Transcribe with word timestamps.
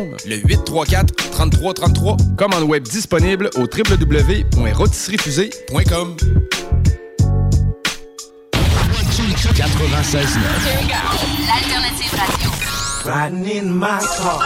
Le 0.00 0.36
834-3333. 0.36 2.36
Commande 2.36 2.62
web 2.62 2.84
disponible 2.84 3.50
au 3.56 3.62
www.rotisseriefusée.com. 3.62 6.16
96 9.56 10.38
L'alternative 11.48 12.14
radio. 12.14 12.48
Riding 13.04 13.44
in 13.50 13.76
my 13.76 13.98
car. 14.18 14.40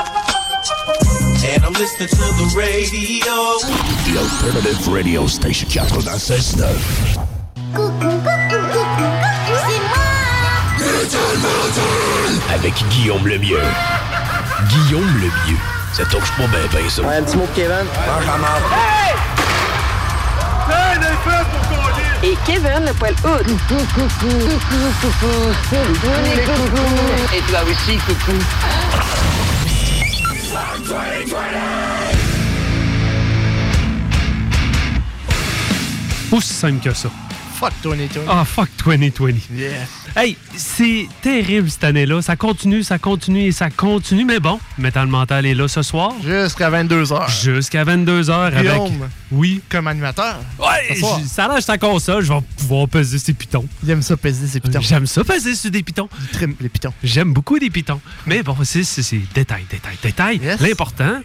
And 1.44 1.62
I'm 1.66 1.74
listening 1.74 2.08
to 2.08 2.16
the 2.16 2.50
radio. 2.56 3.58
The 4.06 4.16
Alternative 4.18 4.88
Radio 4.88 5.26
Station 5.26 5.68
96 5.68 6.56
Avec 12.48 12.72
Guillaume 12.88 13.28
Lemieux. 13.28 13.60
Guillaume 14.72 15.06
Lemieux. 15.16 15.58
Ça 15.92 16.02
touche 16.06 16.30
pas 16.32 16.46
bien, 16.46 16.60
ben 16.72 16.88
ça. 16.88 17.02
un 17.02 17.22
petit 17.22 17.36
mot 17.36 17.44
de 17.44 17.54
Kevin. 17.54 17.86
Hey! 18.72 19.14
Et 22.22 22.36
Kevin, 22.46 22.86
le 22.86 22.94
poil 22.94 23.14
hood. 23.22 23.50
Et 27.34 27.40
toi 27.50 27.60
aussi, 27.64 27.98
coucou. 27.98 28.32
Aussi 36.34 36.54
simple 36.54 36.80
que 36.80 36.94
ça. 36.94 37.10
Fuck 37.62 37.74
2020. 37.84 38.22
Ah, 38.28 38.44
fuck 38.44 38.68
2020. 38.84 39.34
Yeah. 39.54 39.86
Hey, 40.16 40.36
c'est 40.56 41.06
terrible 41.20 41.70
cette 41.70 41.84
année-là. 41.84 42.20
Ça 42.20 42.34
continue, 42.34 42.82
ça 42.82 42.98
continue 42.98 43.42
et 43.42 43.52
ça 43.52 43.70
continue. 43.70 44.24
Mais 44.24 44.40
bon, 44.40 44.58
Metal 44.78 45.06
Mental 45.06 45.46
est 45.46 45.54
là 45.54 45.68
ce 45.68 45.80
soir. 45.82 46.12
Jusqu'à 46.24 46.68
22h. 46.72 47.30
Jusqu'à 47.44 47.84
22h 47.84 48.32
avec... 48.32 48.62
Guillaume. 48.62 49.08
Oui. 49.30 49.60
Comme 49.68 49.86
animateur. 49.86 50.40
Ouais, 50.58 50.96
ça 51.24 51.46
lâche 51.46 51.66
ta 51.66 51.78
console, 51.78 52.24
je 52.24 52.32
vais 52.32 52.40
pouvoir 52.58 52.88
peser 52.88 53.20
ces 53.20 53.32
pitons. 53.32 53.68
Il 53.84 53.90
aime 53.90 54.02
ça 54.02 54.16
peser 54.16 54.48
ses 54.48 54.58
pitons. 54.58 54.80
J'aime 54.80 55.06
ça 55.06 55.22
peser 55.22 55.54
sur 55.54 55.70
des 55.70 55.84
pitons. 55.84 56.08
Les 56.60 56.68
pitons. 56.68 56.92
J'aime 57.04 57.32
beaucoup 57.32 57.60
des 57.60 57.70
pitons. 57.70 58.00
Mais 58.26 58.42
bon, 58.42 58.56
c'est 58.64 58.82
détail, 59.34 59.66
détail, 59.70 59.98
détail. 60.02 60.40
L'important, 60.58 61.20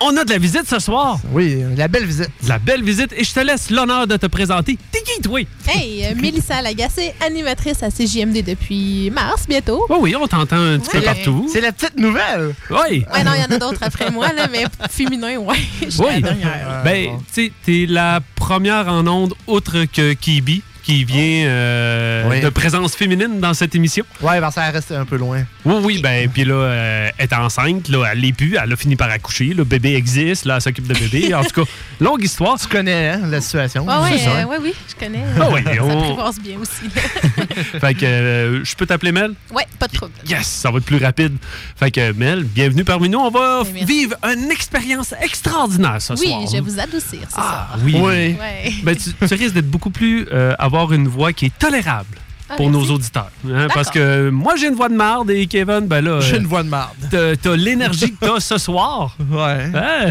on 0.00 0.16
a 0.16 0.24
de 0.24 0.30
la 0.30 0.38
visite 0.38 0.66
ce 0.68 0.78
soir. 0.78 1.18
Oui, 1.32 1.62
la 1.76 1.88
belle 1.88 2.04
visite. 2.04 2.28
La 2.46 2.58
belle 2.58 2.82
visite. 2.82 3.12
Et 3.16 3.24
je 3.24 3.32
te 3.32 3.40
laisse 3.40 3.70
l'honneur 3.70 4.06
de 4.06 4.16
te 4.16 4.26
présenter. 4.26 4.78
T'es 4.92 5.02
qui, 5.02 5.20
toi? 5.22 5.40
Hey, 5.68 6.04
euh, 6.06 6.14
Mélissa 6.20 6.60
Lagacé, 6.62 7.14
animatrice 7.24 7.82
à 7.82 7.90
CJMD 7.90 8.42
depuis 8.44 9.10
mars 9.10 9.44
bientôt. 9.48 9.84
Oui, 9.88 9.96
oui, 10.00 10.16
on 10.16 10.26
t'entend 10.26 10.56
un 10.58 10.78
petit 10.78 10.90
peu 10.90 11.00
partout. 11.00 11.48
C'est 11.50 11.60
la 11.60 11.72
petite 11.72 11.96
nouvelle. 11.98 12.54
Oui. 12.70 13.04
Ouais, 13.12 13.24
non, 13.24 13.32
il 13.34 13.40
y 13.40 13.44
en 13.52 13.56
a 13.56 13.58
d'autres 13.58 13.82
après 13.82 14.10
moi, 14.10 14.32
là, 14.32 14.48
mais 14.50 14.64
féminin, 14.90 15.36
ouais. 15.38 15.56
Je 15.82 15.90
suis 15.90 16.02
la 16.02 16.08
Oui. 16.08 16.22
dernière. 16.22 16.82
Ben, 16.84 17.18
tu 17.32 17.44
sais, 17.44 17.52
t'es 17.64 17.86
la 17.88 18.20
première 18.34 18.88
en 18.88 19.06
onde, 19.06 19.34
outre 19.46 19.84
que 19.92 20.12
Kibi, 20.12 20.62
qui 20.86 21.02
vient 21.02 21.46
euh, 21.48 22.28
Oui. 22.30 22.40
de 22.40 22.48
présence 22.48 22.94
féminine 22.94 23.40
dans 23.40 23.54
cette 23.54 23.74
émission. 23.74 24.04
Ouais, 24.22 24.40
ben 24.40 24.52
ça 24.52 24.70
reste 24.70 24.92
un 24.92 25.04
peu 25.04 25.16
loin. 25.16 25.42
Oui, 25.64 25.74
oui, 25.82 25.98
ben, 26.00 26.28
puis 26.30 26.44
là, 26.44 26.54
euh, 26.54 27.08
elle 27.18 27.24
est 27.24 27.34
enceinte, 27.34 27.88
là, 27.88 28.04
elle 28.12 28.20
l'est 28.20 28.32
plus, 28.32 28.56
elle 28.62 28.72
a 28.72 28.76
fini 28.76 28.94
par 28.94 29.10
accoucher, 29.10 29.46
le 29.46 29.64
bébé 29.64 29.96
existe, 29.96 30.44
là, 30.44 30.54
elle 30.54 30.60
s'occupe 30.62 30.86
de 30.86 30.94
bébé. 30.94 31.34
En 31.34 31.42
tout 31.42 31.64
cas, 31.64 31.70
longue 32.00 32.22
histoire. 32.22 32.56
Tu 32.60 32.68
connais 32.68 33.08
hein, 33.08 33.20
la 33.28 33.40
situation. 33.40 33.84
C'est 34.08 34.18
ça. 34.18 34.30
euh, 34.36 34.44
ouais, 34.44 34.58
oui, 34.62 34.74
je 34.88 34.94
connais. 34.94 35.24
Ah 35.40 35.48
oui, 35.52 35.60
ça 35.64 35.70
on- 35.84 35.98
apprivoise 35.98 36.38
bien 36.40 36.56
aussi. 36.60 36.88
Fait 37.80 37.94
que, 37.94 38.04
euh, 38.06 38.64
je 38.64 38.74
peux 38.76 38.86
t'appeler 38.86 39.10
Mel? 39.10 39.32
ouais, 39.52 39.66
pas 39.80 39.88
de 39.88 39.92
trouble. 39.94 40.12
Yes, 40.28 40.46
ça 40.46 40.70
va 40.70 40.78
être 40.78 40.84
plus 40.84 41.02
rapide. 41.02 41.36
Fait 41.74 41.90
que, 41.90 42.12
Mel, 42.12 42.44
bienvenue 42.44 42.84
parmi 42.84 43.08
nous. 43.08 43.18
On 43.18 43.30
va 43.30 43.64
vivre 43.64 44.14
une 44.22 44.52
expérience 44.52 45.12
extraordinaire 45.20 46.00
ce 46.00 46.12
Oui, 46.12 46.28
soir. 46.28 46.42
je 46.46 46.52
vais 46.52 46.60
vous 46.60 46.78
adoucir, 46.78 47.20
c'est 47.28 47.34
ça. 47.34 47.70
Oui. 47.82 47.94
Oui. 47.96 48.02
Ouais. 48.02 48.72
Ben, 48.84 48.94
tu, 48.96 49.12
tu 49.12 49.34
risques 49.34 49.54
d'être 49.54 49.68
beaucoup 49.70 49.90
plus. 49.90 50.28
euh, 50.32 50.54
une 50.84 51.08
voix 51.08 51.32
qui 51.32 51.46
est 51.46 51.58
tolérable 51.58 52.18
pour 52.56 52.70
merci. 52.70 52.86
nos 52.88 52.94
auditeurs. 52.94 53.30
hein, 53.50 53.66
parce 53.74 53.90
que 53.90 54.30
moi, 54.30 54.54
j'ai 54.56 54.68
une 54.68 54.74
voix 54.74 54.88
de 54.88 54.94
marde 54.94 55.30
et 55.30 55.46
Kevin, 55.46 55.80
ben 55.86 56.00
là. 56.04 56.20
J'ai 56.20 56.34
euh, 56.36 56.38
une 56.40 56.46
voix 56.46 56.62
de 56.62 56.68
marde. 56.68 56.94
T'as 57.10 57.56
l'énergie 57.56 58.12
que 58.12 58.24
t'as 58.26 58.40
ce 58.40 58.58
soir. 58.58 59.16
Ouais. 59.30 59.70
Hein? 59.74 60.10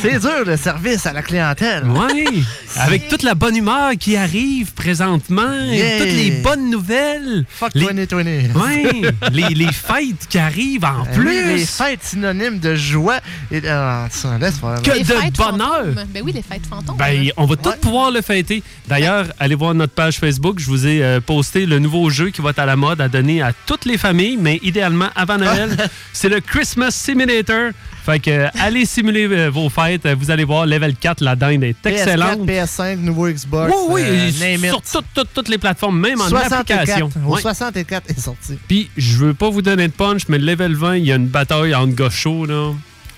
C'est 0.00 0.18
dur 0.20 0.44
le 0.46 0.56
service 0.56 1.06
à 1.06 1.12
la 1.12 1.22
clientèle. 1.22 1.84
Oui, 1.86 2.44
avec 2.76 3.08
toute 3.08 3.22
la 3.22 3.34
bonne 3.34 3.56
humeur 3.56 3.92
qui 3.98 4.16
arrive 4.16 4.72
présentement, 4.74 5.52
et 5.72 5.98
toutes 5.98 6.06
les 6.08 6.30
bonnes 6.42 6.70
nouvelles. 6.70 7.44
Fuck 7.48 7.70
Les- 7.74 8.06
2020. 8.06 8.60
Oui, 8.66 9.02
les, 9.32 9.48
les 9.54 9.72
fêtes 9.72 10.26
qui 10.28 10.38
arrivent 10.38 10.84
en 10.84 11.04
Ben 11.04 11.12
plus. 11.14 11.28
oui, 11.28 11.54
les 11.56 11.66
fêtes 11.66 12.02
synonymes 12.02 12.58
de 12.58 12.74
joie 12.74 13.18
et 13.50 13.60
de... 13.60 13.68
Ah, 13.68 14.06
ça, 14.10 14.38
laisse 14.38 14.58
faire. 14.58 14.80
Que 14.82 14.90
Les 14.92 15.00
de 15.00 15.04
fêtes 15.06 15.36
bonheur. 15.36 15.68
fantômes. 15.84 16.04
Ben 16.14 16.22
oui, 16.24 16.32
les 16.32 16.42
fêtes 16.42 16.66
fantômes. 16.68 16.96
Ben, 16.96 17.30
on 17.36 17.46
va 17.46 17.56
tous 17.56 17.70
Ouais. 17.70 17.76
pouvoir 17.80 18.10
le 18.10 18.20
fêter. 18.20 18.62
D'ailleurs, 18.88 19.26
allez 19.38 19.54
voir 19.54 19.74
notre 19.74 19.92
page 19.92 20.18
Facebook. 20.18 20.58
Je 20.58 20.66
vous 20.66 20.86
ai 20.86 21.02
euh, 21.02 21.20
posté 21.20 21.55
le 21.64 21.78
nouveau 21.78 22.10
jeu 22.10 22.30
qui 22.30 22.42
va 22.42 22.50
être 22.50 22.58
à 22.58 22.66
la 22.66 22.76
mode 22.76 23.00
à 23.00 23.08
donner 23.08 23.40
à 23.40 23.52
toutes 23.64 23.86
les 23.86 23.96
familles, 23.96 24.36
mais 24.38 24.58
idéalement 24.62 25.08
avant 25.14 25.38
Noël. 25.38 25.74
C'est 26.12 26.28
le 26.28 26.40
Christmas 26.40 26.90
Simulator. 26.90 27.70
Fait 28.04 28.20
que 28.20 28.30
euh, 28.30 28.48
allez 28.60 28.84
simuler 28.84 29.26
euh, 29.26 29.48
vos 29.48 29.68
fêtes. 29.68 30.06
Vous 30.06 30.30
allez 30.30 30.44
voir, 30.44 30.66
level 30.66 30.94
4, 30.94 31.22
la 31.22 31.34
dinde 31.34 31.64
est 31.64 31.86
excellente. 31.86 32.40
PS4, 32.40 32.66
PS5, 32.66 32.96
nouveau 32.98 33.28
Xbox. 33.28 33.72
Oui, 33.88 34.02
oui, 34.04 34.32
euh, 34.42 34.70
sur 34.84 35.02
toutes, 35.02 35.48
les 35.48 35.58
plateformes, 35.58 35.98
même 35.98 36.20
en 36.20 36.28
64. 36.28 36.70
application. 36.70 37.10
Au 37.26 37.34
Ouais. 37.34 37.40
64 37.40 38.10
est 38.10 38.20
sorti. 38.20 38.58
Puis, 38.68 38.90
je 38.96 39.16
veux 39.16 39.34
pas 39.34 39.48
vous 39.50 39.62
donner 39.62 39.88
de 39.88 39.92
punch, 39.92 40.22
mais 40.28 40.38
le 40.38 40.44
level 40.46 40.74
20, 40.74 40.96
il 40.96 41.06
y 41.06 41.12
a 41.12 41.16
une 41.16 41.28
bataille 41.28 41.74
entre 41.74 41.94
gars 41.94 42.10
chauds, 42.10 42.44
là. 42.44 42.72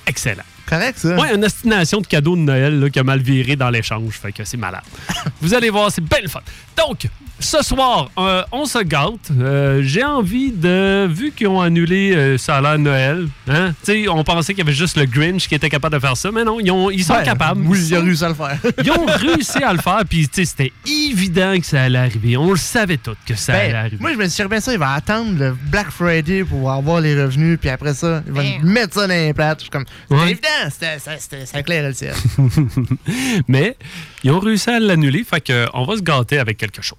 Excellent. 0.06 0.44
Correct, 0.68 0.98
ça? 0.98 1.16
Ouais, 1.16 1.34
une 1.34 1.40
destination 1.40 2.00
de 2.00 2.06
cadeaux 2.06 2.36
de 2.36 2.42
Noël 2.42 2.78
là, 2.78 2.90
qui 2.90 2.98
a 2.98 3.02
mal 3.02 3.20
viré 3.20 3.56
dans 3.56 3.70
l'échange. 3.70 4.14
Fait 4.20 4.32
que 4.32 4.44
c'est 4.44 4.58
malade. 4.58 4.82
Vous 5.40 5.54
allez 5.54 5.70
voir, 5.70 5.90
c'est 5.90 6.04
belle 6.04 6.28
fun. 6.28 6.40
Donc, 6.76 7.06
ce 7.40 7.62
soir, 7.62 8.10
euh, 8.18 8.42
on 8.52 8.64
se 8.64 8.78
gâte. 8.82 9.30
Euh, 9.38 9.80
J'ai 9.84 10.02
envie 10.04 10.50
de. 10.50 11.06
Vu 11.06 11.30
qu'ils 11.32 11.46
ont 11.48 11.60
annulé 11.60 12.12
euh, 12.14 12.36
l'air 12.60 12.78
Noël, 12.78 13.28
hein? 13.48 13.72
Tu 13.84 13.92
sais, 14.04 14.08
on 14.08 14.24
pensait 14.24 14.52
qu'il 14.54 14.64
y 14.64 14.66
avait 14.66 14.76
juste 14.76 14.96
le 14.96 15.04
Grinch 15.06 15.46
qui 15.48 15.54
était 15.54 15.68
capable 15.70 15.94
de 15.94 16.00
faire 16.00 16.16
ça, 16.16 16.30
mais 16.32 16.42
non, 16.44 16.58
ils, 16.60 16.70
ont, 16.70 16.90
ils 16.90 17.04
sont 17.04 17.14
Ouais, 17.14 17.22
capables. 17.22 17.62
Oui, 17.64 17.78
Ils 17.78 17.94
sont- 17.96 18.02
réussi 18.02 18.24
à 18.24 18.28
le 18.28 18.34
faire. 18.34 18.58
Ils 18.84 18.90
ont 18.90 19.06
réussi 19.06 19.62
à 19.62 19.72
le 19.72 19.78
faire, 19.78 20.02
puis 20.08 20.28
tu 20.28 20.34
sais, 20.34 20.44
c'était 20.44 20.72
évident 20.86 21.58
que 21.58 21.66
ça 21.66 21.82
allait 21.84 21.98
arriver. 21.98 22.36
On 22.36 22.50
le 22.50 22.56
savait 22.56 22.96
tous 22.96 23.16
que 23.26 23.34
ça 23.34 23.52
Ben, 23.52 23.58
allait 23.70 23.74
arriver. 23.74 23.96
moi, 24.00 24.12
je 24.12 24.18
me 24.18 24.26
suis 24.28 24.42
dit, 24.42 24.48
bien 24.48 24.60
ça, 24.60 24.72
il 24.72 24.78
va 24.78 24.92
attendre 24.92 25.38
le 25.38 25.56
Black 25.70 25.90
Friday 25.90 26.44
pour 26.44 26.70
avoir 26.72 27.00
les 27.00 27.20
revenus, 27.20 27.58
puis 27.60 27.70
après 27.70 27.94
ça, 27.94 28.22
il 28.26 28.32
va 28.32 28.42
Ben. 28.42 28.60
mettre 28.62 28.94
ça 28.94 29.06
dans 29.06 29.14
les 29.14 29.32
plates. 29.32 29.58
Je 29.60 29.62
suis 29.64 29.70
comme, 29.70 29.84
c'est 30.08 30.14
Ouais. 30.16 30.30
évident, 30.30 30.48
c'était- 30.70 30.98
ça, 30.98 31.12
c'était- 31.18 31.58
éclairait 31.58 31.88
le 31.88 31.94
ciel. 31.94 32.14
Mais 33.48 33.76
ils 34.24 34.30
ont 34.30 34.40
réussi 34.40 34.70
à 34.70 34.80
l'annuler, 34.80 35.24
fait 35.24 35.40
que 35.40 35.66
on 35.74 35.84
va 35.84 35.96
se 35.96 36.02
gâter 36.02 36.38
avec 36.38 36.56
quelque 36.58 36.82
chose. 36.82 36.98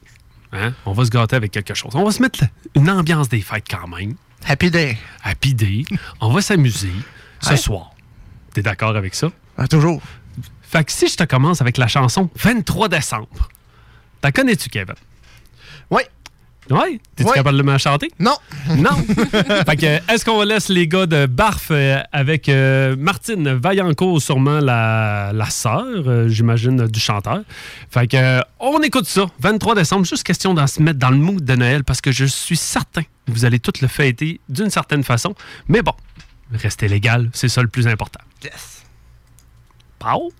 Hein? 0.52 0.74
On 0.86 0.94
va 0.94 1.06
se 1.06 1.10
gâter 1.10 1.36
avec 1.36 1.52
quelque 1.52 1.74
chose. 1.74 1.92
On 1.96 2.04
va 2.04 2.12
se 2.12 2.22
mettre 2.22 2.44
une 2.76 2.90
ambiance 2.90 3.30
des 3.30 3.42
fêtes 3.42 3.66
quand 3.70 3.88
même. 3.88 4.16
Happy 4.48 4.72
Day. 4.72 4.98
Happy 5.24 5.54
Day. 5.54 5.84
On 6.22 6.32
va 6.32 6.42
s'amuser 6.42 6.92
ce 7.42 7.50
Ouais. 7.52 7.58
soir. 7.58 7.92
T'es 8.54 8.62
d'accord 8.62 8.96
avec 8.96 9.14
ça? 9.16 9.30
Ah, 9.58 9.68
toujours. 9.68 10.02
Fait 10.62 10.84
que 10.84 10.92
si 10.92 11.08
je 11.08 11.16
te 11.18 11.24
commence 11.24 11.62
avec 11.62 11.78
la 11.78 11.88
chanson 11.88 12.30
23 12.36 12.90
décembre, 12.90 13.50
t'as 14.22 14.32
connais-tu, 14.32 14.70
Kevin? 14.70 14.96
Oui. 15.92 16.02
Oui? 16.72 17.02
T'es-tu 17.16 17.30
Ouais. 17.30 17.36
capable 17.36 17.58
de 17.58 17.64
me 17.64 17.78
chanter? 17.78 18.12
Non. 18.20 18.36
Non. 18.78 18.92
fait 18.96 19.76
que, 19.76 20.14
est-ce 20.14 20.24
qu'on 20.24 20.44
laisse 20.44 20.70
les 20.70 20.88
gars 20.88 21.08
de 21.08 21.26
Barf 21.26 21.70
euh, 21.72 22.00
avec 22.12 22.48
euh, 22.50 22.96
Martine 22.98 23.50
Vaillancourt, 23.54 24.22
sûrement 24.22 24.60
la, 24.60 25.32
la 25.34 25.50
sœur, 25.50 25.84
euh, 26.08 26.28
j'imagine, 26.28 26.86
du 26.88 27.00
chanteur? 27.00 27.40
Fait 27.90 28.08
que, 28.08 28.18
euh, 28.18 28.42
on 28.60 28.80
écoute 28.82 29.06
ça, 29.08 29.26
23 29.40 29.74
décembre, 29.76 30.06
juste 30.06 30.24
question 30.24 30.54
d'en 30.54 30.68
se 30.68 30.82
mettre 30.82 31.00
dans 31.00 31.10
le 31.10 31.18
mood 31.18 31.44
de 31.44 31.56
Noël 31.56 31.84
parce 31.84 32.02
que 32.02 32.12
je 32.12 32.26
suis 32.26 32.58
certain 32.58 33.02
que 33.02 33.08
vous 33.30 33.46
allez 33.46 33.60
toutes 33.60 33.82
le 33.82 33.88
fêter 33.88 34.40
d'une 34.50 34.70
certaine 34.70 35.04
façon. 35.04 35.34
Mais 35.68 35.82
bon, 35.82 35.94
restez 36.54 36.88
légal, 36.88 37.30
c'est 37.34 37.50
ça 37.50 37.62
le 37.64 37.68
plus 37.68 37.88
important. 37.88 38.22
Yes. 38.44 38.84
Pau? 39.98 40.32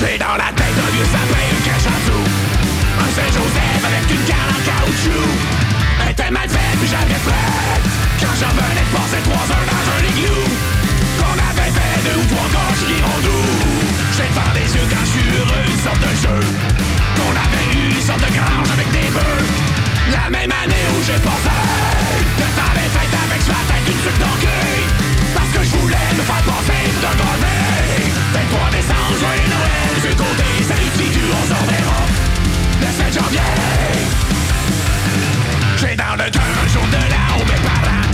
J'ai 0.00 0.16
dans 0.16 0.32
la 0.32 0.48
tête 0.56 0.72
un 0.80 0.90
vieux 0.96 1.04
sapin, 1.12 1.44
une 1.44 1.60
cache 1.60 1.84
en 1.84 1.92
dessous 2.00 2.24
Un 3.04 3.10
Saint-Joseph 3.12 3.84
avec 3.84 4.08
une 4.08 4.24
canne 4.24 4.48
en 4.48 4.60
caoutchouc. 4.64 5.28
Elle 6.00 6.12
était 6.16 6.32
mal 6.32 6.48
faite, 6.48 6.76
puis 6.80 6.88
j'avais 6.88 7.20
prête 7.20 7.84
Quand 8.16 8.32
j'en 8.40 8.48
venais 8.48 8.80
de 8.80 8.92
passer 8.96 9.20
trois 9.28 9.44
heures 9.44 9.68
dans 9.68 9.84
un 9.92 10.02
igloo 10.08 10.48
Qu'on 11.20 11.36
avait 11.36 11.68
fait 11.76 11.96
deux 12.00 12.16
ou 12.16 12.26
trois 12.32 12.48
gorges 12.48 12.84
girondous 12.88 13.52
J'ai 14.16 14.28
devant 14.32 14.52
les 14.56 14.68
yeux 14.72 14.88
quand 14.88 15.04
je 15.04 15.20
heureux, 15.36 15.64
une 15.68 15.82
sorte 15.84 16.00
de 16.00 16.12
jeu. 16.16 16.40
Qu'on 17.20 17.34
avait 17.36 17.68
eu, 17.76 17.92
une 17.92 18.00
sorte 18.00 18.24
de 18.24 18.32
grange 18.32 18.70
avec 18.72 18.88
des 18.96 19.08
bœufs. 19.12 19.44
La 20.16 20.32
même 20.32 20.52
année 20.64 20.86
où 20.96 20.98
j'ai 21.04 21.20
pensé 21.20 21.60
Que 22.40 22.48
faire 22.56 22.72
les 22.72 22.88
fêtes 22.88 23.16
avec 23.20 23.42
la 23.52 23.60
tête 23.68 23.84
une 23.84 24.00
truc 24.00 24.16
d'orgueil. 24.16 24.80
Parce 25.36 25.50
que 25.52 25.60
je 25.60 25.72
voulais 25.76 26.08
me 26.16 26.24
faire 26.24 26.44
penser 26.48 26.88
d'un 27.04 27.14
grand 27.20 27.36
23 28.32 28.70
décembre, 28.70 29.14
joyeux 29.18 29.50
Noël 29.50 29.90
Du 30.02 30.14
côté 30.14 30.48
Saint-Figu, 30.62 31.24
on 31.34 31.44
s'en 31.50 31.62
verra. 31.66 32.00
Le 32.80 32.86
5 32.86 33.12
janvier 33.12 33.50
J'ai 35.76 35.96
dans 35.96 36.14
le 36.14 36.30
cœur 36.30 36.54
un 36.62 36.68
jour 36.68 36.86
de 36.86 37.02
l'an 37.10 37.30
où 37.38 37.44
mes 37.44 37.60
parents. 37.66 38.06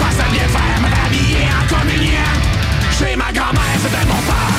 Passent 0.00 0.20
à 0.26 0.28
bien 0.30 0.48
faire 0.50 0.78
me 0.82 0.90
habiller 1.06 1.46
en 1.54 1.64
communion. 1.70 2.30
Chez 2.98 3.14
ma 3.16 3.30
grand-mère, 3.32 3.78
c'était 3.82 4.06
mon 4.06 4.22
père 4.26 4.54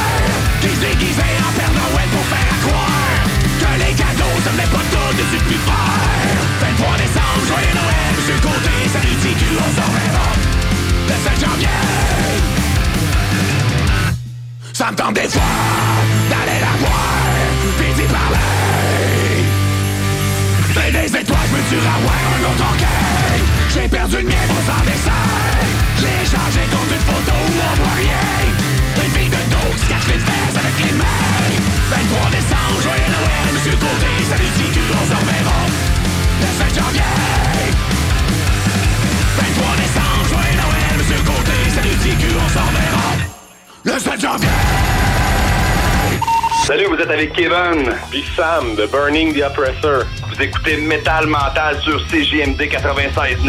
Qui 0.62 0.70
se 0.76 0.80
déguisait 0.80 1.40
en 1.44 1.52
Père 1.56 1.72
Noël 1.72 2.10
pour 2.12 2.26
faire 2.32 2.50
à 2.52 2.58
croire 2.68 3.16
Que 3.60 3.72
les 3.80 3.94
cadeaux, 3.96 4.38
ça 4.44 4.52
venait 4.52 4.72
pas 4.72 4.86
tout 4.92 5.12
de 5.16 5.40
plus 5.44 5.62
fort 5.64 6.36
23 6.60 6.98
décembre, 6.98 7.42
joyeux 7.48 7.76
Noël 7.80 8.12
Du 8.28 8.36
côté 8.44 8.76
Saint-Figu, 8.92 9.52
on 9.60 9.72
s'en 9.76 9.90
verra. 9.92 10.28
Le 11.08 11.16
5 11.16 11.48
janvier 11.48 12.65
ça 14.76 14.92
me 14.92 14.96
tente 14.98 15.14
des 15.14 15.30
fois 15.30 15.56
d'aller 16.28 16.60
la 16.60 16.76
voir, 16.84 17.08
puis 17.80 17.94
d'y 17.96 18.04
parler. 18.12 19.40
Mais 20.76 20.92
des 20.92 21.08
étoiles, 21.16 21.48
je 21.48 21.56
me 21.56 21.62
suis 21.64 21.80
avoir 21.80 22.20
un 22.36 22.42
autre 22.44 22.60
orgueil. 22.60 23.40
J'ai 23.72 23.88
perdu 23.88 24.18
le 24.18 24.28
mien 24.28 24.44
pour 24.52 24.60
s'en 24.68 24.84
dessin. 24.84 25.24
J'ai 25.96 26.28
échangé 26.28 26.60
contre 26.68 26.92
une 26.92 27.06
photo 27.08 27.32
où 27.32 27.56
on 27.56 27.76
voit. 27.80 28.04
Une 29.00 29.12
fille 29.16 29.32
de 29.32 29.42
dos 29.48 29.72
qui 29.72 29.80
se 29.80 29.88
cache 29.88 30.08
les 30.12 30.20
fesses 30.20 30.60
avec 30.60 30.76
les 30.84 30.92
mains. 31.00 31.24
23 31.96 32.36
décembre, 32.36 32.76
joyeux 32.84 33.12
Noël, 33.16 33.48
Monsieur 33.56 33.80
Côté, 33.80 34.12
salut 34.28 34.52
TQ, 34.60 34.78
on 34.92 35.06
se 35.08 35.16
reverra. 35.16 35.60
Le 36.44 36.50
7 36.52 36.76
janvier. 36.76 37.12
23 39.40 39.72
décembre, 39.80 40.24
joyeux 40.28 40.60
Noël, 40.60 40.94
Monsieur 41.00 41.22
Côté, 41.24 41.56
salut 41.72 41.96
TQ, 42.04 42.28
on 42.36 42.50
se. 42.52 43.05
Le 43.86 44.00
7 44.00 44.20
janvier. 44.20 44.48
Salut, 46.66 46.86
vous 46.90 46.96
êtes 46.96 47.10
avec 47.12 47.34
Kevin, 47.34 47.94
puis 48.10 48.26
Sam 48.36 48.76
de 48.76 48.86
Burning 48.88 49.34
the 49.34 49.44
Oppressor. 49.44 50.04
Vous 50.28 50.42
écoutez 50.42 50.78
Metal 50.78 51.28
Mental 51.28 51.80
sur 51.84 52.00
CJMD 52.08 52.62
96.9. 52.62 53.46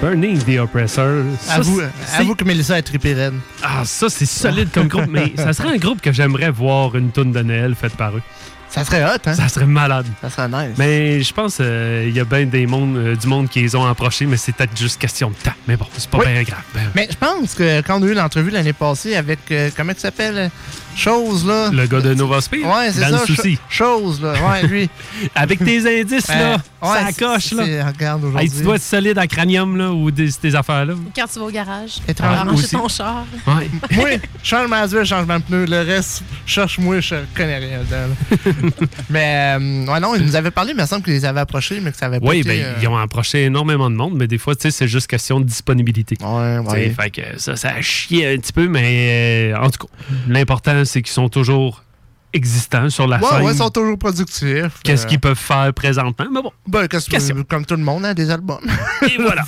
Burning 0.00 0.38
the 0.44 0.58
Oppressor. 0.58 1.24
Ça, 1.40 1.54
Avoue, 1.56 1.80
c'est- 2.06 2.20
avoue 2.20 2.34
que 2.34 2.44
Mélissa 2.44 2.78
est 2.78 2.82
trippée. 2.82 3.14
Ah, 3.62 3.82
ça, 3.84 4.08
c'est 4.08 4.24
solide 4.24 4.70
comme 4.72 4.88
groupe, 4.88 5.08
mais 5.08 5.32
ça 5.36 5.52
serait 5.52 5.74
un 5.74 5.76
groupe 5.76 6.00
que 6.00 6.10
j'aimerais 6.10 6.50
voir 6.50 6.96
une 6.96 7.10
toune 7.10 7.32
de 7.32 7.42
Noël 7.42 7.74
faite 7.74 7.96
par 7.96 8.16
eux. 8.16 8.22
Ça 8.70 8.84
serait 8.84 9.04
hot, 9.04 9.18
hein? 9.26 9.34
Ça 9.34 9.48
serait 9.48 9.66
malade. 9.66 10.06
Ça 10.20 10.30
serait 10.30 10.48
nice. 10.48 10.76
Mais 10.78 11.20
je 11.22 11.32
pense 11.34 11.56
qu'il 11.56 12.10
y 12.14 12.20
a 12.20 12.24
bien 12.24 12.46
des 12.46 12.66
mondes, 12.66 12.96
euh, 12.96 13.16
du 13.16 13.26
monde 13.26 13.48
qui 13.48 13.60
les 13.62 13.74
ont 13.74 13.84
approchés, 13.84 14.26
mais 14.26 14.36
c'est 14.36 14.52
peut-être 14.52 14.78
juste 14.78 15.00
question 15.00 15.30
de 15.30 15.34
temps. 15.34 15.50
Mais 15.66 15.76
bon, 15.76 15.86
c'est 15.98 16.08
pas 16.08 16.18
Oui. 16.18 16.26
bien 16.32 16.42
grave. 16.44 16.62
Ben, 16.74 16.88
Mais 16.94 17.08
je 17.10 17.16
pense 17.16 17.54
que 17.54 17.80
quand 17.80 17.98
on 18.00 18.02
a 18.04 18.06
eu 18.06 18.14
l'entrevue 18.14 18.50
l'année 18.50 18.72
passée 18.72 19.16
avec, 19.16 19.40
euh, 19.50 19.70
comment 19.76 19.92
il 19.92 19.98
s'appelle? 20.00 20.50
Chose, 20.96 21.46
là. 21.46 21.70
le 21.72 21.86
gars 21.86 22.00
de 22.00 22.12
Nova 22.14 22.40
Speed, 22.40 22.62
Ouais, 22.64 22.90
c'est 22.92 23.00
dans 23.00 23.18
ça. 23.18 23.24
le 23.28 23.34
souci. 23.34 23.58
Cho- 23.68 23.84
Chose, 24.00 24.20
là. 24.22 24.34
Ouais, 24.34 24.62
lui. 24.66 24.90
Avec 25.34 25.58
tes 25.64 26.00
indices, 26.00 26.28
là, 26.28 26.54
Euh, 26.82 26.86
ouais, 26.86 27.12
ça 27.12 27.12
coche, 27.12 27.52
là. 27.52 27.64
Regarde 27.86 28.22
Hey, 28.22 28.28
aujourd'hui. 28.28 28.50
tu 28.50 28.62
dois 28.62 28.74
être 28.76 28.82
solide 28.82 29.18
à 29.18 29.26
cranium, 29.26 29.76
là, 29.76 29.90
ou 29.90 30.10
des, 30.10 30.30
ces 30.30 30.54
affaires-là. 30.54 30.94
Quand 31.16 31.26
tu 31.32 31.38
vas 31.38 31.44
au 31.46 31.50
garage, 31.50 31.92
tu 32.04 32.10
Étrange. 32.10 32.34
vas 32.34 32.40
arranger 32.40 32.64
Aussi. 32.64 32.76
ton 32.76 32.88
char. 32.88 33.24
Ouais. 33.46 33.70
Moi, 33.92 34.08
changement 34.42 34.86
d'huile, 34.86 35.04
changement 35.04 35.38
de 35.38 35.42
pneu. 35.44 35.64
Le 35.66 35.80
reste, 35.82 36.22
cherche-moi, 36.44 37.00
je 37.00 37.16
connais 37.34 37.58
rien 37.58 37.78
dedans. 37.80 38.08
là. 38.08 38.86
mais, 39.10 39.56
euh, 39.58 39.86
ouais, 39.86 40.00
non, 40.00 40.14
ils 40.16 40.22
nous 40.24 40.36
avaient 40.36 40.50
parlé, 40.50 40.72
mais 40.74 40.80
il 40.80 40.84
me 40.84 40.88
semble 40.88 41.02
qu'ils 41.02 41.14
les 41.14 41.24
avaient 41.24 41.40
approchés, 41.40 41.80
mais 41.80 41.92
que 41.92 41.96
ça 41.98 42.06
avait 42.06 42.20
pas 42.20 42.26
Oui, 42.28 42.40
été... 42.40 42.48
ben, 42.48 42.62
euh, 42.62 42.74
ils 42.82 42.88
ont 42.88 42.96
approché 42.98 43.44
énormément 43.44 43.88
de 43.90 43.96
monde, 43.96 44.14
mais 44.16 44.26
des 44.26 44.38
fois, 44.38 44.54
tu 44.54 44.62
sais, 44.62 44.70
c'est 44.70 44.88
juste 44.88 45.06
question 45.06 45.40
de 45.40 45.44
disponibilité. 45.44 46.16
Ouais, 46.20 46.58
ouais. 46.58 46.94
Fait 46.98 47.10
que 47.10 47.22
ça, 47.38 47.56
ça 47.56 47.70
a 47.70 47.80
chié 47.80 48.26
un 48.34 48.36
petit 48.38 48.52
peu, 48.52 48.68
mais 48.68 49.52
euh, 49.54 49.56
en 49.58 49.70
tout 49.70 49.86
cas, 49.86 49.92
l'important, 50.28 50.79
c'est 50.84 51.02
qu'ils 51.02 51.12
sont 51.12 51.28
toujours 51.28 51.84
existants 52.32 52.88
sur 52.90 53.08
la 53.08 53.18
Ouais, 53.18 53.28
scène. 53.28 53.42
ouais, 53.42 53.52
ils 53.52 53.58
sont 53.58 53.70
toujours 53.70 53.98
productifs. 53.98 54.80
Qu'est-ce 54.84 55.04
Euh, 55.04 55.08
qu'ils 55.08 55.18
peuvent 55.20 55.36
faire 55.38 55.72
présentement? 55.74 56.26
Mais 56.30 56.42
bon, 56.42 56.52
Ben, 56.66 56.86
que- 56.86 57.42
comme 57.42 57.66
tout 57.66 57.74
le 57.76 57.82
monde, 57.82 58.04
hein, 58.04 58.14
des 58.14 58.30
albums. 58.30 58.60
et 59.02 59.16
voilà. 59.20 59.44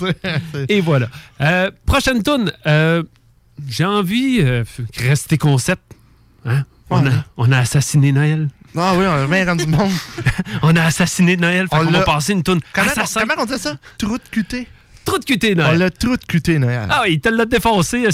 Et 0.68 0.80
voilà. 0.80 1.08
Euh, 1.40 1.70
prochaine 1.86 2.22
tune. 2.22 2.52
euh, 2.66 3.02
J'ai 3.68 3.84
envie 3.84 4.38
euh, 4.40 4.64
rester 4.96 5.38
concept. 5.38 5.82
Hein? 6.44 6.64
On, 6.90 7.06
a, 7.06 7.10
on 7.36 7.52
a 7.52 7.58
assassiné 7.58 8.10
Noël. 8.10 8.48
Ah 8.76 8.94
oui, 8.96 9.04
on 9.06 9.12
a 9.12 9.26
bien 9.26 9.44
rendu 9.46 9.66
du 9.66 9.70
monde. 9.70 9.90
On 10.62 10.74
a 10.74 10.84
assassiné 10.84 11.36
Noël. 11.36 11.66
Fait 11.70 11.76
On 11.76 11.82
l'a- 11.90 12.00
passer 12.00 12.32
une 12.32 12.42
tune. 12.42 12.60
Comment, 12.72 12.90
comment 13.14 13.34
on 13.42 13.44
dit 13.44 13.58
ça? 13.58 13.76
Trou 13.98 14.16
de 14.16 14.22
QT? 14.30 14.66
Trop 15.04 15.18
de 15.18 15.24
QT 15.24 15.52
On 15.52 15.56
Noël. 15.56 15.78
l'a 15.78 15.90
trou 15.90 16.16
de 16.16 16.24
QT, 16.24 16.58
Noël. 16.58 16.86
Ah 16.90 17.02
oui, 17.04 17.14
il 17.14 17.20
te 17.20 17.28
l'a 17.28 17.44
défoncé. 17.44 18.06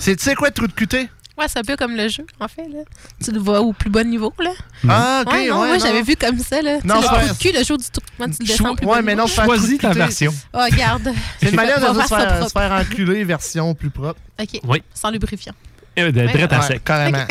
c'est 0.00 0.16
tu 0.16 0.24
sais 0.24 0.34
quoi, 0.34 0.50
trou 0.50 0.66
de 0.66 0.72
QT? 0.72 1.08
Ouais, 1.38 1.46
c'est 1.46 1.60
un 1.60 1.62
peu 1.62 1.76
comme 1.76 1.94
le 1.94 2.08
jeu, 2.08 2.26
en 2.40 2.48
fait. 2.48 2.66
Là. 2.68 2.80
Tu 3.22 3.30
le 3.30 3.38
vois 3.38 3.60
au 3.60 3.72
plus 3.72 3.90
bas 3.90 4.02
niveau. 4.02 4.34
Là. 4.40 4.50
Ah, 4.88 5.22
ok, 5.24 5.32
ouais, 5.32 5.48
moi, 5.50 5.68
non. 5.68 5.78
j'avais 5.78 6.02
vu 6.02 6.16
comme 6.16 6.38
ça. 6.38 6.60
Là. 6.60 6.78
Non, 6.84 6.96
tu 6.96 7.02
le 7.02 7.06
trou 7.06 7.28
de 7.28 7.38
cul, 7.38 7.52
le 7.56 7.64
jour 7.64 7.78
du 7.78 7.84
trou. 7.84 8.02
Comment 8.16 8.30
tu 8.32 8.42
le 8.42 8.46
descends 8.46 8.74
plus 8.74 8.86
Ouais, 8.86 9.02
mais 9.02 9.14
non, 9.14 9.26
Choisis 9.28 9.76
de 9.78 9.82
ta 9.82 9.92
version. 9.92 10.34
Oh, 10.52 10.58
regarde. 10.58 11.12
C'est 11.40 11.50
une 11.50 11.56
manière 11.56 11.80
de, 11.80 11.86
se 11.86 12.06
faire 12.06 12.08
faire, 12.08 12.26
propre. 12.26 12.46
se 12.48 12.52
faire 12.52 12.72
enculer 12.72 13.22
version 13.24 13.74
plus 13.74 13.90
propre. 13.90 14.18
OK. 14.40 14.60
Oui. 14.64 14.82
Sans 14.92 15.10
lubrifiant. 15.10 15.54
Euh, 15.98 16.10
de- 16.10 16.26
direct 16.26 16.52
à 16.52 16.60
Ouais, 16.60 16.66
sec. 16.66 16.84
carrément. 16.84 17.24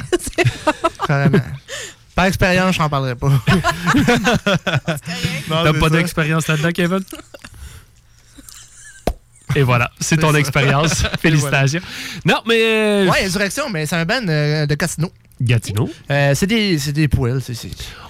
carrément. 1.08 1.40
Par 2.16 2.26
expérience, 2.26 2.76
je 2.76 2.80
n'en 2.82 2.90
parlerai 2.90 3.16
pas. 3.16 3.30
T'as 5.50 5.74
pas 5.74 5.90
d'expérience 5.90 6.48
là-dedans, 6.48 6.72
Kevin? 6.72 7.00
Et 9.58 9.64
voilà, 9.64 9.90
c'est 10.00 10.18
ton 10.18 10.36
expérience. 10.36 11.04
Félicitations. 11.20 11.82
Non, 12.26 12.38
mais 12.48 12.62
euh, 12.62 13.10
Ouais, 13.10 13.26
Insurrection, 13.26 13.70
mais 13.72 13.88
c'est 13.88 13.96
un 13.96 14.06
band 14.06 14.22
euh, 14.28 14.68
de 14.68 14.76
Casino. 14.76 15.12
Gatineau. 15.42 15.90
Euh, 16.10 16.34
c'est 16.36 16.48
des, 16.48 16.78
des 16.94 17.08
poils, 17.08 17.42
c'est. 17.42 17.54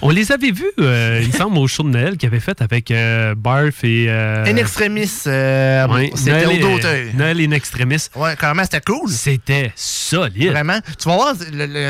On 0.01 0.09
les 0.09 0.31
avait 0.31 0.51
vus, 0.51 0.71
euh, 0.79 1.19
il 1.21 1.27
me 1.27 1.33
semble, 1.33 1.57
au 1.57 1.67
show 1.67 1.83
de 1.83 1.89
Noël 1.89 2.15
qu'ils 2.17 2.27
avaient 2.27 2.39
fait 2.41 2.61
avec 2.61 2.91
euh, 2.91 3.33
Barf 3.35 3.83
et. 3.83 4.09
In 4.09 4.55
extremis, 4.57 5.09
ouais, 5.25 6.11
c'était 6.15 6.45
Noël 6.45 6.63
au 6.63 6.69
D'auteuil. 6.75 7.11
Noël 7.15 7.39
in 7.41 7.51
extremis. 7.51 8.07
Ouais, 8.15 8.35
carrément, 8.38 8.63
c'était 8.63 8.81
cool. 8.81 9.09
C'était 9.09 9.71
solide. 9.75 10.51
Vraiment. 10.51 10.79
Tu 10.97 11.07
vas 11.07 11.15
voir, 11.15 11.35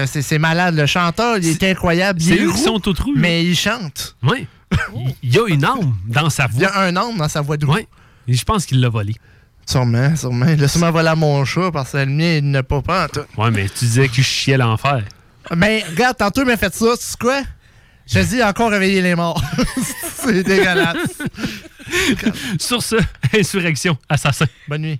c'est, 0.08 0.40
malade. 0.40 0.76
Le 0.76 0.86
chanteur, 0.86 1.38
il 1.38 1.48
est 1.48 1.64
incroyable. 1.64 2.22
C'est 2.22 2.36
est 2.36 2.42
eux 2.42 2.52
qui 2.52 2.60
sont 2.60 2.80
tout 2.80 2.96
mais 3.16 3.44
il 3.44 3.56
chante. 3.56 4.16
Oui. 4.24 4.48
Il 5.24 5.34
y 5.36 5.40
a 5.40 5.48
une 5.48 5.66
âme 5.66 5.94
dans 6.08 6.30
sa 6.30 6.48
Il 6.52 6.58
y 6.58 6.60
voix. 6.66 6.70
a 6.70 6.86
un 6.86 6.96
homme 6.96 7.18
dans 7.18 7.30
sa 7.30 7.42
voix 7.42 7.58
de. 7.58 7.66
Oui. 7.66 7.88
Je 8.28 8.44
pense 8.44 8.66
qu'il 8.66 8.82
l'a 8.82 8.90
volé. 8.90 9.16
Sûrement, 9.68 10.16
sûrement. 10.16 10.46
Il 10.48 10.64
a 10.64 10.68
sûrement 10.68 10.92
volé 10.92 11.10
à 11.10 11.16
mon 11.16 11.44
chat 11.44 11.72
parce 11.72 11.92
que 11.92 11.98
le 11.98 12.06
mien, 12.06 12.38
il 12.38 12.50
n'a 12.50 12.64
pas 12.64 12.82
pas 12.82 13.06
en 13.06 13.08
tout. 13.10 13.26
Ouais, 13.38 13.52
mais 13.52 13.68
tu 13.68 13.86
disais 13.86 14.08
qu'il 14.08 14.24
chiait 14.24 14.58
l'enfer. 14.58 15.04
Mais 15.56 15.84
regarde, 15.90 16.18
tantôt, 16.18 16.42
il 16.42 16.48
m'a 16.48 16.58
fait 16.58 16.74
ça. 16.74 16.98
Tu 16.98 17.04
sais 17.04 17.18
quoi? 17.20 17.42
Je 18.06 18.20
dis 18.20 18.42
encore 18.42 18.72
réveiller 18.72 19.02
les 19.02 19.16
morts. 19.16 19.44
c'est 20.02 20.44
dégueulasse. 20.44 21.18
Sur 22.60 22.82
ce, 22.82 22.96
insurrection, 23.38 23.98
assassin. 24.08 24.46
Bonne 24.70 24.84
nuit. 24.84 25.00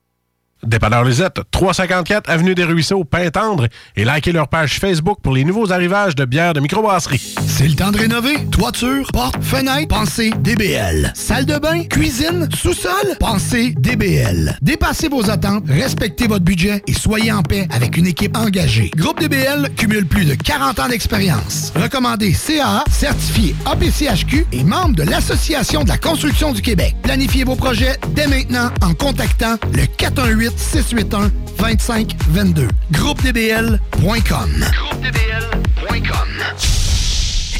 Dépanneur 0.63 1.03
Lisette, 1.03 1.41
354 1.49 2.29
Avenue 2.29 2.53
des 2.53 2.63
Ruisseaux, 2.63 3.03
Pintendre, 3.03 3.67
et 3.95 4.05
likez 4.05 4.31
leur 4.31 4.47
page 4.47 4.79
Facebook 4.79 5.19
pour 5.23 5.33
les 5.33 5.43
nouveaux 5.43 5.71
arrivages 5.71 6.15
de 6.15 6.25
bières 6.25 6.53
de 6.53 6.59
microbrasserie. 6.59 7.35
C'est 7.47 7.67
le 7.67 7.75
temps 7.75 7.91
de 7.91 7.97
rénover. 7.97 8.45
Toiture, 8.51 9.07
porte, 9.11 9.41
fenêtre, 9.41 9.87
pensez 9.87 10.29
DBL. 10.41 11.11
Salle 11.15 11.45
de 11.45 11.57
bain, 11.57 11.83
cuisine, 11.85 12.47
sous-sol, 12.55 12.91
pensez 13.19 13.73
DBL. 13.77 14.57
Dépassez 14.61 15.09
vos 15.09 15.29
attentes, 15.29 15.63
respectez 15.67 16.27
votre 16.27 16.45
budget 16.45 16.83
et 16.85 16.93
soyez 16.93 17.31
en 17.31 17.41
paix 17.41 17.67
avec 17.71 17.97
une 17.97 18.07
équipe 18.07 18.37
engagée. 18.37 18.91
Groupe 18.95 19.19
DBL 19.19 19.69
cumule 19.75 20.05
plus 20.05 20.25
de 20.25 20.35
40 20.35 20.79
ans 20.79 20.89
d'expérience. 20.89 21.73
Recommandé 21.75 22.33
CAA, 22.33 22.83
certifié 22.91 23.55
APCHQ 23.65 24.45
et 24.51 24.63
membre 24.63 24.95
de 24.95 25.03
l'Association 25.03 25.83
de 25.83 25.89
la 25.89 25.97
construction 25.97 26.53
du 26.53 26.61
Québec. 26.61 26.95
Planifiez 27.01 27.45
vos 27.45 27.55
projets 27.55 27.97
dès 28.09 28.27
maintenant 28.27 28.69
en 28.81 28.93
contactant 28.93 29.55
le 29.73 29.85
418 29.85 30.50
681 30.57 31.31
2522. 31.57 32.67
GroupeDBL.com. 32.91 34.65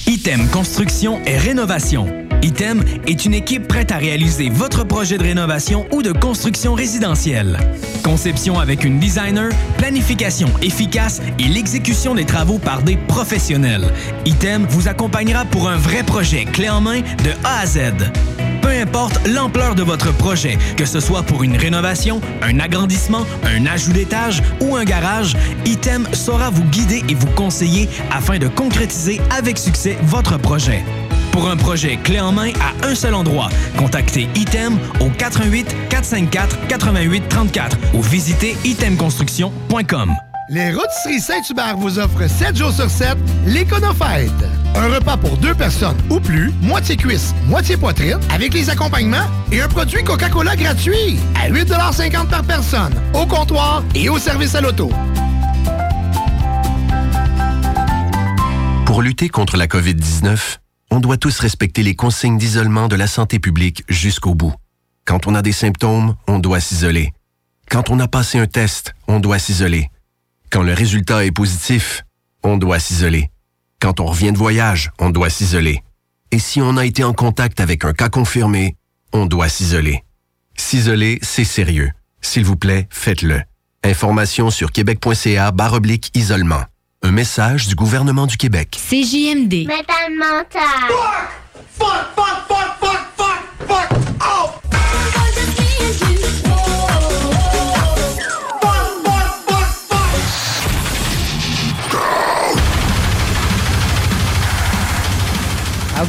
Item 0.08 0.48
Construction 0.50 1.22
et 1.26 1.38
Rénovation. 1.38 2.08
Item 2.44 2.84
est 3.06 3.26
une 3.26 3.34
équipe 3.34 3.68
prête 3.68 3.92
à 3.92 3.98
réaliser 3.98 4.50
votre 4.50 4.84
projet 4.84 5.18
de 5.18 5.24
rénovation 5.24 5.86
ou 5.92 6.02
de 6.02 6.12
construction 6.12 6.74
résidentielle. 6.74 7.58
Conception 8.04 8.60
avec 8.60 8.84
une 8.84 9.00
designer, 9.00 9.52
planification 9.78 10.50
efficace 10.62 11.22
et 11.40 11.48
l'exécution 11.48 12.16
des 12.16 12.26
travaux 12.26 12.58
par 12.58 12.82
des 12.82 12.98
professionnels. 12.98 13.86
Item 14.26 14.66
vous 14.70 14.88
accompagnera 14.88 15.46
pour 15.46 15.70
un 15.70 15.78
vrai 15.78 16.04
projet 16.04 16.46
clé 16.46 16.68
en 16.68 16.82
main 16.82 17.02
de 17.02 17.32
A 17.44 17.60
à 17.60 17.66
Z. 17.66 17.80
Importe 18.82 19.28
l'ampleur 19.28 19.76
de 19.76 19.84
votre 19.84 20.12
projet, 20.12 20.58
que 20.76 20.86
ce 20.86 21.00
soit 21.00 21.22
pour 21.22 21.44
une 21.44 21.56
rénovation, 21.56 22.20
un 22.42 22.60
agrandissement, 22.60 23.28
un 23.44 23.68
ajout 23.68 23.94
d'étage 23.94 24.42
ou 24.60 24.76
un 24.76 24.86
garage, 24.86 25.38
Item 25.66 26.08
saura 26.14 26.50
vous 26.50 26.64
guider 26.64 27.04
et 27.08 27.14
vous 27.14 27.28
conseiller 27.28 27.88
afin 28.10 28.40
de 28.40 28.48
concrétiser 28.48 29.22
avec 29.30 29.60
succès 29.60 29.98
votre 30.02 30.40
projet. 30.40 30.84
Pour 31.32 31.48
un 31.48 31.58
projet 31.58 31.98
clé 31.98 32.20
en 32.20 32.32
main 32.32 32.54
à 32.60 32.88
un 32.88 32.96
seul 32.96 33.14
endroit, 33.14 33.50
contactez 33.78 34.28
Item 34.34 34.80
au 35.00 35.10
88 35.10 35.76
454 35.90 36.68
88 36.68 37.24
34 37.30 37.78
ou 37.94 38.02
visitez 38.02 38.58
itemconstruction.com. 38.64 40.12
Les 40.50 40.72
Rôtisseries 40.72 41.22
Saint-Hubert 41.22 41.78
vous 41.78 42.00
offrent 42.00 42.28
7 42.28 42.58
jours 42.58 42.74
sur 42.74 42.90
7 42.90 43.16
l'Éconofête. 43.46 44.32
Un 44.76 44.88
repas 44.88 45.18
pour 45.18 45.38
deux 45.38 45.54
personnes 45.54 45.98
ou 46.10 46.20
plus, 46.20 46.52
moitié 46.62 46.96
cuisse, 46.96 47.36
moitié 47.48 47.78
poitrine, 47.78 48.20
avec 48.30 48.54
les 48.54 48.70
accompagnements 48.70 49.28
et 49.52 49.62
un 49.62 49.68
produit 49.68 50.04
Coca-Cola 50.04 50.56
gratuit 50.56 51.20
à 51.36 51.50
8,50 51.50 52.28
par 52.28 52.44
personne, 52.44 52.94
au 53.14 53.26
comptoir 53.26 53.84
et 53.96 54.10
au 54.10 54.18
service 54.18 54.56
à 54.56 54.62
l'auto. 54.62 54.90
Pour 58.86 59.02
lutter 59.02 59.30
contre 59.30 59.58
la 59.58 59.68
COVID-19, 59.68 60.58
on 60.90 61.00
doit 61.00 61.18
tous 61.18 61.40
respecter 61.40 61.84
les 61.84 61.96
consignes 61.96 62.38
d'isolement 62.38 62.88
de 62.88 62.96
la 62.96 63.08
santé 63.08 63.40
publique 63.40 63.84
jusqu'au 63.88 64.36
bout. 64.36 64.54
Quand 65.06 65.28
on 65.28 65.36
a 65.36 65.42
des 65.42 65.54
symptômes, 65.54 66.16
on 66.28 66.40
doit 66.40 66.60
s'isoler. 66.60 67.12
Quand 67.70 67.90
on 67.90 68.00
a 68.00 68.08
passé 68.08 68.38
un 68.38 68.48
test, 68.48 68.94
on 69.08 69.20
doit 69.20 69.40
s'isoler. 69.40 69.90
Quand 70.50 70.64
le 70.64 70.74
résultat 70.74 71.26
est 71.26 71.32
positif, 71.32 72.04
on 72.44 72.58
doit 72.58 72.80
s'isoler. 72.80 73.32
Quand 73.82 74.00
on 74.00 74.06
revient 74.06 74.32
de 74.32 74.38
voyage, 74.38 74.92
on 75.00 75.10
doit 75.10 75.32
s'isoler. 75.32 75.82
Et 76.30 76.38
si 76.38 76.62
on 76.62 76.78
a 76.78 76.86
été 76.86 77.04
en 77.04 77.14
contact 77.14 77.60
avec 77.60 77.84
un 77.84 77.94
cas 77.94 78.10
confirmé, 78.10 78.76
on 79.12 79.26
doit 79.26 79.50
s'isoler. 79.50 80.04
S'isoler, 80.56 81.18
c'est 81.24 81.44
sérieux. 81.44 81.90
S'il 82.22 82.46
vous 82.46 82.56
plaît, 82.56 82.88
faites-le. 82.92 83.42
Information 83.84 84.52
sur 84.52 84.72
québec.ca 84.72 85.52
barre 85.52 85.74
oblique 85.74 86.12
isolement. 86.16 86.64
Un 87.02 87.10
message 87.10 87.66
du 87.68 87.74
gouvernement 87.74 88.28
du 88.28 88.38
Québec. 88.38 88.78
CJMD. 88.80 89.66
Métal 89.66 90.14
mental. 90.16 90.62
Fuck, 91.80 91.90
fuck, 92.16 92.46
fuck, 92.48 92.78
fuck, 92.78 93.08
fuck, 93.18 93.48
fuck, 93.68 93.90
fuck, 93.90 94.21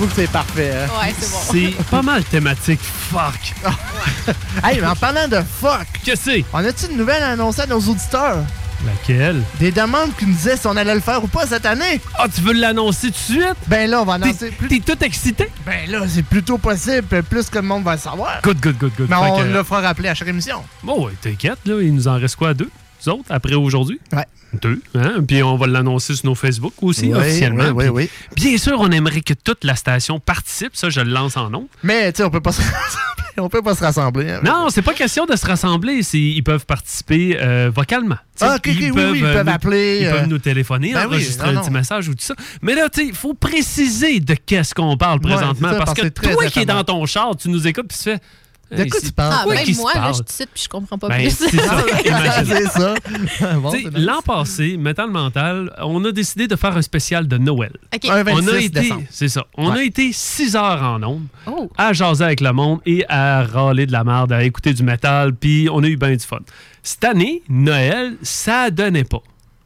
que 0.06 0.12
c'est 0.16 0.30
parfait. 0.30 0.73
hein. 0.75 0.88
Ouais, 1.00 1.14
c'est 1.18 1.30
bon. 1.30 1.38
C'est 1.78 1.85
pas 1.87 2.02
mal 2.02 2.25
thématique. 2.25 2.80
Fuck. 2.82 3.54
hey, 4.64 4.80
mais 4.80 4.87
en 4.87 4.97
parlant 4.97 5.28
de 5.28 5.38
fuck, 5.61 5.87
que 6.04 6.14
c'est? 6.16 6.44
On 6.52 6.59
a-tu 6.64 6.87
une 6.90 6.97
nouvelle 6.99 7.23
à 7.23 7.30
annoncer 7.30 7.62
à 7.62 7.66
nos 7.66 7.80
auditeurs? 7.80 8.38
Laquelle? 8.85 9.42
Des 9.61 9.71
demandes 9.71 10.11
qui 10.18 10.26
nous 10.26 10.32
disaient 10.35 10.56
si 10.56 10.66
on 10.66 10.76
allait 10.76 10.94
le 10.94 11.00
faire 11.00 11.23
ou 11.23 11.28
pas 11.28 11.47
cette 11.47 11.66
année. 11.66 12.00
Ah, 12.18 12.26
tu 12.35 12.40
veux 12.40 12.52
l'annoncer 12.52 13.09
tout 13.12 13.32
de 13.32 13.38
suite? 13.40 13.56
Ben 13.68 13.88
là, 13.88 14.02
on 14.02 14.04
va 14.04 14.14
annoncer. 14.14 14.50
plus- 14.50 14.66
T'es 14.68 14.80
tout 14.80 15.04
excité? 15.04 15.49
Ben 15.64 15.88
là, 15.88 16.00
c'est 16.09 16.25
plutôt 16.25 16.59
possible, 16.59 17.23
plus 17.23 17.49
que 17.49 17.59
le 17.59 17.62
monde 17.64 17.85
va 17.85 17.92
le 17.94 18.00
savoir. 18.00 18.40
Good, 18.42 18.61
good, 18.61 18.78
good, 18.78 18.92
good. 18.99 19.06
Mais 19.09 19.14
on 19.16 19.38
que- 19.38 19.44
le 19.44 19.62
fera 19.62 19.82
rappeler 19.82 20.09
à 20.09 20.14
chaque 20.16 20.26
émission. 20.28 20.64
Bon, 20.82 21.06
ouais, 21.06 21.12
t'inquiète, 21.21 21.59
là, 21.64 21.80
il 21.80 21.94
nous 21.94 22.09
en 22.09 22.18
reste 22.18 22.35
quoi, 22.35 22.54
deux? 22.54 22.71
Nous 23.06 23.12
autres, 23.12 23.25
après 23.30 23.54
aujourd'hui? 23.54 24.00
Ouais. 24.12 24.26
Deux, 24.61 24.82
hein? 24.94 25.14
Puis 25.26 25.42
on 25.42 25.56
va 25.56 25.66
l'annoncer 25.66 26.14
sur 26.14 26.26
nos 26.26 26.35
Facebook 26.35 26.75
aussi, 26.82 27.06
Oui, 27.06 27.14
officiellement. 27.14 27.71
oui, 27.75 27.88
oui, 27.88 28.11
Puis 28.37 28.44
Bien 28.50 28.59
sûr, 28.59 28.78
on 28.80 28.90
aimerait 28.90 29.23
que 29.23 29.32
toute 29.35 29.64
la 29.64 29.76
station 29.76 30.21
participe, 30.21 30.76
ça, 30.76 30.90
je 30.90 31.00
le 31.00 31.11
lance 31.11 31.37
en 31.38 31.49
nom. 31.49 31.68
Mais, 31.82 32.12
tu 32.12 32.18
sais, 32.18 32.25
on 32.25 32.30
peut 32.30 32.40
pas 32.42 32.52
se 32.52 32.61
rassembler. 32.62 33.32
On 33.38 33.49
peut 33.49 33.62
pas 33.62 33.75
se 33.75 33.82
rassembler. 33.82 34.30
hein. 34.30 34.40
Non, 34.44 34.66
c'est 34.68 34.82
pas 34.82 34.92
question 34.92 35.25
de 35.25 35.35
se 35.37 35.47
rassembler, 35.47 36.00
ils 36.12 36.42
peuvent 36.42 36.66
participer 36.66 37.38
euh, 37.40 37.71
vocalement. 37.75 38.18
Ah, 38.42 38.56
ok, 38.56 38.62
oui, 38.66 38.90
oui, 38.94 39.02
ils 39.21 39.25
euh, 39.25 39.32
peuvent 39.35 39.47
nous- 39.47 39.52
appeler, 39.52 39.99
Ils 40.02 40.06
euh, 40.06 40.12
peuvent 40.18 40.28
nous 40.28 40.38
téléphoner, 40.38 40.92
ben 40.92 41.00
oui, 41.00 41.06
enregistrer 41.06 41.50
non, 41.52 41.59
un 41.59 41.62
petit 41.62 41.71
non. 41.71 41.78
message 41.78 42.09
ou 42.09 42.12
tout 42.14 42.25
ça. 42.25 42.35
Mais 42.61 42.75
là, 42.75 42.90
tu 42.90 43.00
sais, 43.00 43.06
il 43.06 43.14
faut 43.14 43.32
préciser 43.32 44.21
de 44.21 44.35
qu'est-ce 44.35 44.75
qu'on 44.75 44.99
parle 44.99 45.18
Ouais, 45.25 45.32
présentement. 45.35 45.71
ça, 45.71 45.76
parce, 45.76 45.94
parce 45.94 46.00
que 46.02 46.09
toi 46.09 46.47
qui 46.47 46.59
es 46.61 46.66
dans 46.66 46.85
ton 46.85 47.06
char, 47.06 47.35
tu 47.37 47.49
nous 47.49 47.66
écoutes 47.66 47.88
puis 47.88 47.97
tu 47.97 48.04
fais. 48.04 48.18
De 48.76 48.85
quoi 48.91 49.00
tu 49.00 49.12
parles? 49.12 49.35
Ah, 49.38 49.43
quoi 49.45 49.55
même 49.55 49.64
qui 49.64 49.75
se 49.75 49.81
moi, 49.81 49.93
là, 49.95 50.00
parle? 50.00 50.14
je 50.17 50.23
te 50.23 50.33
cite 50.33 50.49
puis 50.55 50.62
je 50.64 50.69
comprends 50.69 50.99
pas 50.99 51.09
Ben, 51.09 51.21
plus. 51.23 51.31
c'est 51.31 51.50
ça, 51.57 51.85
imagine. 52.07 52.45
c'est 52.47 52.69
ça. 52.69 52.95
Bon, 53.57 53.71
c'est 53.71 53.79
nice. 53.85 53.93
L'an 53.95 54.21
passé, 54.25 54.76
Metal 54.76 55.11
Mental, 55.11 55.73
on 55.82 56.04
a 56.04 56.13
décidé 56.13 56.49
de 56.49 56.56
faire 56.56 56.76
un 56.76 56.82
spécial 56.82 57.28
de 57.28 57.39
Noël. 57.39 57.73
Un 57.93 58.21
On 58.21 58.25
26 58.25 58.49
a 58.50 58.58
été, 58.61 58.69
décembre. 58.80 59.02
c'est 59.11 59.28
ça. 59.28 59.45
On 59.56 59.71
Ouais. 59.73 59.78
a 59.80 59.82
été 59.85 60.11
six 60.13 60.56
heures 60.56 60.82
en 60.82 61.02
ondes 61.02 61.26
Oh. 61.47 61.71
à 61.76 61.93
jaser 61.93 62.25
avec 62.25 62.41
le 62.41 62.52
monde 62.52 62.80
et 62.87 63.04
à 63.08 63.43
râler 63.45 63.87
de 63.87 63.93
la 63.93 64.04
merde, 64.04 64.32
à 64.32 64.43
écouter 64.45 64.73
du 64.75 64.82
métal, 64.82 65.35
puis 65.35 65.69
on 65.71 65.82
a 65.82 65.87
eu 65.87 65.97
bien 65.97 66.13
du 66.13 66.25
fun. 66.25 66.39
Cette 66.82 67.04
année, 67.04 67.43
Noël, 67.49 68.17
ça 68.23 68.71
donnait 68.71 69.04
pas. 69.04 69.23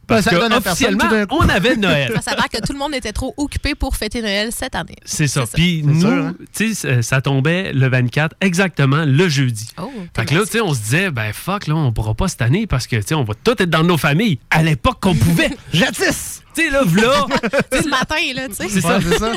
Parce 0.07 0.25
Ben, 0.25 0.31
ça 0.31 0.49
que 0.49 0.55
officiellement, 0.57 1.27
on 1.31 1.49
avait 1.49 1.77
Noël. 1.77 2.13
Ça 2.15 2.23
s'avère 2.23 2.49
que 2.49 2.59
tout 2.65 2.73
le 2.73 2.79
monde 2.79 2.95
était 2.95 3.13
trop 3.13 3.35
occupé 3.37 3.75
pour 3.75 3.97
fêter 3.97 4.23
Noël 4.23 4.51
cette 4.53 4.75
année. 4.75 4.97
C'est 5.05 5.27
ça. 5.27 5.45
Puis 5.53 5.83
nous, 5.85 6.07
hein? 6.07 6.35
tu 6.57 6.75
sais, 6.75 7.03
ça- 7.03 7.21
tombait 7.21 7.73
le 7.73 7.89
24, 7.89 8.37
exactement 8.41 9.05
le 9.05 9.29
jeudi. 9.29 9.69
Oh, 9.81 9.91
Fait 10.15 10.27
que 10.27 10.35
là, 10.35 10.43
tu 10.45 10.53
sais, 10.53 10.61
on 10.61 10.75
se 10.75 10.81
disait, 10.81 11.11
ben 11.11 11.33
fuck, 11.33 11.67
là, 11.67 11.75
on 11.75 11.93
pourra 11.93 12.15
pas 12.15 12.29
cette 12.29 12.43
année 12.43 12.67
parce 12.69 12.87
que, 12.87 12.97
tu 12.97 13.03
sais, 13.09 13.15
on 13.15 13.25
va 13.25 13.35
tout 13.43 13.61
être 13.61 13.71
dans 13.71 13.83
nos 13.83 13.97
familles. 13.97 14.39
À 14.51 14.63
l'époque 14.63 14.99
qu'on 15.01 15.15
pouvait. 15.15 15.51
Jadis! 15.73 16.43
Tu 16.55 16.63
sais, 16.63 16.71
là, 16.71 16.83
v'là. 16.85 17.27
ce 17.83 17.89
matin, 17.89 18.15
là, 18.35 18.49
tu 18.49 18.55
sais. 18.55 18.69
C'est 18.69 18.81
ça. 18.81 19.01
Ça. 19.01 19.33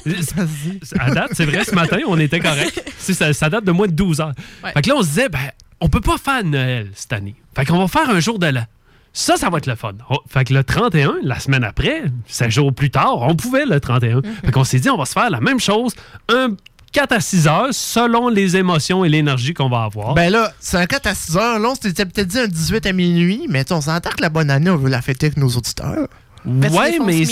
À 0.99 1.12
date, 1.12 1.32
c'est 1.34 1.45
vrai, 1.45 1.63
ce 1.65 1.73
matin, 1.73 1.97
on 2.08 2.19
était 2.19 2.39
correct. 2.39 2.82
Tu 2.86 2.91
sais, 2.99 3.13
Ça, 3.13 3.34
ça 3.34 3.49
date 3.49 3.63
de 3.65 3.71
moins 3.71 3.88
de 3.88 3.93
12 3.93 4.21
heures. 4.21 4.34
Ouais. 4.63 4.71
Fait 4.73 4.82
que 4.84 4.89
là, 4.89 4.95
on 4.97 5.01
se 5.01 5.08
disait, 5.08 5.29
ben, 5.29 5.39
on 5.82 5.89
peut 5.89 6.01
pas 6.01 6.17
faire 6.17 6.43
Noël 6.43 6.91
cette 6.93 7.13
année. 7.13 7.36
Fait 7.55 7.65
qu'on 7.65 7.79
va 7.79 7.88
faire 7.88 8.10
un 8.10 8.19
jour 8.19 8.38
de 8.39 8.47
l'an. 8.47 8.65
Ça, 9.13 9.37
ça 9.37 9.49
va 9.49 9.57
être 9.57 9.65
le 9.67 9.75
fun. 9.75 9.93
On- 10.09 10.17
fait 10.27 10.45
que 10.45 10.53
le 10.53 10.63
31, 10.63 11.15
la 11.23 11.39
semaine 11.39 11.63
après, 11.63 12.03
5 12.27 12.51
jours 12.51 12.73
plus 12.73 12.91
tard, 12.91 13.21
on 13.21 13.35
pouvait 13.35 13.65
le 13.65 13.79
31. 13.79 14.21
Fait 14.45 14.51
qu'on 14.51 14.63
s'est 14.63 14.79
dit, 14.79 14.89
on 14.89 14.97
va 14.97 15.05
se 15.05 15.13
faire 15.13 15.29
la 15.29 15.41
même 15.41 15.59
chose, 15.59 15.93
un 16.29 16.49
4 16.91 17.11
à 17.13 17.19
6 17.19 17.47
heures, 17.47 17.67
selon 17.71 18.29
les 18.29 18.55
émotions 18.57 19.03
et 19.05 19.09
l'énergie 19.09 19.53
qu'on 19.53 19.69
va 19.69 19.83
avoir. 19.83 20.13
Ben 20.13 20.31
là, 20.31 20.51
c'est 20.59 20.77
un 20.77 20.85
4 20.85 21.07
à 21.07 21.15
6 21.15 21.37
heures. 21.37 21.59
Là, 21.59 21.69
on 21.71 21.75
s'était 21.75 22.05
peut-être 22.05 22.27
dit 22.27 22.39
un 22.39 22.47
18 22.47 22.85
à 22.85 22.93
minuit, 22.93 23.45
mais 23.49 23.71
on 23.71 23.81
s'entend 23.81 24.09
que 24.11 24.21
la 24.21 24.29
bonne 24.29 24.49
année, 24.49 24.69
on 24.69 24.77
veut 24.77 24.89
la 24.89 25.01
fêter 25.01 25.27
avec 25.27 25.37
nos 25.37 25.49
auditeurs. 25.49 26.07
ouais, 26.45 26.99
mais 27.05 27.25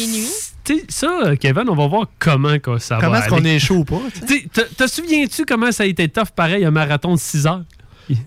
tu 0.63 0.75
sais, 0.79 0.85
ça, 0.89 1.35
Kevin, 1.39 1.69
on 1.69 1.75
va 1.75 1.87
voir 1.87 2.07
comment 2.19 2.59
que 2.59 2.77
ça 2.77 2.97
Comment 2.99 3.13
va 3.13 3.19
est-ce 3.19 3.29
qu'on 3.29 3.43
est 3.45 3.57
chaud 3.59 3.77
ou 3.77 3.85
pas? 3.85 4.01
Tu 4.27 4.39
sais, 4.41 4.47
te- 4.51 4.73
Te 4.73 4.85
souviens-tu 4.87 5.45
comment 5.45 5.71
ça 5.71 5.83
a 5.83 5.85
été 5.85 6.09
tough, 6.09 6.29
pareil, 6.35 6.65
un 6.65 6.71
marathon 6.71 7.13
de 7.15 7.19
6 7.19 7.47
heures? 7.47 7.63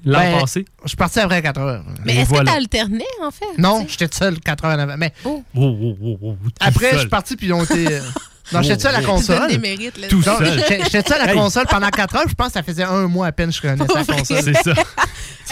L'an 0.04 0.18
Ben, 0.20 0.40
passé? 0.40 0.64
Je 0.82 0.88
suis 0.88 0.96
parti 0.96 1.20
après 1.20 1.42
4 1.42 1.58
heures. 1.60 1.84
Mais 2.04 2.16
est-ce 2.16 2.30
que 2.30 2.44
t'as 2.44 2.52
alterné, 2.52 3.04
en 3.22 3.30
fait? 3.30 3.58
Non, 3.58 3.86
j'étais 3.88 4.08
seul 4.14 4.38
4 4.40 4.64
heures 4.64 4.76
en 4.76 4.78
avant. 4.80 4.96
Mais 4.96 5.12
Oh, 5.24 5.42
oh, 5.56 5.76
oh, 6.02 6.18
oh, 6.22 6.36
tout 6.42 6.50
après, 6.60 6.92
je 6.94 6.98
suis 7.00 7.08
parti, 7.08 7.36
puis 7.36 7.46
ils 7.48 7.52
ont 7.52 7.64
été. 7.64 7.98
Non, 8.52 8.62
j'étais 8.62 8.76
tout 8.76 8.82
seul 8.82 8.94
à 8.94 9.00
la 9.00 9.06
console? 9.06 9.48
des 9.48 9.58
mérites, 9.58 9.98
là. 9.98 10.08
Tout 10.08 10.22
seul. 10.22 10.62
J'étais 10.90 11.08
seul 11.08 11.20
à 11.20 11.26
la 11.26 11.32
console 11.34 11.66
pendant 11.68 11.88
4 11.88 12.16
heures? 12.16 12.28
Je 12.28 12.34
pense 12.34 12.48
que 12.48 12.52
ça 12.54 12.62
faisait 12.62 12.82
un 12.84 13.06
mois 13.06 13.26
à 13.28 13.32
peine 13.32 13.50
que 13.50 13.56
je 13.56 13.60
connaissais 13.60 13.84
la 13.94 14.04
console. 14.04 14.42
C'est 14.42 14.62
ça. 14.62 14.74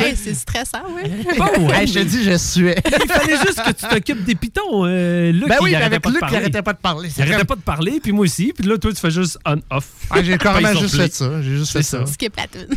Hey, 0.00 0.14
c'est 0.14 0.34
stressant, 0.34 0.82
oui. 0.94 1.10
Pas 1.36 1.58
ouais, 1.58 1.80
Hey, 1.80 1.88
je 1.88 1.94
te 1.94 2.04
dis, 2.04 2.22
je 2.22 2.36
suais. 2.36 2.76
Il 2.86 3.10
fallait 3.10 3.36
juste 3.36 3.60
que 3.64 3.72
tu 3.72 3.88
t'occupes 3.88 4.24
des 4.24 4.36
pitons. 4.36 4.84
Euh, 4.86 5.32
Luc, 5.32 5.48
Ben 5.48 5.56
oui, 5.60 5.70
il 5.72 5.74
avec 5.74 6.00
pas 6.00 6.10
de 6.10 6.14
Luc, 6.14 6.22
il 6.22 6.26
parler. 6.26 6.36
arrêtait 6.36 6.62
pas 6.62 6.72
de 6.72 6.78
parler. 6.78 7.08
Il 7.16 7.22
arrêtait 7.22 7.44
pas 7.44 7.56
de 7.56 7.60
parler, 7.62 7.98
puis 8.00 8.12
moi 8.12 8.24
aussi. 8.24 8.52
Puis 8.56 8.64
là, 8.68 8.78
toi, 8.78 8.92
tu 8.92 9.00
fais 9.00 9.10
juste 9.10 9.38
on-off. 9.44 9.86
Ah, 10.10 10.22
j'ai 10.22 10.38
Paye 10.38 10.66
sur 10.66 10.80
juste 10.82 10.96
fait 10.96 11.12
ça. 11.12 11.42
J'ai 11.42 11.56
juste 11.56 11.72
fait 11.72 11.82
ça. 11.82 12.06
Skip 12.06 12.36
la 12.36 12.46
tune. 12.46 12.68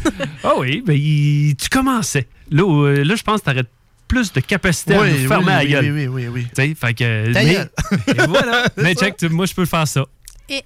Ah 0.43 0.53
oui, 0.57 0.81
ben 0.83 0.97
tu 0.97 1.69
commençais. 1.69 2.27
Là, 2.49 2.63
euh, 2.63 3.03
là 3.03 3.15
je 3.15 3.21
pense 3.21 3.41
que 3.41 3.45
t'aurais 3.51 3.65
plus 4.11 4.33
de 4.33 4.41
capacité 4.41 4.93
à 4.95 4.99
Oui, 5.01 5.21
nous 5.23 5.27
fermer 5.29 5.45
oui, 5.47 5.51
la 5.53 5.59
oui, 5.63 5.69
gueule. 5.69 5.85
oui, 5.93 6.07
oui, 6.07 6.07
oui, 6.07 6.27
oui. 6.27 6.47
Tu 6.53 6.61
sais, 6.61 6.75
fait 6.75 6.93
que. 6.93 7.31
Ta 7.33 7.43
mais- 7.43 7.53
gueule. 7.53 7.69
et 8.07 8.27
voilà. 8.27 8.65
mais 8.77 8.93
check, 8.93 9.15
tu- 9.15 9.29
moi, 9.29 9.45
je 9.45 9.53
peux 9.53 9.65
faire 9.65 9.87
ça. 9.87 10.05
Et- 10.49 10.63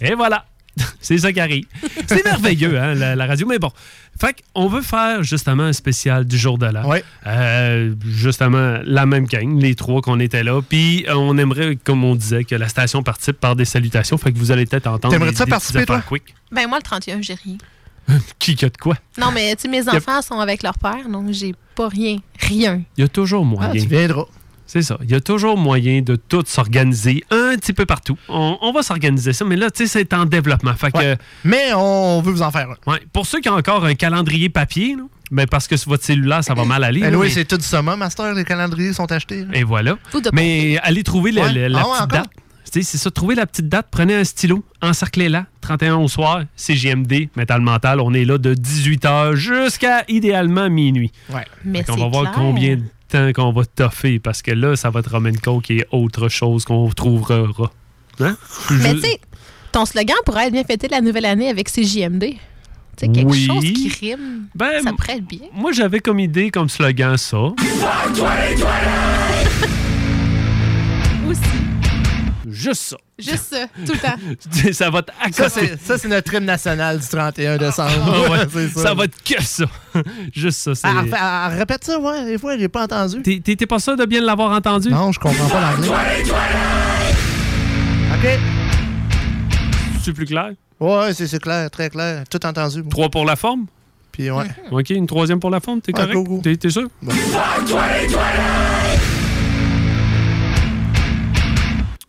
Et 0.00 0.14
voilà. 0.14 0.46
C'est 1.02 1.18
ça 1.18 1.30
qui 1.34 1.40
arrive. 1.40 1.64
C'est 2.06 2.24
merveilleux, 2.24 2.80
hein, 2.80 2.94
la, 2.94 3.14
la 3.14 3.26
radio. 3.26 3.46
Mais 3.46 3.58
bon. 3.58 3.70
Fait 4.18 4.34
qu'on 4.54 4.68
veut 4.68 4.80
faire 4.80 5.22
justement 5.22 5.64
un 5.64 5.72
spécial 5.74 6.24
du 6.24 6.38
jour 6.38 6.56
de 6.56 6.64
l'an. 6.66 6.82
Euh, 7.26 7.94
justement, 8.06 8.78
la 8.84 9.04
même 9.04 9.26
gang, 9.26 9.60
les 9.60 9.74
trois 9.74 10.00
qu'on 10.00 10.18
était 10.20 10.42
là. 10.42 10.60
Puis 10.66 11.04
on 11.10 11.36
aimerait, 11.36 11.76
comme 11.76 12.04
on 12.04 12.14
disait, 12.14 12.44
que 12.44 12.54
la 12.54 12.68
station 12.68 13.02
participe 13.02 13.38
par 13.38 13.54
des 13.54 13.64
salutations. 13.66 14.16
Fait 14.16 14.32
que 14.32 14.38
vous 14.38 14.50
allez 14.50 14.64
peut-être 14.64 14.86
entendre. 14.86 15.12
T'aimerais 15.12 15.32
des- 15.32 15.36
ça 15.36 15.44
des 15.44 15.50
participer, 15.50 15.84
toi? 15.84 16.00
quick. 16.08 16.34
Ben, 16.50 16.66
moi, 16.68 16.78
le 16.78 16.82
31, 16.82 17.20
j'ai 17.20 17.34
rien. 17.34 17.56
Qui 18.38 18.52
a 18.64 18.68
de 18.68 18.76
quoi? 18.76 18.96
Non, 19.18 19.30
mais 19.32 19.54
tu 19.56 19.62
sais, 19.62 19.68
mes 19.68 19.88
a- 19.88 19.94
enfants 19.96 20.22
sont 20.22 20.38
avec 20.40 20.62
leur 20.62 20.78
père, 20.78 21.08
donc 21.08 21.30
j'ai 21.30 21.54
pas 21.74 21.88
rien. 21.88 22.18
Rien. 22.40 22.82
Il 22.96 23.02
y 23.02 23.04
a 23.04 23.08
toujours 23.08 23.44
moyen. 23.44 23.70
Ah, 23.70 23.78
tu 23.78 23.86
viendras. 23.86 24.24
C'est 24.66 24.82
ça. 24.82 24.96
Il 25.02 25.10
y 25.10 25.14
a 25.14 25.20
toujours 25.20 25.58
moyen 25.58 26.00
de 26.00 26.16
tout 26.16 26.42
s'organiser 26.46 27.24
un 27.30 27.56
petit 27.56 27.74
peu 27.74 27.84
partout. 27.84 28.16
On, 28.28 28.56
on 28.62 28.72
va 28.72 28.82
s'organiser 28.82 29.32
ça, 29.34 29.44
mais 29.44 29.56
là, 29.56 29.70
tu 29.70 29.86
sais, 29.86 29.98
c'est 30.00 30.14
en 30.14 30.24
développement. 30.24 30.72
Fait 30.74 30.90
que, 30.90 31.16
Mais 31.44 31.74
on 31.74 32.22
veut 32.22 32.32
vous 32.32 32.40
en 32.42 32.50
faire 32.50 32.68
un. 32.70 32.90
ouais, 32.90 33.00
pour 33.12 33.26
ceux 33.26 33.40
qui 33.40 33.50
ont 33.50 33.54
encore 33.56 33.84
un 33.84 33.94
calendrier 33.94 34.48
papier, 34.48 34.96
là, 34.96 35.02
ben 35.30 35.46
parce 35.46 35.66
que 35.66 35.76
sur 35.76 35.90
votre 35.90 36.04
cellulaire, 36.04 36.42
ça 36.44 36.54
va 36.54 36.64
mal 36.64 36.84
aller. 36.84 37.00
Ben 37.00 37.14
oui, 37.16 37.26
mais- 37.26 37.30
c'est 37.32 37.44
tout 37.44 37.56
du 37.58 37.64
summum, 37.64 37.98
Master. 37.98 38.32
Les 38.34 38.44
calendriers 38.44 38.92
sont 38.94 39.10
achetés. 39.12 39.44
là. 39.44 39.50
Et 39.54 39.62
voilà. 39.62 39.96
Mais 40.32 40.78
allez 40.82 41.02
trouver 41.02 41.32
le- 41.32 41.42
Ouais. 41.42 41.52
le- 41.52 41.68
la 41.68 41.80
Ah 41.80 41.82
ouais, 41.84 41.88
petite 41.90 42.02
encore? 42.04 42.18
date. 42.22 42.30
C'est 42.80 42.96
ça, 42.96 43.10
trouvez 43.10 43.34
la 43.34 43.44
petite 43.46 43.68
date, 43.68 43.88
prenez 43.90 44.14
un 44.14 44.24
stylo, 44.24 44.64
encerclez-la, 44.80 45.44
31 45.60 45.96
au 45.96 46.08
soir, 46.08 46.44
CGMD, 46.56 47.28
Métal 47.36 47.60
Mental, 47.60 48.00
on 48.00 48.14
est 48.14 48.24
là 48.24 48.38
de 48.38 48.54
18h 48.54 49.34
jusqu'à 49.34 50.04
idéalement 50.08 50.70
minuit. 50.70 51.12
Ouais. 51.28 51.44
Mais 51.66 51.84
on 51.90 51.96
va 51.96 52.08
voir 52.08 52.32
combien 52.32 52.76
de 52.76 52.82
temps 53.08 53.30
qu'on 53.34 53.52
va 53.52 53.66
toffer, 53.66 54.18
parce 54.18 54.40
que 54.40 54.52
là, 54.52 54.74
ça 54.74 54.88
va 54.88 55.00
être 55.00 55.10
Roman 55.10 55.32
Coke 55.42 55.70
et 55.70 55.84
autre 55.90 56.30
chose 56.30 56.64
qu'on 56.64 56.88
trouvera. 56.88 57.44
Hein? 58.20 58.36
Mais 58.70 58.90
Je- 58.90 58.94
tu 58.94 59.00
sais, 59.02 59.20
ton 59.70 59.84
slogan 59.84 60.16
pourrait 60.24 60.46
être 60.46 60.52
bien 60.54 60.64
fêter 60.64 60.88
la 60.88 61.02
nouvelle 61.02 61.26
année 61.26 61.50
avec 61.50 61.68
CJMD. 61.68 62.24
Tu 62.24 62.38
sais, 62.96 63.08
quelque 63.12 63.30
Oui. 63.32 63.46
chose 63.46 63.64
qui 63.64 63.88
rime. 64.00 64.46
Ben, 64.54 64.82
ça 64.82 64.92
pourrait 64.92 65.16
être 65.18 65.26
bien. 65.26 65.40
Moi, 65.54 65.72
j'avais 65.72 66.00
comme 66.00 66.20
idée, 66.20 66.50
comme 66.50 66.70
slogan, 66.70 67.16
ça. 67.18 67.52
Juste 72.62 72.82
ça. 72.82 72.96
Juste 73.18 73.44
ça, 73.54 73.66
tout 73.86 73.92
le 73.92 73.98
temps. 73.98 74.72
ça 74.72 74.90
va 74.90 75.00
être 75.00 75.12
Ça, 75.34 75.48
c'est 75.48 75.80
ça, 75.82 75.98
c'est 75.98 76.08
notre 76.08 76.32
hymne 76.34 76.44
national 76.44 76.98
du 76.98 77.06
31 77.08 77.56
décembre. 77.58 77.90
Ah 78.26 78.30
ouais, 78.30 78.68
ça. 78.74 78.94
va 78.94 79.04
être 79.04 79.22
que 79.22 79.42
ça. 79.42 79.64
Juste 80.32 80.58
ça. 80.58 80.74
c'est- 80.74 80.86
Ah, 80.86 81.02
refais- 81.02 81.16
ah, 81.18 81.48
répète 81.48 81.84
ça, 81.84 81.98
ouais, 81.98 82.24
des 82.24 82.38
fois, 82.38 82.56
j'ai 82.58 82.68
pas 82.68 82.84
entendu. 82.84 83.22
T'es- 83.22 83.40
T'es 83.44 83.56
t'es 83.56 83.66
pas 83.66 83.78
sûr 83.78 83.96
de 83.96 84.04
bien 84.04 84.20
l'avoir 84.22 84.52
entendu? 84.52 84.88
Non, 84.90 85.10
je 85.12 85.18
comprends 85.18 85.48
pas 85.48 85.60
l'anglais. 85.72 85.88
OK. 88.14 88.38
C'est 90.04 90.12
plus 90.12 90.26
clair? 90.26 90.50
Ouais, 90.80 91.14
c'est 91.14 91.38
clair, 91.40 91.70
très 91.70 91.90
clair. 91.90 92.24
Tout 92.28 92.44
entendu. 92.44 92.78
moi. 92.82 92.90
Trois 92.90 93.08
pour 93.08 93.24
la 93.24 93.36
forme? 93.36 93.66
Puis 94.10 94.30
ouais. 94.30 94.44
OK, 94.70 94.90
une 94.90 95.06
troisième 95.06 95.40
pour 95.40 95.50
la 95.50 95.60
forme, 95.60 95.80
t'es 95.80 95.96
Ouais, 95.96 96.12
correct? 96.12 96.42
T'es 96.42 96.56
t'es 96.56 96.70
sûr? 96.70 96.88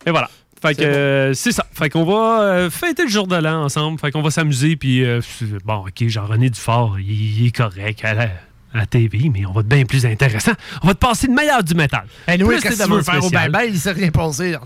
Et 0.06 0.10
voilà. 0.10 0.28
Fait 0.68 0.74
que 0.74 0.82
euh, 0.82 1.34
c'est 1.34 1.52
ça. 1.52 1.66
Fait 1.72 1.90
qu'on 1.90 2.04
va 2.04 2.40
euh, 2.42 2.70
fêter 2.70 3.02
le 3.04 3.10
jour 3.10 3.26
de 3.26 3.36
l'an 3.36 3.64
ensemble. 3.64 3.98
Fait 4.00 4.10
qu'on 4.10 4.22
va 4.22 4.30
s'amuser. 4.30 4.76
Puis 4.76 5.04
euh, 5.04 5.20
bon, 5.64 5.84
ok, 5.86 6.08
Jean-René 6.08 6.50
Dufort, 6.50 6.98
il, 6.98 7.40
il 7.40 7.46
est 7.48 7.50
correct 7.56 8.00
à 8.04 8.14
la, 8.14 8.22
à 8.22 8.78
la 8.78 8.86
TV, 8.86 9.30
mais 9.32 9.44
on 9.46 9.52
va 9.52 9.60
être 9.60 9.68
bien 9.68 9.84
plus 9.84 10.06
intéressant. 10.06 10.52
On 10.82 10.86
va 10.88 10.94
te 10.94 10.98
passer 10.98 11.26
le 11.26 11.34
meilleur 11.34 11.62
du 11.62 11.74
métal. 11.74 12.06
Hey, 12.26 12.38
nous, 12.38 12.46
Plus 12.46 12.60
qu'est-ce 12.60 12.78
que 12.78 12.84
tu 12.84 12.90
veux 12.90 13.02
faire 13.02 13.22
au 13.24 13.28
bye-bye? 13.30 13.68
Il 13.68 13.78
s'est 13.78 13.92
rien 13.92 14.10
passé. 14.10 14.56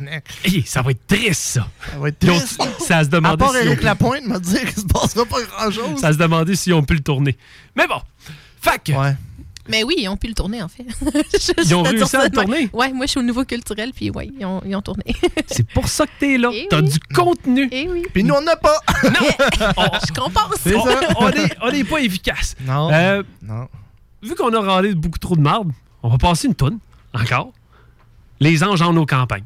Hey, 0.45 0.63
ça 0.67 0.83
va 0.83 0.93
être 0.93 1.07
triste, 1.07 1.35
ça. 1.43 1.69
Ça 1.93 1.99
va 1.99 2.09
être 2.09 2.25
Donc, 2.25 2.37
triste. 2.39 2.63
ça 2.81 2.87
se 2.87 2.93
À 2.93 3.05
demandait 3.05 3.37
part 3.37 3.53
si 3.53 3.67
Éric 3.67 3.79
on- 3.83 3.85
Lapointe 3.85 4.25
m'a 4.27 4.39
dit 4.39 4.57
qu'il 4.59 4.71
se 4.83 4.87
passera 4.87 5.25
pas 5.27 5.37
grand-chose. 5.43 6.01
ça 6.01 6.13
se 6.13 6.19
demandait 6.19 6.55
si 6.55 6.73
on 6.73 6.83
peut 6.83 6.95
le 6.95 7.01
tourner. 7.01 7.37
Mais 7.77 7.87
bon. 7.87 8.01
Fait 8.61 8.81
que, 8.85 8.93
Ouais. 8.93 9.15
Mais 9.69 9.83
oui, 9.85 9.95
ils 9.99 10.09
ont 10.09 10.17
pu 10.17 10.29
le 10.29 10.35
tourner, 10.35 10.63
en 10.63 10.69
fait. 10.69 10.85
Ils 11.65 11.75
ont 11.75 11.83
réussi 11.83 12.03
à 12.03 12.07
ça 12.07 12.25
le 12.25 12.31
tourner? 12.31 12.71
Ouais, 12.73 12.93
moi, 12.93 13.05
je 13.07 13.11
suis 13.11 13.21
au 13.21 13.23
niveau 13.23 13.45
culturel, 13.45 13.93
puis 13.95 14.11
ouais, 14.11 14.31
ils 14.39 14.45
ont, 14.47 14.63
ils 14.65 14.75
ont 14.75 14.81
tourné. 14.83 15.05
c'est 15.47 15.67
pour 15.69 15.89
ça 15.89 16.07
que 16.07 16.11
t'es 16.19 16.39
là. 16.39 16.51
Eh 16.53 16.67
T'as 16.71 16.81
oui. 16.81 16.89
du 16.89 16.99
contenu. 17.15 17.69
Eh 17.71 17.89
oui. 17.89 18.05
Puis 18.13 18.25
nous, 18.25 18.35
on 18.35 18.41
n'a 18.41 18.57
pas. 18.57 18.77
Je 19.03 20.13
compense. 20.19 20.67
On 21.19 21.29
est, 21.31 21.57
on 21.63 21.69
est 21.69 21.85
pas 21.85 21.99
efficace. 22.01 22.57
Non. 22.67 22.91
Euh, 22.93 23.23
Non. 23.43 23.69
vu 24.23 24.35
qu'on 24.35 24.53
a 24.55 24.61
râlé 24.61 24.95
beaucoup 24.95 25.19
trop 25.19 25.37
de 25.37 25.41
marde, 25.43 25.71
on 26.03 26.09
va 26.09 26.19
passer 26.19 26.49
une 26.49 26.55
toune, 26.55 26.79
encore. 27.13 27.53
Les 28.41 28.63
anges 28.65 28.81
en 28.83 28.93
nos 28.93 29.05
campagnes. 29.07 29.45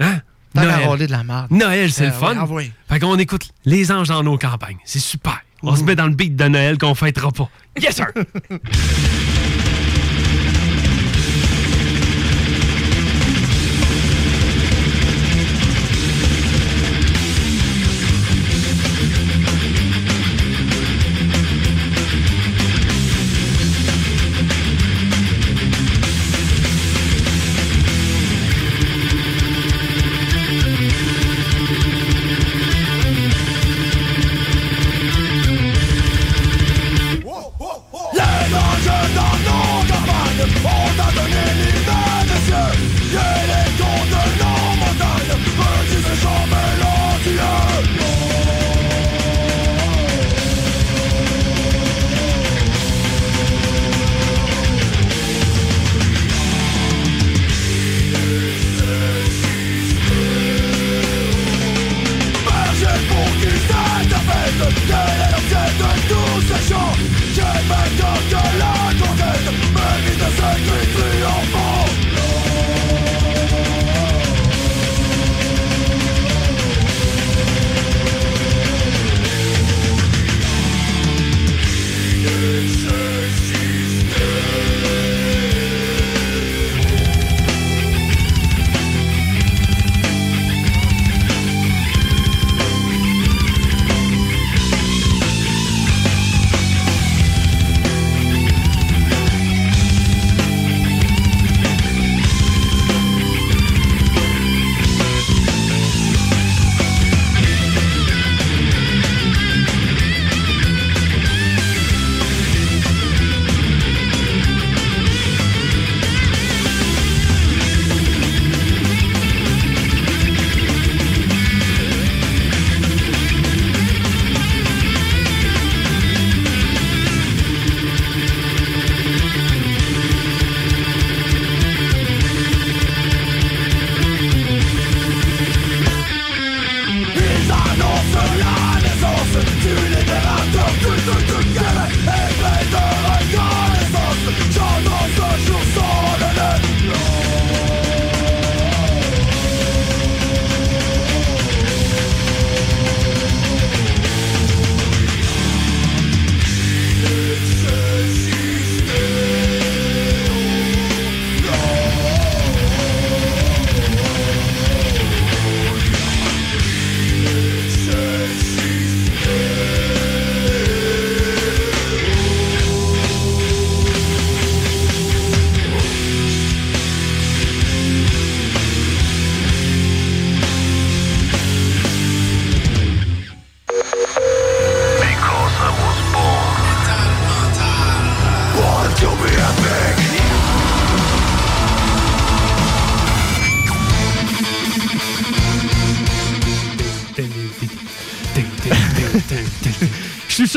Hein? 0.00 0.20
T'as 0.54 0.62
Noël. 0.64 0.86
rôlé 0.88 1.06
de 1.06 1.12
la 1.12 1.24
merde. 1.24 1.48
Noël, 1.50 1.92
c'est 1.92 2.04
Euh, 2.04 2.06
le 2.06 2.12
fun. 2.12 2.32
ouais, 2.34 2.38
envoie. 2.38 2.62
Fait 2.88 3.00
qu'on 3.00 3.18
écoute 3.18 3.50
Les 3.66 3.92
anges 3.92 4.08
dans 4.08 4.22
nos 4.22 4.38
campagnes. 4.38 4.78
C'est 4.84 4.98
super. 4.98 5.40
On 5.62 5.74
se 5.76 5.82
met 5.82 5.96
dans 5.96 6.06
le 6.06 6.14
beat 6.14 6.36
de 6.36 6.44
Noël 6.48 6.78
qu'on 6.78 6.94
fêtera 6.94 7.30
pas. 7.32 7.50
Yes, 7.80 7.96
sir! 7.96 8.06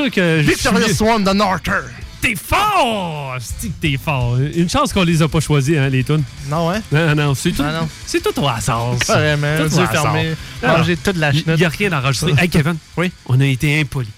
Sûr 0.03 0.11
que. 0.11 0.39
Victorious 0.41 0.93
Swan 0.95 1.23
de 1.23 1.31
Northern. 1.31 1.85
T'es 2.21 2.35
fort! 2.35 3.35
C'est 3.39 3.69
que 3.69 3.73
t'es 3.81 3.97
fort. 3.97 4.37
Une 4.37 4.69
chance 4.69 4.93
qu'on 4.93 5.01
les 5.03 5.23
a 5.23 5.27
pas 5.27 5.39
choisis, 5.39 5.75
hein, 5.75 5.89
les 5.89 6.03
tunes. 6.03 6.23
Non, 6.49 6.69
ouais? 6.69 6.79
Non, 6.91 7.15
non, 7.15 7.33
c'est 7.33 7.51
tout. 7.51 7.63
Ah, 7.65 7.79
non. 7.81 7.89
C'est 8.05 8.21
tout 8.21 8.39
au 8.39 8.47
hasard. 8.47 8.93
Carrément, 9.07 9.57
Tout 9.57 9.63
yeux 9.75 9.79
hasard. 9.81 10.03
fermés, 10.13 10.35
manger 10.61 10.97
toute 10.97 11.17
la 11.17 11.31
Il 11.31 11.39
chenoute. 11.43 11.57
n'y 11.59 11.65
a 11.65 11.69
rien 11.69 11.89
d'enregistré. 11.89 12.33
hey, 12.37 12.47
Kevin. 12.47 12.77
Oui? 12.97 13.11
On 13.25 13.39
a 13.39 13.45
été 13.45 13.79
impolis. 13.81 14.09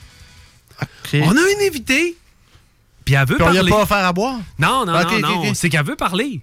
On 1.13 1.29
a 1.29 1.31
une 1.31 1.67
invitée. 1.67 2.17
Puis 3.05 3.15
elle 3.15 3.25
veut 3.25 3.35
Puis 3.35 3.43
on 3.45 3.49
lui 3.51 3.55
parler. 3.57 3.71
a 3.71 3.75
pas 3.75 3.81
offert 3.83 4.05
à 4.05 4.11
boire? 4.13 4.35
Non, 4.59 4.85
non, 4.85 4.93
non, 4.93 5.19
non. 5.21 5.53
C'est 5.53 5.69
qu'elle 5.69 5.85
veut 5.85 5.95
parler. 5.95 6.41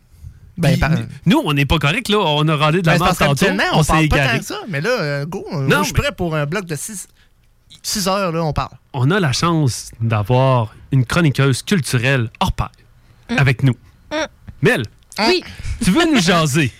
Ben, 0.57 0.79
par- 0.79 0.91
Nous, 1.27 1.41
on 1.45 1.53
n'est 1.53 1.65
pas 1.67 1.79
correct, 1.79 2.09
là. 2.09 2.19
On 2.21 2.47
a 2.49 2.57
râlé 2.57 2.81
de 2.83 2.87
la 2.87 2.95
Ben, 2.95 2.99
parce 3.05 3.19
tantôt. 3.19 3.47
On 3.75 3.79
on 3.79 3.83
s'est 3.83 3.93
parle 3.93 4.09
pas 4.09 4.29
tant 4.33 4.39
que 4.39 4.45
ça. 4.45 4.61
Mais 4.69 4.81
là, 4.81 4.91
euh, 4.91 5.27
go, 5.27 5.45
euh, 5.53 5.69
je 5.79 5.85
suis 5.85 5.93
prêt 5.93 6.13
pour 6.17 6.35
un 6.37 6.45
bloc 6.47 6.65
de 6.67 6.77
6 6.77 8.09
heures, 8.09 8.33
là, 8.33 8.43
on 8.45 8.53
parle. 8.53 8.73
On 8.93 9.11
a 9.11 9.21
la 9.21 9.33
chance 9.33 9.91
d'avoir 10.01 10.75
une 10.93 11.05
chroniqueuse 11.05 11.63
culturelle 11.63 12.31
hors 12.41 12.53
pair 12.53 12.71
avec 13.29 13.63
nous. 13.63 13.75
Mel, 14.63 14.83
Oui. 15.19 15.43
tu 15.83 15.91
veux 15.91 16.13
nous 16.13 16.21
jaser 16.21 16.73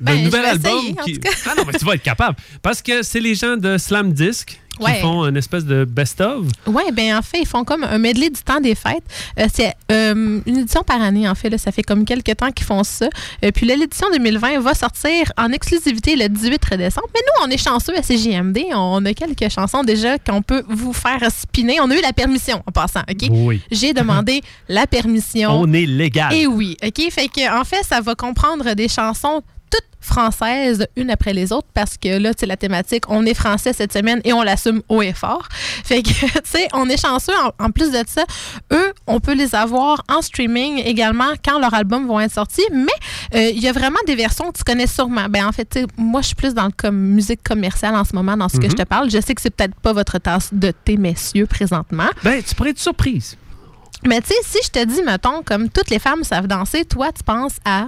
d'un 0.00 0.14
Ben, 0.14 0.24
nouvel 0.24 0.44
album 0.44 0.76
essayer, 0.78 0.92
en 1.00 1.04
qui... 1.04 1.12
tout 1.14 1.20
cas. 1.20 1.30
Ah 1.46 1.54
non, 1.56 1.64
mais 1.66 1.72
tu 1.78 1.84
vas 1.84 1.94
être 1.94 2.02
capable. 2.02 2.36
Parce 2.62 2.82
que 2.82 3.02
c'est 3.02 3.18
les 3.20 3.34
gens 3.34 3.56
de 3.56 3.78
Slam 3.78 4.12
Disc 4.12 4.60
Ouais. 4.80 5.00
font 5.00 5.24
une 5.26 5.36
espèce 5.36 5.64
de 5.64 5.84
best-of. 5.84 6.46
Oui, 6.66 6.82
ben 6.92 7.16
en 7.16 7.22
fait, 7.22 7.40
ils 7.40 7.46
font 7.46 7.64
comme 7.64 7.84
un 7.84 7.98
medley 7.98 8.30
du 8.30 8.42
temps 8.42 8.60
des 8.60 8.74
fêtes. 8.74 9.04
Euh, 9.38 9.46
c'est 9.52 9.74
euh, 9.90 10.40
une 10.44 10.58
édition 10.58 10.82
par 10.82 11.00
année, 11.00 11.28
en 11.28 11.34
fait. 11.34 11.48
Là, 11.48 11.58
ça 11.58 11.72
fait 11.72 11.82
comme 11.82 12.04
quelques 12.04 12.36
temps 12.36 12.50
qu'ils 12.50 12.66
font 12.66 12.84
ça. 12.84 13.08
Euh, 13.44 13.50
puis 13.54 13.66
là, 13.66 13.76
l'édition 13.76 14.06
2020 14.12 14.60
va 14.60 14.74
sortir 14.74 15.32
en 15.38 15.50
exclusivité 15.52 16.16
le 16.16 16.28
18 16.28 16.76
décembre. 16.76 17.08
Mais 17.14 17.20
nous, 17.26 17.46
on 17.46 17.50
est 17.50 17.62
chanceux 17.62 17.96
à 17.96 18.02
CJMD. 18.02 18.58
On 18.74 19.04
a 19.04 19.14
quelques 19.14 19.50
chansons 19.52 19.82
déjà 19.82 20.18
qu'on 20.18 20.42
peut 20.42 20.64
vous 20.68 20.92
faire 20.92 21.20
spinner. 21.30 21.78
On 21.80 21.90
a 21.90 21.96
eu 21.96 22.02
la 22.02 22.12
permission 22.12 22.62
en 22.66 22.72
passant, 22.72 23.02
OK? 23.10 23.28
Oui. 23.30 23.62
J'ai 23.70 23.92
demandé 23.94 24.42
la 24.68 24.86
permission. 24.86 25.50
On 25.52 25.72
est 25.72 25.86
légal. 25.86 26.34
Et 26.34 26.46
oui, 26.46 26.76
OK? 26.84 27.10
Fait 27.10 27.28
que, 27.28 27.60
en 27.60 27.64
fait, 27.64 27.82
ça 27.82 28.00
va 28.00 28.14
comprendre 28.14 28.74
des 28.74 28.88
chansons 28.88 29.42
toutes 29.76 29.86
françaises, 30.00 30.86
une 30.96 31.10
après 31.10 31.32
les 31.32 31.52
autres, 31.52 31.66
parce 31.74 31.96
que 31.98 32.18
là, 32.18 32.32
tu 32.32 32.40
sais, 32.40 32.46
la 32.46 32.56
thématique, 32.56 33.04
on 33.08 33.26
est 33.26 33.34
français 33.34 33.72
cette 33.72 33.92
semaine 33.92 34.20
et 34.24 34.32
on 34.32 34.42
l'assume 34.42 34.82
haut 34.88 35.02
et 35.02 35.12
fort. 35.12 35.48
Fait 35.84 36.02
que, 36.02 36.08
tu 36.10 36.40
sais, 36.44 36.68
on 36.74 36.88
est 36.88 37.00
chanceux. 37.00 37.32
En, 37.58 37.64
en 37.66 37.70
plus 37.70 37.90
de 37.90 38.02
ça, 38.06 38.24
eux, 38.72 38.92
on 39.06 39.18
peut 39.20 39.34
les 39.34 39.54
avoir 39.54 40.02
en 40.08 40.22
streaming 40.22 40.78
également 40.84 41.32
quand 41.44 41.58
leurs 41.58 41.74
albums 41.74 42.06
vont 42.06 42.20
être 42.20 42.32
sortis, 42.32 42.66
mais 42.72 42.86
euh, 43.34 43.50
il 43.50 43.58
y 43.60 43.68
a 43.68 43.72
vraiment 43.72 43.98
des 44.06 44.14
versions 44.14 44.50
que 44.52 44.58
tu 44.58 44.64
connais 44.64 44.86
sûrement. 44.86 45.26
Ben, 45.28 45.44
en 45.46 45.52
fait, 45.52 45.68
tu 45.68 45.80
sais, 45.80 45.86
moi, 45.96 46.20
je 46.22 46.28
suis 46.28 46.36
plus 46.36 46.54
dans 46.54 46.66
le 46.66 46.72
comme 46.76 46.96
musique 46.96 47.42
commerciale 47.42 47.96
en 47.96 48.04
ce 48.04 48.14
moment, 48.14 48.36
dans 48.36 48.48
ce 48.48 48.58
que 48.58 48.64
Mhm. 48.66 48.70
je 48.70 48.76
te 48.76 48.82
parle. 48.84 49.10
Je 49.10 49.20
sais 49.20 49.34
que 49.34 49.42
c'est 49.42 49.50
peut-être 49.50 49.74
pas 49.76 49.92
votre 49.92 50.18
tasse 50.18 50.50
de 50.52 50.70
thé, 50.70 50.96
messieurs, 50.96 51.46
présentement. 51.46 52.08
Ben, 52.22 52.42
tu 52.42 52.54
pourrais 52.54 52.70
être 52.70 52.78
surprise. 52.78 53.36
Mais 54.04 54.20
tu 54.20 54.28
sais, 54.28 54.34
si 54.44 54.58
je 54.64 54.70
te 54.70 54.84
dis, 54.84 55.02
mettons, 55.02 55.42
comme 55.42 55.68
toutes 55.68 55.90
les 55.90 55.98
femmes 55.98 56.22
savent 56.22 56.46
danser, 56.46 56.84
toi, 56.84 57.08
tu 57.12 57.24
penses 57.24 57.56
à 57.64 57.86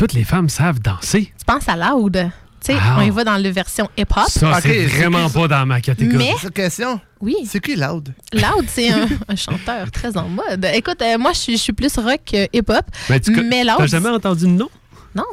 Toutes 0.00 0.14
les 0.14 0.24
femmes 0.24 0.48
savent 0.48 0.80
danser. 0.80 1.30
tu 1.38 1.44
penses 1.44 1.68
à 1.68 1.76
Loud. 1.76 2.30
Tu 2.64 2.72
sais, 2.72 2.78
Ah. 2.80 2.96
on 2.98 3.02
y 3.02 3.10
va 3.10 3.22
dans 3.22 3.36
la 3.36 3.50
version 3.50 3.86
hip-hop. 3.98 4.24
Ça, 4.30 4.58
c'est 4.62 4.86
vraiment 4.86 5.28
pas 5.28 5.46
dans 5.46 5.66
ma 5.66 5.82
catégorie. 5.82 6.16
Mais- 6.16 6.34
Cette 6.40 6.54
question. 6.54 6.98
Oui. 7.20 7.36
C'est 7.46 7.60
qui 7.60 7.76
Loud? 7.76 8.14
Loud, 8.32 8.64
c'est 8.66 8.88
un, 8.90 9.06
un 9.28 9.36
chanteur 9.36 9.90
très 9.90 10.16
en 10.16 10.26
mode. 10.26 10.66
Écoute, 10.72 11.02
euh, 11.02 11.18
moi, 11.18 11.32
je 11.34 11.54
suis- 11.54 11.72
plus 11.74 11.94
rock 11.98 12.18
que 12.24 12.44
hip-hop. 12.50 12.80
Ben, 13.10 13.20
tu 13.20 13.30
mais 13.42 13.62
Loud. 13.62 13.74
T'as 13.76 13.86
jamais 13.88 14.08
entendu 14.08 14.44
de 14.46 14.50
nom? 14.52 14.70
Non. 15.14 15.24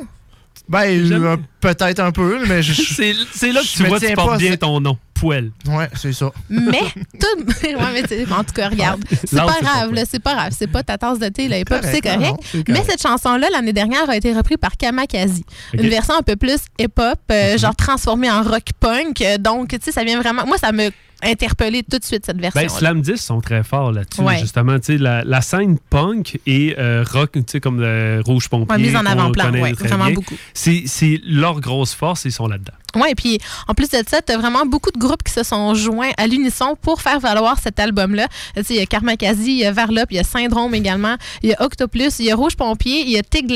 Ben, 0.67 0.83
euh, 1.13 1.37
peut-être 1.61 2.01
un 2.01 2.11
peu, 2.11 2.45
mais 2.45 2.61
je. 2.61 2.73
C'est 2.93 3.15
c'est 3.33 3.53
là 3.53 3.61
que 3.61 3.67
tu 3.67 3.83
vois 3.85 4.01
que 4.01 4.05
tu 4.05 4.13
portes 4.15 4.31
pas, 4.31 4.37
bien 4.37 4.51
c'est- 4.51 4.57
ton 4.57 4.81
nom. 4.81 4.97
Poêle. 5.19 5.51
Ouais, 5.67 5.89
c'est 5.95 6.13
ça. 6.13 6.31
Mais, 6.49 6.71
tout. 7.19 7.43
ouais, 7.63 7.75
mais 7.93 8.31
en 8.31 8.43
tout 8.43 8.53
cas, 8.53 8.69
regarde. 8.69 9.03
C'est 9.25 9.37
pas 9.37 9.59
grave, 9.61 10.03
c'est 10.09 10.19
pas 10.21 10.33
grave. 10.33 10.53
C'est 10.57 10.67
pas 10.67 10.83
ta 10.83 10.97
tasse 10.97 11.19
de 11.19 11.29
thé, 11.29 11.47
là, 11.47 11.59
hip-hop, 11.59 11.81
Correct, 11.81 11.93
c'est 11.93 12.01
correct. 12.01 12.53
non, 12.53 12.63
Mais 12.69 12.83
cette 12.87 13.01
chanson-là, 13.01 13.47
l'année 13.51 13.73
dernière, 13.73 14.09
a 14.09 14.15
été 14.15 14.33
reprise 14.33 14.57
par 14.59 14.77
Kamakazi. 14.77 15.43
Une 15.73 15.89
version 15.89 16.15
un 16.15 16.23
peu 16.23 16.35
plus 16.35 16.59
hip-hop, 16.79 17.19
euh, 17.31 17.57
genre 17.57 17.75
transformée 17.75 18.29
en 18.29 18.43
rock 18.43 18.69
punk. 18.79 19.23
Donc, 19.39 19.69
tu 19.69 19.77
sais, 19.81 19.91
ça 19.91 20.03
vient 20.03 20.19
vraiment. 20.19 20.45
Moi, 20.45 20.57
ça 20.57 20.71
me 20.71 20.89
interpellé 21.23 21.83
tout 21.83 21.97
de 21.99 22.03
suite, 22.05 22.25
cette 22.25 22.39
version. 22.39 22.59
Ben, 22.61 22.69
Slam 22.69 23.01
10 23.01 23.17
sont 23.17 23.41
très 23.41 23.63
forts 23.63 23.91
là-dessus, 23.91 24.21
Ouais. 24.21 24.39
justement. 24.39 24.77
La, 24.87 25.23
la 25.23 25.41
scène 25.41 25.77
punk 25.89 26.39
et 26.45 26.75
euh, 26.77 27.03
rock, 27.11 27.37
comme 27.61 27.79
le 27.81 28.21
Rouge 28.25 28.49
Pompier. 28.49 28.75
Ouais, 28.75 28.81
mise 28.81 28.95
en 28.95 29.05
avant-plan, 29.05 29.51
ouais, 29.51 29.73
vraiment 29.73 30.11
beaucoup. 30.11 30.35
C'est 30.53 31.21
leur 31.25 31.59
grosse 31.59 31.93
force, 31.93 32.25
ils 32.25 32.31
sont 32.31 32.47
là-dedans. 32.47 32.73
Oui, 32.95 33.13
puis 33.15 33.37
en 33.67 33.73
plus 33.73 33.89
de 33.89 33.97
ça, 34.07 34.21
tu 34.21 34.31
as 34.31 34.37
vraiment 34.37 34.65
beaucoup 34.65 34.91
de 34.91 34.97
groupes 34.97 35.21
qui 35.21 35.31
se 35.33 35.43
sont 35.43 35.75
joints 35.75 36.11
à 36.17 36.25
l'unisson 36.25 36.75
pour 36.81 37.01
faire 37.01 37.19
valoir 37.19 37.59
cet 37.59 37.79
album-là. 37.79 38.27
Tu 38.55 38.63
sais, 38.63 38.73
Il 38.75 38.77
y 38.77 38.79
a 38.79 38.85
Karmakazi, 38.85 39.51
il 39.51 39.57
y 39.57 39.65
a 39.65 39.71
Varlop, 39.71 40.05
il 40.09 40.15
y 40.15 40.19
a 40.19 40.23
Syndrome 40.23 40.73
également, 40.73 41.15
il 41.43 41.49
y 41.49 41.53
a 41.53 41.61
Octoplus, 41.61 42.11
il 42.19 42.25
y 42.25 42.31
a 42.31 42.35
Rouge 42.35 42.55
Pompier, 42.55 43.01
il 43.01 43.09
y 43.11 43.17
a 43.17 43.23
Tig 43.23 43.51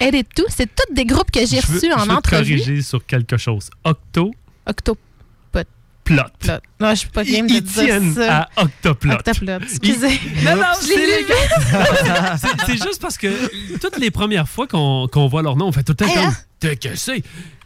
Aide 0.00 0.14
et 0.14 0.24
tout. 0.24 0.44
C'est 0.48 0.66
tous 0.66 0.92
des 0.94 1.04
groupes 1.04 1.30
que 1.30 1.46
j'ai 1.46 1.60
reçus 1.60 1.92
en 1.92 1.98
je 1.98 2.02
veux 2.02 2.06
te 2.08 2.12
entrevue. 2.12 2.56
corriger 2.58 2.82
sur 2.82 3.06
quelque 3.06 3.36
chose. 3.36 3.70
Octo, 3.84 4.32
Octoplot. 6.18 6.30
plot. 6.40 6.54
Non, 6.80 6.90
je 6.90 6.94
suis 6.96 7.08
pas 7.08 7.24
game 7.24 7.46
de 7.46 7.52
ils 7.54 7.62
dire 7.62 7.84
tiennent 7.84 8.14
ça. 8.14 8.38
à 8.56 8.62
Octoplot. 8.62 9.14
Octoplot, 9.14 9.58
excusez. 9.62 10.08
Non, 10.44 10.56
non, 10.56 10.62
Je 10.82 10.88
l'ai 10.88 10.94
c'est 10.94 11.06
lu. 11.06 11.26
C'est- 12.40 12.66
C'est 12.66 12.72
juste 12.84 13.00
parce 13.00 13.18
que 13.18 13.76
toutes 13.78 13.98
les 13.98 14.10
premières 14.10 14.48
fois 14.48 14.66
qu'on 14.66 15.08
qu'on 15.08 15.26
voit 15.28 15.42
leur 15.42 15.56
nom, 15.56 15.66
on 15.68 15.72
fait 15.72 15.82
tout 15.82 15.92
le 15.92 15.96
temps 15.96 16.06
Hey, 16.06 16.14
comme 16.14 16.24
hein? 16.26 16.36
T'es 16.58 16.76
que 16.76 16.94
c'est. 16.94 17.22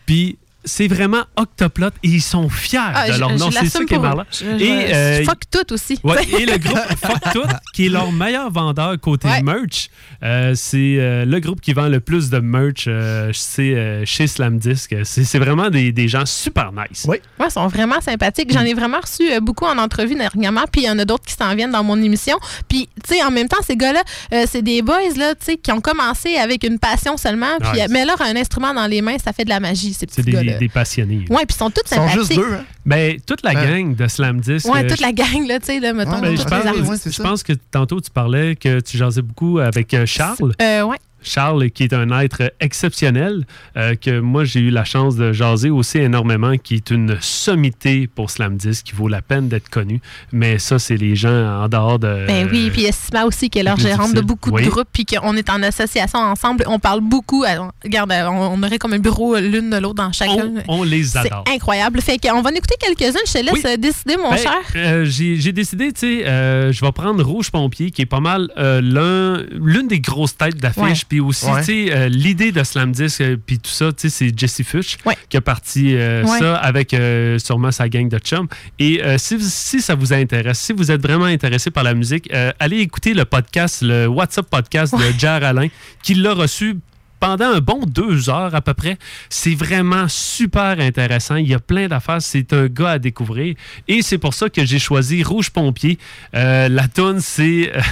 Puis 0.07 0.38
c'est 0.64 0.88
vraiment 0.88 1.24
Octoplot 1.37 1.88
et 2.03 2.09
ils 2.09 2.22
sont 2.22 2.48
fiers 2.48 2.79
Ah, 2.83 3.11
de 3.11 3.18
leur 3.18 3.31
je 3.31 3.35
nom. 3.37 3.50
C'est 3.50 3.66
ça 3.66 3.85
qui 3.85 3.94
est 3.94 3.96
pour 3.96 4.05
eux. 4.05 4.09
marrant. 4.09 4.24
Je- 4.31 4.44
je- 4.59 4.64
Et, 4.64 4.94
euh, 4.94 5.24
Fuck 5.24 5.40
tout 5.50 5.72
aussi. 5.72 5.98
Ouais, 6.03 6.22
et 6.40 6.46
le 6.46 6.59
groupe 6.59 6.79
Fuck 7.03 7.33
Tout, 7.33 7.48
qui 7.74 7.87
est 7.87 7.88
leur 7.88 8.11
meilleur 8.12 8.50
vendeur 8.50 8.98
côté 9.00 9.29
Ouais. 9.29 9.42
merch, 9.42 9.88
euh, 10.22 10.53
c'est 10.55 10.96
euh, 10.98 11.24
le 11.24 11.40
groupe 11.40 11.61
qui 11.61 11.72
vend 11.72 11.88
le 11.88 12.00
plus 12.00 12.31
de 12.31 12.38
merch 12.38 12.85
euh, 12.88 13.31
c'est, 13.33 13.74
euh, 13.74 14.05
chez 14.05 14.27
Slam 14.27 14.59
Disc. 14.59 14.94
C'est 15.05 15.24
c'est 15.24 15.38
vraiment 15.38 15.70
des, 15.70 15.92
des 15.92 16.09
gens 16.09 16.27
super 16.27 16.70
nice. 16.72 17.05
Oui. 17.09 17.18
Ouais, 17.40 17.46
ils 17.48 17.53
sont 17.53 17.66
vraiment 17.68 18.00
sympathiques. 18.00 18.53
J'en 18.53 18.61
ai 18.62 18.74
vraiment 18.74 19.00
reçu 19.00 19.31
euh, 19.33 19.40
beaucoup 19.40 19.64
en 19.66 19.79
entrevue 19.79 20.14
dernièrement, 20.14 20.64
puis 20.70 20.83
il 20.83 20.87
y 20.87 20.90
en 20.90 20.98
a 20.98 21.05
d'autres 21.05 21.24
qui 21.24 21.35
s'en 21.35 21.55
viennent 21.55 21.72
dans 21.72 21.85
mon 21.85 22.00
émission. 22.03 22.37
Puis, 22.68 22.88
tu 23.07 23.14
sais, 23.14 23.22
en 23.24 23.31
même 23.31 23.48
temps, 23.48 23.62
ces 23.66 23.77
gars-là, 23.77 24.03
euh, 24.33 24.44
c'est 24.50 24.62
des 24.62 24.83
boys, 24.83 24.98
là, 25.16 25.35
tu 25.35 25.44
sais, 25.44 25.57
qui 25.57 25.72
ont 25.72 25.81
commencé 25.81 26.37
avec 26.37 26.64
une 26.64 26.79
passion 26.79 27.16
seulement, 27.16 27.59
puis, 27.61 27.81
mais 27.90 28.05
leur 28.05 28.20
un 28.22 28.37
instrument 28.37 28.72
dans 28.74 28.87
les 28.87 29.03
mains, 29.03 29.16
ça 29.22 29.33
fait 29.33 29.44
de 29.44 29.48
la 29.50 29.61
magie, 29.61 29.92
ces 29.92 30.07
C'est 30.11 30.22
petits 30.22 30.31
gars-là. 30.31 30.53
Des 30.58 30.68
passionnés. 30.68 31.24
Ouais, 31.30 31.46
puis 31.46 31.54
ils 31.54 31.54
sont 31.54 31.70
tous 31.70 31.82
Ils 31.90 31.94
sont 31.94 32.08
juste 32.08 32.34
deux, 32.34 32.54
hein? 32.54 32.64
Ben, 32.86 33.18
toute 33.26 33.42
la 33.42 33.54
gang 33.54 33.94
de 33.94 34.08
Slam 34.08 34.40
Disc. 34.40 34.70
Ouais, 34.72 34.84
euh, 34.84 34.88
toute 34.88 35.00
la 35.00 35.12
gang, 35.12 35.46
là, 35.46 35.58
tu 35.58 35.66
sais, 35.66 35.80
là, 35.80 35.92
mettons, 35.92 36.20
Ben, 36.20 36.36
je 36.36 37.22
pense 37.22 37.42
que 37.42 37.52
tantôt 37.70 38.00
tu 38.00 38.10
parlais 38.10 38.56
que 38.56 38.80
tu 38.80 38.96
jasais 38.96 39.22
beaucoup 39.22 39.58
avec 39.58 39.94
euh, 39.94 40.06
Charles. 40.06 40.52
Euh, 40.60 40.82
ouais. 40.82 40.98
Charles, 41.24 41.70
qui 41.70 41.84
est 41.84 41.92
un 41.92 42.10
être 42.20 42.52
exceptionnel, 42.60 43.46
euh, 43.76 43.94
que 43.94 44.20
moi 44.20 44.44
j'ai 44.44 44.60
eu 44.60 44.70
la 44.70 44.84
chance 44.84 45.16
de 45.16 45.32
jaser 45.32 45.70
aussi 45.70 45.98
énormément, 45.98 46.56
qui 46.56 46.74
est 46.76 46.90
une 46.90 47.16
sommité 47.20 48.06
pour 48.06 48.30
Slam 48.30 48.56
10, 48.56 48.82
qui 48.82 48.92
vaut 48.92 49.08
la 49.08 49.22
peine 49.22 49.48
d'être 49.48 49.68
connu. 49.68 50.00
Mais 50.32 50.58
ça, 50.58 50.78
c'est 50.78 50.96
les 50.96 51.16
gens 51.16 51.62
en 51.62 51.68
dehors 51.68 51.98
de. 51.98 52.26
Ben 52.26 52.48
oui, 52.52 52.70
puis 52.70 52.82
il 52.82 52.84
y 52.84 52.88
a 52.88 52.92
Sima 52.92 53.24
aussi 53.24 53.48
qui 53.50 53.58
est 53.58 53.62
leur 53.62 53.78
gérante 53.78 54.14
de 54.14 54.20
beaucoup 54.20 54.50
Oui. 54.50 54.64
de 54.64 54.70
groupes, 54.70 54.88
puis 54.92 55.04
qu'on 55.06 55.37
est 55.37 55.48
en 55.50 55.62
association 55.62 56.18
ensemble. 56.18 56.64
On 56.66 56.78
parle 56.78 57.00
beaucoup. 57.00 57.44
euh, 57.44 57.68
Regarde, 57.82 58.12
on, 58.12 58.54
on 58.58 58.62
aurait 58.62 58.78
comme 58.78 58.92
un 58.92 58.98
bureau 58.98 59.37
l'une 59.38 59.70
de 59.70 59.76
l'autre 59.78 59.94
dans 59.94 60.12
chacun. 60.12 60.50
on, 60.68 60.80
on 60.80 60.82
les 60.82 61.04
C'est 61.04 61.18
adore. 61.18 61.44
incroyable. 61.52 62.00
Fait 62.00 62.18
qu'on 62.18 62.42
va 62.42 62.50
en 62.50 62.54
écouter 62.54 62.74
quelques-uns. 62.80 63.18
Je 63.26 63.32
te 63.32 63.38
laisse 63.38 63.52
Oui. 63.54 63.60
euh, 63.66 63.76
décider, 63.76 64.16
mon 64.16 64.30
Ben, 64.30 64.37
cher. 64.37 64.52
euh, 64.76 65.04
j'ai 65.04 65.52
décidé, 65.52 65.92
tu 65.92 66.00
sais, 66.00 66.72
je 66.72 66.80
vais 66.84 66.92
prendre 66.92 67.22
Rouge 67.24 67.50
Pompier, 67.50 67.90
qui 67.90 68.02
est 68.02 68.06
pas 68.06 68.20
mal 68.20 68.50
l'un- 68.56 69.42
l'une 69.52 69.88
des 69.88 70.00
grosses 70.00 70.37
têtes 70.37 70.56
d'affiche. 70.56 70.82
Ouais. 70.82 70.94
Puis 71.14 71.20
aussi, 71.20 71.46
Ouais. 71.46 71.61
tu 71.61 71.87
sais, 71.87 71.92
euh, 71.96 72.09
l'idée 72.09 72.50
de 72.50 72.64
Slam 72.64 72.90
Disc, 72.90 73.20
euh, 73.20 73.37
puis 73.37 73.61
tout 73.61 73.70
ça, 73.70 73.92
tu 73.92 74.09
sais, 74.09 74.09
c'est 74.09 74.37
Jesse 74.37 74.62
Fuchs 74.64 74.96
Ouais. 75.07 75.16
qui 75.29 75.37
a 75.37 75.40
parti 75.40 75.94
euh, 75.94 76.24
Ouais. 76.24 76.38
ça 76.40 76.57
avec 76.57 76.92
euh, 76.92 77.38
sûrement 77.38 77.70
sa 77.70 77.88
gang 77.88 78.09
de 78.09 78.18
chums. 78.18 78.48
Et 78.81 79.00
euh, 79.05 79.16
si, 79.16 79.81
ça 79.81 79.94
vous 79.94 80.12
intéresse, 80.12 80.59
si 80.59 80.72
vous 80.72 80.90
êtes 80.90 81.00
vraiment 81.00 81.27
intéressé 81.27 81.70
par 81.70 81.85
la 81.85 81.94
musique, 81.94 82.29
euh, 82.35 82.50
allez 82.59 82.79
écouter 82.79 83.14
le 83.14 83.24
podcast, 83.24 83.83
le 83.83 84.09
WhatsApp 84.09 84.50
podcast 84.50 84.92
de 84.96 85.05
Jar 85.16 85.44
Alain, 85.44 85.68
qui 86.03 86.14
l'a 86.14 86.35
reçu 86.35 86.79
pendant 87.20 87.53
un 87.53 87.61
bon 87.61 87.87
deux 87.87 88.29
heures 88.29 88.55
à 88.57 88.61
peu 88.61 88.74
près. 88.74 88.98
C'est 89.31 89.55
vraiment 89.55 90.09
super 90.09 90.81
intéressant. 90.81 91.37
Il 91.37 91.46
y 91.48 91.55
a 91.55 91.61
plein 91.61 91.87
d'affaires. 91.87 92.20
C'est 92.20 92.53
un 92.53 92.66
gars 92.66 92.90
à 92.90 92.98
découvrir. 92.98 93.55
Et 93.87 94.03
c'est 94.03 94.18
pour 94.18 94.35
ça 94.35 94.50
que 94.50 94.64
j'ai 94.64 94.81
choisi 94.81 95.22
Rouge 95.22 95.50
Pompier. 95.50 95.96
Euh, 96.35 96.68
la 96.68 96.88
tune 96.88 97.20
c'est... 97.20 97.70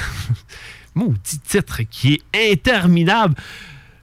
maudit 0.95 1.39
titre 1.47 1.83
qui 1.91 2.23
est 2.33 2.53
interminable. 2.53 3.35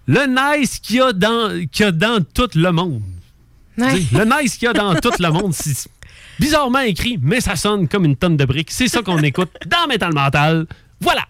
Le 0.08 0.26
nice 0.28 0.80
qu'il 0.80 0.98
y 0.98 1.02
a 1.02 1.14
dans, 1.14 1.50
qu'il 1.72 1.86
y 1.86 1.90
a 1.90 1.92
dans 1.92 2.24
tout 2.34 2.50
le 2.56 2.72
monde. 2.72 3.02
Ouais. 3.78 4.02
Le 4.12 4.26
nice 4.26 4.58
qu'il 4.58 4.66
y 4.66 4.70
a 4.70 4.74
dans 4.74 4.96
tout 4.96 5.12
le 5.20 5.32
monde, 5.32 5.54
c'est 5.54 5.90
bizarrement 6.40 6.80
écrit, 6.80 7.20
mais 7.22 7.42
ça 7.42 7.56
sonne 7.56 7.88
comme 7.88 8.06
une 8.06 8.16
tonne 8.16 8.38
de 8.38 8.46
briques. 8.46 8.72
C'est 8.72 8.88
ça 8.88 9.02
qu'on 9.02 9.20
écoute 9.20 9.52
dans 9.68 9.88
Metal 9.88 10.14
Mental. 10.14 10.66
Voilà! 11.00 11.26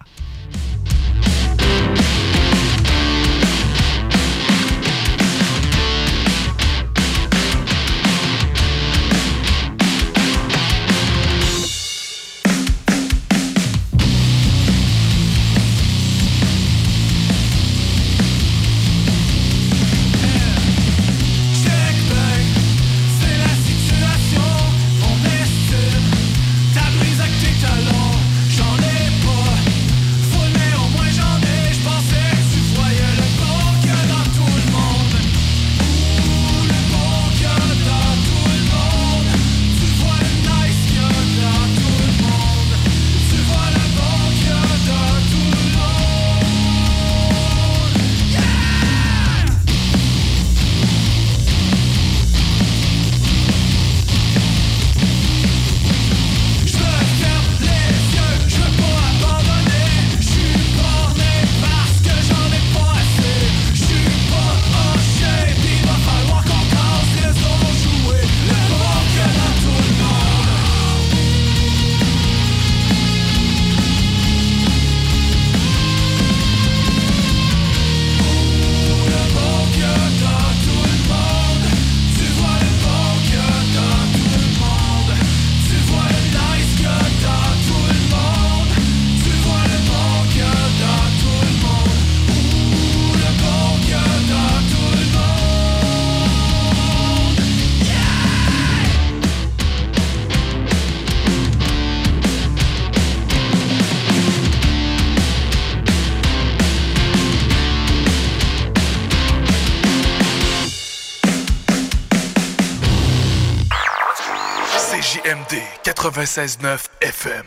96.9 116.30 116.78
FM. 117.00 117.42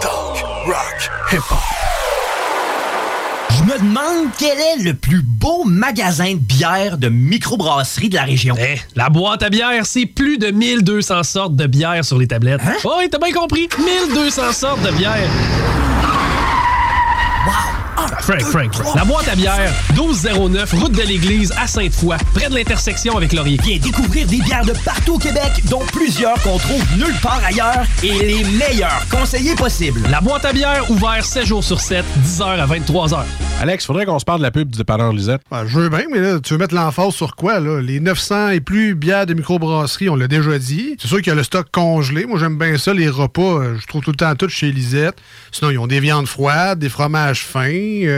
Talk, 0.00 0.42
rock, 0.66 1.10
hip-hop. 1.30 1.58
Je 3.50 3.62
me 3.62 3.78
demande 3.78 4.30
quel 4.36 4.58
est 4.58 4.82
le 4.82 4.94
plus 4.94 5.22
beau 5.22 5.62
magasin 5.64 6.32
de 6.32 6.40
bière 6.40 6.98
de 6.98 7.08
microbrasserie 7.08 8.08
de 8.08 8.16
la 8.16 8.24
région. 8.24 8.56
Eh, 8.58 8.80
la 8.96 9.08
boîte 9.08 9.44
à 9.44 9.50
bière, 9.50 9.86
c'est 9.86 10.06
plus 10.06 10.36
de 10.36 10.50
1200 10.50 11.22
sortes 11.22 11.54
de 11.54 11.66
bière 11.68 12.04
sur 12.04 12.18
les 12.18 12.26
tablettes. 12.26 12.60
Hein? 12.66 12.74
Oh, 12.82 12.94
oui, 12.98 13.08
t'as 13.08 13.18
bien 13.18 13.32
compris. 13.32 13.68
1200 13.78 14.52
sortes 14.52 14.82
de 14.82 14.90
bière. 14.90 15.30
Frank, 18.28 18.42
Frank, 18.42 18.74
Frank. 18.74 18.94
La 18.94 19.06
boîte 19.06 19.26
à 19.28 19.34
bière, 19.34 19.72
1209, 19.94 20.72
route 20.74 20.92
de 20.92 21.00
l'église 21.00 21.50
à 21.58 21.66
Sainte-Foy, 21.66 22.14
près 22.34 22.50
de 22.50 22.54
l'intersection 22.56 23.16
avec 23.16 23.32
Laurier. 23.32 23.58
Viens 23.64 23.78
découvrir 23.78 24.26
des 24.26 24.36
bières 24.42 24.66
de 24.66 24.74
partout 24.84 25.14
au 25.14 25.18
Québec, 25.18 25.50
dont 25.70 25.80
plusieurs 25.94 26.34
qu'on 26.42 26.58
trouve 26.58 26.82
nulle 26.98 27.16
part 27.22 27.40
ailleurs 27.42 27.86
et 28.02 28.12
les 28.18 28.44
meilleurs 28.44 29.06
conseillers 29.10 29.54
possibles. 29.54 30.02
La 30.10 30.20
boîte 30.20 30.44
à 30.44 30.52
bière, 30.52 30.90
ouvert 30.90 31.24
7 31.24 31.46
jours 31.46 31.64
sur 31.64 31.80
7, 31.80 32.04
10h 32.22 32.42
à 32.60 32.66
23h. 32.66 33.20
Alex, 33.62 33.86
faudrait 33.86 34.04
qu'on 34.04 34.18
se 34.18 34.24
parle 34.26 34.38
de 34.40 34.44
la 34.44 34.50
pub 34.50 34.68
du 34.70 34.76
dépanneur 34.76 35.10
Lisette. 35.12 35.40
Ben, 35.50 35.66
je 35.66 35.80
veux 35.80 35.88
bien, 35.88 36.04
mais 36.12 36.20
là, 36.20 36.38
tu 36.38 36.52
veux 36.52 36.58
mettre 36.58 36.74
l'emphase 36.74 37.14
sur 37.14 37.34
quoi, 37.34 37.58
là? 37.60 37.80
Les 37.80 37.98
900 37.98 38.50
et 38.50 38.60
plus 38.60 38.94
bières 38.94 39.24
de 39.26 39.32
microbrasserie, 39.34 40.10
on 40.10 40.16
l'a 40.16 40.28
déjà 40.28 40.58
dit. 40.58 40.96
C'est 41.00 41.08
sûr 41.08 41.16
qu'il 41.18 41.28
y 41.28 41.30
a 41.30 41.34
le 41.34 41.42
stock 41.42 41.66
congelé. 41.72 42.26
Moi, 42.26 42.38
j'aime 42.38 42.58
bien 42.58 42.76
ça, 42.76 42.92
les 42.92 43.08
repas. 43.08 43.40
euh, 43.62 43.76
Je 43.80 43.86
trouve 43.86 44.02
tout 44.02 44.10
le 44.10 44.16
temps 44.16 44.34
tout 44.36 44.48
chez 44.50 44.70
Lisette. 44.70 45.16
Sinon, 45.50 45.70
ils 45.70 45.78
ont 45.78 45.86
des 45.88 45.98
viandes 45.98 46.28
froides, 46.28 46.78
des 46.78 46.88
fromages 46.90 47.40
fins, 47.42 47.64
euh, 47.72 48.17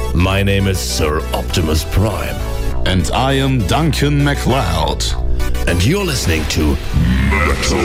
My 0.13 0.43
name 0.43 0.67
is 0.67 0.79
Sir 0.79 1.19
Optimus 1.33 1.83
Prime. 1.85 2.35
And 2.87 3.09
I 3.11 3.33
am 3.33 3.59
Duncan 3.67 4.23
MacLeod. 4.23 5.03
And 5.67 5.83
you're 5.85 6.03
listening 6.05 6.43
to 6.49 6.75
Metal 7.31 7.81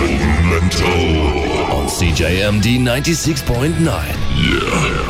Mental 0.48 1.72
on 1.72 1.86
CJMD 1.86 2.78
96.9. 2.80 3.78
Yeah. 4.36 5.06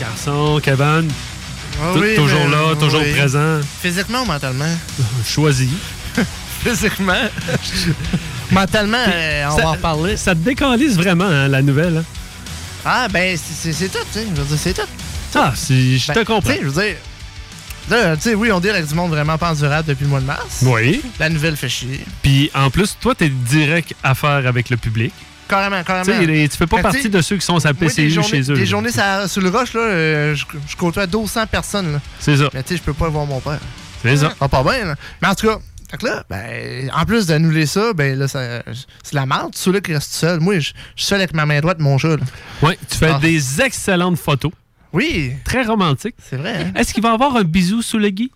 Garçon, 0.00 0.60
Kevin. 0.62 1.08
Ah 1.80 1.92
Tou- 1.94 2.00
oui, 2.00 2.14
toujours 2.16 2.46
mais- 2.48 2.50
là, 2.56 2.76
toujours 2.78 3.00
oui. 3.02 3.12
présent. 3.12 3.60
Physiquement 3.82 4.22
ou 4.22 4.26
mentalement? 4.26 4.76
Choisi. 5.24 5.68
Physiquement. 6.64 7.28
mentalement, 8.50 8.98
euh, 9.08 9.44
on 9.50 9.56
Ça- 9.56 9.62
va 9.62 9.68
en 9.68 9.72
reparler. 9.72 10.16
Ça 10.16 10.34
te 10.34 10.40
décalise 10.40 10.96
vraiment, 10.96 11.24
hein, 11.24 11.48
la 11.48 11.62
nouvelle. 11.62 11.98
hein? 11.98 12.04
Ah, 12.84 13.08
ben, 13.08 13.36
c'est- 13.36 13.72
tout, 13.88 13.98
tu 14.12 14.18
sais. 14.20 14.26
Je 14.34 14.40
veux 14.40 14.46
dire, 14.46 14.58
c'est 14.58 14.74
tout. 14.74 14.88
Ah, 15.34 15.52
je 15.56 16.06
te 16.06 16.12
Ben, 16.14 16.24
comprends. 16.24 16.50
Tu 16.50 16.56
sais, 16.56 16.62
je 16.62 16.68
veux 16.68 16.82
dire. 16.82 16.94
Là, 17.90 18.16
tu 18.16 18.22
sais, 18.22 18.34
oui, 18.34 18.52
on 18.52 18.60
dit 18.60 18.68
avec 18.68 18.86
du 18.86 18.94
monde 18.94 19.10
vraiment 19.10 19.38
pas 19.38 19.50
endurable 19.50 19.88
depuis 19.88 20.04
le 20.04 20.10
mois 20.10 20.20
de 20.20 20.26
mars. 20.26 20.60
Oui. 20.62 21.00
La 21.18 21.30
nouvelle 21.30 21.56
fait 21.56 21.68
chier. 21.70 22.00
Puis 22.22 22.50
en 22.54 22.68
plus, 22.70 22.96
toi, 23.00 23.14
t'es 23.14 23.30
direct 23.30 23.94
à 24.02 24.14
faire 24.14 24.46
avec 24.46 24.68
le 24.70 24.76
public. 24.76 25.12
Carrément, 25.48 25.82
carrément. 25.82 26.04
tu 26.04 26.48
fais 26.58 26.66
pas 26.66 26.82
partie 26.82 27.08
de 27.08 27.22
ceux 27.22 27.36
qui 27.36 27.46
sont 27.46 27.56
à 27.64 27.72
moi, 27.72 27.74
PCU 27.80 28.10
journées- 28.10 28.28
chez 28.28 28.52
eux. 28.52 28.54
Des 28.54 28.66
journées 28.66 28.92
ça- 28.92 29.26
sur 29.28 29.40
le 29.40 29.48
roche, 29.48 29.72
là, 29.72 29.80
euh, 29.80 30.34
je, 30.34 30.44
je 30.68 30.76
côtoie 30.76 31.06
1200 31.06 31.46
personnes. 31.46 31.98
C'est 32.20 32.36
ça. 32.36 32.50
Mais 32.52 32.62
tu 32.62 32.70
sais, 32.74 32.76
je 32.76 32.82
peux 32.82 32.92
pas 32.92 33.08
voir 33.08 33.24
mon 33.24 33.40
père. 33.40 33.58
C'est 34.02 34.16
ça. 34.18 34.34
Ah, 34.38 34.48
pas 34.48 34.62
bien, 34.62 34.84
là. 34.84 34.94
Mais 35.22 35.28
en 35.28 35.34
tout 35.34 35.46
cas, 35.48 35.56
fait 35.90 35.96
que 35.96 36.06
là, 36.06 36.24
ben, 36.28 36.90
en 36.94 37.04
plus 37.04 37.26
d'annuler 37.26 37.66
ça, 37.66 37.92
ben 37.94 38.18
là, 38.18 38.28
ça- 38.28 38.62
c'est 39.02 39.14
la 39.14 39.24
merde. 39.26 39.52
Ceux 39.54 39.72
là 39.72 39.80
qui 39.80 39.92
restent 39.94 40.12
seuls. 40.12 40.40
Moi, 40.40 40.58
je 40.58 40.66
suis 40.66 40.74
seul 40.96 41.18
avec 41.20 41.34
ma 41.34 41.46
main 41.46 41.60
droite, 41.60 41.78
mon 41.80 41.96
chat. 41.98 42.16
là. 42.16 42.22
Oui, 42.62 42.74
tu 42.90 42.96
fais 42.98 43.12
Ah. 43.14 43.18
des 43.18 43.60
excellentes 43.62 44.18
photos. 44.18 44.52
Oui. 44.92 45.32
Très 45.44 45.64
romantiques. 45.64 46.14
C'est 46.18 46.36
vrai. 46.36 46.64
hein? 46.66 46.72
Est-ce 46.74 46.92
qu'il 46.94 47.02
va 47.02 47.10
y 47.10 47.12
avoir 47.12 47.36
un 47.36 47.44
bisou 47.44 47.82
sous 47.82 47.98
le 47.98 48.08
gui? 48.10 48.30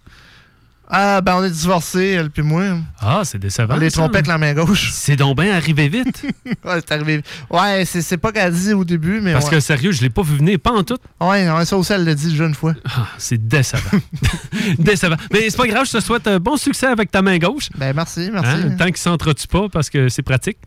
Ah, 0.95 1.23
ben, 1.23 1.37
on 1.37 1.43
est 1.43 1.51
divorcés, 1.51 2.11
elle 2.11 2.31
puis 2.31 2.43
moi. 2.43 2.65
Ah, 3.01 3.23
c'est 3.25 3.39
décevant. 3.39 3.77
On 3.77 3.79
les 3.79 3.89
ça. 3.89 4.03
trompait 4.03 4.19
avec 4.19 4.27
la 4.27 4.37
main 4.37 4.53
gauche. 4.53 4.91
C'est 4.93 5.17
donc 5.17 5.39
bien 5.39 5.55
arrivé 5.55 5.89
vite. 5.89 6.23
ouais, 6.47 6.81
c'est 6.87 6.93
arrivé. 6.93 7.23
Ouais, 7.49 7.85
c'est 7.87 8.03
c'est 8.03 8.19
pas 8.19 8.31
qu'elle 8.31 8.53
dit 8.53 8.75
au 8.75 8.85
début, 8.85 9.23
mais. 9.23 9.33
Parce 9.33 9.47
ouais. 9.47 9.53
que 9.53 9.61
sérieux, 9.61 9.93
je 9.93 10.03
l'ai 10.03 10.11
pas 10.11 10.21
vu 10.21 10.37
venir, 10.37 10.59
pas 10.61 10.73
en 10.73 10.83
tout. 10.85 10.99
Ouais, 11.19 11.47
ça 11.65 11.79
aussi, 11.79 11.95
elle 11.95 12.05
l'a 12.05 12.15
dit 12.15 12.29
déjà 12.29 12.45
une 12.45 12.55
fois. 12.55 12.75
Ah, 12.85 13.07
c'est 13.17 13.49
décevant. 13.49 13.99
décevant. 14.79 15.17
Mais 15.33 15.49
c'est 15.49 15.57
pas 15.57 15.67
grave, 15.67 15.87
je 15.87 15.93
te 15.93 16.01
souhaite 16.01 16.27
un 16.27 16.39
bon 16.39 16.59
succès 16.59 16.89
avec 16.89 17.11
ta 17.11 17.23
main 17.23 17.39
gauche. 17.39 17.71
Ben, 17.79 17.95
merci, 17.97 18.29
merci. 18.31 18.63
Hein, 18.63 18.77
Tant 18.79 18.87
qu'il 18.87 18.99
s'entretue 18.99 19.47
pas, 19.47 19.71
parce 19.71 19.89
que 19.89 20.11
c'est 20.11 20.23
pratique. 20.23 20.59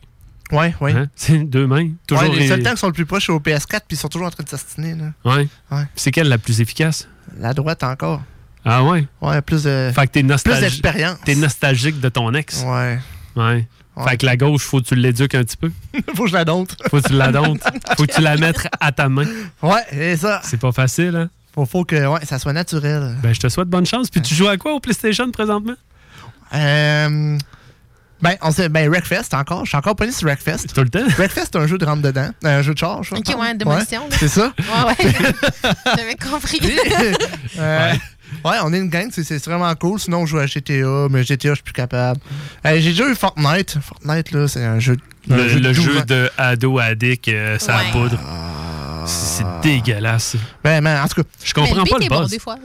Ouais, 0.51 0.73
ouais. 0.82 0.93
Hein, 0.93 1.05
C'est 1.15 1.38
deux 1.38 1.67
mains. 1.67 1.89
Toujours 2.07 2.23
ouais, 2.30 2.36
les 2.36 2.47
seuls 2.47 2.63
temps 2.63 2.71
qui 2.71 2.78
sont 2.78 2.88
le 2.88 2.93
plus 2.93 3.05
proches, 3.05 3.28
c'est 3.28 3.32
au 3.32 3.39
PS4, 3.39 3.67
puis 3.67 3.80
ils 3.91 3.97
sont 3.97 4.09
toujours 4.09 4.28
en 4.28 4.32
train 4.32 4.43
de 4.43 4.49
s'astiner. 4.49 4.95
là. 4.95 5.11
Ouais. 5.23 5.47
Ouais. 5.71 5.84
C'est 5.95 6.11
quelle 6.11 6.30
la 6.30 6.38
plus 6.39 6.61
efficace? 6.61 7.07
La 7.39 7.53
droite 7.53 7.84
encore. 7.84 8.21
Ah 8.66 8.84
ouais? 8.84 9.05
Ouais, 9.22 9.41
plus 9.41 9.63
de. 9.63 9.91
Fait 9.93 10.07
que 10.07 10.11
t'es 10.11 10.22
Plus 10.22 10.28
nostalgique. 10.30 10.61
d'expérience. 10.63 11.18
T'es 11.24 11.36
nostalgique 11.36 11.99
de 11.99 12.09
ton 12.09 12.34
ex. 12.34 12.63
Ouais. 12.63 12.99
Ouais. 13.36 13.68
Ouais. 13.95 14.09
Fait 14.09 14.18
que 14.18 14.26
la 14.26 14.36
gauche, 14.36 14.63
faut 14.63 14.82
que 14.82 14.88
tu 14.88 14.95
l'éduques 14.95 15.36
un 15.36 15.43
petit 15.43 15.55
peu. 15.55 15.72
Faut 16.16 16.24
que 16.24 16.30
je 16.30 16.34
la 16.34 16.43
dompte. 16.43 16.76
Faut 16.89 16.99
que 16.99 17.07
tu 17.07 17.13
la 17.13 17.32
domptes. 17.32 17.63
Faut 17.97 18.05
que 18.05 18.13
tu 18.13 18.20
la 18.22 18.36
mettes 18.36 18.68
à 18.82 18.91
ta 18.91 19.07
main. 19.07 19.26
Ouais, 19.61 19.84
c'est 19.89 20.18
ça. 20.18 20.41
C'est 20.43 20.59
pas 20.59 20.74
facile, 20.74 21.16
hein? 21.16 21.30
Faut, 21.53 21.66
faut 21.66 21.86
que 21.86 22.05
ouais, 22.05 22.26
ça 22.26 22.38
soit 22.38 22.51
naturel. 22.51 23.16
Ben, 23.24 23.34
je 23.34 23.39
te 23.39 23.47
souhaite 23.47 23.70
bonne 23.70 23.86
chance. 23.86 24.09
Puis 24.09 24.22
tu 24.22 24.36
joues 24.36 24.49
à 24.49 24.57
quoi 24.57 24.74
au 24.74 24.82
PlayStation 24.82 25.32
présentement? 25.32 25.76
Euh, 26.53 27.38
ben, 28.22 28.36
on 28.41 28.51
sait, 28.51 28.68
ben, 28.68 28.89
Wreckfest 28.89 29.34
encore. 29.34 29.63
Je 29.63 29.70
suis 29.70 29.78
encore 29.78 29.95
pogné 29.95 30.11
sur 30.11 30.28
Wreckfest. 30.28 30.68
Tout 30.74 30.82
le 30.82 30.89
temps? 30.89 31.05
Wreckfest, 31.18 31.45
c'est 31.53 31.55
un 31.57 31.68
jeu 31.68 31.78
de 31.78 31.86
rentre 31.86 32.01
dedans. 32.01 32.30
Un 32.43 32.61
jeu 32.61 32.74
de 32.74 32.78
charge. 32.80 33.13
Ok, 33.13 33.34
ouais, 33.39 33.53
démolition. 33.55 34.01
là. 34.09 34.18
C'est 34.20 34.28
ça? 34.28 34.51
Ouais, 34.59 35.05
ouais. 35.05 35.11
J'avais 35.97 36.16
compris. 36.16 36.59
Euh, 37.59 37.93
ouais. 38.43 38.57
on 38.63 38.73
est 38.73 38.80
une 38.80 38.89
gang, 38.89 39.09
c'est- 39.11 39.23
c'est 39.23 39.43
vraiment 39.45 39.73
cool. 39.76 39.99
Sinon, 39.99 40.19
on 40.21 40.26
joue 40.26 40.38
à 40.39 40.45
GTA, 40.47 41.07
mais 41.09 41.23
GTA, 41.23 41.49
je 41.49 41.55
suis 41.55 41.63
plus 41.63 41.73
capable. 41.73 42.19
Euh, 42.65 42.80
J'ai 42.80 42.89
déjà 42.91 43.09
eu 43.09 43.15
Fortnite. 43.15 43.78
Fortnite, 43.82 44.32
là, 44.32 44.47
c'est 44.47 44.63
un 44.63 44.80
jeu, 44.80 44.97
un 45.30 45.36
Le, 45.38 45.47
jeu 45.49 45.55
le 45.55 45.61
de 45.61 45.73
jeu 45.73 45.84
12 45.84 45.97
ans. 45.97 46.03
de 46.07 46.30
ado 46.38 46.80
addict, 46.80 47.28
euh, 47.30 47.57
ça 47.59 47.78
Ouais. 47.78 47.91
poudre. 47.91 48.19
C'est 49.07 49.43
c'est 49.43 49.61
dégueulasse. 49.61 50.36
Ben, 50.63 50.82
mais 50.82 50.97
en 50.97 51.07
tout 51.07 51.21
cas. 51.21 51.30
Je 51.43 51.53
comprends 51.53 51.84
mais 51.84 51.89
pas 51.89 51.97
le 51.99 52.07
bon 52.09 52.21
buzz. 52.21 52.32
des 52.32 52.39
fois. 52.39 52.55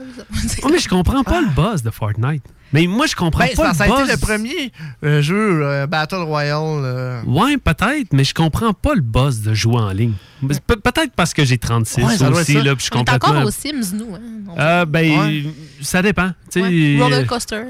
Oh, 0.63 0.69
mais 0.71 0.79
je 0.79 0.89
comprends 0.89 1.23
pas 1.23 1.39
le 1.41 1.49
buzz 1.49 1.83
de 1.83 1.91
Fortnite. 1.91 2.43
Mais 2.73 2.87
moi, 2.87 3.05
je 3.05 3.15
comprends 3.15 3.45
Ben, 3.45 3.55
pas 3.55 3.69
le 3.69 3.75
ça 3.75 3.83
a 3.83 3.87
buzz. 3.87 3.99
été 4.01 4.11
le 4.13 4.17
premier 4.17 4.71
euh, 5.03 5.21
jeu 5.21 5.61
euh, 5.63 5.87
Battle 5.87 6.15
Royale. 6.23 6.81
euh, 6.83 7.21
Ouais, 7.25 7.57
peut-être, 7.57 8.13
mais 8.13 8.23
je 8.23 8.33
comprends 8.33 8.73
pas 8.73 8.93
le 8.95 9.01
buzz 9.01 9.41
de 9.41 9.53
jouer 9.53 9.75
en 9.81 9.89
ligne. 9.91 10.13
Pe- 10.41 10.75
peut-être 10.75 11.11
parce 11.15 11.33
que 11.33 11.43
j'ai 11.45 11.57
36 11.57 12.01
Ouais, 12.03 12.17
ça 12.17 12.29
doit 12.29 12.39
aussi, 12.41 12.53
être 12.53 12.57
ça. 12.59 12.63
là, 12.63 12.75
puis 12.75 12.85
je 12.85 12.91
suis 12.91 12.99
est 12.99 13.09
encore 13.13 13.19
complètement... 13.19 13.47
aux 13.47 13.51
Sims, 13.51 13.95
nous. 13.97 14.15
Hein? 14.15 14.57
Euh, 14.57 14.85
ben, 14.85 15.19
Ouais. 15.19 15.43
ça 15.81 16.01
dépend. 16.01 16.29
tu 16.51 16.61
sais. 16.61 16.61
Ouais. 16.61 16.97
Roller 17.01 17.27
coaster. 17.27 17.61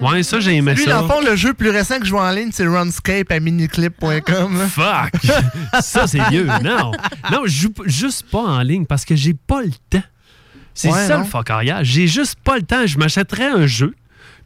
Ouais, 0.00 0.22
ça, 0.22 0.40
j'ai 0.40 0.54
aimé 0.56 0.74
Lui, 0.74 0.84
ça. 0.84 0.90
dans 0.94 1.02
le 1.02 1.08
fond, 1.08 1.20
le 1.20 1.34
jeu 1.36 1.52
plus 1.52 1.70
récent 1.70 1.98
que 1.98 2.04
je 2.04 2.10
joue 2.10 2.18
en 2.18 2.30
ligne, 2.30 2.50
c'est 2.52 2.66
Runscape 2.66 3.30
à 3.32 3.40
miniclip.com. 3.40 4.58
Fuck! 4.68 5.32
ça, 5.80 6.06
c'est 6.06 6.22
vieux. 6.30 6.46
Non. 6.62 6.92
Non, 7.30 7.42
je 7.44 7.62
joue 7.62 7.72
juste 7.86 8.24
pas 8.30 8.38
en 8.42 8.60
ligne 8.62 8.86
parce 8.86 9.04
que 9.04 9.16
j'ai 9.16 9.34
pas 9.34 9.62
le 9.62 9.72
temps. 9.90 10.02
C'est 10.74 10.90
Ouais, 10.92 11.06
ça 11.08 11.14
non? 11.18 11.24
le 11.24 11.28
fuckariage. 11.28 11.86
J'ai 11.88 12.06
juste 12.06 12.36
pas 12.44 12.56
le 12.56 12.62
temps. 12.62 12.86
Je 12.86 12.98
m'achèterais 12.98 13.46
un 13.48 13.66
jeu. 13.66 13.94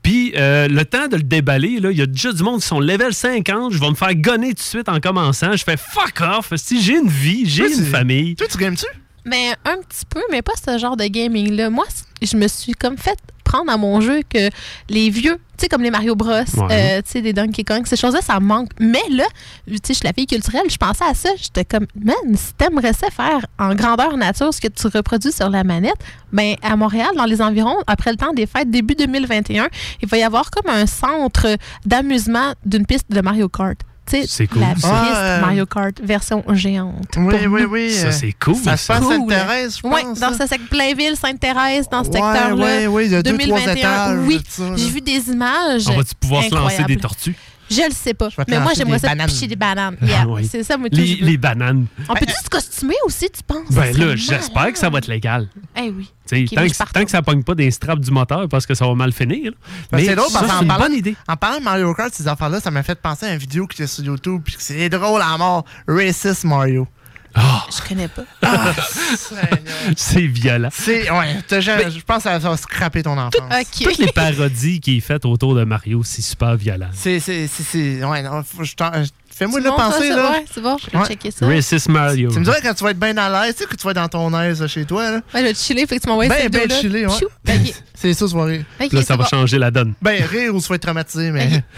Puis 0.03 0.33
euh, 0.37 0.67
le 0.69 0.85
temps 0.85 1.07
de 1.09 1.17
le 1.17 1.23
déballer, 1.23 1.79
là, 1.81 1.91
il 1.91 1.99
y 1.99 2.03
a 2.03 2.07
déjà 2.07 2.33
du 2.33 2.43
monde 2.43 2.61
qui 2.61 2.67
sont 2.67 2.81
level 2.81 3.15
50. 3.15 3.73
Je 3.73 3.79
vais 3.79 3.89
me 3.91 3.95
faire 3.95 4.15
gonner 4.17 4.49
tout 4.49 4.55
de 4.55 4.61
suite 4.61 4.89
en 4.89 4.99
commençant. 5.01 5.53
Je 5.57 5.63
fais 5.65 5.77
fuck 5.77 6.21
off. 6.21 6.53
Si 6.57 6.83
j'ai 6.83 6.99
une 6.99 7.09
vie, 7.09 7.49
j'ai 7.49 7.67
une 7.73 7.85
tu- 7.85 7.91
famille. 7.91 8.35
Toi, 8.37 8.47
tu 8.51 8.59
games-tu? 8.59 8.87
Mais 9.25 9.53
un 9.65 9.77
petit 9.77 10.05
peu, 10.09 10.21
mais 10.33 10.43
pas 10.43 10.55
ce 10.65 10.77
genre 10.79 10.97
de 10.97 11.05
gaming-là. 11.05 11.71
Moi, 11.71 11.85
je 12.21 12.37
me 12.37 12.49
suis 12.49 12.73
comme 12.73 12.99
fait 12.99 13.17
prendre 13.53 13.71
à 13.71 13.77
mon 13.77 14.01
jeu 14.01 14.21
que 14.29 14.49
les 14.89 15.11
vieux, 15.11 15.37
tu 15.57 15.65
sais, 15.65 15.69
comme 15.69 15.83
les 15.83 15.91
Mario 15.91 16.15
Bros, 16.17 16.31
Ouais. 16.31 16.45
euh, 16.71 17.03
tu 17.03 17.11
sais, 17.13 17.21
des 17.23 17.33
Donkey 17.33 17.65
Kong, 17.65 17.83
ces 17.87 17.97
choses-là, 17.97 18.21
ça 18.23 18.41
me 18.41 18.47
manque. 18.47 18.71
Mais 18.81 19.03
là, 19.11 19.25
tu 19.67 19.75
sais, 19.75 19.81
je 19.89 19.93
suis 19.95 20.07
la 20.07 20.13
fille 20.13 20.27
culturelle, 20.27 20.69
je 20.71 20.77
pensais 20.77 21.05
à 21.05 21.15
ça, 21.15 21.29
j'étais 21.37 21.65
comme, 21.65 21.87
man, 21.95 22.15
si 22.35 22.55
t'aimerais 22.55 22.93
ça 22.95 23.09
faire 23.11 23.45
en 23.59 23.75
grandeur 23.75 24.17
nature 24.17 24.53
ce 24.55 24.61
que 24.61 24.69
tu 24.69 24.87
reproduis 24.87 25.33
sur 25.33 25.51
la 25.51 25.65
manette, 25.65 26.01
ben 26.33 26.55
à 26.63 26.75
Montréal, 26.77 27.11
dans 27.17 27.27
les 27.27 27.43
environs, 27.43 27.77
après 27.87 28.11
le 28.11 28.17
temps 28.17 28.33
des 28.33 28.47
fêtes, 28.47 28.71
début 28.71 28.95
2021, 28.95 29.69
il 30.03 30.09
va 30.09 30.17
y 30.17 30.23
avoir 30.23 30.51
comme 30.51 30.71
un 30.73 30.87
centre 30.87 31.47
d'amusement 31.85 32.55
d'une 32.65 32.87
piste 32.87 33.11
de 33.11 33.21
Mario 33.21 33.49
Kart. 33.49 33.79
C'est 34.27 34.47
cool, 34.47 34.61
la 34.61 34.75
piste 34.75 34.87
Ah, 34.91 35.17
euh, 35.17 35.41
Mario 35.41 35.67
Kart 35.67 36.01
version 36.03 36.45
géante. 36.53 37.07
Oui, 37.17 37.35
oui, 37.49 37.63
oui. 37.65 37.93
Ça, 37.93 38.13
c'est 38.13 38.33
cool. 38.33 38.57
Ça 38.57 38.77
se 38.77 38.87
passe 38.87 39.03
à. 39.03 39.09
Sainte-Thérèse, 39.09 39.77
je 39.77 39.83
pense. 39.83 39.95
Oui, 39.95 40.03
dans 40.21 40.33
ça. 40.33 40.33
ce 40.33 40.47
secteur 40.47 40.69
Plainville, 40.71 41.17
Sainte-Thérèse, 41.17 41.89
dans 41.91 42.05
ce 42.05 42.09
Ouais, 42.11 42.15
secteur-là. 42.21 42.65
ouais, 42.65 42.87
ouais, 42.87 43.07
il 43.07 43.13
y 43.13 43.17
a 43.17 43.23
deux, 43.23 43.37
trois 43.37 43.59
2021, 43.59 43.75
étages, 43.77 44.19
Oui, 44.27 44.41
j'ai 44.77 44.89
vu 44.91 45.01
des 45.01 45.29
images. 45.31 45.89
On 45.89 45.97
va-tu 45.97 46.15
pouvoir 46.15 46.43
se 46.45 46.51
lancer 46.55 46.65
incroyables. 46.81 46.95
des 46.95 46.97
tortues? 47.01 47.37
Je 47.71 47.83
le 47.89 47.93
sais 47.95 48.13
pas. 48.15 48.29
Mais 48.49 48.61
moi, 48.61 48.73
j'aimerais 48.77 48.99
ça 48.99 49.09
bananes. 49.09 49.29
picher 49.29 49.47
des 49.47 49.57
bananes. 49.57 49.97
Yeah, 50.03 50.27
oui. 50.27 50.47
C'est 50.51 50.63
ça, 50.63 50.77
moi, 50.77 50.91
tout. 50.91 50.97
Les, 50.97 51.17
les 51.17 51.37
bananes. 51.39 51.87
On 52.09 52.15
peut-tu 52.15 52.33
se 52.33 52.49
costumer 52.51 52.95
aussi, 53.07 53.29
tu 53.31 53.43
penses? 53.47 53.71
Ben 53.71 53.97
là, 53.97 54.15
j'espère 54.17 54.73
que 54.73 54.79
ça 54.79 54.91
va 54.91 54.99
être 54.99 55.07
légal. 55.07 55.49
Eh 55.77 55.91
oui. 55.91 56.11
Tant, 56.29 56.37
que, 56.67 56.93
tant 56.93 57.05
que 57.05 57.11
ça 57.11 57.23
pogne 57.23 57.43
pas 57.43 57.55
des 57.55 57.71
straps 57.71 58.01
du 58.01 58.11
moteur 58.11 58.49
parce 58.49 58.67
que 58.67 58.75
ça 58.75 58.87
va 58.87 58.95
mal 58.95 59.13
finir. 59.13 59.53
Ben, 59.91 59.99
Mais 59.99 60.05
c'est 60.05 60.15
drôle 60.15 60.29
parce 60.33 60.47
c'est 60.47 60.51
qu'en 60.53 60.63
une 60.63 60.69
parlant, 60.69 60.85
bonne 60.87 60.95
idée. 60.95 61.17
en 61.29 61.37
parlant 61.37 61.59
de 61.59 61.65
Mario 61.65 61.95
Kart, 61.95 62.13
ces 62.15 62.29
affaires-là, 62.29 62.61
ça 62.61 62.71
m'a 62.71 62.83
fait 62.83 62.99
penser 63.01 63.27
à 63.27 63.33
une 63.33 63.39
vidéo 63.39 63.67
qui 63.67 63.81
était 63.83 63.87
sur 63.87 64.05
YouTube 64.05 64.41
puis 64.45 64.55
que 64.57 64.63
c'est 64.63 64.89
drôle 64.89 65.21
à 65.23 65.37
mort. 65.39 65.65
Racist 65.89 66.45
Mario. 66.45 66.87
Je 67.35 67.89
connais 67.89 68.09
pas. 68.09 68.23
Ah, 68.43 68.73
Seigneur. 69.17 69.49
C'est 69.97 70.27
violent. 70.27 70.69
C'est, 70.73 71.11
ouais, 71.11 71.37
je 71.51 72.01
pense 72.01 72.23
que 72.25 72.31
ça 72.31 72.39
va 72.39 72.57
scraper 72.57 73.03
ton 73.03 73.17
enfance. 73.19 73.41
Toutes 73.83 73.99
les 73.99 74.13
parodies 74.13 74.81
qui 74.81 74.99
est 74.99 75.01
faites 75.01 75.25
autour 75.25 75.55
de 75.55 75.65
Mario, 75.65 76.03
c'est 76.05 76.23
super 76.23 76.57
violent. 76.57 76.89
C'est, 76.93 77.21
c'est, 77.21 77.47
c'est, 77.49 77.63
c'est- 77.63 78.05
ouais, 78.05 78.23
non, 78.23 78.43
faut- 78.43 78.65
je 78.65 78.75
t'en- 78.75 78.91
fais-moi 79.35 79.61
le 79.61 79.71
penser, 79.71 80.09
ça, 80.11 80.17
là. 80.17 80.31
Ouais, 80.33 80.45
c'est 80.53 80.61
bon, 80.63 80.77
je 80.79 80.91
vais 80.91 80.99
Ouais. 80.99 81.07
checker 81.09 81.31
ça. 81.31 81.47
Racist 81.47 81.89
Mario. 81.89 82.31
Tu 82.33 82.39
me 82.39 82.45
dirais 82.45 82.61
quand 82.63 82.75
tu 82.75 82.85
vas 82.85 82.91
être 82.91 82.99
bien 83.01 83.15
dans 83.15 83.29
l'aise, 83.29 83.55
tu 83.57 83.63
sais, 83.63 83.69
que 83.69 83.77
tu 83.77 83.85
vas 83.85 83.91
être 83.93 83.97
dans 83.97 84.09
ton 84.09 84.39
aise 84.41 84.67
chez 84.67 84.85
toi, 84.85 85.11
là. 85.11 85.17
Ouais, 85.17 85.41
je 85.41 85.45
vais 85.45 85.53
te 85.55 85.59
chiller, 85.59 85.87
fait 85.87 85.97
que 85.99 86.03
tu 86.03 86.09
m'envoies 86.09 86.29
Ben, 86.29 86.43
cette 86.43 86.53
ben 86.53 86.63
vidéo-là. 86.63 86.81
chiller, 86.81 87.07
ouais. 87.07 87.59
OK. 87.69 87.75
C'est 87.95 88.15
ça, 88.15 88.27
soirée. 88.29 88.65
Là, 88.91 89.03
ça 89.03 89.17
va 89.17 89.23
bon. 89.25 89.29
changer 89.31 89.59
la 89.59 89.71
donne. 89.71 89.95
Ben, 90.03 90.23
rire 90.25 90.55
ou 90.55 90.61
se 90.61 90.67
faire 90.67 90.79
traumatisé, 90.81 91.31
mais. 91.31 91.63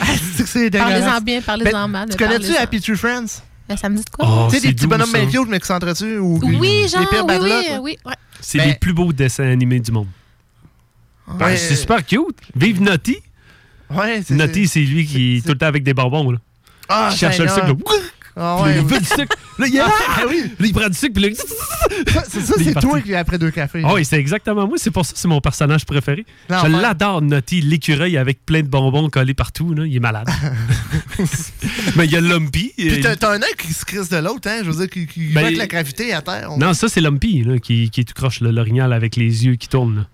Ah, 0.00 0.06
c'est 0.36 0.44
que 0.44 0.48
c'est 0.48 0.70
Parlez-en 0.70 1.20
bien, 1.20 1.42
parlez-en 1.42 1.70
Ben, 1.82 1.86
mal. 1.86 2.08
Tu 2.08 2.16
connais-tu. 2.16 2.56
Happy 2.56 2.80
Tree 2.80 2.96
Friends? 2.96 3.42
Ben, 3.68 3.76
Ça 3.76 3.88
me 3.88 3.96
dit 3.96 4.04
de 4.04 4.10
quoi? 4.10 4.26
Oh, 4.28 4.46
tu 4.48 4.56
sais, 4.56 4.60
c'est 4.60 4.68
des 4.68 4.74
petits 4.74 4.86
bonhommes 4.86 5.12
bien 5.12 5.26
cute, 5.26 5.48
mais 5.48 5.60
qui 5.60 5.66
s'entretuent 5.66 6.18
ou 6.18 6.38
Oui, 6.42 6.88
genre, 6.88 7.00
les 7.00 7.06
pires 7.06 7.24
oui, 7.26 7.36
oui, 7.40 7.78
oui, 7.80 7.98
ouais. 8.04 8.14
C'est 8.40 8.58
Ben- 8.58 8.68
les 8.68 8.74
plus 8.74 8.92
beaux 8.92 9.12
dessins 9.12 9.44
animés 9.44 9.80
du 9.80 9.92
monde. 9.92 10.08
Ben, 11.38 11.56
c'est 11.56 11.76
super 11.76 12.04
cute. 12.04 12.36
Vive 12.54 12.82
Naughty. 12.82 13.18
Ouais, 13.90 14.22
c'est 14.26 14.34
Naughty, 14.34 14.66
c'est 14.66 14.80
lui 14.80 15.06
qui 15.06 15.36
est 15.36 15.40
tout 15.42 15.52
le 15.52 15.58
temps 15.58 15.66
avec 15.66 15.84
des 15.84 15.94
bonbons. 15.94 16.32
Là. 16.32 16.38
Ah, 16.88 17.10
il 17.12 17.16
cherche 17.16 17.38
le 17.38 17.48
Seigneur. 17.48 17.68
sucre. 17.76 17.94
Ah 18.34 18.56
Puis 18.62 18.72
ouais. 18.72 18.78
il 18.80 18.86
veut 18.86 18.98
du 18.98 19.04
sucre. 19.04 19.36
Là, 19.58 19.66
il, 19.66 19.80
Ah, 19.80 20.22
oui. 20.28 20.42
là, 20.58 20.66
il 20.66 20.72
prend 20.72 20.88
du 20.88 20.96
sucre. 20.96 21.12
Puis 21.14 21.22
là, 21.30 21.34
Ça, 21.34 22.22
C'est 22.28 22.40
ça, 22.40 22.54
c'est 22.56 22.80
toi 22.80 23.00
qui 23.02 23.14
après 23.14 23.36
deux 23.38 23.50
cafés. 23.50 23.82
Ah 23.84 23.92
oui, 23.94 24.04
c'est 24.04 24.16
exactement 24.18 24.66
moi. 24.66 24.76
C'est 24.78 24.90
pour 24.90 25.04
ça 25.04 25.12
que 25.12 25.18
c'est 25.18 25.28
mon 25.28 25.40
personnage 25.42 25.84
préféré. 25.84 26.24
Non, 26.48 26.56
Je 26.64 26.68
l'adore, 26.68 27.20
Naughty, 27.20 27.60
l'écureuil 27.60 28.16
avec 28.16 28.44
plein 28.46 28.62
de 28.62 28.68
bonbons 28.68 29.10
collés 29.10 29.34
partout. 29.34 29.74
Là. 29.74 29.84
Il 29.86 29.94
est 29.94 30.00
malade. 30.00 30.28
Mais 31.96 32.06
il 32.06 32.12
y 32.12 32.16
a 32.16 32.20
Lumpy. 32.20 32.72
Puis 32.76 32.90
euh, 32.90 33.02
t'as 33.02 33.16
t'as 33.16 33.32
un 33.32 33.42
œil 33.42 33.54
qui 33.58 33.72
se 33.72 33.84
crisse 33.84 34.08
de 34.08 34.16
l'autre, 34.16 34.48
hein? 34.48 34.60
Je 34.64 34.70
veux 34.70 34.76
dire, 34.86 34.88
qui, 34.90 35.06
qui 35.06 35.32
Ben, 35.32 35.54
la 35.54 35.66
gravité 35.66 36.12
à 36.12 36.22
terre. 36.22 36.48
on- 36.50 36.58
Non, 36.58 36.72
ça, 36.74 36.88
c'est 36.88 37.00
Lumpy 37.00 37.42
là, 37.44 37.58
qui, 37.58 37.90
qui 37.90 38.00
est 38.00 38.04
tout 38.04 38.14
croche, 38.14 38.40
l'orignal 38.40 38.92
avec 38.92 39.16
les 39.16 39.44
yeux 39.46 39.56
qui 39.56 39.68
tournent. 39.68 39.96
là. 39.96 40.06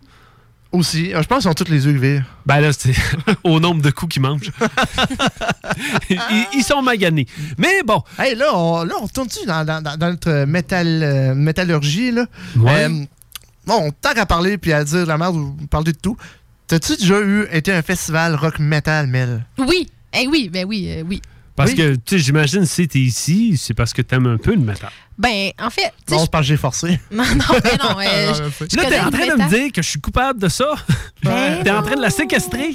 Aussi. 0.70 1.12
Ah, 1.14 1.22
Je 1.22 1.26
pense 1.26 1.40
qu'ils 1.42 1.50
ont 1.50 1.54
tous 1.54 1.70
les 1.70 1.86
yeux. 1.86 2.22
Ben 2.44 2.60
là, 2.60 2.72
c'est 2.72 2.92
au 3.44 3.58
nombre 3.58 3.80
de 3.82 3.90
coups 3.90 4.12
qu'ils 4.14 4.22
mangent. 4.22 4.52
ils, 6.10 6.20
ils 6.54 6.62
sont 6.62 6.82
maganés. 6.82 7.26
Mais 7.56 7.82
bon. 7.84 8.02
Hey, 8.18 8.34
là, 8.34 8.54
on, 8.54 8.84
là, 8.84 8.94
on 9.00 9.08
tourne-tu 9.08 9.46
dans, 9.46 9.64
dans- 9.64 9.82
dans- 9.82 9.96
dans 9.96 10.10
notre 10.10 10.44
métal, 10.44 11.00
euh, 11.02 11.34
métallurgie, 11.34 12.10
là? 12.12 12.26
Ouais. 12.56 12.84
Euh, 12.84 13.04
bon, 13.66 13.90
tant 14.00 14.12
qu'à 14.12 14.26
parler 14.26 14.58
puis 14.58 14.72
à 14.72 14.84
dire 14.84 15.02
de 15.04 15.08
la 15.08 15.16
merde 15.18 15.36
ou 15.36 15.56
parler 15.70 15.92
de 15.92 15.98
tout, 15.98 16.16
t'as-tu 16.66 16.96
déjà 16.96 17.20
eu 17.20 17.46
été 17.50 17.72
un 17.72 17.82
festival 17.82 18.34
rock 18.34 18.58
metal, 18.58 19.06
Mel? 19.06 19.44
Oui. 19.58 19.88
Eh 20.12 20.26
oui, 20.26 20.48
ben 20.52 20.66
oui, 20.66 20.86
euh, 20.90 21.02
oui. 21.06 21.20
Parce 21.58 21.72
Oui. 21.72 21.76
que, 21.76 21.94
tu 21.96 22.00
sais, 22.06 22.18
j'imagine 22.20 22.64
si 22.66 22.86
t'es 22.86 23.00
ici, 23.00 23.56
c'est 23.60 23.74
parce 23.74 23.92
que 23.92 24.00
t'aimes 24.00 24.26
un 24.28 24.36
peu 24.38 24.52
le 24.52 24.60
métal. 24.60 24.90
Ben, 25.18 25.50
en 25.60 25.68
fait, 25.70 25.92
tu 26.06 26.10
sais, 26.10 26.14
Non, 26.14 26.20
c'est 26.22 26.30
parce 26.30 26.42
que 26.44 26.48
j'ai 26.48 26.56
forcé. 26.56 27.00
non, 27.10 27.24
non, 27.24 27.44
mais 27.64 27.76
non, 27.82 27.98
euh, 28.00 28.32
je- 28.32 28.66
je 28.70 28.76
Là, 28.76 28.84
t'es 28.88 29.00
en 29.00 29.10
train 29.10 29.26
de 29.36 29.42
me 29.42 29.48
dire 29.48 29.72
que 29.72 29.82
je 29.82 29.88
suis 29.88 30.00
coupable 30.00 30.38
de 30.40 30.48
ça? 30.48 30.72
Ben 31.24 31.64
t'es 31.64 31.70
en 31.72 31.82
train 31.82 31.96
de 31.96 32.00
la 32.00 32.10
séquestrer? 32.10 32.70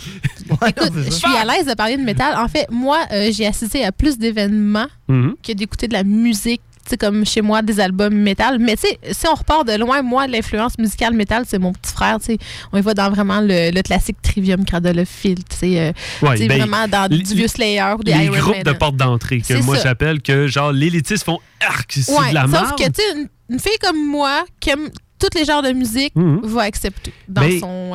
Écoute, 0.68 0.92
je 0.98 1.10
suis 1.12 1.34
à 1.34 1.46
l'aise 1.46 1.66
de 1.66 1.74
parler 1.76 1.96
de 1.96 2.02
métal. 2.04 2.36
En 2.36 2.50
fait, 2.50 2.68
moi, 2.70 3.00
euh, 3.14 3.30
j'ai 3.32 3.48
assisté 3.48 3.86
à 3.86 3.94
plus 3.94 4.18
d'événements 4.18 4.88
Mhm. 5.08 5.36
que 5.42 5.54
d'écouter 5.54 5.88
de 5.88 5.94
la 5.94 6.04
musique, 6.04 6.62
sais, 6.92 6.98
comme 6.98 7.26
chez 7.26 7.42
moi, 7.42 7.62
des 7.62 7.80
albums 7.80 8.14
métal. 8.16 8.60
Mais 8.60 8.76
tu 8.76 8.88
sais, 8.88 9.00
si 9.14 9.28
on 9.28 9.34
repart 9.36 9.68
de 9.68 9.74
loin, 9.78 10.02
moi, 10.02 10.28
l'influence 10.28 10.78
musicale 10.78 11.14
métal, 11.14 11.44
c'est 11.48 11.60
mon 11.60 11.72
petit 11.74 11.92
frère, 11.92 12.20
tu 12.20 12.26
sais. 12.26 12.38
On 12.72 12.78
y 12.78 12.82
va 12.82 12.94
dans 12.94 13.10
vraiment 13.10 13.40
le, 13.42 13.72
le 13.72 13.82
classique 13.82 14.18
Trivium, 14.22 14.66
Cradle 14.66 15.00
of 15.00 15.08
Filth, 15.10 15.48
tu 15.50 15.56
sais. 15.58 15.80
euh, 15.80 15.92
Ouais, 16.22 16.48
ben, 16.48 16.58
vraiment 16.60 16.88
dans 16.88 17.10
les- 17.12 17.20
du 17.24 17.34
vieux 17.36 17.48
Slayer 17.48 17.94
ou 17.98 18.04
des 18.04 18.14
Les 18.14 18.26
Iron 18.26 18.38
groupes 18.38 18.64
de 18.64 18.72
porte 18.74 18.96
d'entrée 18.98 19.42
que 19.42 19.54
moi 19.64 19.78
j'appelle 19.82 20.22
que 20.22 20.48
genre 20.48 20.72
l'élitistes 20.72 21.24
font 21.26 21.40
arc, 21.66 21.92
c'est 21.94 22.12
Ouais, 22.12 22.30
de 22.30 22.34
la 22.36 22.42
sauf 22.44 22.52
merde. 22.52 22.78
que, 22.78 22.84
tu 22.86 22.92
sais, 23.02 23.12
une, 23.18 23.28
une 23.50 23.60
fille 23.60 23.78
comme 23.82 24.06
moi, 24.08 24.44
qui 24.60 24.70
aime 24.72 24.90
tous 25.30 25.38
les 25.38 25.46
genres 25.46 25.62
de 25.62 25.72
musique, 25.72 26.16
Mhm. 26.16 26.42
va 26.44 26.62
accepter 26.64 27.14
dans 27.28 27.42
Mais 27.42 27.60
son 27.60 27.94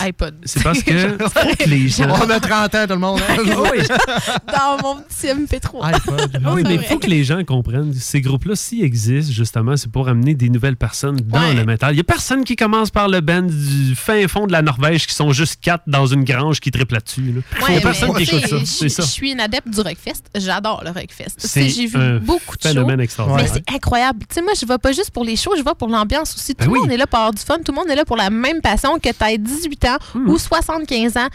iPod. 0.00 0.34
C'est 0.44 0.62
parce 0.62 0.82
que 0.82 1.68
les 1.68 1.88
gens. 1.88 2.08
On 2.08 2.30
a 2.30 2.40
30 2.40 2.74
ans, 2.74 2.86
tout 2.86 2.92
le 2.94 2.98
monde. 2.98 3.20
hein? 3.28 3.36
Oui. 3.72 3.78
dans 4.52 4.76
mon 4.82 5.00
petit 5.02 5.26
MP3. 5.28 5.80
Ah 6.44 6.52
oui, 6.54 6.62
mais 6.64 6.74
il 6.74 6.82
faut 6.82 6.98
que 6.98 7.06
les 7.06 7.24
gens 7.24 7.42
comprennent. 7.44 7.92
Ces 7.94 8.20
groupes-là, 8.20 8.56
s'ils 8.56 8.84
existent, 8.84 9.32
justement, 9.32 9.76
c'est 9.76 9.90
pour 9.90 10.08
amener 10.08 10.34
des 10.34 10.48
nouvelles 10.48 10.76
personnes 10.76 11.16
dans 11.16 11.40
Ouais. 11.40 11.54
le 11.54 11.64
métal. 11.64 11.92
Il 11.92 11.96
n'y 11.96 12.00
a 12.00 12.04
personne 12.04 12.44
qui 12.44 12.56
commence 12.56 12.90
par 12.90 13.08
le 13.08 13.20
band 13.20 13.42
du 13.42 13.94
fin 13.94 14.26
fond 14.28 14.46
de 14.46 14.52
la 14.52 14.62
Norvège 14.62 15.06
qui 15.06 15.14
sont 15.14 15.32
juste 15.32 15.60
quatre 15.60 15.84
dans 15.86 16.06
une 16.06 16.24
grange 16.24 16.60
qui 16.60 16.70
triple 16.70 16.94
là-dessus. 16.94 17.20
là. 17.22 17.40
Il 17.68 17.72
n'y 17.72 17.78
a 17.78 17.80
personne 17.80 18.14
qui 18.14 18.22
écoute 18.24 18.46
ça. 18.46 18.56
Je 19.02 19.02
suis 19.02 19.32
une 19.32 19.40
adepte 19.40 19.68
du 19.68 19.80
Rockfest. 19.80 20.22
J'adore 20.36 20.82
le 20.84 20.90
Rockfest. 20.90 21.36
J'ai 21.54 21.86
vu 21.86 21.96
un 21.96 22.18
beaucoup 22.18 22.56
de 22.56 22.62
shows. 22.62 22.68
phénomène 22.68 23.00
extraordinaire. 23.00 23.50
Mais 23.54 23.60
c'est 23.66 23.74
incroyable. 23.74 24.20
Tu 24.28 24.34
sais, 24.36 24.42
moi, 24.42 24.52
je 24.60 24.66
vais 24.66 24.78
pas 24.78 24.92
juste 24.92 25.10
pour 25.10 25.24
les 25.24 25.36
shows, 25.36 25.54
je 25.56 25.62
vais 25.62 25.70
pour 25.78 25.88
l'ambiance 25.88 26.34
aussi. 26.34 26.54
Tout 26.54 26.69
Ben 26.70 26.74
le 26.76 26.80
oui. 26.80 26.86
monde 26.86 26.92
est 26.92 26.96
là 26.96 27.06
pour 27.06 27.18
avoir 27.18 27.32
du 27.34 27.42
fun. 27.42 27.58
Tout 27.58 27.72
le 27.72 27.76
monde 27.76 27.90
est 27.90 27.94
là 27.96 28.04
pour 28.04 28.16
la 28.16 28.30
même 28.30 28.60
passion 28.60 28.98
que 28.98 29.08
tu 29.10 29.24
aies 29.24 29.38
18 29.38 29.84
ans 29.86 29.96
Hmm. 30.14 30.28
ou 30.28 30.38
75 30.38 31.16
ans. 31.16 31.28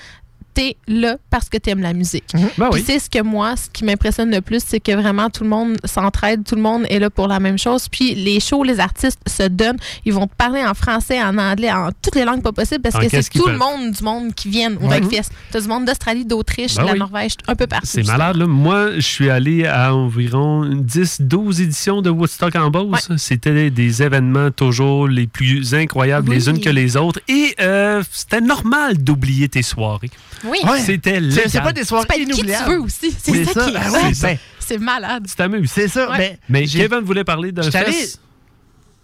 T'es 0.56 0.78
là 0.88 1.18
parce 1.30 1.50
que 1.50 1.58
t'aimes 1.58 1.82
la 1.82 1.94
musique. 1.94 2.24
Ben 2.34 2.70
Puis 2.72 2.82
oui. 2.82 2.84
c'est 2.86 2.98
ce 3.00 3.10
que 3.10 3.22
moi, 3.22 3.56
ce 3.58 3.70
qui 3.70 3.84
m'impressionne 3.86 4.32
le 4.32 4.42
plus, 4.42 4.64
c'est 4.66 4.80
que 4.80 4.94
vraiment 4.94 5.30
tout 5.30 5.44
le 5.44 5.50
monde 5.50 5.78
s'entraide, 5.84 6.44
tout 6.44 6.56
le 6.56 6.62
monde 6.62 6.86
est 6.90 6.98
là 7.00 7.10
pour 7.10 7.28
la 7.28 7.40
même 7.40 7.58
chose. 7.60 7.88
Puis 7.90 8.16
les 8.16 8.40
shows, 8.40 8.64
les 8.64 8.80
artistes 8.80 9.20
se 9.28 9.44
donnent, 9.44 9.78
ils 10.06 10.14
vont 10.14 10.26
te 10.28 10.34
parler 10.36 10.64
en 10.64 10.74
français, 10.74 11.22
en 11.22 11.38
anglais, 11.38 11.72
en 11.72 11.90
toutes 12.02 12.16
les 12.16 12.24
langues 12.26 12.42
pas 12.42 12.54
possibles 12.54 12.82
parce 12.82 12.96
En 12.96 13.00
que 13.02 13.10
c'est 13.10 13.30
tout 13.30 13.48
le 13.48 13.58
monde 13.58 13.92
du 13.92 14.04
monde 14.04 14.34
qui 14.34 14.50
viennent 14.50 14.78
au 14.82 14.88
Ouais. 14.88 15.00
Rockfest. 15.00 15.30
T'as 15.52 15.60
du 15.62 15.68
monde 15.68 15.86
d'Australie, 15.86 16.26
d'Autriche, 16.26 16.76
Ben 16.76 16.84
de 16.84 16.88
la 16.88 16.94
oui. 16.94 17.00
Norvège, 17.00 17.34
un 17.48 17.56
peu 17.56 17.68
partout. 17.68 17.88
C'est 17.88 18.06
malade, 18.08 18.38
là. 18.38 18.48
Moi, 18.48 18.96
je 18.96 19.02
suis 19.02 19.30
allé 19.30 19.66
à 19.66 19.94
environ 19.94 20.64
10-12 20.66 21.62
éditions 21.62 22.02
de 22.02 22.10
Woodstock 22.10 22.56
en 22.56 22.70
Beauce. 22.72 23.10
C'était 23.18 23.70
des 23.70 24.02
événements 24.04 24.52
toujours 24.52 25.08
les 25.08 25.28
plus 25.28 25.74
incroyables 25.76 26.32
les 26.32 26.50
unes 26.50 26.60
que 26.62 26.70
les 26.70 26.96
autres. 26.98 27.20
Et 27.28 27.56
euh, 27.60 28.02
c'était 28.12 28.42
normal 28.42 28.98
d'oublier 28.98 29.50
tes 29.50 29.62
soirées. 29.64 30.10
Oui. 30.46 30.60
C'était 30.86 31.16
C'est- 31.16 31.20
légal. 31.20 31.44
c'est 31.50 31.62
pas 31.62 31.74
des 31.74 31.84
soirées 31.84 32.06
peux 32.08 32.14
être 32.14 32.20
qui 32.20 32.26
tu 32.26 32.32
inoubliables. 32.34 32.72
veux 32.72 32.80
aussi. 32.82 33.16
C'est 33.22 33.46
ça, 33.46 33.54
ça. 33.54 33.72
qui 33.72 33.78
Ah 33.78 33.90
oui, 34.04 34.14
ben, 34.22 34.38
C'est 34.60 34.78
malade. 34.78 35.26
Tu 35.28 35.36
t'amuses. 35.36 35.72
C'est 35.72 35.88
ça. 35.88 36.10
Ouais. 36.12 36.40
Mais, 36.50 36.66
Kevin 36.66 37.00
voulait 37.02 37.24
parler 37.24 37.52
d'un 37.52 37.70
fest. 37.70 38.20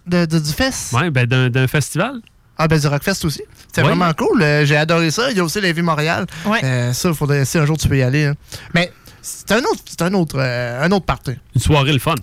de, 0.06 0.24
de- 0.26 0.38
du 0.38 0.50
fest. 0.52 0.92
Ouais, 0.92 1.10
ben 1.10 1.26
d'un 1.26 1.66
festival. 1.68 2.20
Ah, 2.58 2.68
ben 2.68 2.78
du 2.78 2.86
Rockfest 2.86 3.24
aussi. 3.24 3.42
C'est 3.72 3.80
Ouais. 3.82 3.88
vraiment 3.88 4.12
cool. 4.14 4.42
Euh, 4.42 4.64
J'ai 4.66 4.76
adoré 4.76 5.10
ça. 5.10 5.30
Il 5.30 5.36
y 5.36 5.40
a 5.40 5.44
aussi 5.44 5.60
la 5.60 5.72
vie 5.72 5.82
Montréal. 5.82 6.26
Ouais. 6.44 6.60
Euh, 6.64 6.92
ça, 6.92 7.08
il 7.08 7.14
faudrait, 7.14 7.44
si 7.44 7.58
un 7.58 7.64
jour 7.66 7.76
tu 7.78 7.88
peux 7.88 7.96
y 7.96 8.02
aller. 8.02 8.26
hein. 8.26 8.34
Mais 8.74 8.92
c'est 9.22 9.52
un 9.52 9.60
autre, 9.60 9.80
c'est 9.88 10.02
un 10.02 10.12
autre, 10.14 10.36
euh, 10.38 10.82
un 10.84 10.90
autre 10.92 11.06
party. 11.06 11.32
Une 11.54 11.60
soirée 11.60 11.92
le 11.92 11.98
fun. 11.98 12.14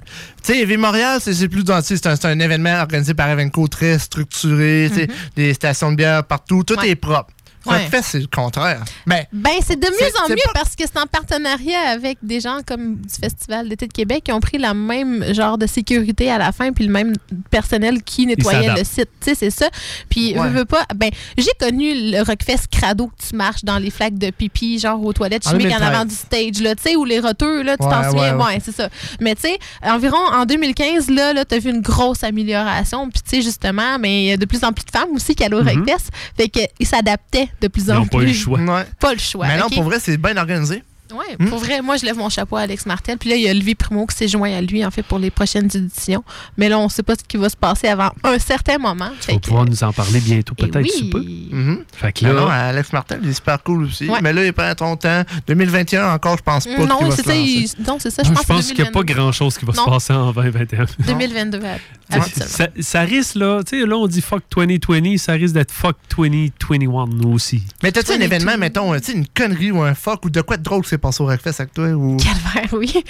Tu 0.44 0.54
sais, 0.54 0.66
Vie 0.66 0.78
Montréal, 0.78 1.20
c'est 1.22 1.48
plus 1.48 1.64
c'est 1.82 2.06
un, 2.08 2.16
c'est 2.16 2.26
un 2.28 2.40
événement 2.40 2.80
organisé 2.82 3.14
par 3.14 3.30
Evenco 3.30 3.68
très 3.68 3.98
structuré, 3.98 4.90
tu 4.94 5.00
sais, 5.00 5.08
des 5.36 5.54
stations 5.54 5.92
de 5.92 5.96
bière 5.98 6.24
partout, 6.26 6.64
tout. 6.64 6.78
Ouais. 6.78 6.90
est 6.90 6.96
propre. 6.96 7.32
Ouais. 7.66 7.78
Rockfest, 7.84 8.02
c'est 8.04 8.20
le 8.20 8.28
contraire. 8.28 8.84
Mais 9.06 9.28
Ben, 9.34 9.52
c'est 9.66 9.78
de 9.80 9.86
mieux 9.86 10.12
en 10.26 10.30
mieux 10.30 10.36
pas- 10.46 10.52
parce 10.54 10.76
que 10.76 10.84
c'est 10.86 10.98
en 11.00 11.06
partenariat 11.08 11.90
avec 11.90 12.18
des 12.24 12.40
gens 12.40 12.60
comme 12.66 12.96
du 12.96 13.14
Festival 13.22 13.68
d'été 13.68 13.86
de 13.88 13.94
Québec 13.94 14.24
qui 14.26 14.32
ont 14.32 14.40
pris 14.40 14.58
la 14.58 14.74
même 14.74 15.34
genre 15.34 15.58
de 15.58 15.68
sécurité 15.68 16.32
à 16.32 16.38
la 16.38 16.52
fin 16.52 16.72
puis 16.72 16.86
le 16.86 16.92
même 16.94 17.14
personnel 17.52 18.02
qui 18.04 18.26
nettoyait 18.26 18.70
le 18.76 18.84
site. 18.84 19.10
Tu 19.22 19.30
sais, 19.30 19.36
c'est 19.36 19.50
ça. 19.52 19.70
Puis, 20.10 20.34
Ouais. 20.38 20.48
veux, 20.48 20.60
veux 20.60 20.66
pas, 20.66 20.86
ben, 20.96 21.10
j'ai 21.38 21.52
connu 21.60 22.12
le 22.12 22.22
Rockfest 22.24 22.68
crado 22.72 23.08
que 23.08 23.28
tu 23.30 23.36
marches 23.36 23.64
dans 23.64 23.78
les 23.78 23.90
flaques 23.90 24.18
de 24.18 24.30
pipi, 24.32 24.80
genre 24.80 25.04
aux 25.04 25.14
toilettes 25.14 25.46
En 25.48 25.52
chimiques 25.52 25.68
en 25.68 25.80
2013. 25.80 25.96
avant 25.96 26.06
du 26.06 26.16
stage, 26.16 26.62
là, 26.64 26.76
tu 26.76 26.84
sais, 26.84 26.96
ou 26.96 27.06
les 27.06 27.20
roteux, 27.20 27.62
là, 27.64 27.76
tu 27.78 27.84
t'en 27.84 28.02
Ouais, 28.02 28.10
souviens? 28.10 28.38
ouais, 28.38 28.44
Ouais, 28.46 28.54
ouais. 28.54 28.62
c'est 28.64 28.76
ça. 28.76 28.90
Mais, 29.20 29.36
tu 29.36 29.42
sais, 29.42 29.60
environ 29.84 30.18
en 30.32 30.46
2015, 30.46 31.10
là, 31.10 31.34
là 31.34 31.46
t'as 31.46 31.60
vu 31.60 31.70
une 31.72 31.82
grosse 31.82 32.24
amélioration. 32.24 33.10
Puis, 33.10 33.22
tu 33.22 33.30
sais, 33.38 33.42
justement, 33.42 34.00
mais 34.00 34.24
il 34.24 34.28
y 34.30 34.32
a 34.32 34.38
de 34.38 34.46
plus 34.46 34.64
en 34.64 34.72
plus 34.72 34.86
de 34.86 34.92
femmes 34.92 35.10
aussi 35.14 35.36
qui 35.36 35.44
allaient 35.44 35.56
au 35.56 35.64
Mhm. 35.64 35.80
Rockfest. 35.80 36.10
Fait 36.38 36.50
qu'ils 36.50 36.88
s'adaptaient 36.88 37.49
de 37.62 37.68
plus 37.68 37.84
Ils 37.86 37.92
en 37.92 37.96
n'ont 37.96 38.02
plus. 38.08 38.18
pas 38.18 38.24
eu 38.24 38.28
le 38.28 38.34
choix. 38.34 38.60
ouais. 38.60 38.86
Pas 39.00 39.14
le 39.14 39.20
choix. 39.20 39.48
mais 39.48 39.58
non, 39.58 39.70
pour 39.70 39.84
vrai, 39.84 40.00
c'est 40.00 40.18
bien 40.18 40.38
organisé. 40.38 40.84
Oui, 41.12 41.26
Hmm? 41.40 41.50
pour 41.50 41.60
vrai, 41.60 41.82
moi, 41.82 41.98
je 41.98 42.06
lève 42.06 42.18
mon 42.18 42.30
chapeau 42.30 42.56
à 42.58 42.62
Alex 42.62 42.86
Martel. 42.86 43.18
Puis 43.18 43.30
là, 43.30 43.36
il 43.36 43.42
y 43.42 43.48
a 43.48 43.52
Olivier 43.52 43.76
Primo 43.76 44.06
qui 44.06 44.16
s'est 44.16 44.28
joint 44.28 44.52
à 44.54 44.62
lui, 44.62 44.86
en 44.86 44.92
fait, 44.92 45.04
pour 45.04 45.18
les 45.20 45.32
prochaines 45.32 45.70
éditions. 45.74 46.24
Mais 46.58 46.70
là, 46.70 46.78
on 46.80 46.86
ne 46.86 46.90
sait 46.90 47.04
pas 47.04 47.16
ce 47.16 47.24
qui 47.28 47.38
va 47.38 47.50
se 47.50 47.58
passer 47.58 47.88
avant 47.88 48.12
un 48.24 48.38
certain 48.40 48.78
moment. 48.78 49.10
Tu 49.22 49.32
vas 49.32 49.40
pouvoir 49.40 49.66
nous 49.66 49.84
en 49.84 49.92
parler 49.92 50.20
bientôt, 50.20 50.54
Eh 50.58 50.68
peut-être, 50.68 50.84
oui. 50.84 50.92
sous 50.98 51.10
peu. 51.10 51.20
Mhm. 51.24 51.84
Fait 51.96 52.12
que 52.14 52.26
Mais 52.26 52.34
là, 52.34 52.42
non, 52.42 52.48
Alex 52.48 52.94
Martel, 52.94 53.20
il 53.24 53.30
est 53.30 53.34
super 53.34 53.62
cool 53.64 53.84
aussi. 53.86 54.08
Ouais. 54.10 54.20
Mais 54.22 54.34
là, 54.34 54.46
il 54.46 54.54
prend 54.54 54.74
ton 54.76 54.96
temps. 54.98 55.24
2021 55.48 56.14
encore, 56.14 56.38
je 56.38 56.44
pense 56.44 56.66
pas 56.66 56.76
qu'il 56.76 56.86
Non, 56.86 57.00
va 57.00 57.12
c'est 57.12 57.24
se 57.24 57.28
ça, 57.28 57.36
il- 57.36 57.70
non, 57.88 57.98
c'est 58.00 58.12
ça. 58.12 58.24
Je 58.24 58.30
je 58.30 58.34
pense, 58.34 58.46
pense 58.46 58.68
qu'il 58.72 58.82
n'y 58.84 58.88
a 58.88 58.92
pas 58.92 59.04
grand-chose 59.04 59.58
qui 59.58 59.66
va 59.66 59.74
Non. 59.74 59.86
se 59.86 59.90
passer 59.90 60.14
en 60.14 60.32
2021. 60.32 60.86
2022, 61.08 61.58
à- 61.66 61.76
Tu 61.78 61.82
sais, 62.12 62.16
habituellement. 62.20 62.48
ça, 62.50 62.68
ça 62.82 63.02
risque, 63.02 63.36
là, 63.36 63.62
tu 63.64 63.80
sais, 63.80 63.86
là, 63.86 63.96
on 63.96 64.08
dit 64.08 64.22
fuck 64.22 64.44
2020, 64.56 65.18
ça 65.18 65.34
risque 65.34 65.54
d'être 65.54 65.72
fuck 65.72 65.96
2021 66.16 67.08
aussi. 67.34 67.64
Mais 67.84 67.92
t'as-tu 67.92 68.12
un 68.12 68.18
22. 68.18 68.26
événement, 68.26 68.58
mettons, 68.58 68.94
tu 69.00 69.04
sais, 69.06 69.12
une 69.14 69.28
connerie 69.28 69.72
ou 69.72 69.82
un 69.82 69.94
fuck 69.96 70.26
ou 70.26 70.30
de 70.30 70.42
quoi 70.42 70.58
de 70.58 70.64
drôle 70.64 70.86
s'est 70.86 70.98
passé 71.00 71.24
au 71.24 71.26
Rockfest 71.28 71.60
avec 71.62 71.74
toi? 71.74 71.88
Ou... 71.88 72.18
Calvaire, 72.18 72.70
oui. 72.74 72.94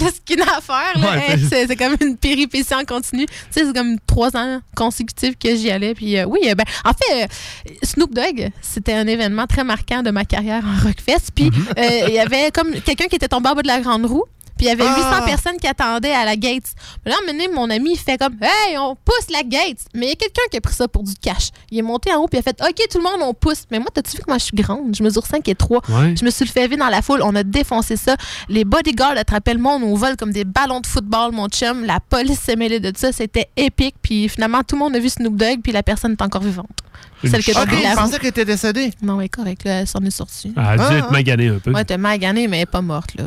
là, 0.00 0.06
ce 0.14 0.20
qu'il 0.24 0.38
y 0.38 0.42
a 0.42 0.56
à 0.56 0.60
faire, 0.60 0.98
là, 0.98 1.10
Ouais, 1.12 1.34
hey, 1.34 1.46
c'est- 1.48 1.76
comme 1.76 1.96
une 2.00 2.16
péripétie 2.16 2.74
en 2.74 2.84
continu. 2.84 3.26
Tu 3.26 3.32
sais, 3.50 3.64
c'est 3.66 3.72
comme 3.74 3.96
trois 4.06 4.36
ans 4.36 4.60
consécutifs 4.76 5.38
que 5.38 5.54
j'y 5.56 5.70
allais. 5.70 5.94
Puis 5.94 6.18
euh, 6.18 6.24
oui, 6.26 6.40
euh, 6.46 6.54
ben, 6.54 6.64
en 6.84 6.92
fait, 6.92 7.24
euh, 7.24 7.26
Snoop 7.82 8.12
Dogg, 8.14 8.50
c'était 8.60 8.92
un 8.94 9.06
événement 9.06 9.46
très 9.46 9.64
marquant 9.64 10.02
de 10.02 10.10
ma 10.10 10.24
carrière 10.24 10.62
en 10.64 10.86
Rockfest. 10.86 11.30
Puis 11.34 11.44
Mhm. 11.46 11.64
euh, 11.78 12.00
il 12.08 12.14
y 12.14 12.18
avait 12.18 12.50
comme 12.52 12.72
quelqu'un 12.80 13.06
qui 13.06 13.16
était 13.16 13.28
tombé 13.28 13.48
en 13.48 13.54
bas 13.54 13.62
de 13.62 13.68
la 13.68 13.80
grande 13.80 14.06
roue. 14.06 14.24
Puis 14.60 14.66
il 14.66 14.68
y 14.68 14.72
avait 14.72 14.84
Ah! 14.86 15.20
800 15.20 15.24
personnes 15.24 15.56
qui 15.56 15.66
attendaient 15.66 16.12
à 16.12 16.26
la 16.26 16.36
gate. 16.36 16.64
Mais 17.02 17.12
là, 17.12 17.16
un 17.26 17.54
mon 17.54 17.70
ami, 17.70 17.92
il 17.92 17.98
fait 17.98 18.18
comme 18.18 18.36
Hey, 18.42 18.76
on 18.76 18.94
pousse 18.94 19.30
la 19.32 19.42
gate. 19.42 19.78
Mais 19.94 20.04
il 20.04 20.08
y 20.10 20.12
a 20.12 20.16
quelqu'un 20.16 20.42
qui 20.50 20.58
a 20.58 20.60
pris 20.60 20.74
ça 20.74 20.86
pour 20.86 21.02
du 21.02 21.14
cash. 21.14 21.48
Il 21.70 21.78
est 21.78 21.82
monté 21.82 22.12
en 22.12 22.18
haut, 22.18 22.28
puis 22.28 22.36
il 22.36 22.40
a 22.40 22.42
fait 22.42 22.60
OK, 22.62 22.74
tout 22.90 22.98
le 22.98 23.04
monde, 23.04 23.22
on 23.22 23.32
pousse. 23.32 23.62
Mais 23.70 23.78
moi, 23.78 23.88
t'as-tu 23.90 24.18
vu 24.18 24.22
comment 24.22 24.36
je 24.36 24.44
suis 24.44 24.56
grande? 24.56 24.94
Je 24.94 25.02
mesure 25.02 25.24
5 25.24 25.48
et 25.48 25.54
3. 25.54 25.80
Ouais. 25.88 26.14
Je 26.14 26.22
me 26.26 26.30
suis 26.30 26.44
le 26.44 26.50
fait 26.50 26.68
vivre 26.68 26.78
dans 26.84 26.90
la 26.90 27.00
foule. 27.00 27.22
On 27.22 27.34
a 27.36 27.42
défoncé 27.42 27.96
ça. 27.96 28.16
Les 28.50 28.64
bodyguards 28.66 29.16
attrapaient 29.16 29.54
le 29.54 29.60
monde 29.60 29.82
au 29.82 29.96
vol 29.96 30.16
comme 30.18 30.30
des 30.30 30.44
ballons 30.44 30.80
de 30.80 30.86
football, 30.86 31.32
mon 31.32 31.48
chum. 31.48 31.86
La 31.86 31.98
police 32.00 32.40
s'est 32.40 32.56
mêlée 32.56 32.80
de 32.80 32.92
ça. 32.94 33.12
C'était 33.12 33.48
épique. 33.56 33.94
Puis 34.02 34.28
finalement, 34.28 34.62
tout 34.62 34.74
le 34.76 34.80
monde 34.80 34.94
a 34.94 34.98
vu 34.98 35.08
Snoop 35.08 35.36
Dogg, 35.36 35.60
puis 35.62 35.72
la 35.72 35.82
personne 35.82 36.12
est 36.12 36.22
encore 36.22 36.42
vivante. 36.42 36.68
Celle 37.28 37.42
qui 37.42 37.52
a 37.52 37.62
Ok, 37.62 37.68
tombé 37.68 37.82
je 37.90 37.96
pensais 37.96 38.18
qu'elle 38.18 38.28
était 38.28 38.44
décédée. 38.44 38.92
Non, 39.02 39.20
elle 39.20 39.26
est 39.26 39.28
correcte. 39.28 39.64
Là, 39.64 39.80
elle 39.80 39.86
s'en 39.86 40.00
est 40.00 40.10
sortie. 40.10 40.52
Elle 40.56 40.62
a 40.62 40.76
dû 40.76 40.82
Ah, 40.82 40.96
être 40.96 41.06
ah. 41.08 41.12
maganée 41.12 41.48
un 41.48 41.58
peu. 41.58 41.70
Ouais, 41.72 41.84
t'es 41.84 41.98
maganée, 41.98 42.48
mais 42.48 42.58
elle 42.58 42.62
est 42.62 42.66
pas 42.66 42.80
morte. 42.80 43.14
Là. 43.16 43.24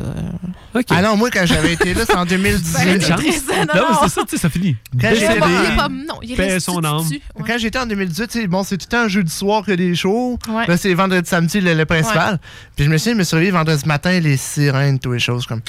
OK. 0.74 0.86
Ah 0.90 1.02
non, 1.02 1.16
moi, 1.16 1.30
quand 1.30 1.44
j'avais 1.46 1.74
été 1.74 1.94
là, 1.94 2.02
c'est 2.06 2.16
en 2.16 2.24
2018. 2.24 2.94
Une 2.94 3.00
chance. 3.00 3.20
triste, 3.20 3.52
non, 3.74 3.82
c'est 4.02 4.08
ça, 4.08 4.22
tu 4.22 4.30
sais, 4.30 4.38
ça 4.38 4.50
finit. 4.50 4.76
Quand 5.00 5.10
j'étais 5.14 5.38
pas 5.38 5.88
non, 5.88 6.18
il 6.22 6.34
resté 6.34 6.60
son 6.60 6.82
âme. 6.84 7.06
Ouais. 7.08 7.44
Quand 7.46 7.58
j'étais 7.58 7.78
en 7.78 7.86
2018, 7.86 8.26
tu 8.28 8.40
sais, 8.40 8.46
bon, 8.46 8.62
c'est 8.64 8.76
tout 8.76 8.86
le 8.90 8.96
temps 8.96 9.04
un 9.04 9.08
jeudi 9.08 9.32
soir 9.32 9.64
que 9.64 9.72
des 9.72 9.94
shows. 9.94 10.38
Ouais. 10.48 10.66
Là, 10.66 10.76
c'est 10.76 10.92
vendredi, 10.94 11.28
samedi, 11.28 11.60
le, 11.60 11.74
le 11.74 11.84
principal. 11.84 12.38
Puis 12.76 12.84
je 12.86 12.90
me 12.90 12.96
suis 12.98 13.10
dit, 13.10 13.14
je 13.14 13.18
me 13.18 13.24
suis 13.24 13.34
réveillé 13.36 13.52
vendredi 13.52 13.86
matin, 13.86 14.18
les 14.18 14.36
sirènes, 14.36 14.98
toutes 14.98 15.12
les 15.14 15.18
choses 15.20 15.46
comme. 15.46 15.60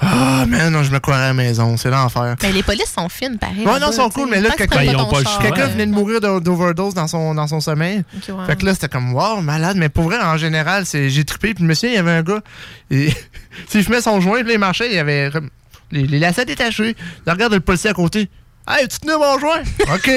Ah, 0.00 0.44
man, 0.46 0.72
non, 0.72 0.82
je 0.82 0.90
me 0.90 0.98
croirais 0.98 1.22
à 1.22 1.26
la 1.28 1.34
maison, 1.34 1.76
c'est 1.76 1.90
l'enfer. 1.90 2.34
Mais 2.42 2.52
les 2.52 2.62
polices 2.64 2.92
sont 2.92 3.08
fines, 3.08 3.38
pareil. 3.38 3.64
Ouais, 3.64 3.78
non, 3.78 3.86
ils 3.90 3.94
sont 3.94 4.10
cool, 4.10 4.28
mais 4.30 4.40
là, 4.40 4.50
que 4.50 4.64
tu 4.64 4.68
quelqu'un 5.40 5.66
venait 5.68 5.86
de 5.86 5.92
mourir 5.92 6.20
d'overdose 6.20 6.94
dans 6.94 7.06
son, 7.06 7.34
dans 7.34 7.46
son 7.46 7.60
sommeil. 7.62 8.02
Fait 8.46 8.56
que 8.58 8.66
là, 8.66 8.74
c'était 8.74 8.88
comme, 8.88 9.14
wow, 9.14 9.40
malade. 9.40 9.76
Mais 9.78 9.88
pour 9.88 10.04
vrai, 10.04 10.18
en 10.20 10.36
général, 10.36 10.84
c'est 10.84 11.08
j'ai 11.08 11.24
trippé. 11.24 11.54
Puis, 11.54 11.64
monsieur, 11.64 11.88
il 11.88 11.94
y 11.94 11.98
avait 11.98 12.10
un 12.10 12.22
gars, 12.22 12.40
et 12.90 13.08
s'il 13.68 13.82
fumait 13.84 14.02
son 14.02 14.20
joint, 14.20 14.40
puis 14.40 14.48
là, 14.48 14.52
il 14.54 14.58
marchait, 14.58 14.92
il 14.92 14.98
avait 14.98 15.30
comme 15.32 15.48
les, 15.90 16.06
les 16.06 16.18
lacets 16.18 16.44
détachés. 16.44 16.94
Il 17.26 17.30
regarde 17.32 17.54
le 17.54 17.60
policier 17.60 17.90
à 17.90 17.94
côté. 17.94 18.28
Hey, 18.68 18.86
tu 18.86 18.98
tenais 19.00 19.16
mon 19.16 19.38
joint? 19.38 19.62
OK. 19.94 20.10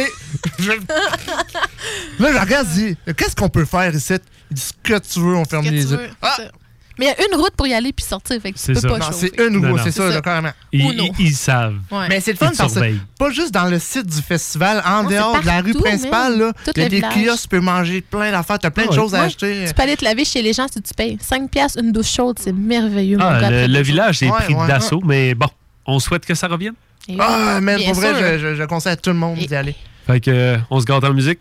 Je- 0.60 0.72
là, 2.20 2.32
je 2.34 2.38
regarde, 2.40 2.68
je 2.70 2.74
dis, 2.74 2.98
qu'est-ce 3.18 3.36
qu'on 3.36 3.50
peut 3.50 3.66
faire 3.66 3.94
ici? 3.96 4.14
Il 4.52 4.56
dit, 4.56 4.62
ce 4.62 4.72
que 4.84 5.00
tu 5.00 5.20
veux, 5.20 5.36
on 5.36 5.46
ferme 5.46 5.66
les 5.66 5.92
yeux. 5.92 6.10
Ah! 6.22 6.38
Mais 6.98 7.06
il 7.06 7.08
y 7.08 7.26
a 7.26 7.28
une 7.28 7.40
route 7.42 7.54
pour 7.56 7.68
y 7.68 7.74
aller 7.74 7.92
puis 7.92 8.06
sortir. 8.06 8.42
Fait 8.42 8.52
que 8.52 8.58
tu 8.58 8.64
C'est 8.64 8.74
peux 8.74 8.80
ça. 8.80 8.88
pas 8.88 9.12
c'est 9.12 9.40
une 9.40 9.60
non. 9.60 9.78
c'est 9.84 9.92
ça, 9.92 10.08
là, 10.08 10.14
ça. 10.14 10.22
carrément. 10.22 10.52
Ils, 10.72 11.36
savent. 11.36 11.76
Ouais. 11.92 12.08
Mais 12.10 12.20
c'est 12.22 12.32
le 12.32 12.38
fun 12.38 12.50
Ils 12.54 12.58
parce 12.58 12.74
que 12.74 12.94
pas 13.18 13.30
juste 13.32 13.54
dans 13.54 13.66
le 13.66 13.80
site 13.80 14.06
du 14.06 14.22
festival, 14.22 14.82
en 14.86 15.04
Non, 15.04 15.10
dehors 15.10 15.42
de 15.42 15.46
la 15.46 15.62
rue 15.62 15.74
principale, 15.74 16.38
là, 16.40 16.52
il 16.76 16.82
y 16.82 16.86
a 16.86 16.90
des 16.90 17.02
kiosques, 17.02 17.44
tu 17.44 17.48
peux 17.50 17.60
manger 17.60 18.02
plein 18.02 18.32
d'affaires, 18.32 18.60
t'as 18.60 18.70
plein 18.70 18.86
de 18.86 18.90
Ouais. 18.90 18.96
choses 18.96 19.14
à 19.16 19.24
acheter. 19.24 19.66
Tu 19.68 19.74
peux 19.74 19.82
aller 19.84 19.98
te 19.98 20.04
laver 20.06 20.26
chez 20.26 20.42
les 20.42 20.54
gens 20.54 20.68
si 20.72 20.82
tu 20.82 20.94
payes. 20.94 21.18
5 21.22 21.50
piastres, 21.50 21.80
une 21.82 21.92
douche 21.92 22.12
chaude, 22.12 22.38
c'est 22.40 22.54
merveilleux. 22.54 23.18
mon 23.18 23.26
Ah, 23.26 23.42
gars, 23.42 23.68
le, 23.68 23.82
village 23.82 24.24
est 24.24 24.30
pris 24.30 24.54
ouais, 24.54 24.68
d'assaut, 24.68 25.02
mais 25.04 25.34
bon, 25.36 25.48
on 25.86 26.00
souhaite 26.00 26.26
que 26.26 26.34
ça 26.36 26.48
revienne. 26.48 26.74
Ah, 27.20 27.60
man, 27.62 27.78
bien 27.78 27.92
pour 27.92 28.02
vrai, 28.02 28.40
je, 28.40 28.64
conseille 28.66 28.94
à 28.94 28.96
tout 28.96 29.10
le 29.12 29.16
monde 29.18 29.38
d'y 29.38 29.56
aller. 29.56 29.76
Fait 30.08 30.20
que, 30.20 30.32
euh, 30.32 30.58
on 30.70 30.80
se 30.80 30.86
gâte 30.86 31.04
en 31.04 31.14
musique. 31.14 31.40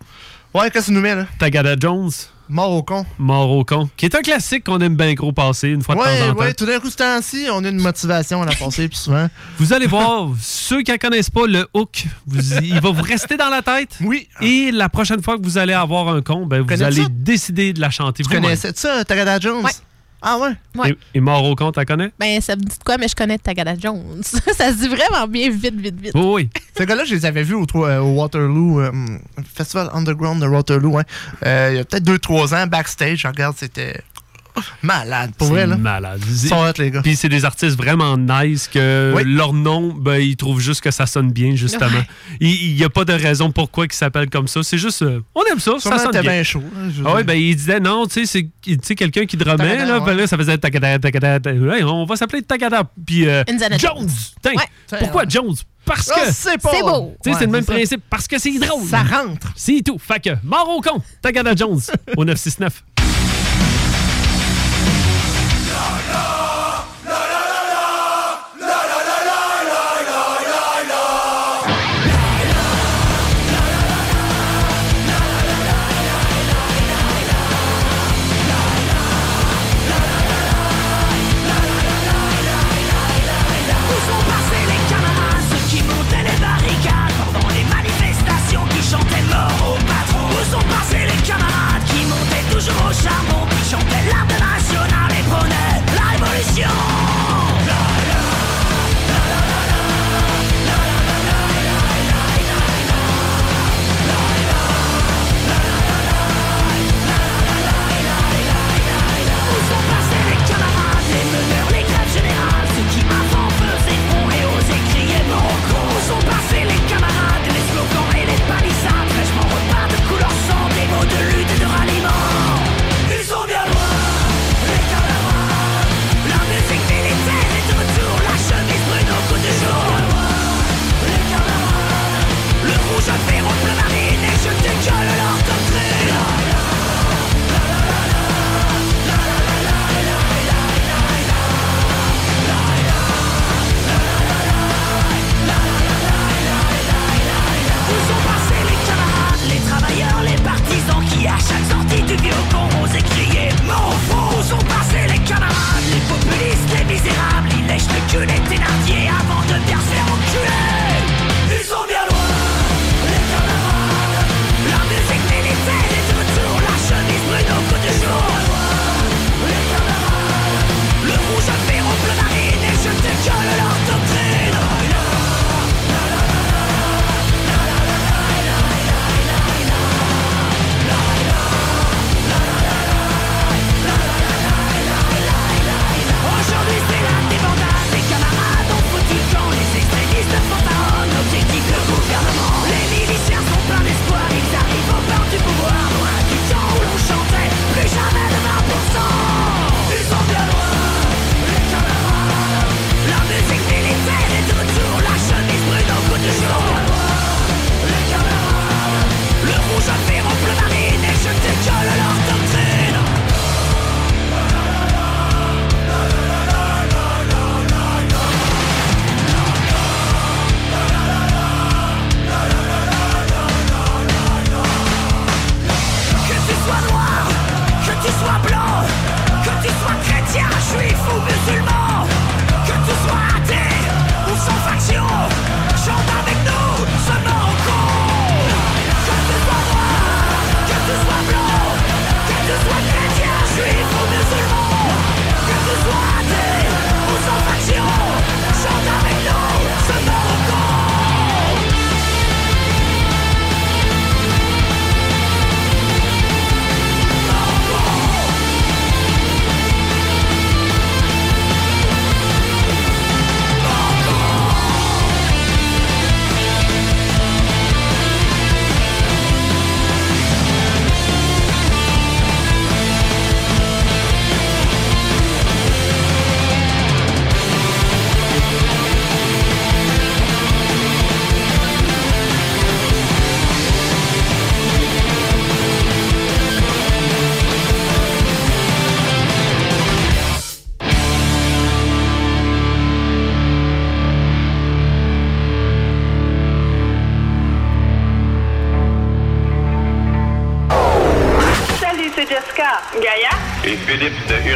Ouais, 0.52 0.70
qu'est-ce 0.70 0.86
que 0.86 0.90
tu 0.90 0.92
nous 0.92 1.00
mets, 1.00 1.14
là? 1.14 1.26
Tagada 1.38 1.74
Jones, 1.78 2.10
Mort 2.48 2.72
au 2.72 2.82
con. 2.82 3.06
Mort 3.18 3.50
au 3.50 3.64
con, 3.64 3.88
qui 3.96 4.04
est 4.04 4.14
un 4.14 4.20
classique 4.20 4.64
qu'on 4.64 4.78
aime 4.80 4.96
bien 4.96 5.14
gros 5.14 5.32
passer 5.32 5.68
une 5.68 5.82
fois 5.82 5.94
de 5.94 6.00
Ouais, 6.00 6.18
temps 6.18 6.30
en 6.30 6.34
temps. 6.34 6.52
tout 6.56 6.66
d'un 6.66 6.78
coup, 6.78 6.90
ce 6.90 6.96
temps-ci, 6.96 7.46
on 7.50 7.64
a 7.64 7.68
une 7.68 7.80
motivation 7.80 8.42
à 8.42 8.46
la 8.46 8.54
passer 8.54 8.86
plus 8.88 8.98
souvent. 8.98 9.28
Vous 9.58 9.72
allez 9.72 9.86
voir, 9.86 10.28
ceux 10.40 10.82
qui 10.82 10.92
ne 10.92 10.96
connaissent 10.98 11.30
pas 11.30 11.46
le 11.46 11.66
hook, 11.72 12.04
vous- 12.26 12.54
il 12.62 12.78
va 12.80 12.90
vous 12.90 13.02
rester 13.02 13.36
dans 13.38 13.48
la 13.48 13.62
tête. 13.62 13.96
Oui. 14.02 14.28
Et 14.42 14.70
la 14.72 14.88
prochaine 14.90 15.22
fois 15.22 15.38
que 15.38 15.42
vous 15.42 15.56
allez 15.56 15.72
avoir 15.72 16.08
un 16.08 16.20
con, 16.20 16.44
ben, 16.46 16.60
vous 16.62 16.82
allez 16.82 17.02
ça? 17.02 17.08
décider 17.10 17.72
de 17.72 17.80
la 17.80 17.90
chanter. 17.90 18.22
Tu 18.22 18.28
connaissais 18.28 18.72
ça, 18.74 19.04
Tagada 19.04 19.40
Jones? 19.40 19.64
Ouais. 19.64 19.70
Ah 20.26 20.38
ouais? 20.38 20.52
Ouais. 20.74 20.90
Et, 20.90 21.18
et 21.18 21.20
Mort 21.20 21.44
au 21.44 21.54
con, 21.54 21.70
la 21.76 21.84
connais? 21.84 22.10
Ben, 22.18 22.40
ça 22.40 22.56
me 22.56 22.62
dit 22.62 22.78
de 22.78 22.82
quoi, 22.82 22.96
mais 22.96 23.08
je 23.08 23.14
connais 23.14 23.36
Tagada 23.36 23.74
Jones. 23.78 24.22
ça 24.22 24.72
se 24.72 24.78
dit 24.80 24.88
vraiment 24.88 25.26
bien 25.28 25.50
vite, 25.50 25.74
vite, 25.78 26.00
vite. 26.00 26.12
Oui, 26.14 26.24
oui. 26.24 26.50
Ces 26.74 26.86
gars-là, 26.86 27.04
je 27.04 27.14
les 27.14 27.26
avais 27.26 27.42
vus 27.42 27.54
au, 27.54 27.66
euh, 27.74 28.00
au 28.00 28.14
Waterloo, 28.14 28.80
euh, 28.80 28.90
Festival 29.54 29.90
Underground 29.92 30.40
de 30.40 30.46
Waterloo, 30.46 30.96
hein. 30.96 31.04
Euh, 31.44 31.68
il 31.72 31.76
y 31.76 31.78
a 31.78 31.84
peut-être 31.84 32.04
2-3 32.04 32.54
ans, 32.54 32.66
backstage, 32.66 33.18
je 33.18 33.28
regarde, 33.28 33.54
c'était 33.58 34.00
malade, 34.82 35.32
pour 35.36 35.48
vrai, 35.48 35.62
C'est 35.62 35.66
là. 35.68 35.76
malade. 35.76 36.20
Ils 36.28 36.48
sont 36.48 36.56
hot, 36.56 36.72
les 36.78 36.90
gars. 36.90 37.02
Puis 37.02 37.16
c'est 37.16 37.28
des 37.28 37.44
artistes 37.44 37.76
vraiment 37.76 38.16
nice 38.16 38.68
que 38.68 39.12
Oui. 39.16 39.22
leur 39.26 39.52
nom, 39.52 39.92
ben, 39.92 40.16
ils 40.16 40.36
trouvent 40.36 40.60
juste 40.60 40.80
que 40.80 40.90
ça 40.90 41.06
sonne 41.06 41.32
bien, 41.32 41.54
justement. 41.54 41.86
Ouais. 41.86 42.06
Il 42.40 42.74
n'y 42.76 42.84
a 42.84 42.88
pas 42.90 43.04
de 43.04 43.12
raison 43.12 43.50
pourquoi 43.50 43.86
ils 43.86 43.92
s'appellent 43.92 44.30
comme 44.30 44.48
ça. 44.48 44.62
C'est 44.62 44.78
juste, 44.78 45.02
euh, 45.02 45.20
on 45.34 45.42
aime 45.50 45.60
ça, 45.60 45.72
ça 45.80 45.98
sonne 45.98 46.12
bien. 46.12 46.22
bien 46.22 46.42
chaud. 46.42 46.62
veux 46.74 47.04
Ah 47.06 47.14
oui, 47.16 47.24
ben 47.24 47.34
il 47.34 47.54
disait 47.56 47.80
non, 47.80 48.06
tu 48.06 48.26
sais, 48.26 48.26
c'est 48.26 48.48
tu 48.62 48.78
sais, 48.82 48.94
quelqu'un 48.94 49.26
qui 49.26 49.36
drumait, 49.36 49.84
là, 49.84 49.98
ouais. 49.98 50.04
ben 50.06 50.14
là, 50.16 50.26
ça 50.26 50.36
faisait 50.36 50.56
Tagada, 50.58 50.98
Tagada, 50.98 51.40
Tagada. 51.40 51.76
Hey, 51.76 51.84
on 51.84 52.04
va 52.06 52.16
s'appeler 52.16 52.42
Tagada. 52.42 52.84
Puis 53.06 53.26
euh, 53.28 53.42
Jones. 53.78 54.08
Ouais. 54.44 54.98
pourquoi 55.00 55.24
Jones? 55.28 55.54
Parce 55.84 56.10
Ah, 56.14 56.20
que. 56.20 56.32
c'est 56.32 56.62
beau. 56.62 57.14
Tu 57.22 57.28
sais, 57.28 57.30
Ouais, 57.30 57.36
c'est 57.40 57.44
le 57.46 57.52
même 57.52 57.64
ça. 57.64 57.72
principe. 57.74 58.02
Parce 58.08 58.26
que 58.26 58.38
c'est 58.38 58.58
drôle. 58.58 58.86
Ça 58.88 59.02
rentre. 59.02 59.52
C'est 59.54 59.82
tout. 59.84 59.98
Fait 59.98 60.18
que, 60.18 60.30
mort 60.42 60.66
au 60.74 60.80
con, 60.80 61.02
Tagada 61.20 61.54
Jones, 61.54 61.80
au 62.16 62.24
969. 62.24 62.82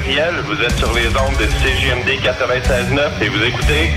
Vous 0.08 0.62
êtes 0.62 0.78
sur 0.78 0.90
les 0.94 1.08
ondes 1.08 1.36
de 1.38 1.44
CJMD 1.44 2.08
96.9 2.24 3.22
et 3.22 3.28
vous 3.28 3.42
écoutez... 3.42 3.90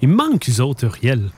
Il 0.00 0.08
manque, 0.08 0.48
eux 0.48 0.60
autres, 0.60 0.84
Uriel. 0.86 1.30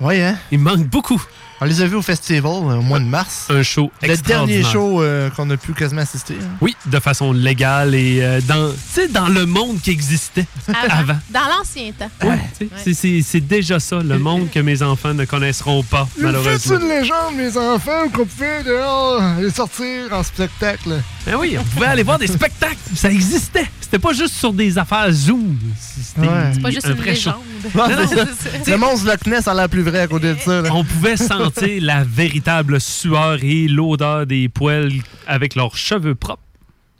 Oui, 0.00 0.22
hein? 0.22 0.36
Il 0.52 0.60
manque 0.60 0.86
beaucoup. 0.86 1.20
On 1.62 1.66
les 1.66 1.82
a 1.82 1.86
vus 1.86 1.96
au 1.96 2.02
festival 2.02 2.52
euh, 2.52 2.76
au 2.76 2.80
mois 2.82 2.98
de 3.00 3.04
mars. 3.04 3.46
Un 3.50 3.62
show 3.62 3.90
Le 4.02 4.16
dernier 4.16 4.62
show 4.62 5.02
euh, 5.02 5.28
qu'on 5.30 5.48
a 5.50 5.56
pu 5.58 5.72
quasiment 5.74 6.00
assister. 6.00 6.34
hein. 6.40 6.46
Oui, 6.62 6.74
de 6.86 6.98
façon 7.00 7.32
légale 7.32 7.94
et 7.94 8.20
euh, 8.22 8.40
dans, 8.40 8.70
tu 8.70 8.76
sais, 8.92 9.08
dans 9.08 9.28
le 9.28 9.44
monde 9.44 9.78
qui 9.82 9.90
existait 9.90 10.46
avant. 10.88 11.18
Dans 11.30 11.40
l'ancien 11.58 11.92
temps. 11.92 12.10
Ouais, 12.26 12.38
c'est- 12.82 12.94
c'est- 12.94 13.20
C'est 13.22 13.40
déjà 13.40 13.78
ça, 13.78 14.00
le 14.02 14.18
monde 14.18 14.48
que 14.50 14.60
mes 14.60 14.82
enfants 14.82 15.12
ne 15.12 15.24
connaisseront 15.26 15.82
pas, 15.82 16.08
C'est 16.16 16.22
malheureusement. 16.22 16.78
une 16.80 16.88
légende, 16.88 17.34
mes 17.36 17.56
enfants, 17.56 18.08
qu'on 18.14 18.24
pouvait 18.24 18.62
dehors 18.64 19.20
aller 19.22 19.50
sortir 19.50 20.12
en 20.12 20.22
spectacle. 20.22 21.00
Ben 21.26 21.36
oui, 21.38 21.56
on 21.58 21.62
pouvait 21.64 21.86
aller 21.86 22.02
voir 22.02 22.18
des 22.18 22.26
spectacles. 22.26 22.76
Ça 22.94 23.10
existait. 23.10 23.66
C'était 23.80 23.98
pas 23.98 24.12
juste 24.14 24.34
sur 24.34 24.52
des 24.52 24.78
affaires 24.78 25.10
Zoom. 25.12 25.58
C'était 25.78 26.26
Ouais. 26.26 26.50
C'est 26.54 26.62
pas 26.62 26.70
juste 26.70 26.86
un 26.86 26.90
une 26.92 26.96
vrai 26.96 27.14
show. 27.14 27.30
Légende. 27.62 27.74
Non, 27.74 27.86
Ouais, 27.86 27.96
non, 27.96 28.08
c'est 28.08 28.64
ça. 28.64 28.70
Le 28.70 28.76
monstre 28.76 29.06
Loch 29.06 29.26
Ness 29.26 29.48
a 29.48 29.54
l'air 29.54 29.68
plus 29.68 29.82
vrai 29.82 30.00
à 30.00 30.06
côté 30.06 30.34
de 30.34 30.38
ça. 30.38 30.62
là. 30.62 30.70
On 30.72 30.84
pouvait 30.84 31.16
sentir 31.16 31.82
la 31.82 32.04
véritable 32.04 32.80
sueur 32.80 33.38
et 33.42 33.68
l'odeur 33.68 34.26
des 34.26 34.48
poils 34.48 34.92
avec 35.26 35.54
leurs 35.54 35.76
cheveux 35.76 36.14
propres. 36.14 36.42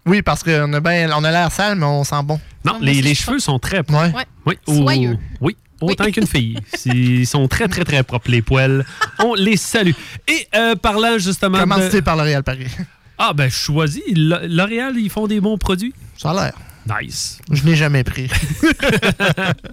Oui, 0.06 0.22
parce 0.22 0.42
qu'on 0.42 0.72
a, 0.72 0.80
ben, 0.80 1.10
on 1.14 1.24
a 1.24 1.30
l'air 1.30 1.52
sale, 1.52 1.76
mais 1.76 1.84
on 1.84 2.04
sent 2.04 2.22
bon. 2.24 2.40
Non, 2.64 2.78
les, 2.80 3.02
les 3.02 3.14
cheveux 3.14 3.38
sont 3.38 3.58
très 3.58 3.82
propres. 3.82 4.14
Ouais. 4.16 4.24
Oui, 4.46 4.58
Soyeux. 4.66 5.18
oui, 5.40 5.56
autant 5.80 6.10
qu'une 6.10 6.26
fille. 6.26 6.56
Ils 6.86 7.26
sont 7.26 7.46
très, 7.48 7.68
très, 7.68 7.84
très 7.84 8.02
propres, 8.02 8.30
les 8.30 8.40
poils. 8.42 8.84
On 9.18 9.34
les 9.34 9.56
salue. 9.58 9.92
Et 10.26 10.46
euh, 10.54 10.74
parlant 10.74 11.18
justement 11.18 11.58
Comment 11.58 11.76
de... 11.78 11.82
c'était 11.82 12.02
par 12.02 12.16
L'Oréal 12.16 12.42
Paris? 12.42 12.66
Ah, 13.18 13.32
ben, 13.34 13.50
choisis. 13.50 14.02
L'Oréal, 14.16 14.94
ils 14.96 15.10
font 15.10 15.26
des 15.26 15.40
bons 15.40 15.58
produits. 15.58 15.92
Ça 16.16 16.30
a 16.30 16.34
l'air. 16.34 16.52
Nice. 16.88 17.38
Je 17.50 17.62
n'ai 17.64 17.76
jamais 17.76 18.04
pris. 18.04 18.28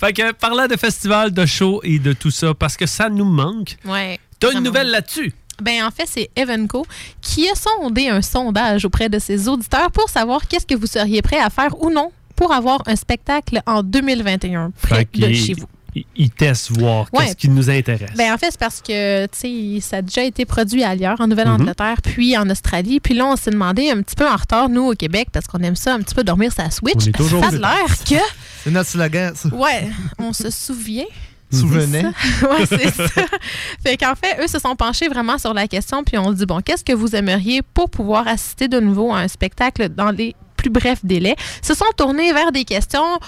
Fait 0.00 0.12
que, 0.12 0.32
parlant 0.32 0.66
de 0.66 0.76
festival, 0.76 1.32
de 1.32 1.46
show 1.46 1.80
et 1.84 1.98
de 1.98 2.12
tout 2.12 2.30
ça, 2.30 2.54
parce 2.54 2.76
que 2.76 2.86
ça 2.86 3.08
nous 3.08 3.24
manque, 3.24 3.76
Ouais. 3.84 4.18
t'as 4.38 4.52
une 4.52 4.62
nouvelle 4.62 4.90
là-dessus? 4.90 5.32
Ben, 5.62 5.84
en 5.84 5.90
fait, 5.90 6.06
c'est 6.06 6.30
Evenco 6.36 6.86
qui 7.20 7.48
a 7.48 7.54
sondé 7.54 8.08
un 8.08 8.22
sondage 8.22 8.84
auprès 8.84 9.08
de 9.08 9.18
ses 9.18 9.48
auditeurs 9.48 9.90
pour 9.90 10.08
savoir 10.08 10.46
qu'est-ce 10.46 10.66
que 10.66 10.76
vous 10.76 10.86
seriez 10.86 11.20
prêt 11.20 11.40
à 11.40 11.50
faire 11.50 11.80
ou 11.82 11.90
non 11.90 12.12
pour 12.36 12.52
avoir 12.52 12.80
un 12.86 12.94
spectacle 12.94 13.60
en 13.66 13.82
2021 13.82 14.70
près 14.80 15.08
de 15.12 15.32
chez 15.32 15.54
vous. 15.54 15.66
Ils, 16.14 16.30
testent 16.30 16.78
voir 16.78 17.06
Ouais. 17.12 17.24
qu'est-ce 17.24 17.36
qui 17.36 17.48
nous 17.48 17.70
intéresse. 17.70 18.10
Ben, 18.16 18.32
en 18.32 18.38
fait, 18.38 18.48
c'est 18.50 18.60
parce 18.60 18.80
que, 18.80 19.26
tu 19.26 19.78
sais, 19.80 19.80
ça 19.80 19.96
a 19.96 20.02
déjà 20.02 20.22
été 20.22 20.44
produit 20.44 20.84
ailleurs, 20.84 21.20
en 21.20 21.26
Nouvelle-Angleterre, 21.26 21.96
puis 22.02 22.36
en 22.36 22.48
Australie. 22.50 23.00
Puis 23.00 23.14
là, 23.14 23.26
on 23.26 23.36
s'est 23.36 23.50
demandé 23.50 23.90
un 23.90 24.02
petit 24.02 24.14
peu 24.14 24.28
en 24.28 24.36
retard, 24.36 24.68
nous, 24.68 24.82
au 24.90 24.94
Québec, 24.94 25.28
parce 25.32 25.46
qu'on 25.46 25.58
aime 25.60 25.76
ça 25.76 25.94
un 25.94 26.00
petit 26.00 26.14
peu 26.14 26.22
dormir 26.24 26.52
sa 26.52 26.70
Switch. 26.70 26.94
On 26.96 27.08
est 27.08 27.12
toujours 27.12 27.40
ça 27.42 27.48
a 27.48 27.50
vite. 27.52 27.60
l'air 27.60 27.98
que, 28.08 28.24
C'est 28.64 28.70
notre 28.70 28.90
slogan, 28.90 29.32
ça. 29.34 29.48
ouais, 29.48 29.88
on 30.18 30.32
se 30.32 30.50
souvient. 30.50 31.06
Souvenez. 31.50 32.02
C'est 32.02 32.40
ça. 32.40 32.48
Ouais, 32.50 32.66
c'est 32.66 32.94
ça. 32.94 33.22
Fait 33.82 33.96
qu'en 33.96 34.14
fait, 34.14 34.36
eux 34.44 34.48
se 34.48 34.58
sont 34.58 34.76
penchés 34.76 35.08
vraiment 35.08 35.38
sur 35.38 35.54
la 35.54 35.66
question, 35.66 36.04
puis 36.04 36.18
on 36.18 36.28
se 36.32 36.34
dit, 36.36 36.46
bon, 36.46 36.60
qu'est-ce 36.60 36.84
que 36.84 36.92
vous 36.92 37.16
aimeriez 37.16 37.62
pour 37.62 37.88
pouvoir 37.88 38.28
assister 38.28 38.68
de 38.68 38.78
nouveau 38.78 39.12
à 39.14 39.20
un 39.20 39.28
spectacle 39.28 39.88
dans 39.88 40.10
les 40.10 40.36
plus 40.58 40.68
brefs 40.70 41.04
délais, 41.04 41.36
se 41.62 41.72
sont 41.72 41.86
tournés 41.96 42.32
vers 42.34 42.52
des 42.52 42.64
questions 42.64 43.18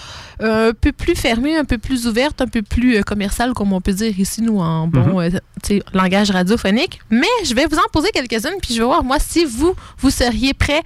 euh, 0.43 0.71
un 0.71 0.73
peu 0.75 0.93
plus 0.93 1.15
fermées, 1.15 1.57
un 1.57 1.65
peu 1.65 1.79
plus 1.79 2.07
ouvertes, 2.07 2.43
un 2.43 2.47
peu 2.49 2.61
plus 2.61 2.97
euh, 2.97 3.03
commerciales, 3.03 3.53
comme 3.55 3.73
on 3.73 3.81
peut 3.81 3.93
dire 3.95 4.19
ici, 4.21 4.43
nous, 4.43 4.59
en 4.59 4.87
bon 4.89 5.21
euh, 5.21 5.31
langage 5.95 6.31
radiophonique. 6.31 7.01
Mais 7.09 7.27
je 7.45 7.55
vais 7.55 7.67
vous 7.67 7.77
en 7.79 7.89
poser 7.93 8.11
quelques-unes, 8.13 8.59
puis 8.61 8.75
je 8.75 8.81
vais 8.81 8.85
voir, 8.85 9.03
moi, 9.05 9.17
si 9.19 9.45
vous, 9.45 9.75
vous 9.99 10.11
seriez 10.11 10.53
prêt 10.53 10.83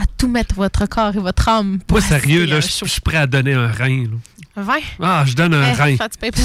à 0.00 0.04
tout 0.16 0.28
mettre 0.28 0.54
votre 0.54 0.86
corps 0.86 1.14
et 1.14 1.18
votre 1.18 1.48
âme 1.48 1.80
pour 1.86 1.98
Moi, 1.98 2.06
sérieux, 2.06 2.46
là, 2.46 2.60
je 2.60 2.68
suis 2.86 3.00
prêt 3.00 3.16
à 3.18 3.26
donner 3.26 3.52
un 3.52 3.66
rein. 3.68 4.04
là. 4.04 4.16
20? 4.56 4.74
Ah, 5.00 5.24
je 5.26 5.34
donne 5.34 5.54
un 5.54 5.70
Eh, 5.70 5.72
rein. 5.74 5.96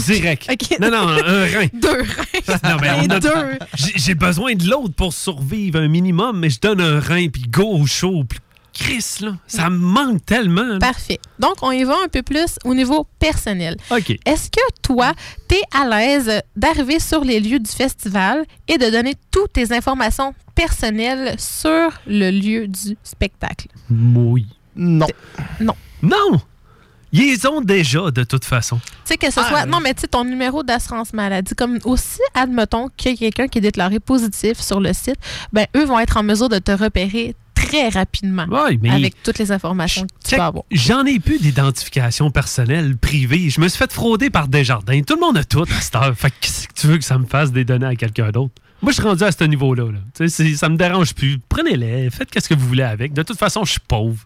Direct. 0.07 0.47
Non, 0.79 0.89
non, 0.91 1.07
un, 1.09 1.45
rein. 1.45 1.67
Deux 1.73 2.01
reins. 2.01 2.57
Non, 2.63 2.77
mais 2.81 2.91
on 2.91 3.01
Et 3.01 3.11
a- 3.11 3.19
deux. 3.19 3.29
J'ai 3.75 3.93
j'ai 3.95 4.15
besoin 4.15 4.53
de 4.53 4.67
l'autre 4.69 4.93
pour 4.95 5.11
survivre 5.13 5.79
un 5.79 5.87
minimum, 5.87 6.39
mais 6.39 6.49
je 6.49 6.59
donne 6.59 6.81
un 6.81 6.99
rein, 6.99 7.27
puis 7.29 7.43
go 7.49 7.63
au 7.63 7.85
show. 7.85 8.23
Puis 8.23 8.39
Chris, 8.77 9.05
là, 9.21 9.37
ça 9.47 9.69
me 9.69 9.77
manque 9.77 10.25
tellement. 10.25 10.63
là. 10.63 10.79
Parfait. 10.79 11.19
Donc, 11.39 11.55
on 11.61 11.71
y 11.71 11.85
va 11.85 11.95
un 12.03 12.09
peu 12.09 12.21
plus 12.23 12.57
au 12.65 12.75
niveau 12.75 13.07
personnel. 13.19 13.77
OK. 13.89 14.11
Est-ce 14.25 14.49
que 14.51 14.59
toi, 14.81 15.13
tu 15.47 15.55
es 15.55 15.61
à 15.73 15.87
l'aise 15.87 16.41
d'arriver 16.57 16.99
sur 16.99 17.23
les 17.23 17.39
lieux 17.39 17.59
du 17.59 17.71
festival 17.71 18.43
et 18.67 18.77
de 18.77 18.89
donner 18.89 19.13
toutes 19.31 19.53
tes 19.53 19.71
informations 19.73 20.33
personnelles 20.55 21.35
sur 21.39 21.89
le 22.05 22.29
lieu 22.31 22.67
du 22.67 22.97
spectacle? 23.03 23.67
Oui. 23.89 24.45
Non. 24.75 25.07
Non. 25.61 25.75
Non! 26.01 26.41
Ils 27.13 27.47
ont 27.47 27.61
déjà, 27.61 28.11
de 28.11 28.25
toute 28.25 28.43
façon. 28.43 28.77
Tu 28.77 28.91
sais, 29.05 29.17
que 29.17 29.31
ce 29.31 29.39
Ah, 29.39 29.47
soit. 29.47 29.65
Non, 29.65 29.79
mais 29.79 29.93
tu 29.93 30.01
sais, 30.01 30.07
ton 30.07 30.25
numéro 30.25 30.63
d'assurance 30.63 31.13
maladie, 31.13 31.55
comme 31.55 31.79
aussi, 31.85 32.19
admettons 32.33 32.89
qu'il 32.97 33.11
y 33.13 33.13
a 33.13 33.17
quelqu'un 33.31 33.47
qui 33.47 33.59
est 33.59 33.61
déclaré 33.61 34.01
positif 34.01 34.59
sur 34.59 34.81
le 34.81 34.91
site, 34.91 35.15
ben 35.53 35.65
eux 35.77 35.85
vont 35.85 35.97
être 35.99 36.17
en 36.17 36.23
mesure 36.23 36.49
de 36.49 36.59
te 36.59 36.71
repérer 36.73 37.33
très 37.67 37.89
rapidement 37.89 38.45
Ouais, 38.45 38.77
mais- 38.81 38.89
avec 38.91 39.21
toutes 39.23 39.39
les 39.39 39.51
informations 39.51 40.03
que 40.03 40.13
tu 40.23 40.29
Check, 40.31 40.39
peux 40.39 40.45
avoir. 40.45 40.63
J'en 40.71 41.05
ai 41.05 41.19
plus 41.19 41.39
d'identification 41.39 42.31
personnelle 42.31 42.97
privée. 42.97 43.49
Je 43.49 43.59
me 43.61 43.67
suis 43.67 43.77
fait 43.77 43.91
frauder 43.91 44.29
par 44.29 44.47
Desjardins. 44.47 45.01
Tout 45.01 45.15
le 45.15 45.21
monde 45.21 45.37
a 45.37 45.43
tout 45.43 45.63
à 45.63 45.81
cette 45.81 45.95
heure. 45.95 46.13
Fait 46.17 46.29
que 46.29 46.35
qu'est-ce 46.41 46.67
que 46.67 46.73
tu 46.73 46.87
veux 46.87 46.97
que 46.97 47.03
ça 47.03 47.17
me 47.17 47.25
fasse 47.25 47.51
des 47.51 47.65
données 47.65 47.85
à 47.87 47.95
quelqu'un 47.95 48.29
d'autre? 48.31 48.53
Moi, 48.81 48.91
je 48.91 48.95
suis 48.99 49.03
rendu 49.07 49.23
à 49.23 49.31
ce 49.31 49.43
niveau-là. 49.45 49.85
là. 49.91 50.27
Ça 50.27 50.69
me 50.69 50.75
dérange 50.77 51.13
plus. 51.15 51.39
Prenez-les, 51.49 52.09
faites 52.11 52.29
qu'est-ce 52.29 52.49
que 52.49 52.53
vous 52.53 52.67
voulez 52.67 52.83
avec. 52.83 53.13
De 53.13 53.23
toute 53.23 53.37
façon, 53.39 53.63
je 53.65 53.71
suis 53.71 53.79
pauvre. 53.79 54.17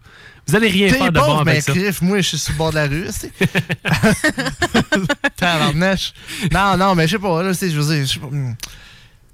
Vous 0.47 0.55
allez 0.55 0.67
rien 0.67 0.89
faire 0.89 1.11
de 1.11 1.19
bon 1.19 1.25
pauvre, 1.25 1.41
avec 1.41 1.53
mais 1.55 1.61
ça. 1.61 1.71
crif, 1.71 2.01
moi, 2.01 2.17
je 2.17 2.27
suis 2.29 2.39
sur 2.39 2.53
le 2.53 2.57
bord 2.57 2.71
de 2.71 2.75
la 2.75 2.87
rue. 2.87 3.05
Tabarnache. 5.37 6.13
Non, 6.51 6.77
non, 6.77 6.95
mais 6.95 7.07
je 7.07 7.11
sais 7.11 7.19
pas, 7.19 7.43
là, 7.43 7.51
je 7.53 7.65
veux 7.67 7.95
dire, 7.95 8.19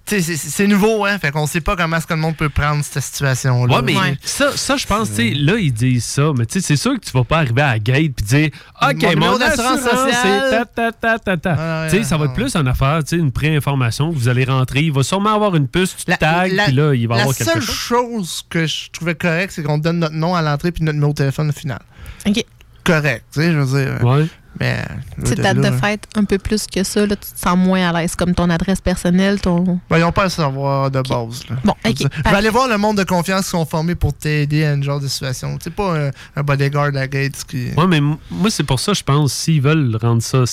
c'est- 0.07 0.67
nouveau, 0.67 1.05
hein, 1.05 1.17
fait 1.19 1.31
qu'on 1.31 1.45
sait 1.47 1.61
pas 1.61 1.75
comment 1.75 1.97
est-ce 1.97 2.07
que 2.07 2.13
le 2.13 2.19
monde 2.19 2.35
peut 2.37 2.49
prendre 2.49 2.83
cette 2.83 3.01
situation-là. 3.03 3.75
Ouais, 3.77 3.81
mais 3.81 4.17
ça, 4.23 4.55
ça 4.55 4.77
je 4.77 4.85
pense, 4.85 5.09
tu 5.09 5.15
sais, 5.15 5.29
là, 5.35 5.55
ils 5.57 5.73
disent 5.73 6.05
ça, 6.05 6.31
mais 6.37 6.45
tu 6.45 6.53
sais, 6.53 6.61
c'est 6.67 6.75
sûr 6.75 6.93
que 6.99 7.05
tu 7.05 7.11
vas 7.11 7.23
pas 7.23 7.37
arriver 7.39 7.61
à 7.61 7.73
la 7.73 7.79
gate 7.79 8.11
puis 8.15 8.25
dire 8.25 8.49
OK, 8.81 9.03
Mon 9.15 9.31
mon, 9.31 9.39
assurance, 9.39 9.39
d'assurance 9.39 9.79
c'est 9.83 10.11
sociale. 10.13 10.67
ta, 10.75 10.91
ta, 10.91 10.91
ta, 10.91 11.19
ta, 11.19 11.37
ta. 11.37 11.83
ouais, 11.83 11.89
Tu 11.89 11.97
sais, 11.97 12.03
ça 12.03 12.17
va 12.17 12.23
ouais, 12.25 12.29
être 12.29 12.35
plus 12.35 12.55
une 12.55 12.67
affaire, 12.67 12.99
tu 13.03 13.09
sais, 13.09 13.15
une 13.17 13.31
pré-information 13.31 14.11
que 14.11 14.15
vous 14.17 14.27
allez 14.27 14.43
rentrer. 14.45 14.81
Il 14.81 14.91
va 14.91 15.03
sûrement 15.03 15.33
avoir 15.33 15.55
une 15.55 15.67
puce, 15.67 15.95
tu 15.95 16.05
tags, 16.17 16.47
La- 16.47 16.65
puis 16.65 16.73
là, 16.73 16.93
il 16.93 17.07
va 17.07 17.15
la 17.15 17.21
avoir 17.21 17.35
quelque 17.35 17.51
seule 17.51 17.61
chose. 17.61 17.75
chose 17.75 18.45
que 18.49 18.67
je 18.67 18.89
trouvais 18.91 19.15
correct, 19.15 19.51
c'est 19.55 19.63
qu'on 19.63 19.77
donne 19.77 19.99
notre 19.99 20.15
nom 20.15 20.35
à 20.35 20.41
l'entrée 20.41 20.71
puis 20.71 20.83
notre 20.83 20.95
numéro 20.95 21.13
de 21.13 21.17
téléphone 21.17 21.49
au 21.49 21.53
final. 21.53 21.79
OK. 22.27 22.43
Correct, 22.83 23.23
tu 23.33 23.41
sais, 23.41 23.51
je 23.51 23.57
veux 23.57 23.79
dire. 23.83 24.03
Ouais. 24.05 24.25
Mais. 24.59 24.83
C'est 25.23 25.39
date 25.39 25.57
de 25.57 25.71
fête 25.71 26.07
un 26.15 26.23
peu 26.23 26.37
plus 26.37 26.67
que 26.67 26.83
ça, 26.83 27.05
là, 27.05 27.15
tu 27.15 27.31
te 27.31 27.39
sens 27.39 27.57
moins 27.57 27.89
à 27.89 28.01
l'aise, 28.01 28.15
comme 28.15 28.33
ton 28.33 28.49
adresse 28.49 28.81
personnelle, 28.81 29.41
ton. 29.41 29.79
Ben, 29.89 29.97
ils 29.97 30.01
n'ont 30.01 30.11
pas 30.11 30.23
à 30.23 30.29
savoir 30.29 30.89
de 30.91 31.01
base. 31.01 31.43
Là. 31.49 31.55
Bon, 31.63 31.73
Je 31.83 31.89
OK. 31.89 31.97
Je 31.99 32.29
vais 32.29 32.35
aller 32.35 32.49
voir 32.49 32.67
le 32.67 32.77
monde 32.77 32.97
de 32.97 33.03
confiance 33.03 33.45
qui 33.45 33.49
sont 33.51 33.65
formés 33.65 33.95
pour 33.95 34.13
t'aider 34.13 34.65
à 34.65 34.73
une 34.73 34.83
genre 34.83 34.99
de 34.99 35.07
situation. 35.07 35.57
C'est 35.61 35.73
pas 35.73 36.07
un, 36.07 36.11
un 36.35 36.43
bodyguard 36.43 36.85
à 36.85 36.91
la 36.91 37.07
gate 37.07 37.43
qui. 37.47 37.71
Ouais, 37.77 37.87
mais 37.87 38.01
moi, 38.01 38.49
c'est 38.49 38.63
pour 38.63 38.79
ça, 38.79 38.93
je 38.93 39.03
pense, 39.03 39.33
s'ils 39.33 39.61
veulent 39.61 39.97
rendre 40.01 40.21
ça 40.21 40.43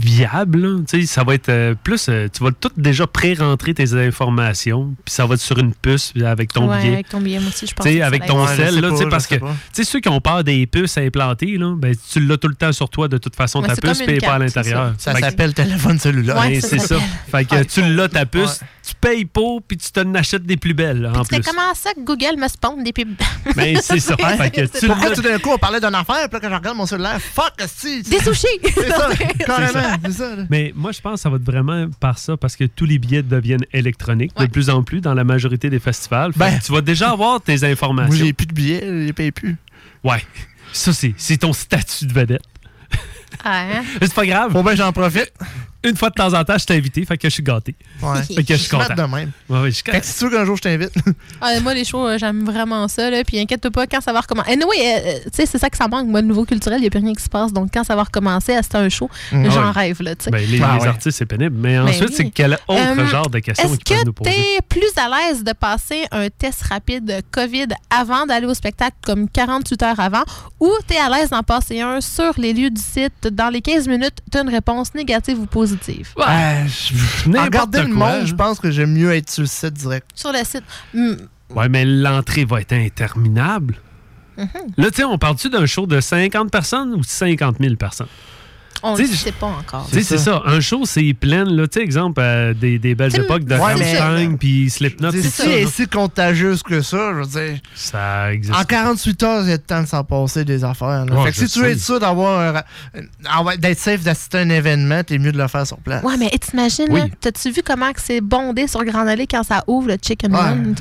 viable, 0.00 0.58
là, 0.60 0.78
tu 0.88 1.00
sais, 1.00 1.06
ça 1.06 1.22
va 1.24 1.34
être 1.34 1.48
euh, 1.48 1.74
plus. 1.82 2.08
euh, 2.08 2.28
tu 2.32 2.42
vas 2.42 2.50
tout 2.52 2.70
déjà 2.76 3.06
pré-rentrer 3.06 3.74
tes 3.74 3.92
informations, 3.94 4.94
puis 5.04 5.14
ça 5.14 5.26
va 5.26 5.34
être 5.34 5.40
sur 5.40 5.58
une 5.58 5.74
puce 5.74 6.12
avec 6.24 6.52
ton 6.52 6.68
Ouais, 6.68 6.78
billet. 6.80 6.92
avec 6.94 7.08
ton 7.08 7.20
billet, 7.20 7.38
moi 7.38 7.48
aussi, 7.48 7.66
je 7.66 7.74
pense. 7.74 7.86
Tu 7.86 7.92
sais, 7.92 7.98
que 7.98 8.04
avec 8.04 8.26
ton 8.26 8.46
sel, 8.46 8.80
là, 8.80 8.90
tu 8.90 8.96
sais, 8.96 9.06
parce 9.08 9.26
que 9.26 9.36
pas. 9.36 9.48
tu 9.74 9.82
sais, 9.82 9.84
ceux 9.84 10.00
qui 10.00 10.08
ont 10.08 10.20
peur 10.20 10.44
des 10.44 10.66
puces 10.66 10.96
à 10.98 11.02
implanter, 11.02 11.56
là, 11.58 11.74
ben, 11.76 11.94
tu 12.12 12.20
l'as 12.20 12.36
tout 12.36 12.48
le 12.48 12.54
temps 12.54 12.72
sur 12.72 12.88
toi, 12.88 13.08
de 13.08 13.18
toute 13.18 13.36
façon, 13.36 13.60
Ouais, 13.62 13.68
ta 13.68 13.76
puce, 13.76 14.02
puis 14.02 14.18
pas 14.18 14.34
à 14.34 14.38
l'intérieur. 14.38 14.94
Ça 14.98 15.14
s'appelle 15.14 15.54
téléphone 15.54 15.98
cellulaire. 15.98 16.38
Ouais, 16.38 16.60
c'est 16.60 16.78
ça. 16.78 16.96
Fait 17.30 17.44
que 17.44 17.62
tu 17.64 17.82
l'as 17.94 18.08
ta 18.08 18.26
puce, 18.26 18.60
tu 18.86 18.94
payes 19.00 19.24
pas, 19.24 19.40
puis 19.66 19.76
tu 19.76 19.90
t'en 19.92 20.14
achètes 20.14 20.44
des 20.44 20.56
plus 20.56 20.74
belles, 20.74 21.02
là, 21.02 21.12
en 21.14 21.24
plus. 21.24 21.40
comment 21.40 21.74
ça 21.74 21.92
que 21.94 22.00
Google 22.00 22.38
me 22.38 22.48
spawn 22.48 22.82
des 22.82 22.92
pubs? 22.92 23.08
Ben, 23.56 23.78
c'est 23.82 24.00
ça. 24.00 24.16
Fait 24.36 24.50
que 24.50 24.78
tu 24.78 24.86
Pourquoi 24.86 25.10
tout 25.10 25.22
d'un 25.22 25.38
coup 25.38 25.50
on 25.52 25.58
parlait 25.58 25.80
d'une 25.80 25.94
affaire, 25.94 26.28
puis 26.28 26.34
là, 26.34 26.40
quand 26.40 26.48
je 26.50 26.54
regarde 26.54 26.76
mon 26.76 26.86
cellulaire, 26.86 27.18
fuck, 27.20 27.52
si 27.66 28.02
Des 28.02 28.18
sushis! 28.20 28.46
C'est 28.74 28.88
ça, 28.88 29.08
carrément, 29.46 29.89
ça. 29.90 29.98
c'est 30.04 30.12
ça. 30.12 30.36
là. 30.36 30.44
Mais 30.50 30.72
moi, 30.74 30.92
je 30.92 31.00
pense 31.00 31.14
que 31.14 31.20
ça 31.20 31.30
va 31.30 31.36
être 31.36 31.44
vraiment 31.44 31.86
par 32.00 32.18
ça, 32.18 32.36
parce 32.36 32.56
que 32.56 32.64
tous 32.64 32.84
les 32.84 32.98
billets 32.98 33.22
deviennent 33.22 33.64
électroniques 33.72 34.36
de 34.36 34.46
plus 34.46 34.70
en 34.70 34.82
plus 34.82 35.00
dans 35.00 35.14
la 35.14 35.24
majorité 35.24 35.70
des 35.70 35.78
festivals. 35.80 36.32
Ben. 36.36 36.58
tu 36.64 36.72
vas 36.72 36.80
déjà 36.80 37.10
avoir 37.10 37.40
tes 37.40 37.56
Moi, 37.58 37.68
informations. 37.68 38.24
j'ai 38.24 38.32
plus 38.32 38.46
de 38.46 38.54
billets, 38.54 38.80
je 38.84 39.06
les 39.06 39.12
paye 39.12 39.32
plus. 39.32 39.56
Ouais. 40.04 40.22
Ça, 40.72 40.92
c'est 40.92 41.14
c'est 41.16 41.38
ton 41.38 41.52
statut 41.52 42.06
de 42.06 42.12
vedette. 42.12 42.42
Ah, 43.44 43.62
hein? 43.62 43.82
Mais 44.00 44.06
C'est 44.06 44.14
pas 44.14 44.26
grave. 44.26 44.52
Bien 44.52 44.62
que 44.62 44.76
j'en 44.76 44.92
profite. 44.92 45.32
Une 45.84 45.96
fois 45.96 46.10
de 46.10 46.14
temps 46.14 46.34
en 46.34 46.44
temps, 46.44 46.58
je 46.58 46.66
t'ai 46.66 46.74
invité, 46.74 47.04
fait 47.04 47.16
que 47.16 47.28
je 47.28 47.32
suis 47.34 47.42
gâté. 47.42 47.74
Ouais. 48.02 48.22
Fait 48.22 48.44
que 48.44 48.54
je 48.54 48.58
suis 48.60 48.68
content. 48.70 48.94
de 48.94 49.02
même. 49.02 49.30
Ouais, 49.48 49.60
ouais, 49.62 49.70
je 49.70 49.76
suis 49.76 49.84
Fait 49.84 50.00
que 50.00 50.30
qu'un 50.36 50.44
jour 50.44 50.56
je 50.56 50.62
t'invite. 50.62 50.92
Ah, 51.40 51.58
moi, 51.60 51.72
les 51.72 51.84
shows, 51.84 52.06
euh, 52.06 52.18
j'aime 52.18 52.44
vraiment 52.44 52.86
ça. 52.88 53.08
Là. 53.10 53.24
Puis 53.24 53.38
inquiète-toi 53.40 53.70
pas 53.70 53.86
quand 53.86 54.00
ça 54.02 54.12
va 54.12 54.20
recommencer. 54.20 54.50
Anyway, 54.52 54.76
euh, 54.78 54.98
euh, 55.06 55.18
tu 55.24 55.30
sais, 55.32 55.46
c'est 55.46 55.58
ça 55.58 55.70
que 55.70 55.76
ça 55.76 55.88
manque. 55.88 56.06
Moi, 56.06 56.20
le 56.20 56.26
niveau 56.28 56.44
culturel, 56.44 56.78
il 56.78 56.82
n'y 56.82 56.86
a 56.88 56.90
plus 56.90 57.00
rien 57.00 57.14
qui 57.14 57.22
se 57.22 57.28
passe. 57.30 57.52
Donc, 57.52 57.70
quand 57.72 57.82
ça 57.84 57.96
va 57.96 58.02
recommencer, 58.02 58.54
à 58.54 58.62
c'était 58.62 58.76
un 58.76 58.88
show, 58.90 59.08
Mhm. 59.32 59.50
j'en 59.50 59.64
Ouais. 59.66 59.70
rêve. 59.70 60.02
Là, 60.02 60.14
tu 60.16 60.24
sais. 60.24 60.30
Ben, 60.30 60.44
les, 60.46 60.60
Ah 60.62 60.76
les 60.80 60.86
artistes, 60.86 61.16
c'est 61.16 61.24
pénible. 61.26 61.56
Mais 61.58 61.76
Ben 61.78 61.88
ensuite, 61.88 62.10
oui. 62.10 62.14
c'est 62.16 62.30
quel 62.30 62.52
autre 62.54 62.62
Euh, 63.00 63.06
genre 63.06 63.30
de 63.30 63.38
questions 63.38 63.68
Est-ce 63.72 63.78
que 63.78 64.04
nous 64.04 64.12
tu 64.12 64.12
poser? 64.12 64.30
es 64.56 64.60
plus 64.68 64.92
à 64.96 65.08
l'aise 65.08 65.42
de 65.44 65.52
passer 65.52 66.04
un 66.12 66.28
test 66.28 66.62
rapide 66.64 67.22
COVID 67.30 67.68
avant 67.88 68.26
d'aller 68.26 68.46
au 68.46 68.54
spectacle, 68.54 68.96
comme 69.02 69.28
48 69.30 69.82
heures 69.82 70.00
avant, 70.00 70.24
ou 70.60 70.70
tu 70.86 70.94
es 70.94 70.98
à 70.98 71.08
l'aise 71.08 71.30
d'en 71.30 71.42
passer 71.42 71.80
un 71.80 72.00
sur 72.02 72.32
les 72.36 72.52
lieux 72.52 72.70
du 72.70 72.80
site? 72.82 73.28
Dans 73.32 73.48
les 73.48 73.62
15 73.62 73.88
minutes, 73.88 74.18
tu 74.30 74.36
as 74.38 74.42
une 74.42 74.50
réponse 74.50 74.94
négative 74.94 75.38
ou 75.40 75.46
positive? 75.46 75.69
Euh, 76.18 76.66
je- 76.66 77.28
N'importe 77.28 77.46
Regarder 77.46 77.82
le 77.82 77.88
monde, 77.94 78.26
je 78.26 78.34
pense 78.34 78.58
que 78.60 78.70
j'aime 78.70 78.92
mieux 78.92 79.12
être 79.12 79.30
sur 79.30 79.42
le 79.42 79.46
site 79.48 79.74
direct. 79.74 80.06
Sur 80.14 80.32
le 80.32 80.38
site. 80.44 80.64
Hmm. 80.94 81.14
Ouais, 81.54 81.68
mais 81.68 81.84
l'entrée 81.84 82.44
va 82.44 82.60
être 82.60 82.72
interminable. 82.72 83.76
Mhm. 84.38 84.48
Là, 84.76 84.90
tu 84.90 84.96
sais, 84.96 85.04
on 85.04 85.18
parle-tu 85.18 85.50
d'un 85.50 85.66
show 85.66 85.86
de 85.86 86.00
50 86.00 86.50
personnes 86.50 86.94
ou 86.94 87.02
50 87.02 87.56
000 87.60 87.74
personnes? 87.76 88.06
On 88.82 88.92
ne 88.96 89.04
sais, 89.04 89.06
sait 89.06 89.32
pas 89.32 89.46
encore. 89.46 89.86
Tu 89.90 89.96
sais, 89.96 90.02
c'est 90.02 90.18
ça. 90.18 90.42
Un 90.46 90.60
show, 90.60 90.82
c'est 90.84 91.12
plein, 91.14 91.44
là. 91.44 91.66
Tu 91.68 91.78
sais, 91.78 91.84
exemple, 91.84 92.20
euh, 92.22 92.54
des, 92.54 92.78
des 92.78 92.94
belles 92.94 93.12
T'sais, 93.12 93.22
époques 93.22 93.44
de 93.44 93.54
Rammstein 93.54 94.36
puis 94.38 94.70
Slipknot. 94.70 95.10
C'est 95.12 95.22
si 95.66 95.82
ça, 95.82 95.86
contagieuse 95.86 96.62
que 96.62 96.80
ça, 96.80 97.10
je 97.12 97.18
veux 97.20 97.26
dire. 97.26 97.58
Ça 97.74 98.32
existe. 98.32 98.56
En 98.56 98.64
48 98.64 99.22
heures, 99.22 99.42
il 99.42 99.48
y 99.48 99.52
a 99.52 99.56
le 99.56 99.58
temps 99.62 99.82
de 99.82 99.86
s'en 99.86 100.04
passer 100.04 100.44
des 100.44 100.64
affaires. 100.64 101.04
Ouais, 101.10 101.24
fait 101.26 101.30
que 101.32 101.36
si 101.46 101.52
tu 101.52 101.58
veux 101.60 101.66
sais. 101.66 101.72
être 101.72 101.80
sûr 101.80 102.00
d'avoir 102.00 102.40
un 102.40 102.52
ra- 102.52 102.64
en 103.36 103.44
vrai, 103.44 103.58
d'être 103.58 103.78
safe 103.78 104.02
d'assister 104.02 104.38
à 104.38 104.40
un 104.42 104.50
événement, 104.50 105.02
t'es 105.04 105.18
mieux 105.18 105.32
de 105.32 105.38
le 105.38 105.48
faire 105.48 105.66
sur 105.66 105.78
place. 105.78 106.02
Ouais, 106.02 106.16
mais 106.18 106.28
t'imagines, 106.30 106.86
Oui. 106.90 107.00
là, 107.00 107.06
t'as-tu 107.20 107.50
vu 107.50 107.62
comment 107.64 107.92
que 107.92 108.00
c'est 108.00 108.20
bondé 108.20 108.66
sur 108.66 108.84
Grand 108.84 109.06
Allée 109.06 109.26
quand 109.26 109.42
ça 109.42 109.62
ouvre 109.66 109.88
le 109.88 109.96
Chicken 110.00 110.32
Ouais, 110.32 110.38
Run? 110.40 110.74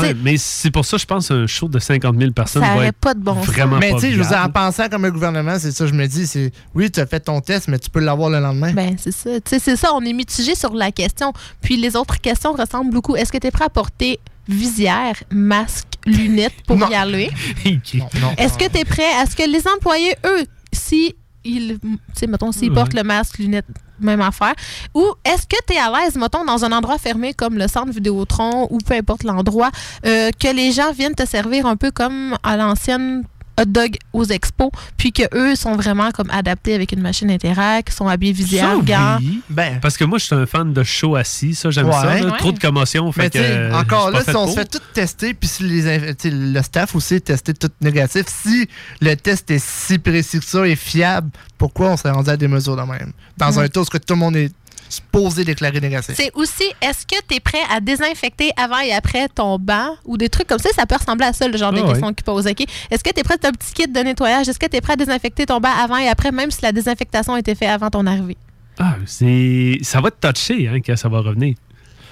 Ouais, 0.00 0.14
mais 0.22 0.36
c'est 0.36 0.70
pour 0.70 0.84
ça, 0.84 0.96
je 0.96 1.04
pense, 1.06 1.30
un 1.30 1.46
show 1.46 1.68
de 1.68 1.78
50 1.78 2.16
000 2.18 2.30
personnes 2.32 2.62
Ça 2.62 2.74
va 2.74 2.86
être 2.86 2.96
pas 2.98 3.14
de 3.14 3.20
bon 3.20 3.42
sens. 3.42 3.54
Mais 3.80 3.92
tu 3.94 4.00
sais, 4.00 4.12
je 4.12 4.18
veux 4.20 4.28
dire, 4.28 4.42
en 4.44 4.48
pensant 4.50 4.88
comme 4.88 5.04
un 5.04 5.10
gouvernement, 5.10 5.58
c'est 5.58 5.72
ça, 5.72 5.86
je 5.86 5.92
me 5.94 6.06
dis, 6.06 6.26
c'est 6.26 6.52
oui, 6.74 6.90
tu 6.90 7.00
as 7.00 7.06
fait 7.06 7.20
ton 7.20 7.31
test, 7.40 7.68
mais 7.68 7.78
tu 7.78 7.88
peux 7.90 8.00
l'avoir 8.00 8.30
le 8.30 8.40
lendemain. 8.40 8.72
Ben, 8.72 8.96
c'est 8.98 9.12
ça. 9.12 9.30
Tu 9.40 9.50
sais, 9.50 9.58
c'est 9.58 9.76
ça, 9.76 9.90
on 9.94 10.04
est 10.04 10.12
mitigé 10.12 10.54
sur 10.54 10.74
la 10.74 10.92
question. 10.92 11.32
Puis 11.60 11.76
les 11.76 11.96
autres 11.96 12.20
questions 12.20 12.52
ressemblent 12.52 12.92
beaucoup. 12.92 13.16
Est-ce 13.16 13.32
que 13.32 13.38
tu 13.38 13.46
es 13.46 13.50
prêt 13.50 13.64
à 13.64 13.70
porter 13.70 14.20
visière, 14.48 15.14
masque, 15.30 15.86
lunettes 16.06 16.62
pour 16.66 16.76
Non. 16.76 16.88
y 16.90 16.94
aller? 16.94 17.30
non, 17.94 18.08
non. 18.20 18.32
Est-ce 18.36 18.58
que 18.58 18.68
tu 18.68 18.78
es 18.78 18.84
prêt? 18.84 19.10
À 19.20 19.26
ce 19.26 19.36
que 19.36 19.48
les 19.48 19.66
employés, 19.68 20.14
eux, 20.26 20.44
si 20.72 21.14
ils, 21.44 21.78
tu 21.80 21.88
sais, 22.14 22.26
mettons, 22.26 22.52
s'ils 22.52 22.68
Ouais. 22.68 22.74
portent 22.74 22.94
le 22.94 23.02
masque, 23.02 23.38
lunettes, 23.38 23.66
même 24.00 24.20
affaire, 24.20 24.54
ou 24.94 25.04
est-ce 25.24 25.42
que 25.46 25.56
tu 25.66 25.74
es 25.74 25.78
à 25.78 25.90
l'aise, 25.90 26.16
mettons, 26.16 26.44
dans 26.44 26.64
un 26.64 26.72
endroit 26.72 26.98
fermé 26.98 27.34
comme 27.34 27.56
le 27.56 27.66
centre 27.68 27.92
Vidéotron 27.92 28.66
ou 28.70 28.78
peu 28.78 28.94
importe 28.94 29.22
l'endroit, 29.24 29.70
euh, 30.06 30.30
que 30.38 30.48
les 30.54 30.72
gens 30.72 30.92
viennent 30.92 31.14
te 31.14 31.26
servir 31.26 31.66
un 31.66 31.76
peu 31.76 31.90
comme 31.92 32.36
à 32.42 32.56
l'ancienne 32.56 33.24
hot 33.60 33.64
dog 33.66 33.96
aux 34.12 34.24
expos, 34.24 34.70
puis 34.96 35.12
que 35.12 35.22
eux 35.34 35.54
sont 35.56 35.76
vraiment 35.76 36.10
comme 36.10 36.30
adaptés 36.30 36.74
avec 36.74 36.92
une 36.92 37.00
machine 37.00 37.30
Interact, 37.30 37.90
sont 37.92 38.08
habillés 38.08 38.32
visière, 38.32 38.76
Ça, 38.76 38.82
gants. 38.84 39.16
oui. 39.20 39.40
Ben, 39.50 39.78
Parce 39.80 39.96
que 39.96 40.04
moi, 40.04 40.18
je 40.18 40.24
suis 40.26 40.34
un 40.34 40.46
fan 40.46 40.72
de 40.72 40.82
show 40.82 41.16
assis. 41.16 41.54
Ça, 41.54 41.70
j'aime 41.70 41.86
Ouais. 41.86 41.92
ça. 41.92 42.18
là. 42.18 42.26
Ouais. 42.32 42.38
Trop 42.38 42.52
de 42.52 42.58
commotion. 42.58 43.10
Fait 43.12 43.22
mais 43.22 43.30
que, 43.30 43.38
euh, 43.38 43.74
encore 43.74 44.10
là, 44.10 44.22
si 44.22 44.34
on 44.36 44.46
fait 44.46 44.52
se 44.52 44.58
fait 44.60 44.64
tout 44.66 44.80
tester, 44.94 45.34
puis 45.34 45.48
si 45.48 45.62
les, 45.64 46.14
le 46.24 46.62
staff 46.62 46.94
aussi 46.94 47.14
est 47.16 47.20
testé 47.20 47.54
tout 47.54 47.70
négatif, 47.80 48.24
si 48.26 48.68
le 49.00 49.14
test 49.16 49.50
est 49.50 49.62
si 49.64 49.98
précis 49.98 50.38
que 50.40 50.44
ça 50.44 50.66
et 50.66 50.76
fiable, 50.76 51.30
pourquoi 51.58 51.90
on 51.90 51.96
serait 51.96 52.10
rendu 52.10 52.30
à 52.30 52.36
des 52.36 52.48
mesures 52.48 52.76
de 52.76 52.82
même? 52.82 53.12
Dans 53.36 53.58
un 53.60 53.68
tour, 53.68 53.84
ce 53.84 53.90
que 53.90 53.98
tout 53.98 54.14
le 54.14 54.20
monde 54.20 54.36
est 54.36 54.52
supposé 54.92 55.44
déclarer 55.44 55.80
négatif. 55.80 56.14
C'est 56.16 56.30
aussi, 56.34 56.64
est-ce 56.80 57.06
que 57.06 57.16
tu 57.28 57.36
es 57.36 57.40
prêt 57.40 57.62
à 57.70 57.80
désinfecter 57.80 58.50
avant 58.56 58.80
et 58.80 58.92
après 58.92 59.28
ton 59.28 59.58
banc 59.58 59.96
ou 60.04 60.16
des 60.16 60.28
trucs 60.28 60.46
comme 60.46 60.58
ça? 60.58 60.68
Ça 60.76 60.84
peut 60.86 60.96
ressembler 60.96 61.26
à 61.26 61.32
ça, 61.32 61.48
le 61.48 61.56
genre 61.56 61.72
de 61.72 61.78
Ah 61.78 61.82
ouais. 61.82 61.88
questions 61.90 62.12
qu'ils 62.12 62.24
posent. 62.24 62.46
OK? 62.46 62.60
Est-ce 62.90 63.02
que 63.02 63.10
tu 63.10 63.20
es 63.20 63.22
prêt 63.22 63.36
à 63.42 63.48
un 63.48 63.52
petit 63.52 63.72
kit 63.72 63.86
de 63.86 64.00
nettoyage? 64.00 64.48
Est-ce 64.48 64.58
que 64.58 64.66
tu 64.66 64.76
es 64.76 64.80
prêt 64.80 64.92
à 64.94 64.96
désinfecter 64.96 65.46
ton 65.46 65.60
banc 65.60 65.70
avant 65.82 65.96
et 65.96 66.08
après, 66.08 66.30
même 66.30 66.50
si 66.50 66.60
la 66.62 66.72
désinfectation 66.72 67.34
a 67.34 67.38
été 67.38 67.54
faite 67.54 67.70
avant 67.70 67.90
ton 67.90 68.06
arrivée? 68.06 68.36
Ah, 68.78 68.96
c'est... 69.06 69.78
Ça 69.82 70.00
va 70.00 70.10
te 70.10 70.26
toucher 70.30 70.68
hein, 70.68 70.78
quand 70.84 70.96
ça 70.96 71.08
va 71.08 71.20
revenir. 71.20 71.54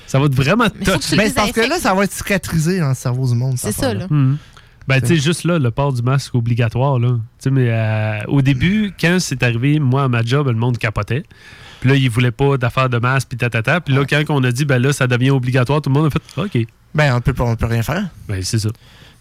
Ça 0.06 0.18
va 0.18 0.28
te 0.28 0.34
vraiment 0.34 0.68
toucher. 0.68 1.16
Mais 1.16 1.28
c'est 1.28 1.34
parce 1.34 1.52
que 1.52 1.60
là, 1.60 1.78
ça 1.78 1.94
va 1.94 2.04
être 2.04 2.12
cicatrisé 2.12 2.80
dans 2.80 2.88
le 2.88 2.94
cerveau 2.94 3.26
du 3.28 3.34
monde. 3.34 3.56
C'est 3.58 3.72
ça, 3.72 3.94
là. 3.94 4.06
Mhm. 4.10 4.38
Ben, 4.88 5.00
tu 5.00 5.08
sais, 5.08 5.16
juste 5.16 5.44
là, 5.44 5.58
le 5.58 5.70
port 5.70 5.92
du 5.92 6.02
masque 6.02 6.34
obligatoire, 6.34 6.98
là. 6.98 7.10
Tu 7.10 7.18
sais, 7.44 7.50
mais 7.50 7.68
euh, 7.68 8.18
au 8.26 8.42
début, 8.42 8.92
quand 9.00 9.18
c'est 9.20 9.42
arrivé, 9.42 9.78
moi, 9.78 10.04
à 10.04 10.08
ma 10.08 10.22
job, 10.22 10.48
le 10.48 10.54
monde 10.54 10.78
capotait. 10.78 11.22
Puis 11.80 11.88
là, 11.90 11.96
ils 11.96 12.10
voulaient 12.10 12.30
pas 12.30 12.56
d'affaires 12.58 12.88
de 12.90 12.98
masque, 12.98 13.28
puis 13.28 13.38
tatata. 13.38 13.80
Puis 13.80 13.94
là, 13.94 14.04
quand 14.04 14.22
on 14.28 14.44
a 14.44 14.52
dit, 14.52 14.64
ben 14.64 14.78
là, 14.80 14.92
ça 14.92 15.06
devient 15.06 15.30
obligatoire, 15.30 15.80
tout 15.80 15.90
le 15.90 15.94
monde 15.94 16.06
a 16.06 16.10
fait, 16.10 16.40
OK. 16.60 16.66
Ben, 16.94 17.14
on 17.14 17.20
peut, 17.20 17.32
pas- 17.32 17.44
on 17.44 17.56
peut 17.56 17.66
rien 17.66 17.82
faire. 17.82 18.04
Ben, 18.28 18.42
c'est 18.42 18.58
ça. 18.58 18.68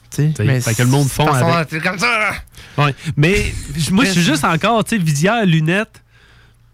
T'sais, 0.09 0.33
Mais 0.39 0.59
fait 0.59 0.73
que 0.73 0.81
le 0.81 0.87
monde 0.89 1.07
fond 1.07 1.27
façon, 1.27 1.47
avec. 1.53 1.67
c'est 1.69 1.79
comme 1.81 1.99
ça. 1.99 2.31
Ouais. 2.79 2.95
Mais 3.15 3.53
moi, 3.91 4.05
je 4.05 4.11
suis 4.11 4.21
juste 4.23 4.43
encore, 4.43 4.83
tu 4.83 4.97
sais, 4.97 5.01
visière, 5.01 5.45
lunettes. 5.45 6.01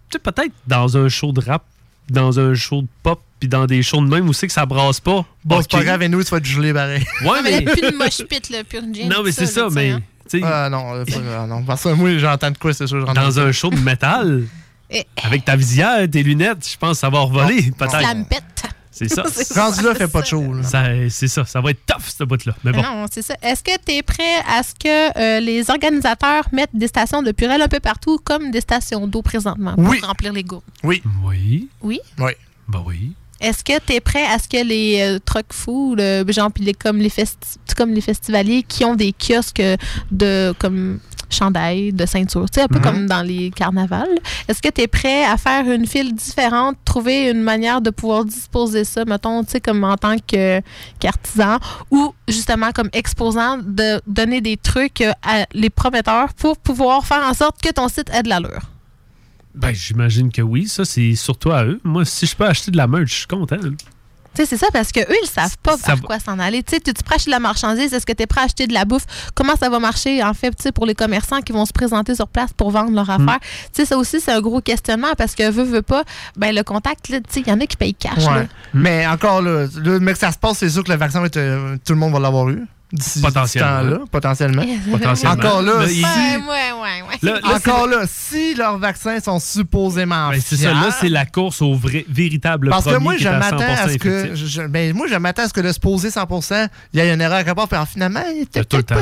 Tu 0.10 0.14
sais, 0.14 0.20
peut-être 0.20 0.54
dans 0.68 0.98
un 0.98 1.10
show 1.10 1.34
de 1.34 1.42
rap, 1.42 1.64
dans 2.10 2.40
un 2.40 2.54
show 2.54 2.82
de 2.84 2.88
pop, 3.04 3.22
puis 3.40 3.50
dans 3.50 3.66
des 3.66 3.84
shows 3.84 4.00
de 4.02 4.08
même 4.08 4.30
où 4.30 4.34
c'est 4.34 4.48
que 4.48 4.54
ça 4.54 4.66
brasse 4.66 5.02
pas. 5.02 5.26
Bon, 5.44 5.62
c'est 5.62 5.70
pas 5.70 5.84
grave, 5.84 6.02
et 6.04 6.08
nous, 6.08 6.24
tu 6.24 6.30
vas 6.30 6.40
te 6.40 6.46
geler 6.48 6.74
pareil. 6.74 7.06
Ouais, 7.26 7.42
mais 7.44 7.62
plus 7.62 7.82
de 7.92 7.98
mosh 7.98 8.24
pit, 8.30 8.50
de 8.52 8.94
gin, 8.94 9.10
Non, 9.10 9.22
mais 9.24 9.34
c'est 9.34 9.48
ça, 9.48 9.68
mais. 9.72 9.92
hein. 9.92 10.02
Ah 10.44 10.70
non, 10.70 10.96
euh, 10.96 11.04
pas- 11.06 11.12
ah, 11.44 11.46
non. 11.46 11.64
Parce 11.64 11.84
que 11.84 11.90
moi, 11.90 12.18
j'entends 12.18 12.52
de 12.52 12.58
quoi, 12.58 12.74
c'est 12.74 12.88
sûr. 12.88 13.06
j'entends 13.06 13.22
de 13.22 13.28
dans 13.28 13.40
un 13.42 13.52
show 13.52 13.70
de 13.70 13.78
métal, 13.80 14.44
Et- 14.90 15.06
avec 15.24 15.46
ta 15.46 15.56
visière, 15.56 16.10
tes 16.10 16.24
lunettes, 16.24 16.68
je 16.72 16.78
pense 16.78 16.92
que 16.92 16.98
ça 16.98 17.10
va 17.10 17.20
revoler, 17.20 17.62
Ça 17.64 17.72
peut-être. 17.88 18.16
me 18.16 18.24
pète. 18.24 18.44
C'est 18.92 19.10
ça. 19.10 19.24
Ça, 19.30 19.66
Rendu 19.66 19.82
là, 19.84 19.94
fait 19.94 20.08
pas 20.08 20.22
de 20.22 20.26
ça. 20.26 20.30
chaud. 20.30 20.54
Ça, 20.64 20.86
c'est 21.10 21.28
ça. 21.28 21.44
Ça 21.44 21.60
va 21.60 21.72
être 21.72 21.86
tough, 21.86 22.06
ce 22.18 22.24
bout-là. 22.24 22.56
Mais 22.64 22.72
bon. 22.72 22.82
Non, 22.82 23.06
c'est 23.12 23.22
ça. 23.24 23.36
Est-ce 23.42 23.62
que 23.62 23.72
tu 23.86 23.92
es 23.92 24.02
prêt 24.04 24.38
à 24.48 24.64
ce 24.64 24.72
que 24.74 25.20
euh, 25.20 25.40
les 25.42 25.70
organisateurs 25.70 26.46
mettent 26.54 26.70
des 26.74 26.88
stations 26.88 27.22
de 27.22 27.32
purée 27.34 27.56
un 27.62 27.68
peu 27.68 27.82
partout, 27.82 28.20
comme 28.24 28.52
des 28.52 28.62
stations 28.62 29.06
d'eau 29.06 29.22
présentement, 29.22 29.76
pour 29.76 29.84
Oui. 29.90 30.00
remplir 30.02 30.32
les 30.32 30.44
gourdes? 30.46 30.64
Oui. 30.84 31.04
Oui. 31.26 31.68
Oui? 31.82 32.00
Oui. 32.20 32.32
Bah 32.70 32.82
oui. 32.86 33.12
Est-ce 33.42 33.66
que 33.66 33.78
tu 33.86 33.92
es 33.96 34.00
prêt 34.00 34.24
à 34.28 34.40
ce 34.40 34.48
que 34.48 34.64
les 34.66 35.02
euh, 35.02 35.20
trucks 35.26 35.52
fous, 35.52 35.96
le- 35.98 36.24
genre 36.30 36.50
les, 36.58 36.74
comme, 36.74 37.00
les 37.00 37.10
festi- 37.10 37.58
comme 37.76 37.92
les 37.92 38.00
festivaliers 38.00 38.64
qui 38.64 38.86
ont 38.86 38.96
des 38.96 39.12
kiosques 39.12 39.62
de 40.10 40.54
comme 40.58 41.02
chandail, 41.30 41.92
de 41.94 42.06
ceinture, 42.06 42.50
tu 42.50 42.56
sais, 42.56 42.62
un 42.64 42.68
peu 42.68 42.78
Mhm. 42.80 42.84
comme 42.84 43.06
dans 43.08 43.22
les 43.22 43.52
carnavals, 43.52 44.08
est-ce 44.48 44.62
que 44.62 44.70
tu 44.70 44.82
es 44.82 44.88
prêt 44.88 45.24
à 45.26 45.38
faire 45.38 45.70
une 45.70 45.86
file 45.88 46.14
différente, 46.16 46.76
trouver 46.86 47.30
une 47.32 47.42
manière 47.42 47.82
de 47.82 47.90
pouvoir 47.90 48.26
disposer 48.26 48.84
ça, 48.84 49.06
mettons, 49.06 49.44
tu 49.44 49.52
sais, 49.52 49.62
comme 49.62 49.84
en 49.84 49.98
tant 49.98 50.16
que 50.18 50.62
qu'artisan 51.00 51.58
ou 51.92 52.14
justement 52.28 52.72
comme 52.72 52.90
exposant, 52.94 53.58
de 53.58 54.02
donner 54.08 54.42
des 54.42 54.58
trucs 54.58 55.02
à 55.02 55.46
les 55.54 55.70
prometteurs 55.70 56.34
pour 56.34 56.58
pouvoir 56.58 57.06
faire 57.06 57.24
en 57.24 57.34
sorte 57.34 57.62
que 57.62 57.72
ton 57.72 57.88
site 57.88 58.10
ait 58.14 58.24
de 58.24 58.30
l'allure? 58.30 58.62
Ben, 59.54 59.74
j'imagine 59.74 60.32
que 60.32 60.42
oui. 60.42 60.68
Ça, 60.68 60.84
c'est 60.84 61.16
surtout 61.16 61.52
à 61.52 61.64
eux. 61.64 61.80
Moi, 61.84 62.04
si 62.04 62.26
je 62.26 62.36
peux 62.36 62.46
acheter 62.46 62.72
de 62.72 62.78
la 62.78 62.88
merch, 62.88 63.10
je 63.12 63.16
suis 63.20 63.28
content. 63.28 63.56
Tu 64.36 64.42
sais, 64.42 64.46
c'est 64.46 64.58
ça, 64.58 64.68
parce 64.74 64.92
qu'eux, 64.92 65.06
ils 65.24 65.28
savent 65.30 65.58
pas 65.64 65.78
Ça 65.78 65.88
vers 65.88 65.96
va- 65.96 66.02
quoi 66.02 66.20
s'en 66.20 66.38
aller. 66.40 66.62
Tu 66.64 66.76
sais, 66.76 66.82
tu 66.82 66.90
es 66.92 66.94
prêt 66.94 67.14
à 67.14 67.16
acheter 67.16 67.30
de 67.32 67.36
la 67.36 67.40
marchandise? 67.40 67.94
Est-ce 67.94 68.06
que 68.06 68.14
tu 68.14 68.24
es 68.24 68.28
prêt 68.28 68.42
à 68.42 68.44
acheter 68.44 68.68
de 68.68 68.74
la 68.74 68.86
bouffe? 68.86 69.06
Comment 69.34 69.56
ça 69.56 69.70
va 69.70 69.80
marcher, 69.80 70.22
en 70.24 70.34
fait, 70.34 70.52
tu 70.52 70.64
sais, 70.64 70.72
pour 70.72 70.86
les 70.86 70.96
commerçants 70.96 71.42
qui 71.42 71.52
vont 71.54 71.66
se 71.66 71.72
présenter 71.74 72.16
sur 72.16 72.28
place 72.28 72.52
pour 72.56 72.72
vendre 72.72 72.92
leur 72.92 73.06
Mm. 73.08 73.28
affaire? 73.30 73.40
Tu 73.42 73.48
sais, 73.74 73.86
ça 73.86 73.98
aussi, 73.98 74.20
c'est 74.20 74.32
un 74.32 74.42
gros 74.42 74.62
questionnement 74.62 75.14
parce 75.18 75.36
que, 75.36 75.50
veut, 75.50 75.64
veut 75.64 75.82
pas, 75.82 76.04
ben, 76.36 76.54
le 76.54 76.64
contact, 76.64 77.10
là, 77.10 77.20
tu 77.20 77.26
sais, 77.30 77.40
il 77.42 77.48
y 77.48 77.52
en 77.52 77.60
a 77.62 77.66
qui 77.66 77.78
payent 77.78 77.96
cash, 77.96 78.26
là. 78.26 78.46
Mais 78.74 79.08
encore 79.08 79.42
là, 79.42 79.68
là, 79.76 80.00
mais 80.02 80.14
que 80.14 80.20
ça 80.20 80.32
se 80.32 80.38
passe, 80.38 80.58
c'est 80.58 80.70
sûr 80.70 80.84
que 80.84 80.92
le 80.92 80.98
vaccin, 80.98 81.20
va 81.22 81.28
être, 81.28 81.38
euh, 81.38 81.78
tout 81.86 81.94
le 81.94 82.00
monde 82.00 82.12
va 82.14 82.20
l'avoir 82.20 82.50
eu. 82.50 82.66
D'ici 82.94 83.20
Potentiellement. 83.20 83.80
ce 83.80 83.84
temps-là, 83.84 84.00
potentiellement. 84.12 84.64
Potentiellement. 84.92 85.36
Encore 85.36 85.62
là, 85.64 85.88
si, 85.88 86.00
il- 86.00 86.04
Ouais, 86.04 86.38
ouais, 86.38 86.72
ouais, 86.82 87.02
ouais. 87.10 87.18
Là, 87.24 87.34
là, 87.34 87.40
c'est- 87.60 87.70
encore 87.72 87.88
là, 87.88 88.04
si 88.08 88.54
leurs 88.54 88.78
vaccins 88.78 89.20
sont 89.20 89.40
supposément 89.40 90.30
Ben, 90.30 90.40
c'est 90.40 90.56
ça. 90.56 90.72
Là, 90.72 90.90
c'est 90.98 91.10
la 91.10 91.26
course 91.26 91.62
au 91.64 91.74
vrai, 91.74 92.06
véritable 92.08 92.70
Parce 92.70 92.86
que 92.86 92.98
moi, 92.98 93.18
je 93.18 93.28
à 93.28 93.40
m'attends 93.40 93.58
100% 93.58 93.84
à 93.86 93.90
ce 93.90 93.98
que. 93.98 94.36
je- 94.36 94.62
ben, 94.68 94.94
moi, 94.96 95.08
je 95.10 95.16
m'attends 95.16 95.44
à 95.44 95.48
ce 95.48 95.54
que 95.54 95.62
le 95.62 95.74
supposé 95.74 96.12
100%, 96.12 96.68
il 96.94 97.00
y 97.00 97.04
ait 97.04 97.12
une 97.14 97.22
erreur 97.22 97.44
quelque 97.44 97.56
part, 97.56 97.68
puis 97.68 97.76
alors, 97.76 97.88
finalement, 97.88 98.22
il 98.34 98.44
était 98.44 98.60
Il 98.60 98.66
tout 98.66 98.78
le 98.78 98.84
pas 98.84 98.96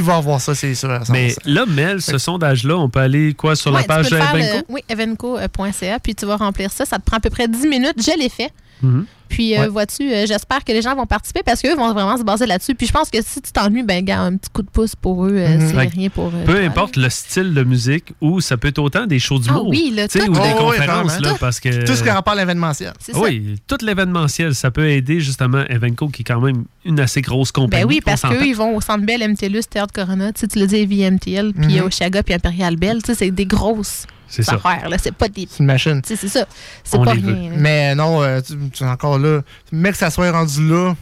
va 0.00 0.16
avoir 0.16 0.40
ça, 0.40 0.54
c'est 0.54 0.74
sûr. 0.74 0.90
à 0.90 1.00
100%. 1.04 1.12
Mais 1.12 1.34
là, 1.44 1.66
Mel, 1.66 2.00
ce 2.00 2.18
sondage-là, 2.18 2.76
on 2.76 2.88
peut 2.88 3.00
aller 3.00 3.34
quoi 3.34 3.56
sur 3.56 3.72
Ouais, 3.72 3.80
la 3.80 3.86
page 3.86 4.08
de 4.08 4.16
Evenco? 4.16 4.36
le- 4.38 4.64
oui, 4.74 4.80
evenco.ca, 4.88 5.98
puis 5.98 6.14
tu 6.14 6.26
vas 6.26 6.36
remplir 6.36 6.70
ça. 6.72 6.84
Ça 6.84 6.98
te 6.98 7.02
prend 7.04 7.16
à 7.16 7.20
peu 7.20 7.30
près 7.30 7.48
10 7.48 7.66
minutes. 7.66 7.96
Je 7.98 8.16
l'ai 8.18 8.28
fait. 8.28 8.50
Mhm. 8.82 9.06
Puis, 9.28 9.58
euh, 9.58 9.68
vois-tu, 9.68 10.02
euh, 10.12 10.24
j'espère 10.26 10.64
que 10.64 10.72
les 10.72 10.82
gens 10.82 10.94
vont 10.94 11.06
participer 11.06 11.42
parce 11.44 11.60
qu'eux 11.62 11.74
vont 11.74 11.92
vraiment 11.92 12.16
se 12.16 12.22
baser 12.22 12.46
là-dessus. 12.46 12.74
Puis, 12.74 12.86
je 12.86 12.92
pense 12.92 13.10
que 13.10 13.18
si 13.22 13.40
tu 13.42 13.52
t'ennuies, 13.52 13.82
ben, 13.82 14.04
gars, 14.04 14.20
un 14.20 14.36
petit 14.36 14.50
coup 14.50 14.62
de 14.62 14.70
pouce 14.70 14.94
pour 14.96 15.26
eux, 15.26 15.32
euh, 15.36 15.58
Mhm. 15.58 15.68
c'est 15.70 15.76
rien 15.88 16.08
pour. 16.10 16.30
Peu 16.30 16.44
toi, 16.54 16.60
importe 16.62 16.96
le 16.96 17.08
style 17.10 17.54
de 17.54 17.62
musique, 17.64 18.12
ou 18.20 18.40
ça 18.40 18.56
peut 18.56 18.68
être 18.68 18.78
autant 18.78 19.06
des 19.06 19.18
shows 19.18 19.38
Ah 19.42 19.46
d'humour. 19.48 19.68
oui, 19.68 19.92
là, 19.94 20.08
tu 20.08 20.18
sais, 20.18 20.24
tout. 20.26 20.32
ou 20.32 20.34
des 20.34 20.40
Oh, 20.40 20.44
oui, 20.70 20.76
conférences, 20.76 21.12
vraiment. 21.12 21.28
là, 21.28 21.36
parce 21.40 21.60
que... 21.60 21.84
Tout 21.86 21.94
ce 21.94 22.02
qui 22.02 22.10
rapporte 22.10 22.36
à 22.36 22.40
l'événementiel. 22.40 22.92
C'est 23.00 23.12
ça. 23.12 23.18
Oui, 23.20 23.56
tout 23.66 23.78
l'événementiel, 23.82 24.54
ça 24.54 24.70
peut 24.70 24.88
aider 24.88 25.20
justement 25.20 25.62
Evenco, 25.68 26.08
qui 26.08 26.22
est 26.22 26.24
quand 26.24 26.40
même 26.40 26.64
une 26.84 27.00
assez 27.00 27.20
grosse 27.20 27.52
compagnie. 27.52 27.82
Ben 27.82 27.88
oui, 27.88 28.00
parce 28.04 28.22
qu'eux, 28.22 28.46
ils 28.46 28.54
vont 28.56 28.74
au 28.76 28.80
Centre 28.80 29.04
Bell, 29.04 29.22
MTLUS, 29.22 29.62
Théâtre 29.68 29.92
Corona, 29.92 30.32
tu 30.32 30.40
sais, 30.40 30.48
tu 30.48 30.58
le 30.58 30.66
dis, 30.66 30.86
VMTL, 30.86 31.52
puis 31.52 31.76
Mhm. 31.80 31.86
au 31.86 31.90
Chaga, 31.90 32.22
puis 32.22 32.34
Imperial 32.34 32.76
Bell. 32.76 33.02
Tu 33.02 33.06
sais, 33.12 33.14
c'est 33.14 33.30
des 33.30 33.46
grosses 33.46 34.06
C'est 34.28 34.42
ça. 34.42 34.58
C'est 34.98 35.12
pas 35.14 35.28
des. 35.28 35.48
C'est 35.50 35.60
une 35.60 35.66
machine. 35.66 36.00
C'est 36.04 36.16
ça. 36.16 36.46
C'est 36.84 37.02
pas 37.02 37.12
rien. 37.12 37.50
Mais 37.56 37.94
non, 37.94 38.22
euh, 38.22 38.40
tu, 38.40 38.54
tu 38.70 38.84
es 38.84 38.86
encore 38.86 39.18
là. 39.18 39.42
Mais 39.72 39.90
que 39.92 39.96
ça 39.96 40.10
soit 40.10 40.30
rendu 40.30 40.68
là, 40.68 40.94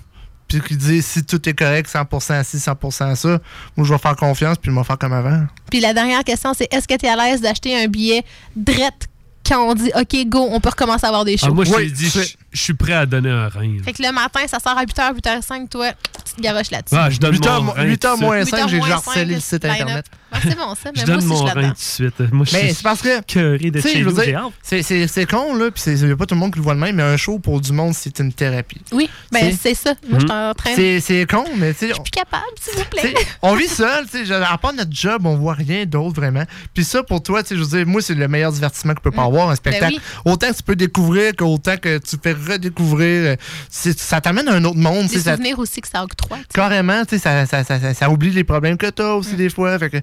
puis 0.48 0.60
qu'il 0.60 0.76
dise 0.76 1.06
si 1.06 1.24
tout 1.24 1.48
est 1.48 1.54
correct, 1.54 1.90
100% 1.90 2.44
ci, 2.44 2.56
100% 2.58 3.14
ça, 3.14 3.38
moi, 3.76 3.86
je 3.86 3.92
vais 3.92 3.98
faire 3.98 4.16
confiance, 4.16 4.58
puis 4.58 4.70
je 4.70 4.76
vais 4.76 4.84
faire 4.84 4.98
comme 4.98 5.12
avant. 5.12 5.44
Puis 5.70 5.80
la 5.80 5.94
dernière 5.94 6.22
question, 6.24 6.52
c'est 6.54 6.72
est-ce 6.72 6.86
que 6.86 6.96
tu 6.96 7.06
es 7.06 7.08
à 7.08 7.16
l'aise 7.16 7.40
d'acheter 7.40 7.82
un 7.82 7.88
billet 7.88 8.24
drette 8.56 9.08
quand 9.46 9.68
on 9.68 9.74
dit 9.74 9.90
OK, 9.94 10.16
go, 10.26 10.48
on 10.50 10.60
peut 10.60 10.70
recommencer 10.70 11.04
à 11.04 11.08
avoir 11.08 11.24
des 11.24 11.36
shows? 11.36 11.48
Ah, 11.50 11.54
moi, 11.54 11.64
je 11.64 11.72
t'ai 11.72 11.90
dit, 11.90 12.08
je 12.08 12.20
je 12.54 12.60
suis 12.60 12.74
prêt 12.74 12.94
à 12.94 13.04
donner 13.04 13.28
un 13.30 13.48
rein. 13.48 13.76
Fait 13.84 13.92
que 13.92 14.02
le 14.02 14.10
matin, 14.12 14.40
ça 14.46 14.58
sort 14.60 14.78
à 14.78 14.84
8h, 14.84 15.14
8h05, 15.20 15.68
toi, 15.68 15.90
tu 16.24 16.34
te 16.36 16.40
garoches 16.40 16.70
là-dessus. 16.70 16.94
Ah, 16.98 17.10
je 17.10 17.18
donne 17.18 17.32
8 17.34 17.46
heures 17.46 17.60
mon 17.60 17.66
mo- 17.66 17.72
rein. 17.72 17.84
8 17.84 18.04
heures 18.04 18.14
tout 18.14 18.20
de 18.20 18.24
moins 18.24 18.44
suite. 18.44 18.56
5, 18.56 18.68
j'ai 18.68 18.80
déjà 18.80 18.94
harcelé 18.94 19.24
le 19.26 19.34
le 19.34 19.40
site 19.40 19.64
line-up. 19.64 19.80
internet. 19.80 20.06
Ah, 20.36 20.38
c'est 20.42 20.56
bon, 20.58 20.74
ça, 20.74 20.90
mais 20.92 21.00
Je 21.00 21.06
moi 21.06 21.06
donne 21.06 21.16
aussi, 21.18 21.26
mon 21.28 21.34
je 21.34 21.36
suis 21.52 21.60
rein 21.60 21.68
tout 21.68 21.74
de 21.74 21.78
suite. 21.78 22.32
Moi, 22.32 22.44
je 22.50 22.52
Mais 22.56 22.62
suis 22.64 22.74
c'est 22.74 22.82
parce 22.82 23.02
que. 23.02 23.20
curé 23.22 23.70
de 23.70 23.80
chez 23.80 24.02
nous. 24.02 24.16
C'est 24.64 24.82
c'est- 24.82 25.06
c'est 25.06 25.26
con, 25.26 25.54
là, 25.54 25.70
puis 25.70 25.80
c'est 25.80 25.94
y 25.94 26.10
a 26.10 26.16
pas 26.16 26.26
tout 26.26 26.34
le 26.34 26.40
monde 26.40 26.50
qui 26.52 26.58
le 26.58 26.64
voit 26.64 26.74
de 26.74 26.80
même, 26.80 26.96
mais 26.96 27.04
un 27.04 27.16
show 27.16 27.38
pour 27.38 27.60
du 27.60 27.70
monde, 27.70 27.94
c'est 27.94 28.18
une 28.18 28.32
thérapie. 28.32 28.80
Oui, 28.90 29.08
ben 29.30 29.56
C'est- 29.56 29.74
ça. 29.74 29.94
Moi, 30.10 30.18
je 30.18 30.26
suis 30.26 30.32
en 30.32 30.52
train 30.54 30.70
de. 30.72 30.74
C'est 30.74 30.98
c'est 30.98 31.24
con, 31.30 31.44
mais 31.56 31.72
tu 31.72 31.78
sais. 31.78 31.88
Je 31.90 31.92
suis 31.94 32.02
plus 32.02 32.10
capable, 32.10 32.42
s'il 32.60 32.76
vous 32.76 32.84
plaît. 32.90 33.14
On 33.42 33.54
vit 33.54 33.68
seul, 33.68 34.06
tu 34.10 34.26
sais, 34.26 34.32
à 34.34 34.58
part 34.58 34.72
notre 34.72 34.90
job, 34.92 35.24
on 35.24 35.36
voit 35.36 35.54
rien 35.54 35.86
d'autre 35.86 36.16
vraiment. 36.16 36.42
Puis 36.74 36.82
ça, 36.82 37.04
pour 37.04 37.22
toi, 37.22 37.44
tu 37.44 37.50
sais, 37.50 37.54
je 37.56 37.60
veux 37.62 37.76
dire, 37.78 37.86
moi, 37.86 38.02
c'est 38.02 38.14
le 38.16 38.26
meilleur 38.26 38.50
divertissement 38.50 38.94
que 38.94 39.02
peut 39.02 39.12
pas 39.12 39.22
avoir, 39.26 39.50
un 39.50 39.54
spectacle. 39.54 39.94
Ben 39.94 40.00
oui. 40.26 40.32
Autant 40.32 40.50
que 40.50 40.56
tu 40.56 40.62
peux 40.64 40.74
découvrir 40.74 41.36
qu'autant 41.36 41.76
que 41.76 41.98
tu 41.98 42.16
fais 42.20 42.34
redécouvrir, 42.52 43.30
euh, 43.30 43.36
ça 43.70 44.20
t'amène 44.20 44.48
à 44.48 44.54
un 44.54 44.64
autre 44.64 44.76
monde, 44.78 45.02
Des 45.06 45.08
sais, 45.16 45.20
ça- 45.20 45.36
souvenirs 45.36 45.58
aussi 45.58 45.80
que 45.80 45.88
ça 45.88 46.02
octroie. 46.02 46.38
Carrément, 46.52 47.04
tu 47.04 47.10
sais, 47.16 47.18
ça, 47.18 47.46
ça, 47.46 47.64
ça, 47.64 47.80
ça- 47.80 47.94
ça 47.94 48.10
oublie 48.10 48.30
les 48.30 48.44
problèmes 48.44 48.76
que 48.76 48.88
t'as 48.90 49.12
aussi 49.14 49.34
des 49.36 49.48
fois. 49.50 49.78
Fait 49.78 49.90
que, 49.90 49.96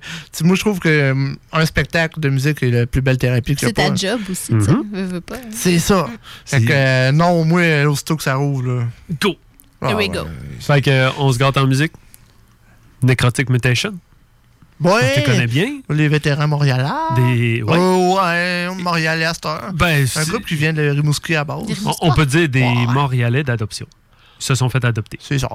moi, 0.43 0.55
je 0.55 0.61
trouve 0.61 0.79
que 0.79 0.89
euh, 0.89 1.33
un 1.53 1.65
spectacle 1.65 2.19
de 2.19 2.29
musique 2.29 2.61
est 2.63 2.71
la 2.71 2.85
plus 2.85 3.01
belle 3.01 3.17
thérapie 3.17 3.55
que 3.55 3.61
C'est 3.61 3.73
ta 3.73 3.89
pas. 3.89 3.95
job 3.95 4.19
aussi, 4.29 4.53
tu 4.53 4.61
sais. 4.61 4.71
Veux, 4.91 5.03
veux 5.05 5.21
pas. 5.21 5.37
C'est 5.51 5.79
ça. 5.79 6.07
Fait 6.45 6.61
que, 6.61 6.71
euh, 6.71 7.11
non, 7.11 7.43
moi, 7.45 7.61
euh, 7.61 7.85
aussitôt 7.89 8.15
que 8.17 8.23
ça 8.23 8.35
rouvre, 8.35 8.63
là. 8.63 8.83
Go! 9.21 9.35
Here 9.83 9.95
we 9.95 10.09
Ah, 10.11 10.15
go. 10.17 10.23
ouais. 10.25 10.29
Fait 10.59 10.81
que, 10.81 10.89
euh, 10.89 11.09
on 11.17 11.31
se 11.31 11.39
gâte 11.39 11.57
en 11.57 11.65
musique. 11.67 11.93
Necrotic 13.03 13.49
Mutation. 13.49 13.93
Ouais. 14.83 15.13
Tu 15.15 15.23
connais 15.23 15.47
bien? 15.47 15.79
Les 15.89 16.07
vétérans 16.07 16.47
montréalais. 16.47 16.83
Des. 17.15 17.61
Ouais. 17.63 17.77
Oh, 17.77 18.17
ouais, 18.21 18.67
Montréalais 18.81 19.25
à 19.25 19.33
cette 19.33 19.45
heure. 19.45 19.71
Ben, 19.73 20.05
un 20.15 20.23
groupe 20.23 20.45
qui 20.45 20.55
vient 20.55 20.73
de 20.73 20.81
Rimouski 20.89 21.35
à 21.35 21.43
base. 21.43 21.63
On, 21.85 22.09
on 22.09 22.13
peut 22.13 22.25
dire 22.25 22.49
des 22.49 22.63
Montréalais 22.89 23.43
d'adoption. 23.43 23.85
Ils 24.39 24.43
se 24.43 24.55
sont 24.55 24.69
fait 24.69 24.83
adopter. 24.83 25.19
C'est 25.21 25.37
ça. 25.37 25.49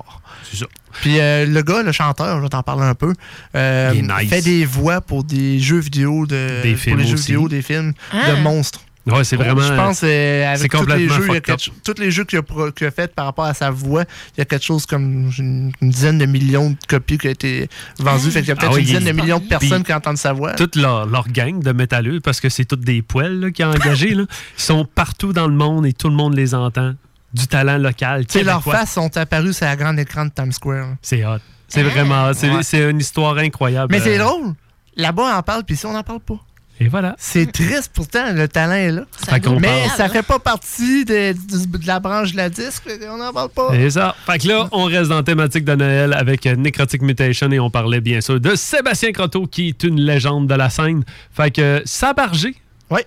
C'est 0.49 0.59
ça. 0.59 0.67
Puis 1.01 1.19
euh, 1.19 1.45
le 1.45 1.61
gars, 1.63 1.83
le 1.83 1.91
chanteur, 1.91 2.37
je 2.37 2.43
vais 2.43 2.49
t'en 2.49 2.63
parler 2.63 2.85
un 2.85 2.95
peu, 2.95 3.13
euh, 3.57 3.91
Il 3.93 3.99
est 3.99 4.03
nice. 4.23 4.31
fait 4.31 4.43
des 4.43 4.65
voix 4.65 5.01
pour 5.01 5.25
des 5.25 5.59
jeux 5.59 5.81
vidéo, 5.81 6.25
de, 6.25 6.63
Des 6.63 6.73
pour 6.75 6.81
films 6.81 6.99
les 6.99 7.07
jeux 7.07 7.15
aussi. 7.15 7.33
vidéo, 7.33 7.49
des 7.49 7.63
films 7.63 7.95
Ah. 8.13 8.31
de 8.31 8.41
monstres. 8.43 8.83
Ouais, 9.07 9.23
c'est 9.25 9.37
vraiment. 9.37 9.61
Je 9.63 9.73
pense 9.75 10.01
euh, 10.03 10.53
avec 10.53 10.71
tous 10.73 10.85
les 10.87 11.09
jeux, 11.09 11.27
il 11.29 11.35
y 11.35 11.37
a 11.37 11.57
tous 11.85 11.95
les 12.01 12.11
jeux 12.11 12.25
qu'il 12.25 12.39
a, 12.39 12.87
a 12.87 12.91
fait 12.91 13.15
par 13.15 13.27
rapport 13.27 13.45
à 13.45 13.55
sa 13.55 13.71
voix, 13.71 14.03
il 14.37 14.39
y 14.39 14.41
a 14.41 14.45
quelque 14.45 14.65
chose 14.65 14.85
comme 14.87 15.31
une, 15.39 15.71
une 15.81 15.91
dizaine 15.91 16.19
de 16.19 16.27
millions 16.27 16.71
de 16.71 16.77
copies 16.89 17.17
qui 17.19 17.29
ont 17.29 17.31
été 17.31 17.69
vendues. 18.01 18.31
Fait 18.33 18.41
qu'il 18.41 18.49
y 18.49 18.53
a 18.53 18.57
peut-être 18.57 18.73
Ah 18.73 18.75
oui, 18.75 18.81
une 18.81 18.87
dizaine 18.87 19.03
il- 19.03 19.07
de 19.07 19.13
millions 19.13 19.39
de 19.39 19.47
personnes 19.47 19.85
qui 19.85 19.93
entendent 19.93 20.19
sa 20.19 20.33
voix. 20.33 20.55
toute 20.55 20.75
leur, 20.77 21.07
leur 21.07 21.29
gang 21.29 21.63
de 21.63 21.73
métalleux, 21.73 22.21
parce 22.21 22.41
que 22.41 22.49
c'est 22.49 22.65
toutes 22.65 22.81
des 22.81 23.03
poêles 23.03 23.53
qui 23.55 23.63
ont 23.63 23.71
engagé, 23.71 24.15
là, 24.15 24.25
sont 24.57 24.85
partout 24.85 25.33
dans 25.33 25.47
le 25.47 25.55
monde 25.55 25.87
et 25.87 25.93
tout 25.93 26.09
le 26.09 26.15
monde 26.17 26.35
les 26.35 26.55
entend. 26.55 26.95
Du 27.35 27.47
talent 27.49 27.77
local. 27.77 28.25
Sais, 28.29 28.43
leurs 28.45 28.63
faces 28.65 28.93
sont 28.93 29.15
apparues 29.17 29.53
sur 29.53 29.67
la 29.67 29.77
grande 29.77 29.99
écran 29.99 30.25
de 30.25 30.31
Times 30.31 30.53
Square. 30.53 30.95
C'est 31.03 31.25
hot. 31.27 31.39
C'est 31.69 31.83
vraiment. 31.83 32.33
C'est 32.33 32.49
Ouais. 32.51 32.63
c'est 32.63 32.89
une 32.91 33.01
histoire 33.01 33.37
incroyable. 33.39 33.89
Mais 33.93 34.01
c'est 34.01 34.19
Euh, 34.19 34.25
drôle. 34.25 34.55
Là-bas, 34.97 35.23
on 35.23 35.39
en 35.39 35.43
parle, 35.43 35.63
puis 35.65 35.75
ici, 35.75 35.85
on 35.85 35.93
n'en 35.93 36.03
parle 36.03 36.21
pas. 36.21 36.39
Et 36.79 36.89
voilà. 36.89 37.17
C'est 37.19 37.51
triste, 37.51 37.91
pourtant, 37.95 38.33
le 38.35 38.49
talent 38.49 38.75
est 38.75 38.93
là. 38.93 39.05
Fait 39.29 39.41
qu'on 39.41 39.59
Mais 39.59 39.67
parle. 39.87 39.97
ça 39.97 40.09
fait 40.11 40.23
pas 40.23 40.39
partie 40.39 41.07
de, 41.07 41.33
de- 41.33 41.79
de 41.79 41.87
la 41.87 42.01
branche 42.01 42.33
de 42.33 42.37
la 42.37 42.51
disque, 42.51 42.83
on 43.11 43.17
n'en 43.17 43.33
parle 43.33 43.49
pas. 43.49 43.69
C'est 43.73 43.91
ça. 43.91 44.15
Fait 44.27 44.39
que 44.39 44.49
là, 44.49 44.69
on 44.73 44.85
reste 44.85 45.09
dans 45.09 45.17
la 45.17 45.23
thématique 45.23 45.65
de 45.65 45.75
Noël 45.75 46.13
avec 46.13 46.45
Necrotic 46.45 47.01
Mutation 47.01 47.51
et 47.51 47.59
on 47.59 47.71
parlait 47.71 48.03
bien 48.03 48.21
sûr 48.21 48.39
de 48.41 48.55
Sébastien 48.55 49.13
Croteau 49.13 49.47
qui 49.47 49.69
est 49.69 49.83
une 49.85 50.01
légende 50.01 50.49
de 50.49 50.55
la 50.55 50.69
scène. 50.69 51.03
Fait 51.35 51.51
que 51.51 51.61
euh, 51.63 51.81
Sabargé, 51.87 52.55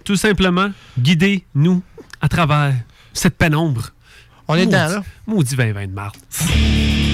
tout 0.04 0.16
simplement, 0.16 0.70
guidez-nous 0.98 1.84
à 2.22 2.28
travers 2.28 2.74
cette 3.14 3.38
pénombre. 3.38 3.90
On 4.48 4.56
est 4.56 4.66
Maudit- 4.66 4.68
dedans, 4.68 4.88
là. 4.90 5.04
Maudit 5.28 5.56
2020 5.56 5.88
de 5.88 5.92
mars.« 5.94 6.18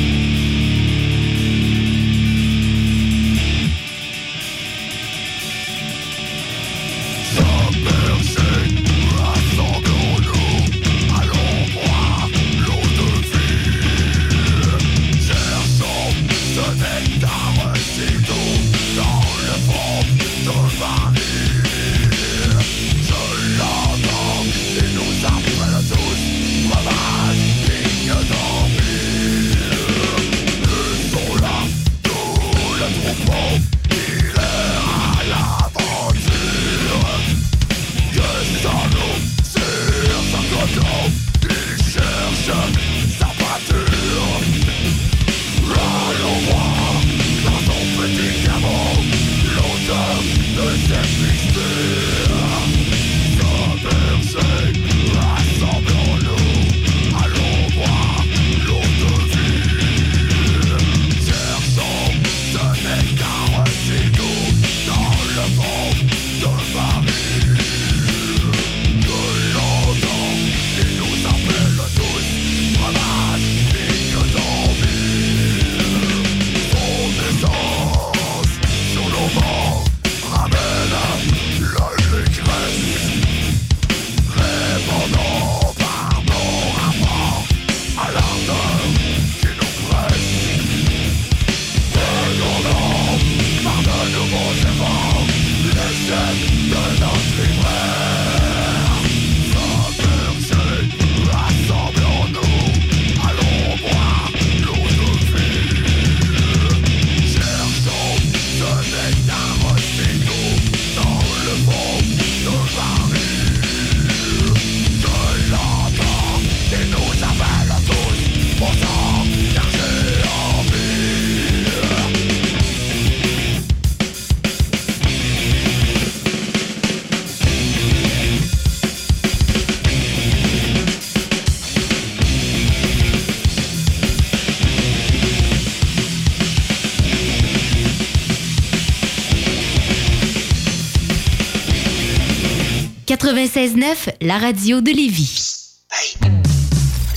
96.9, 143.26 144.14
la 144.22 144.38
radio 144.38 144.82
de 144.82 144.92
Lévis. 144.92 145.82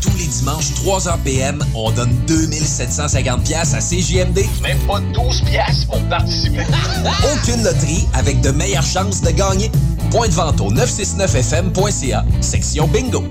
Tous 0.00 0.08
les 0.16 0.26
dimanches 0.26 0.72
dimanche 0.72 1.04
3h 1.04 1.18
PM, 1.22 1.62
on 1.74 1.90
donne 1.90 2.10
2750 2.26 3.44
pièces 3.44 3.74
à 3.74 3.80
CJMD. 3.80 4.38
Même 4.62 4.78
pas 4.86 5.00
12 5.00 5.42
pièces 5.42 5.84
pour 5.84 6.00
participer. 6.04 6.64
Aucune 7.34 7.62
loterie 7.62 8.06
avec 8.14 8.40
de 8.40 8.50
meilleures 8.52 8.86
chances 8.86 9.20
de 9.20 9.32
gagner. 9.32 9.70
Point 10.10 10.28
de 10.28 10.32
vente 10.32 10.58
au 10.62 10.72
969fm.ca, 10.72 12.24
section 12.40 12.86
bingo. 12.86 13.24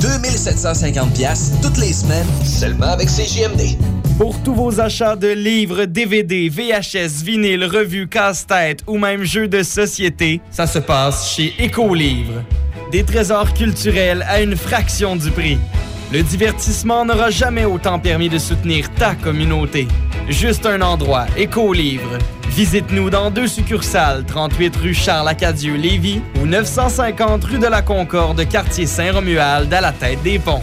2750 0.00 1.14
pièces 1.14 1.52
toutes 1.62 1.78
les 1.78 1.92
semaines, 1.92 2.26
seulement 2.44 2.88
avec 2.88 3.08
CJMD. 3.08 3.78
Pour 4.18 4.42
tous 4.42 4.54
vos 4.54 4.80
achats 4.80 5.14
de 5.14 5.28
livres, 5.28 5.84
DVD, 5.84 6.48
VHS, 6.48 7.22
vinyle, 7.22 7.66
revues, 7.66 8.08
casse-tête 8.08 8.82
ou 8.86 8.96
même 8.96 9.24
jeux 9.24 9.46
de 9.46 9.62
société, 9.62 10.40
ça 10.50 10.66
se 10.66 10.78
passe 10.78 11.34
chez 11.34 11.52
Écolivre. 11.58 12.42
Des 12.90 13.04
trésors 13.04 13.52
culturels 13.52 14.24
à 14.26 14.40
une 14.40 14.56
fraction 14.56 15.16
du 15.16 15.30
prix. 15.30 15.58
Le 16.14 16.22
divertissement 16.22 17.04
n'aura 17.04 17.28
jamais 17.28 17.66
autant 17.66 17.98
permis 17.98 18.30
de 18.30 18.38
soutenir 18.38 18.90
ta 18.94 19.14
communauté. 19.14 19.86
Juste 20.30 20.64
un 20.64 20.80
endroit, 20.80 21.26
Écolivre. 21.36 22.16
Visite-nous 22.48 23.10
dans 23.10 23.30
deux 23.30 23.48
succursales, 23.48 24.24
38 24.24 24.76
rue 24.76 24.94
Charles-Acadieux-Lévis 24.94 26.22
ou 26.40 26.46
950 26.46 27.44
rue 27.44 27.58
de 27.58 27.66
la 27.66 27.82
Concorde, 27.82 28.48
quartier 28.48 28.86
Saint-Romuald, 28.86 29.70
à 29.74 29.82
la 29.82 29.92
tête 29.92 30.22
des 30.22 30.38
ponts. 30.38 30.62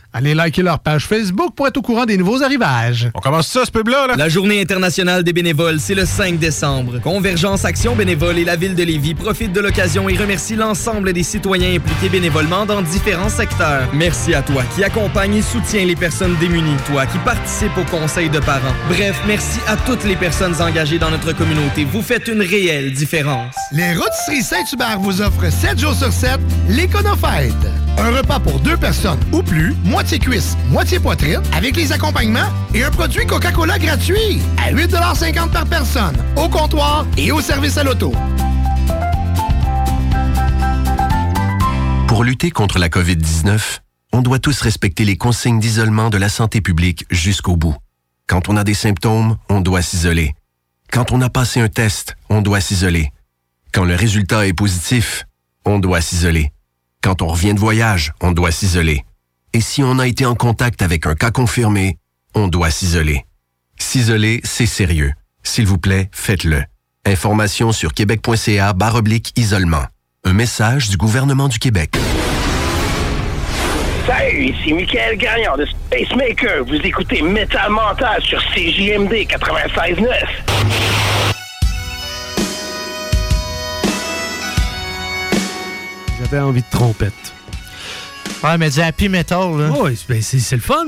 Allez 0.13 0.33
liker 0.33 0.61
leur 0.61 0.79
page 0.79 1.05
Facebook 1.05 1.55
pour 1.55 1.67
être 1.67 1.77
au 1.77 1.81
courant 1.81 2.05
des 2.05 2.17
nouveaux 2.17 2.43
arrivages. 2.43 3.09
On 3.15 3.21
commence 3.21 3.47
ça, 3.47 3.63
ce 3.63 3.71
pub-là, 3.71 4.07
là? 4.07 4.15
La 4.17 4.27
journée 4.27 4.59
internationale 4.59 5.23
des 5.23 5.31
bénévoles, 5.31 5.79
c'est 5.79 5.95
le 5.95 6.05
5 6.05 6.37
décembre. 6.37 6.99
Convergence 6.99 7.63
Action 7.63 7.95
Bénévole 7.95 8.37
et 8.37 8.43
la 8.43 8.57
ville 8.57 8.75
de 8.75 8.83
Lévis 8.83 9.13
profitent 9.13 9.53
de 9.53 9.61
l'occasion 9.61 10.09
et 10.09 10.17
remercient 10.17 10.57
l'ensemble 10.57 11.13
des 11.13 11.23
citoyens 11.23 11.77
impliqués 11.77 12.09
bénévolement 12.09 12.65
dans 12.65 12.81
différents 12.81 13.29
secteurs. 13.29 13.87
Merci 13.93 14.33
à 14.33 14.41
toi 14.41 14.63
qui 14.75 14.83
accompagne 14.83 15.35
et 15.35 15.41
soutient 15.41 15.85
les 15.85 15.95
personnes 15.95 16.35
démunies, 16.41 16.75
toi 16.87 17.05
qui 17.05 17.17
participe 17.19 17.77
au 17.77 17.85
conseil 17.85 18.29
de 18.29 18.39
parents. 18.39 18.75
Bref, 18.89 19.17
merci 19.25 19.59
à 19.65 19.77
toutes 19.77 20.03
les 20.03 20.17
personnes 20.17 20.61
engagées 20.61 20.99
dans 20.99 21.09
notre 21.09 21.31
communauté. 21.31 21.85
Vous 21.85 22.01
faites 22.01 22.27
une 22.27 22.41
réelle 22.41 22.91
différence. 22.91 23.55
Les 23.71 23.93
Rôtisseries 23.93 24.43
Saint-Hubert 24.43 24.99
vous 24.99 25.21
offrent 25.21 25.49
7 25.49 25.79
jours 25.79 25.95
sur 25.95 26.11
7 26.11 26.37
l'Éconofête. 26.67 27.53
Un 27.97 28.09
repas 28.11 28.39
pour 28.39 28.59
deux 28.59 28.77
personnes 28.77 29.19
ou 29.31 29.43
plus, 29.43 29.75
moitié 30.01 30.17
cuisse, 30.17 30.57
moitié 30.69 30.99
poitrine, 30.99 31.43
avec 31.53 31.75
les 31.75 31.91
accompagnements 31.91 32.49
et 32.73 32.83
un 32.83 32.89
produit 32.89 33.23
Coca-Cola 33.27 33.77
gratuit 33.77 34.41
à 34.57 34.71
8,50 34.73 35.51
par 35.51 35.67
personne, 35.67 36.17
au 36.35 36.49
comptoir 36.49 37.05
et 37.17 37.31
au 37.31 37.39
service 37.39 37.77
à 37.77 37.83
l'auto. 37.83 38.11
Pour 42.07 42.23
lutter 42.23 42.49
contre 42.49 42.79
la 42.79 42.89
COVID-19, 42.89 43.81
on 44.11 44.23
doit 44.23 44.39
tous 44.39 44.59
respecter 44.61 45.05
les 45.05 45.17
consignes 45.17 45.59
d'isolement 45.59 46.09
de 46.09 46.17
la 46.17 46.29
santé 46.29 46.61
publique 46.61 47.05
jusqu'au 47.11 47.55
bout. 47.55 47.75
Quand 48.25 48.49
on 48.49 48.57
a 48.57 48.63
des 48.63 48.73
symptômes, 48.73 49.37
on 49.49 49.61
doit 49.61 49.83
s'isoler. 49.83 50.33
Quand 50.91 51.11
on 51.11 51.21
a 51.21 51.29
passé 51.29 51.61
un 51.61 51.69
test, 51.69 52.15
on 52.27 52.41
doit 52.41 52.59
s'isoler. 52.59 53.11
Quand 53.71 53.85
le 53.85 53.93
résultat 53.93 54.47
est 54.47 54.53
positif, 54.53 55.25
on 55.63 55.77
doit 55.77 56.01
s'isoler. 56.01 56.51
Quand 57.03 57.21
on 57.21 57.27
revient 57.27 57.53
de 57.53 57.59
voyage, 57.59 58.13
on 58.19 58.31
doit 58.31 58.51
s'isoler. 58.51 59.05
Et 59.53 59.59
si 59.59 59.83
on 59.83 59.99
a 59.99 60.07
été 60.07 60.25
en 60.25 60.35
contact 60.35 60.81
avec 60.81 61.05
un 61.05 61.13
cas 61.13 61.31
confirmé, 61.31 61.97
on 62.35 62.47
doit 62.47 62.71
s'isoler. 62.71 63.25
S'isoler, 63.77 64.39
c'est 64.45 64.65
sérieux. 64.65 65.11
S'il 65.43 65.65
vous 65.65 65.77
plaît, 65.77 66.09
faites-le. 66.13 66.63
Information 67.05 67.73
sur 67.73 67.93
québec.ca 67.93 68.71
barre 68.73 68.95
oblique 68.95 69.33
isolement. 69.35 69.83
Un 70.23 70.31
message 70.33 70.89
du 70.89 70.95
gouvernement 70.95 71.49
du 71.49 71.59
Québec. 71.59 71.97
Salut, 74.07 74.45
ici 74.45 74.73
Michael 74.73 75.17
Gagnon 75.17 75.57
de 75.57 75.65
Spacemaker. 75.65 76.63
Vous 76.65 76.75
écoutez 76.75 77.21
Metal 77.21 77.69
Mental 77.69 78.21
sur 78.21 78.39
CJMD 78.53 79.11
96.9. 79.11 80.07
J'avais 86.19 86.39
envie 86.39 86.61
de 86.61 86.69
trompette. 86.71 87.33
Ouais, 88.43 88.57
mais 88.57 88.69
du 88.71 88.79
happy 88.81 89.07
metal, 89.07 89.55
là. 89.57 89.69
Oui, 89.71 89.97
ben, 90.09 90.21
c'est 90.21 90.39
c'est 90.39 90.55
le 90.55 90.61
fun. 90.61 90.85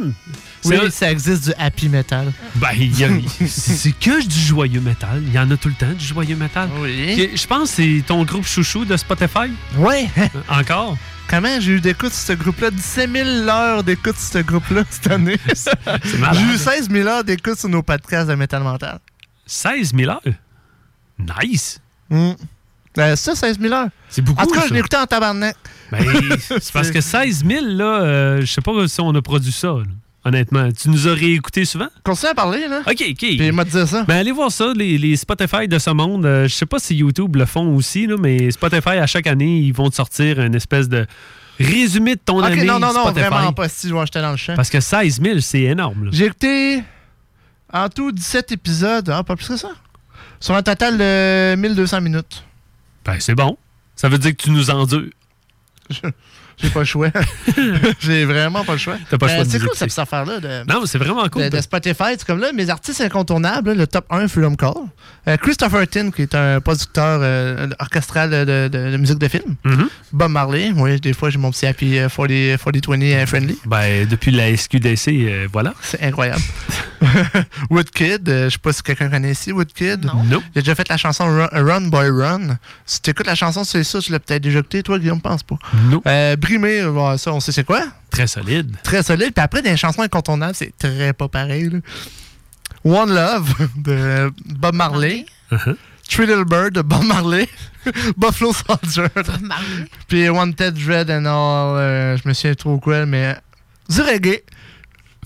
Oui, 0.66 0.78
C'est- 0.86 0.90
ça 0.92 1.12
existe 1.12 1.46
du 1.46 1.54
happy 1.60 1.88
metal. 1.90 2.32
Ben, 2.56 2.70
il 2.76 2.98
y 2.98 3.04
a- 3.04 3.10
c'est 3.40 3.48
c'est 3.76 3.92
que 3.92 4.26
du 4.26 4.40
joyeux 4.40 4.80
métal. 4.82 5.22
Il 5.28 5.34
y 5.34 5.38
en 5.38 5.50
a 5.52 5.58
tout 5.58 5.68
le 5.70 5.76
temps, 5.76 5.92
du 5.92 6.04
joyeux 6.06 6.36
métal. 6.36 6.70
Oui. 6.80 7.30
Je 7.36 7.48
pense 7.48 7.70
que 7.70 7.76
c'est 7.76 8.04
ton 8.08 8.24
groupe 8.24 8.46
chouchou 8.46 8.86
de 8.86 8.98
Spotify. 8.98 9.52
Ouais. 9.78 10.10
Encore? 10.50 10.98
Comment 11.28 11.60
j'ai 11.60 11.74
eu 11.74 11.80
d'écoute 11.82 12.12
sur 12.14 12.28
ce 12.28 12.34
groupe-là? 12.34 12.72
17 12.72 13.12
000 13.12 13.30
heures 13.50 13.84
d'écoute 13.84 14.18
sur 14.18 14.34
ce 14.34 14.38
groupe-là 14.40 14.84
cette 14.90 15.12
année. 15.12 15.38
malade. 16.20 16.38
J'ai 16.40 16.54
eu 16.56 16.58
16 16.58 16.90
000 16.90 17.08
heures 17.08 17.24
d'écoute 17.24 17.60
sur 17.60 17.70
nos 17.70 17.84
podcasts 17.84 18.28
de 18.30 18.36
Metal 18.36 18.64
Mental. 18.64 19.00
16 19.46 19.94
000 19.96 20.10
heures? 20.12 20.22
Nice! 21.20 21.80
Ben, 22.10 23.16
ça, 23.16 23.36
16 23.36 23.60
000 23.60 23.74
heures. 23.74 23.88
C'est 24.10 24.22
beaucoup, 24.22 24.42
En 24.42 24.46
tout 24.46 24.54
cas, 24.54 24.62
ça. 24.62 24.68
je 24.68 24.74
l'ai 24.74 24.80
écouté 24.80 24.98
en 24.98 25.06
tabarnak. 25.06 25.56
Ben, 26.00 26.38
c'est 26.60 26.72
parce 26.74 26.92
que 26.92 27.02
16 27.02 27.44
000, 27.46 27.66
là, 27.68 28.02
euh, 28.02 28.42
je 28.42 28.46
sais 28.46 28.62
pas 28.62 28.72
si 28.88 29.02
on 29.02 29.14
a 29.16 29.22
produit 29.22 29.52
ça, 29.52 29.68
là, 29.70 29.84
honnêtement. 30.26 30.70
Tu 30.72 30.90
nous 30.90 31.08
aurais 31.08 31.32
écouté 31.32 31.66
souvent? 31.66 31.88
Continue 32.04 32.32
à 32.32 32.36
parler, 32.36 32.68
là. 32.68 32.80
OK, 32.88 32.94
OK. 33.10 33.16
Puis 33.18 33.38
il 33.38 33.54
m'a 33.54 33.64
dit 33.64 33.72
ça. 33.88 34.04
Ben, 34.04 34.16
allez 34.18 34.32
voir 34.32 34.52
ça, 34.52 34.72
les, 34.76 34.98
les 34.98 35.16
Spotify 35.16 35.68
de 35.68 35.78
ce 35.80 35.90
monde. 35.90 36.26
Euh, 36.26 36.48
je 36.48 36.54
sais 36.54 36.66
pas 36.66 36.80
si 36.80 36.96
YouTube 36.96 37.36
le 37.36 37.46
font 37.46 37.76
aussi, 37.76 38.08
là, 38.08 38.16
mais 38.20 38.50
Spotify, 38.52 38.90
à 38.98 39.08
chaque 39.08 39.28
année, 39.28 39.60
ils 39.60 39.74
vont 39.74 39.90
te 39.90 39.96
sortir 39.96 40.40
une 40.42 40.56
espèce 40.56 40.88
de 40.90 41.06
résumé 41.60 42.16
de 42.16 42.22
ton 42.24 42.40
Ok, 42.40 42.46
année 42.46 42.66
non, 42.66 42.80
non, 42.80 42.94
non, 42.94 43.04
Spotify. 43.06 43.28
vraiment 43.30 43.54
pas. 43.54 43.70
Si, 43.70 43.92
ouais, 43.92 44.06
j'étais 44.06 44.22
dans 44.22 44.32
le 44.32 44.38
champ. 44.38 44.56
Parce 44.56 44.70
que 44.70 44.80
16 44.80 45.22
000, 45.22 45.40
c'est 45.40 45.62
énorme. 45.62 46.06
là. 46.06 46.10
J'ai 46.14 46.26
écouté 46.26 46.84
en 47.72 47.90
tout 47.90 48.12
17 48.12 48.52
épisodes. 48.54 49.10
Ah, 49.10 49.24
pas 49.24 49.36
plus 49.36 49.48
que 49.48 49.58
ça. 49.58 49.70
Sur 50.40 50.56
un 50.56 50.64
total 50.64 50.98
de 50.98 51.56
1200 51.56 52.02
minutes. 52.02 52.44
Ben, 53.06 53.18
c'est 53.20 53.36
bon. 53.36 53.58
Ça 53.96 54.10
veut 54.10 54.18
dire 54.18 54.32
que 54.32 54.42
tu 54.44 54.50
nous 54.52 54.70
endures. 54.72 55.10
J'ai 56.58 56.70
pas 56.70 56.80
le 56.80 56.86
choix. 56.86 57.10
J'ai 58.00 58.26
vraiment 58.26 58.64
pas 58.64 58.74
le 58.74 58.78
choix. 58.78 58.98
T'as 59.10 59.18
pas 59.18 59.26
le 59.26 59.32
Ben, 59.32 59.44
choix 59.44 59.46
C'est 59.52 59.60
cool 59.60 59.70
cette 59.76 59.98
affaire-là. 59.98 60.40
De... 60.40 60.72
Non, 60.72 60.86
c'est 60.86 61.00
vraiment 61.00 61.28
cool. 61.30 61.44
de, 61.44 61.50
de 61.50 61.62
Spotify. 61.62 62.12
C'est 62.12 62.26
comme 62.26 62.40
là, 62.40 62.52
mes 62.54 62.70
artistes 62.70 63.02
incontournables, 63.02 63.70
là, 63.70 63.76
le 63.76 63.88
top 63.88 64.06
1, 64.12 64.28
Freedom 64.28 64.56
Call. 64.56 64.74
Euh, 65.28 65.38
Christopher 65.38 65.88
Tin, 65.88 66.12
qui 66.12 66.22
est 66.22 66.36
un 66.36 66.62
producteur 66.62 67.20
euh, 67.24 67.70
orchestral 67.80 68.30
de, 68.30 68.98
musique 68.98 69.18
de 69.18 69.28
film. 69.28 69.56
Mm-hmm. 69.66 69.88
Bob 70.12 70.32
Marley, 70.32 70.72
oui, 70.76 71.00
des 71.00 71.14
fois 71.14 71.30
j'ai 71.30 71.40
mon 71.40 71.52
petit 71.52 71.66
happy 71.66 71.98
euh, 71.98 72.08
40 72.08 72.30
40-20 72.30 73.04
euh, 73.04 73.26
friendly. 73.26 73.58
Ben, 73.66 74.08
depuis 74.08 74.32
la 74.32 74.56
SQDC, 74.56 75.08
euh, 75.08 75.48
voilà. 75.52 75.74
C'est 75.82 76.02
incroyable. 76.04 76.42
Woodkid, 77.70 78.28
euh, 78.30 78.46
je 78.46 78.54
sais 78.54 78.58
pas 78.58 78.74
si 78.74 78.82
quelqu'un 78.84 79.10
connaît 79.10 79.32
ici 79.32 79.52
Woodkid. 79.52 80.06
Non. 80.06 80.24
Il 80.56 80.60
a 80.60 80.62
déjà 80.62 80.76
fait 80.76 80.88
la 80.90 80.98
chanson 80.98 81.26
Run, 81.26 81.50
Run 81.52 81.82
Boy 81.90 82.10
Run. 82.10 82.58
Si 82.86 83.02
tu 83.02 83.10
écoutes 83.12 83.28
la 83.28 83.36
chanson, 83.36 83.64
c'est 83.64 83.84
ça, 83.84 84.00
tu 84.00 84.12
l'as 84.12 84.20
peut-être 84.20 84.42
déjà 84.44 84.60
écouté, 84.60 84.84
toi, 84.84 85.00
Guillaume, 85.00 85.22
pense 85.22 85.44
pas. 85.44 85.58
Non. 85.90 86.02
Euh, 86.08 86.36
Brimé, 86.36 86.84
ouais, 86.86 87.18
ça, 87.18 87.34
on 87.34 87.40
sait 87.40 87.52
c'est 87.52 87.64
quoi? 87.64 87.84
Très 88.10 88.28
solide. 88.28 88.76
Très 88.84 89.04
solide. 89.04 89.34
Puis 89.34 89.44
après, 89.44 89.62
des 89.62 89.76
chansons 89.78 90.02
incontournables, 90.02 90.56
c'est 90.56 90.74
très 90.78 91.14
pas 91.14 91.28
pareil. 91.28 91.70
là. 91.70 91.80
One 92.86 93.14
Love 93.14 93.54
de 93.78 94.32
Bob 94.46 94.76
Marley. 94.76 95.26
Uh-huh. 95.52 95.76
Three 96.10 96.26
Little 96.28 96.46
Bird 96.46 96.74
de 96.74 96.82
Bob 96.82 97.04
Marley. 97.04 97.48
Buffalo 98.18 98.54
Soldier. 98.54 99.08
Puis 100.08 100.30
Wanted 100.30 100.74
Dread 100.76 101.10
and 101.10 101.26
All. 101.26 101.78
euh, 101.78 102.18
je 102.18 102.28
me 102.28 102.34
souviens 102.34 102.56
trop 102.56 102.78
quoi, 102.78 103.06
mais 103.06 103.36
du 103.90 104.02
reggae. 104.02 104.42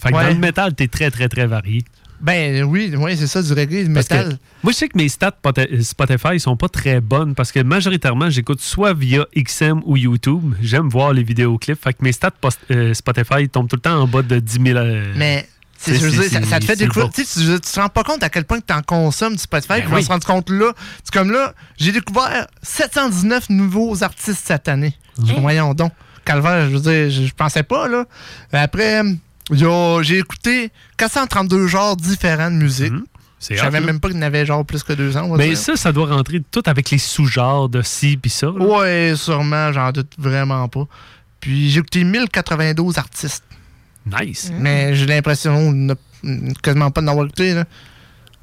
Fait 0.01 0.11
que 0.11 0.15
Ouais. 0.15 0.23
dans 0.23 0.29
le 0.29 0.35
métal, 0.39 0.73
t'es 0.75 0.87
très, 0.87 1.09
très, 1.11 1.27
très 1.29 1.45
varié. 1.47 1.83
Ben 2.19 2.63
oui, 2.63 2.91
oui 2.97 3.15
c'est 3.15 3.27
ça, 3.27 3.43
du 3.43 3.53
reggae, 3.53 3.85
du 3.85 3.93
Parce 3.93 4.07
que 4.07 4.15
métal. 4.15 4.37
moi, 4.63 4.71
je 4.73 4.77
sais 4.77 4.87
que 4.89 4.97
mes 4.97 5.07
stats 5.07 5.33
Pot- 5.33 5.59
Spotify 5.83 6.39
sont 6.39 6.57
pas 6.57 6.67
très 6.67 6.99
bonnes 6.99 7.35
parce 7.35 7.51
que 7.51 7.59
majoritairement, 7.59 8.31
j'écoute 8.31 8.59
soit 8.59 8.93
via 8.95 9.25
XM 9.35 9.81
ou 9.85 9.97
YouTube. 9.97 10.55
J'aime 10.59 10.89
voir 10.89 11.13
les 11.13 11.21
vidéoclips. 11.21 11.79
Fait 11.83 11.93
que 11.93 12.03
mes 12.03 12.11
stats 12.11 12.31
euh, 12.71 12.95
Spotify 12.95 13.47
tombent 13.47 13.69
tout 13.69 13.75
le 13.75 13.81
temps 13.81 14.01
en 14.01 14.07
bas 14.07 14.23
de 14.23 14.39
10 14.39 14.53
000. 14.65 14.77
euh, 14.79 15.13
Mais 15.15 15.47
ça, 15.77 15.91
te 15.91 16.65
fait 16.65 16.75
découvrir. 16.75 17.11
Tu 17.13 17.23
tu 17.23 17.39
tu 17.39 17.59
te 17.59 17.79
rends 17.79 17.89
pas 17.89 18.03
compte 18.03 18.23
à 18.23 18.29
quel 18.29 18.45
point 18.45 18.61
tu 18.65 18.73
en 18.73 18.81
consommes 18.81 19.33
du 19.33 19.39
Spotify. 19.43 19.73
Ben 19.73 19.81
puis 19.83 19.93
on 19.93 19.95
oui. 19.97 20.03
se 20.03 20.07
rend 20.09 20.17
compte 20.19 20.49
là. 20.49 20.71
C'est 21.03 21.13
comme 21.13 21.29
là, 21.29 21.53
j'ai 21.77 21.91
découvert 21.91 22.47
719 22.63 23.51
nouveaux 23.51 24.03
artistes 24.03 24.41
cette 24.43 24.67
année. 24.67 24.95
Hein? 25.19 25.35
Voyons 25.37 25.75
donc. 25.75 25.91
Calvaire, 26.25 26.67
je 26.69 26.75
veux 26.77 26.81
dire, 26.81 27.09
je, 27.11 27.27
je 27.27 27.33
pensais 27.35 27.61
pas, 27.63 27.87
là. 27.87 28.05
Après, 28.51 29.01
J'ai 29.51 30.17
écouté 30.17 30.71
432 30.97 31.67
genres 31.67 31.95
différents 31.95 32.51
de 32.51 32.55
musique. 32.55 32.93
C'est 33.39 33.55
Je 33.55 33.61
savais 33.61 33.79
même 33.81 33.99
pas 33.99 34.07
qu'il 34.07 34.17
y 34.17 34.19
en 34.19 34.23
avait 34.23 34.45
genre 34.47 34.65
plus 34.65 34.81
que 34.81 34.93
200. 34.93 35.21
on 35.25 35.29
va 35.29 35.37
Mais 35.37 35.49
dire. 35.49 35.57
ça, 35.57 35.75
ça 35.75 35.91
doit 35.91 36.07
rentrer 36.07 36.41
tout 36.51 36.63
avec 36.65 36.89
les 36.89 36.97
sous-genres 36.97 37.69
de 37.69 37.83
ci 37.83 38.17
puis 38.17 38.31
ça. 38.31 38.47
là. 38.47 38.53
Ouais, 38.53 39.13
sûrement, 39.15 39.71
j'en 39.71 39.91
doute 39.91 40.11
vraiment 40.17 40.67
pas. 40.67 40.85
Puis 41.39 41.69
j'ai 41.69 41.79
écouté 41.79 42.03
1092 42.03 42.97
artistes. 42.97 43.43
Nice. 44.07 44.51
Mais 44.59 44.95
j'ai 44.95 45.05
l'impression 45.05 45.71
de 45.71 45.95
quasiment 46.63 46.89
pas 46.89 47.01
d'en 47.01 47.11
avoir 47.11 47.25
écouté. 47.27 47.53
Là. 47.53 47.65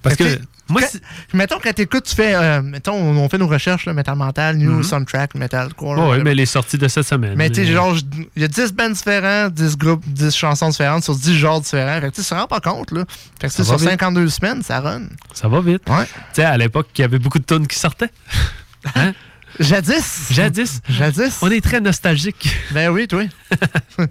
Parce 0.05 0.16
que 0.16 0.39
moi, 0.68 0.81
quand- 0.82 0.98
mettons, 1.32 1.56
quand 1.62 1.72
t'écoutes, 1.72 2.05
tu 2.05 2.14
fais. 2.14 2.35
euh, 2.35 2.62
mettons, 2.62 2.94
on 2.94 3.28
fait 3.28 3.39
nos 3.39 3.47
recherches, 3.48 3.85
là, 3.86 3.93
Metal 3.93 4.14
Mental, 4.16 4.56
New 4.56 4.70
Mhm. 4.70 4.82
Soundtrack, 4.85 5.35
Metal 5.35 5.74
Core. 5.74 5.98
Ouais, 6.09 6.22
mais 6.22 6.35
les 6.35 6.47
sorties 6.47 6.78
de 6.78 6.86
cette 6.89 7.06
semaine. 7.06 7.35
Mais 7.36 7.51
tu 7.51 7.64
sais, 7.66 7.72
genre, 7.72 7.97
il 8.36 8.43
y 8.43 8.44
a 8.44 8.48
10 8.48 8.72
bands 8.72 8.90
différents, 8.90 9.48
10 9.48 9.76
groupes, 9.76 10.05
10 10.06 10.35
chansons 10.35 10.68
différentes 10.68 11.02
sur 11.05 11.16
10 11.16 11.36
genres 11.36 11.60
différents. 11.60 12.01
Fait 12.01 12.10
que 12.10 12.14
tu 12.16 12.22
te 12.22 12.35
rends 12.35 12.47
pas 12.47 12.60
compte, 12.60 12.93
là. 12.93 13.05
Fait 13.40 13.48
que 13.48 13.52
sur 13.64 13.76
vite. 13.76 13.89
52 13.90 14.28
semaines, 14.28 14.62
ça 14.62 14.81
run. 14.81 15.02
Ça 15.32 15.48
va 15.48 15.60
vite. 15.60 15.82
Ouais. 15.89 16.05
Tu 16.05 16.10
sais, 16.35 16.44
à 16.44 16.56
l'époque, 16.56 16.89
il 16.97 17.01
y 17.01 17.05
avait 17.05 17.18
beaucoup 17.18 17.39
de 17.40 17.44
tunes 17.44 17.66
qui 17.66 17.78
sortaient. 17.78 18.10
Hein? 18.97 19.12
Jadis? 19.60 20.28
Jadis. 20.32 20.81
Jadis? 20.89 21.39
On 21.43 21.51
est 21.51 21.60
très 21.62 21.81
nostalgique. 21.81 22.48
Ben 22.72 22.90
oui, 22.90 23.06
toi. 23.06 23.22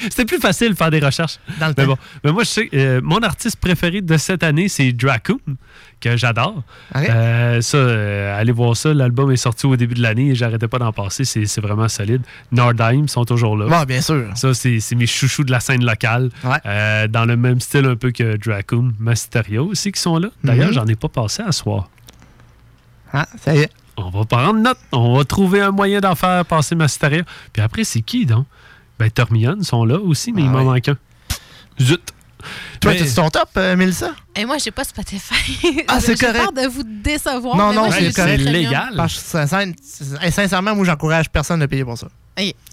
C'était 0.00 0.24
plus 0.24 0.38
facile 0.38 0.70
de 0.70 0.74
faire 0.74 0.90
des 0.90 1.00
recherches. 1.00 1.38
Dans 1.58 1.68
le 1.68 1.74
mais 1.76 1.84
temps. 1.84 1.90
bon, 1.90 1.98
mais 2.24 2.32
moi, 2.32 2.44
je 2.44 2.48
sais, 2.48 2.68
euh, 2.74 3.00
mon 3.02 3.18
artiste 3.18 3.56
préféré 3.56 4.00
de 4.00 4.16
cette 4.16 4.42
année, 4.42 4.68
c'est 4.68 4.92
Dracoon, 4.92 5.38
que 6.00 6.16
j'adore. 6.16 6.62
Euh, 6.96 7.60
ça, 7.60 7.76
euh, 7.76 8.40
allez 8.40 8.52
voir 8.52 8.76
ça. 8.76 8.94
L'album 8.94 9.30
est 9.30 9.36
sorti 9.36 9.66
au 9.66 9.76
début 9.76 9.94
de 9.94 10.02
l'année 10.02 10.30
et 10.30 10.34
j'arrêtais 10.34 10.68
pas 10.68 10.78
d'en 10.78 10.92
passer. 10.92 11.24
C'est 11.24 11.60
vraiment 11.60 11.88
solide. 11.88 12.22
Nordheim 12.52 13.06
sont 13.08 13.24
toujours 13.24 13.56
là. 13.56 13.66
Bon, 13.66 13.82
bien 13.84 14.00
sûr. 14.00 14.26
Ça, 14.34 14.54
c'est 14.54 14.80
mes 14.94 15.06
chouchous 15.06 15.44
de 15.44 15.50
la 15.50 15.60
scène 15.60 15.84
locale. 15.84 16.30
Euh, 16.64 17.06
dans 17.06 17.26
le 17.26 17.36
même 17.36 17.60
style 17.60 17.84
un 17.86 17.96
peu 17.96 18.12
que 18.12 18.36
Dracoon. 18.36 18.92
Mysterio 18.98 19.66
aussi 19.66 19.92
qui 19.92 20.00
sont 20.00 20.16
là. 20.18 20.28
D'ailleurs, 20.42 20.68
Mhm. 20.68 20.74
j'en 20.74 20.86
ai 20.86 20.96
pas 20.96 21.08
passé 21.08 21.42
à 21.42 21.52
soir. 21.52 21.88
Ah, 23.12 23.26
ça 23.42 23.54
y 23.54 23.58
est. 23.60 23.70
On 23.96 24.10
va 24.10 24.24
prendre 24.24 24.54
note. 24.60 24.78
On 24.92 25.16
va 25.16 25.24
trouver 25.24 25.60
un 25.60 25.70
moyen 25.70 26.00
d'en 26.00 26.14
faire 26.14 26.44
passer 26.46 26.74
Mysterio. 26.74 27.22
Puis 27.52 27.62
après, 27.62 27.84
c'est 27.84 28.00
qui 28.02 28.26
donc? 28.26 28.46
Ben, 28.98 29.10
Tormion 29.10 29.62
sont 29.62 29.84
là 29.84 29.98
aussi, 29.98 30.32
mais 30.32 30.42
il 30.42 30.50
m'en 30.50 30.64
manque 30.64 30.88
un. 30.88 30.96
Zut! 31.80 32.00
Toi, 32.80 32.92
Mais- 32.92 32.98
t'as-tu 32.98 33.14
ton 33.14 33.28
top, 33.28 33.48
euh, 33.58 33.76
Mélissa? 33.76 34.12
Et 34.34 34.46
moi, 34.46 34.56
j'ai 34.58 34.70
pas 34.70 34.84
Spotify. 34.84 35.84
Ah, 35.88 36.00
c'est 36.00 36.18
J'ai 36.18 36.26
correct. 36.26 36.38
peur 36.42 36.52
de 36.52 36.68
vous 36.68 36.82
décevoir. 36.84 37.56
non, 37.56 37.68
mais 37.70 37.74
non, 37.76 37.90
c'est 37.90 38.04
j'ai 38.06 38.12
correct. 38.12 38.42
Parce 38.96 39.14
que 39.14 39.20
sincère- 39.20 39.66
hey, 40.22 40.32
sincèrement, 40.32 40.74
moi, 40.74 40.84
j'encourage 40.86 41.28
personne 41.30 41.60
à 41.62 41.68
payer 41.68 41.84
pour 41.84 41.98
ça. 41.98 42.08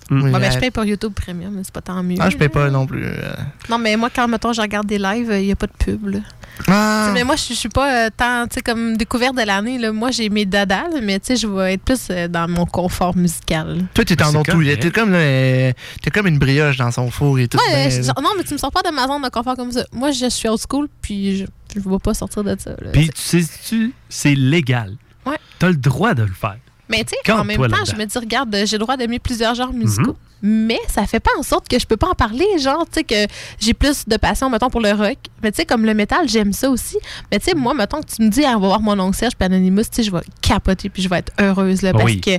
Mm. 0.09 0.21
Bon, 0.31 0.31
ben, 0.39 0.43
Euh, 0.43 0.51
je 0.51 0.59
paye 0.59 0.71
pour 0.71 0.85
YouTube 0.85 1.11
Premium, 1.13 1.53
mais 1.53 1.61
c'est 1.65 1.73
pas 1.73 1.81
tant 1.81 2.01
mieux. 2.01 2.15
Ah, 2.19 2.29
je 2.29 2.38
paye 2.38 2.47
pas 2.47 2.69
non 2.69 2.85
plus. 2.85 3.03
euh. 3.05 3.34
Non, 3.69 3.77
mais 3.77 3.97
moi, 3.97 4.09
quand, 4.13 4.25
mettons, 4.29 4.53
je 4.53 4.61
regarde 4.61 4.88
des 4.88 4.97
lives, 4.97 5.29
il 5.34 5.45
n'y 5.47 5.51
a 5.51 5.55
pas 5.57 5.67
de 5.67 5.73
pub. 5.77 6.07
là. 6.07 6.19
Ah. 6.67 7.11
Mais 7.13 7.23
moi, 7.25 7.35
je 7.35 7.53
suis 7.53 7.67
pas 7.69 8.05
euh, 8.05 8.09
tant, 8.15 8.47
tu 8.47 8.55
sais, 8.55 8.61
comme 8.61 8.95
découverte 8.95 9.35
de 9.35 9.41
l'année. 9.41 9.77
là. 9.77 9.91
Moi, 9.91 10.11
j'ai 10.11 10.29
mes 10.29 10.45
dadas, 10.45 10.88
là, 10.93 11.01
mais 11.03 11.19
tu 11.19 11.27
sais, 11.27 11.35
je 11.35 11.45
vais 11.47 11.73
être 11.73 11.81
plus 11.84 12.07
euh, 12.09 12.29
dans 12.29 12.47
mon 12.49 12.65
confort 12.65 13.17
musical. 13.17 13.84
Toi, 13.93 14.05
t'es 14.05 14.23
en 14.23 14.34
autre 14.34 14.53
T'es 14.79 14.91
comme, 14.91 15.11
t'es 15.11 16.09
comme 16.13 16.27
une 16.27 16.39
brioche 16.39 16.77
dans 16.77 16.91
son 16.91 17.11
four 17.11 17.38
et 17.39 17.47
tout. 17.49 17.57
Ouais, 17.57 17.89
ben, 17.89 17.91
je- 17.91 18.21
non, 18.21 18.29
mais 18.38 18.43
tu 18.45 18.53
me 18.53 18.57
sors 18.59 18.71
pas 18.71 18.81
de 18.84 18.95
ma 18.95 19.07
zone 19.07 19.21
de 19.21 19.29
confort 19.29 19.55
comme 19.57 19.71
ça. 19.73 19.84
Moi, 19.91 20.11
je 20.11 20.29
suis 20.29 20.47
old 20.47 20.59
school, 20.59 20.88
puis 21.01 21.38
je 21.39 21.43
ne 21.79 21.84
vais 21.91 21.99
pas 22.01 22.13
sortir 22.13 22.45
de 22.45 22.55
ça. 22.57 22.69
là. 22.71 22.91
Puis 22.93 23.09
tu 23.09 23.21
sais-tu, 23.21 23.93
c'est 24.07 24.35
légal? 24.35 24.95
Ouais. 25.25 25.38
T'as 25.59 25.67
le 25.67 25.75
droit 25.75 26.13
de 26.13 26.23
le 26.23 26.34
faire. 26.34 26.57
Mais 26.89 27.03
tu 27.03 27.09
sais, 27.09 27.31
en 27.34 27.43
même 27.43 27.57
temps, 27.69 27.85
je 27.85 27.95
me 27.95 28.05
dis, 28.05 28.18
regarde, 28.18 28.55
j'ai 28.65 28.77
le 28.77 28.81
droit 28.84 28.95
d'aimer 28.97 29.19
plusieurs 29.19 29.55
genres 29.55 29.73
musicaux. 29.73 30.15
Mais 30.41 30.80
ça 30.88 31.05
fait 31.07 31.19
pas 31.19 31.31
en 31.39 31.43
sorte 31.43 31.68
que 31.68 31.80
je 31.80 31.85
peux 31.85 31.97
pas 31.97 32.09
en 32.09 32.14
parler. 32.14 32.45
Genre, 32.59 32.85
tu 32.85 32.99
sais, 32.99 33.03
que 33.03 33.31
j'ai 33.59 33.73
plus 33.73 34.05
de 34.07 34.18
passion, 34.18 34.49
mettons, 34.49 34.69
pour 34.69 34.81
le 34.81 34.91
rock. 34.91 35.18
Mais 35.43 35.51
tu 35.51 35.57
sais, 35.57 35.65
comme 35.65 35.85
le 35.85 35.93
métal, 35.93 36.27
j'aime 36.30 36.53
ça 36.53 36.69
aussi. 36.69 36.97
Mais 37.31 37.39
tu 37.39 37.45
sais, 37.45 37.55
moi, 37.55 37.73
mettons 37.73 38.01
que 38.01 38.07
tu 38.15 38.22
me 38.22 38.30
dis, 38.30 38.43
ah, 38.45 38.53
on 38.57 38.59
va 38.59 38.68
voir 38.68 38.81
mon 38.81 38.99
oncle 38.99 39.18
Serge 39.18 39.34
puis 39.35 39.45
Anonymous, 39.45 39.84
tu 39.84 39.88
sais, 39.93 40.03
je 40.03 40.11
vais 40.11 40.19
capoter 40.41 40.89
puis 40.89 41.01
je 41.01 41.09
vais 41.09 41.18
être 41.19 41.31
heureuse, 41.39 41.81
là. 41.81 41.91
Parce 41.93 42.05
Oui. 42.05 42.22
que, 42.22 42.38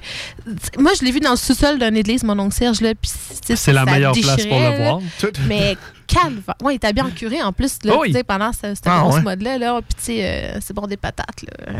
moi, 0.80 0.92
je 0.98 1.04
l'ai 1.04 1.10
vu 1.12 1.20
dans 1.20 1.30
le 1.32 1.36
sous-sol 1.36 1.78
d'une 1.78 1.96
église, 1.96 2.22
mon 2.24 2.38
oncle 2.38 2.54
Serge, 2.54 2.80
là. 2.80 2.94
Puis, 2.94 3.10
tu 3.10 3.46
sais, 3.46 3.56
C'est 3.56 3.72
la 3.72 3.84
meilleure 3.84 4.12
place 4.12 4.46
pour 4.46 4.58
le 4.58 4.64
là. 4.64 4.76
voir. 4.76 5.00
Mais 5.46 5.76
calme. 6.06 6.40
Ouais, 6.62 6.72
il 6.72 6.76
était 6.76 6.92
bien 6.94 7.04
en 7.04 7.10
curé 7.10 7.42
en 7.42 7.52
plus, 7.52 7.78
là. 7.84 7.92
Oh 7.94 7.98
oui. 8.00 8.08
Tu 8.08 8.14
sais, 8.14 8.24
pendant 8.24 8.50
ce, 8.52 8.74
ce 8.74 8.80
Ah, 8.86 9.06
ouais. 9.06 9.20
mode-là, 9.20 9.58
là. 9.58 9.80
Puis, 9.82 9.94
tu 9.98 10.04
sais, 10.04 10.20
euh, 10.24 10.58
c'est 10.62 10.72
bon 10.74 10.86
des 10.86 10.96
patates, 10.96 11.42
là. 11.42 11.72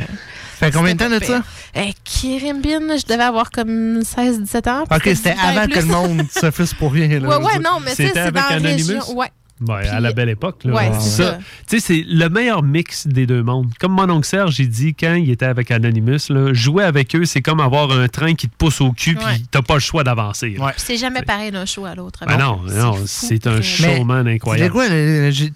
Fait 0.59 0.70
combien 0.70 0.95
de 0.95 0.99
temps 0.99 1.09
de 1.09 1.19
ça? 1.24 1.40
pire. 1.40 1.43
Eh, 1.77 1.95
Kirimbin, 2.05 2.97
je 2.97 3.07
devais 3.07 3.23
avoir 3.23 3.51
comme 3.51 4.01
16-17 4.03 4.69
ans. 4.69 4.85
puis 4.90 4.99
Ok, 4.99 5.16
c'était 5.16 5.32
18 5.35 5.39
ans 5.40 5.53
et 5.53 5.57
avant 5.57 5.66
que 5.73 5.78
le 5.78 5.85
monde 5.86 6.07
se 6.30 6.51
fasse 6.51 6.74
pour 6.74 6.93
rien. 6.93 7.09
Là, 7.20 7.28
Ouais, 7.28 7.44
ouais, 7.44 7.59
non, 7.59 7.80
mais 7.85 7.90
tu 7.90 7.97
sais, 7.97 8.06
C'était 8.09 8.12
c'est 8.14 8.18
avec 8.20 8.35
dans 8.35 8.40
la 8.48 8.55
Anonymous? 8.56 8.86
région. 8.89 9.16
Ouais. 9.16 9.28
Ouais, 9.66 9.89
à 9.89 9.98
la 9.98 10.12
belle 10.12 10.28
époque. 10.28 10.60
Là. 10.62 10.72
Ouais, 10.72 10.90
c'est 11.01 11.20
ça. 11.24 11.39
Tu 11.68 11.80
sais, 11.80 11.85
c'est 11.85 12.05
le 12.09 12.28
meilleur 12.28 12.62
mix 12.62 13.09
des 13.09 13.26
deux 13.26 13.43
mondes. 13.43 13.66
Comme 13.80 13.90
mon 13.90 14.09
oncle 14.09 14.24
Serge, 14.24 14.55
j'ai 14.55 14.68
dit, 14.68 14.94
quand 14.94 15.14
il 15.14 15.28
était 15.32 15.47
avec 15.47 15.72
Anonymous, 15.72 16.28
là, 16.28 16.52
jouer 16.55 16.85
avec 16.85 17.16
eux, 17.16 17.24
c'est 17.24 17.43
comme 17.43 17.59
avoir 17.59 17.90
un 17.90 18.06
train 18.06 18.35
qui 18.36 18.48
te 18.48 18.55
pousse 18.56 18.80
au 18.80 18.93
cul, 18.93 19.16
Ouais. 19.16 19.24
puis 19.35 19.47
t'as 19.51 19.62
pas 19.62 19.74
le 19.74 19.80
choix 19.80 20.05
d'avancer. 20.05 20.51
Puis 20.56 20.62
c'est 20.76 20.97
jamais 20.97 21.22
pareil 21.22 21.51
d'un 21.51 21.66
show 21.66 21.86
à 21.86 21.97
l'autre. 21.97 22.20
Ben 22.28 22.36
non, 22.39 22.60
non, 22.68 22.98
c'est 23.06 23.48
un 23.48 23.60
showman 23.60 24.26
C'est 24.26 24.35
incroyable. 24.35 24.70
quoi? 24.72 24.86
Tu 24.86 24.93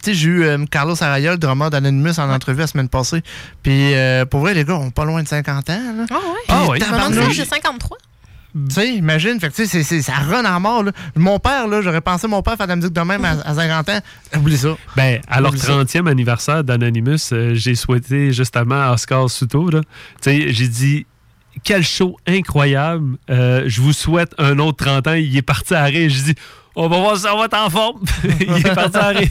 sais, 0.02 0.14
j'ai 0.14 0.28
eu 0.28 0.42
euh, 0.46 0.58
Carlos 0.68 1.00
Araya, 1.00 1.30
le 1.30 1.38
drummer 1.38 1.70
d'Anonymous, 1.70 2.18
en 2.18 2.28
entrevue 2.28 2.58
la 2.58 2.66
semaine 2.66 2.88
passée. 2.88 3.22
Puis 3.62 3.94
euh, 3.94 4.24
pour 4.24 4.40
vrai, 4.40 4.52
les 4.54 4.64
gars, 4.64 4.74
on 4.80 4.90
pas 4.90 5.04
loin 5.04 5.22
de 5.22 5.28
50 5.28 5.70
ans. 5.70 5.80
Là. 5.96 6.04
Ah 6.10 6.14
ouais? 6.14 6.20
Ah 6.48 6.60
oui. 6.62 6.66
Mon 6.66 6.72
oncle 6.72 6.80
tabarnouche. 6.80 7.18
Serge, 7.18 7.34
j'ai 7.36 7.44
53. 7.44 7.98
Tu 8.68 8.74
sais, 8.74 8.94
imagine, 8.94 9.40
fait 9.40 9.48
que, 9.48 9.54
c'est- 9.66 9.82
c'est- 9.82 10.02
ça 10.02 10.12
run 10.14 10.44
à 10.44 10.58
mort. 10.58 10.82
Là. 10.82 10.92
Mon 11.16 11.38
père, 11.38 11.66
là, 11.68 11.80
j'aurais 11.80 12.00
pensé 12.02 12.28
mon 12.28 12.42
père 12.42 12.56
faire 12.56 12.66
de 12.66 12.72
la 12.72 12.76
musique 12.76 12.92
de 12.92 13.00
même 13.00 13.24
à, 13.24 13.30
à 13.44 13.54
50 13.54 13.88
ans. 13.88 14.00
Oublie 14.36 14.56
ça. 14.58 14.76
Ben, 14.96 15.20
à 15.28 15.40
leur 15.40 15.50
Oublie 15.50 15.60
ça. 15.60 15.72
30e 15.72 16.06
anniversaire 16.06 16.62
d'Anonymous, 16.62 17.32
euh, 17.32 17.54
j'ai 17.54 17.74
souhaité 17.74 18.32
justement 18.32 18.82
à 18.82 18.92
Oscar 18.92 19.28
Souto. 19.30 19.70
là. 19.70 19.80
Tu 19.80 20.30
sais, 20.30 20.52
j'ai 20.52 20.68
dit. 20.68 21.06
Quel 21.64 21.82
show 21.84 22.16
incroyable. 22.26 23.18
Euh, 23.28 23.64
je 23.66 23.82
vous 23.82 23.92
souhaite 23.92 24.34
un 24.38 24.58
autre 24.58 24.84
30 24.86 25.06
ans. 25.06 25.12
Il 25.12 25.36
est 25.36 25.42
parti 25.42 25.74
à 25.74 25.84
rire. 25.84 26.08
J'ai 26.08 26.32
dit, 26.32 26.34
on 26.74 26.88
va 26.88 26.96
voir 26.98 27.14
si 27.18 27.26
on 27.26 27.38
va 27.38 27.44
être 27.44 27.58
en 27.58 27.68
forme. 27.68 28.00
il 28.40 28.66
est 28.66 28.74
parti 28.74 28.96
à 28.96 29.08
rire. 29.08 29.28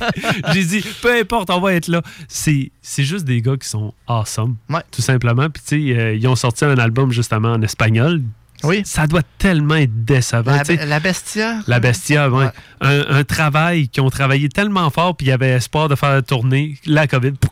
J'ai 0.53 0.63
dit, 0.63 0.85
peu 1.01 1.19
importe, 1.19 1.49
on 1.49 1.59
va 1.59 1.73
être 1.73 1.87
là. 1.87 2.03
C'est 2.27 2.71
c'est 2.79 3.03
juste 3.05 3.25
des 3.25 3.41
gars 3.41 3.57
qui 3.57 3.67
sont 3.67 3.91
awesome. 4.05 4.55
Tout 4.91 5.01
simplement. 5.01 5.49
Puis, 5.49 5.63
tu 5.67 5.87
sais, 5.93 5.99
euh, 5.99 6.13
ils 6.13 6.27
ont 6.27 6.35
sorti 6.35 6.63
un 6.63 6.77
album 6.77 7.11
justement 7.11 7.53
en 7.53 7.61
espagnol. 7.63 8.21
Oui. 8.63 8.81
Ça 8.85 9.07
doit 9.07 9.23
tellement 9.37 9.75
être 9.75 10.05
décevant. 10.05 10.55
La, 10.85 10.99
Bestia. 10.99 11.59
La 11.67 11.79
Bestia, 11.79 12.29
ouais. 12.29 12.47
Un, 12.81 13.17
un 13.17 13.23
travail 13.23 13.89
qui 13.89 14.01
ont 14.01 14.09
travaillé 14.09 14.49
tellement 14.49 14.89
fort, 14.89 15.15
puis 15.15 15.27
il 15.27 15.29
y 15.29 15.33
avait 15.33 15.51
espoir 15.51 15.89
de 15.89 15.95
faire 15.95 16.23
tourner 16.23 16.77
la 16.85 17.07
COVID. 17.07 17.33
pouf, 17.33 17.51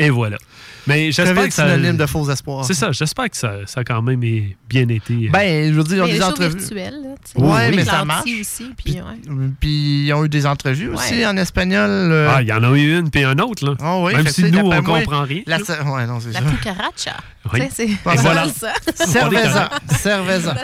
Et 0.00 0.10
voilà. 0.10 0.38
Mais 0.86 1.12
j'espère 1.12 1.44
que 1.46 1.52
ça. 1.52 1.68
synonyme 1.68 1.98
de 1.98 2.06
faux 2.06 2.28
espoirs. 2.30 2.64
C'est 2.64 2.72
ça, 2.74 2.90
j'espère 2.90 3.28
que 3.28 3.36
ça, 3.36 3.52
ça 3.66 3.80
a 3.80 3.84
quand 3.84 4.00
même 4.00 4.24
est 4.24 4.56
bien 4.68 4.88
été. 4.88 5.12
euh, 5.12 5.28
Ben, 5.30 5.70
je 5.70 5.76
veux 5.76 5.84
dire, 5.84 5.96
ils 5.98 6.00
ont 6.02 6.06
Mais 6.06 6.12
des 6.14 6.22
entrevues. 6.22 6.56
virtuels, 6.58 6.94
là, 7.02 7.08
tu 7.22 7.32
sais. 7.32 7.38
Ouais, 7.46 7.70
Les 7.70 7.76
mais 7.76 7.84
ça 7.84 8.04
marche. 8.06 8.24
aussi, 8.40 8.64
puis 8.82 8.94
ouais. 8.94 9.36
Puis 9.60 10.06
ils 10.06 10.12
ont 10.14 10.24
eu 10.24 10.30
des 10.30 10.46
entrevues 10.46 10.88
aussi 10.88 11.16
Ouais. 11.16 11.26
en 11.26 11.36
espagnol. 11.36 11.90
euh. 11.90 12.32
Ah, 12.34 12.40
il 12.40 12.48
y 12.48 12.52
en 12.52 12.64
a 12.64 12.70
eu 12.78 12.98
une 12.98 13.10
puis 13.10 13.22
un 13.24 13.38
autre, 13.40 13.64
là. 13.66 13.74
Ah 13.78 13.98
oui, 13.98 14.14
même 14.14 14.26
si 14.28 14.44
nous, 14.50 14.58
on 14.60 14.82
comprend 14.82 15.22
rien. 15.24 15.42
La, 15.46 15.58
ouais, 15.58 16.06
non, 16.06 16.18
c'est 16.18 16.32
La 16.32 16.40
ça. 16.40 16.46
cucaracha. 16.50 17.16
Oui. 17.52 17.60
Sais, 17.70 17.86
c'est 17.86 17.98
voilà. 18.04 18.34
mal 18.46 18.50
ça. 18.50 18.72
Cerveza. 18.94 19.70
Cerveza. 19.98 20.54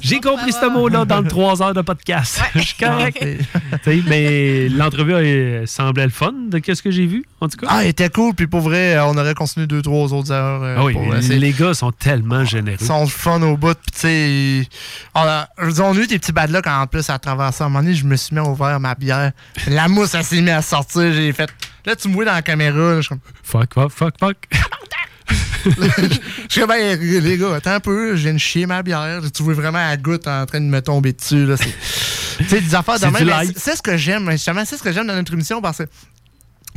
J'ai 0.00 0.20
compris 0.20 0.52
ce 0.52 0.66
mot-là 0.70 1.04
dans 1.04 1.20
le 1.20 1.28
3 1.28 1.62
heures 1.62 1.74
de 1.74 1.82
podcast. 1.82 2.40
Je 2.54 2.60
suis 2.60 2.76
correct. 2.76 3.18
Tu 3.20 3.38
sais, 3.84 4.02
mais 4.06 4.68
l'entrevue 4.70 5.66
semblait 5.66 6.04
le 6.04 6.10
fun 6.10 6.32
de 6.48 6.60
ce 6.74 6.82
que 6.82 6.90
j'ai 6.90 7.06
vu, 7.06 7.24
en 7.40 7.48
tout 7.48 7.56
cas. 7.58 7.66
Ah, 7.70 7.84
il 7.84 7.88
était 7.88 8.08
cool. 8.10 8.34
Puis 8.34 8.46
pour 8.46 8.60
vrai, 8.60 8.77
euh, 8.96 9.04
on 9.04 9.16
aurait 9.16 9.34
continué 9.34 9.66
deux, 9.66 9.82
trois 9.82 10.12
autres 10.12 10.30
heures. 10.32 10.62
euh, 10.62 10.76
Ah 10.78 10.84
oui, 10.84 10.92
pour, 10.94 11.12
les 11.14 11.52
gars 11.52 11.74
sont 11.74 11.92
tellement 11.92 12.44
généreux. 12.44 12.78
Ils 12.80 12.86
sont 12.86 13.06
fun 13.06 13.40
au 13.42 13.56
bout. 13.56 13.74
Puis 13.74 13.92
tu 13.92 13.98
sais, 14.00 14.30
ils- 14.30 14.68
on 15.14 15.20
a, 15.20 15.48
on 15.82 15.94
eu 15.94 16.06
des 16.06 16.18
petits 16.18 16.32
bad 16.32 16.50
luck 16.50 16.66
en 16.66 16.86
plus 16.86 17.08
à 17.10 17.18
travers 17.18 17.52
ça. 17.52 17.64
À 17.64 17.66
un 17.66 17.70
moment 17.70 17.82
donné, 17.82 17.94
je 17.94 18.04
me 18.04 18.16
suis 18.16 18.34
mis 18.34 18.40
à 18.40 18.44
ouvrir 18.44 18.78
ma 18.80 18.94
bière. 18.94 19.32
La 19.68 19.88
mousse, 19.88 20.14
elle 20.14 20.24
s'est 20.24 20.40
mise 20.40 20.50
à 20.50 20.62
sortir. 20.62 21.12
J'ai 21.12 21.32
fait. 21.32 21.50
Là, 21.84 21.96
tu 21.96 22.08
me 22.08 22.14
vois 22.14 22.24
dans 22.24 22.32
la 22.32 22.42
caméra. 22.42 22.76
là, 22.76 22.96
je 22.96 23.00
suis 23.02 23.08
comme. 23.10 23.20
Fuck, 23.42 23.74
fuck, 23.74 23.90
fuck, 23.92 24.14
fuck. 24.18 24.36
Je 25.64 25.72
suis 26.48 26.60
comme, 26.60 26.70
ben, 26.70 26.98
les 27.00 27.36
gars, 27.36 27.56
attends 27.56 27.72
un 27.72 27.80
peu, 27.80 28.16
je 28.16 28.22
viens 28.22 28.32
de 28.32 28.38
chier 28.38 28.64
ma 28.66 28.82
bière. 28.82 29.20
Tu 29.34 29.42
vois 29.42 29.54
vraiment 29.54 29.78
la 29.78 29.96
goutte 29.96 30.26
en 30.26 30.46
train 30.46 30.60
de 30.60 30.66
me 30.66 30.80
tomber 30.80 31.12
dessus. 31.12 31.44
Là, 31.44 31.56
c'est- 31.56 31.66
tu 32.38 32.48
sais, 32.48 32.60
des 32.60 32.74
affaires 32.74 32.98
de 32.98 33.06
même. 33.06 33.52
c'est 33.56 33.76
ce 33.76 33.82
que 33.82 33.96
j'aime, 33.96 34.30
justement, 34.30 34.64
c'est 34.64 34.76
ce 34.76 34.82
que 34.82 34.92
j'aime 34.92 35.06
dans 35.06 35.14
notre 35.14 35.32
émission 35.34 35.60
parce 35.60 35.78
que. 35.78 35.82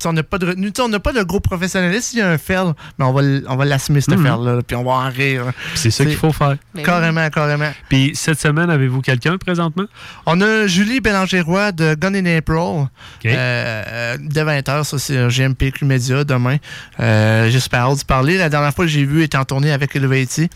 On 0.06 0.14
n'a 0.14 0.24
pas 0.24 0.38
de 0.38 0.48
retenue, 0.48 0.72
on 0.80 0.88
n'a 0.90 1.00
pas 1.00 1.14
de 1.14 1.24
gros 1.24 1.40
professionnalisme. 1.40 2.10
Il 2.14 2.20
y 2.20 2.22
a 2.22 2.30
un 2.30 2.38
fail, 2.38 2.74
mais 2.98 3.06
on 3.06 3.14
va, 3.14 3.22
l- 3.22 3.44
on 3.48 3.56
va 3.56 3.66
l'assumer, 3.66 4.02
ce 4.02 4.12
Mhm. 4.12 4.24
fail-là, 4.24 4.60
puis 4.66 4.76
on 4.76 4.84
va 4.84 4.92
en 4.92 5.10
rire. 5.10 5.46
C'est 5.76 5.92
ça 5.92 6.06
qu'il 6.06 6.16
faut 6.16 6.32
faire. 6.32 6.56
Carrément, 6.84 7.30
carrément. 7.30 7.72
Puis 7.90 8.12
cette 8.16 8.40
semaine, 8.40 8.70
avez-vous 8.70 9.02
quelqu'un 9.02 9.38
présentement? 9.38 9.86
On 10.26 10.40
a 10.42 10.68
Julie 10.68 11.02
Bélanger-Roy 11.02 11.72
de 11.72 11.96
Gun 11.96 12.14
in 12.16 12.26
April. 12.38 12.88
Euh, 13.26 13.28
euh, 13.28 14.18
dès 14.20 14.44
20h, 14.44 14.84
ça 14.86 15.00
c'est 15.00 15.30
GMPQ 15.30 15.86
Media 15.86 16.24
demain. 16.24 16.58
Euh, 17.00 17.50
J'espère 17.50 17.94
de 17.96 18.04
parler. 18.04 18.38
La 18.38 18.50
dernière 18.50 18.74
fois 18.74 18.86
que 18.86 18.92
j'ai 18.92 19.06
vu, 19.06 19.20
elle 19.20 19.26
était 19.26 19.38
en 19.38 19.46
tournée 19.46 19.72
avec 19.72 19.96
Elevati. 19.96 20.50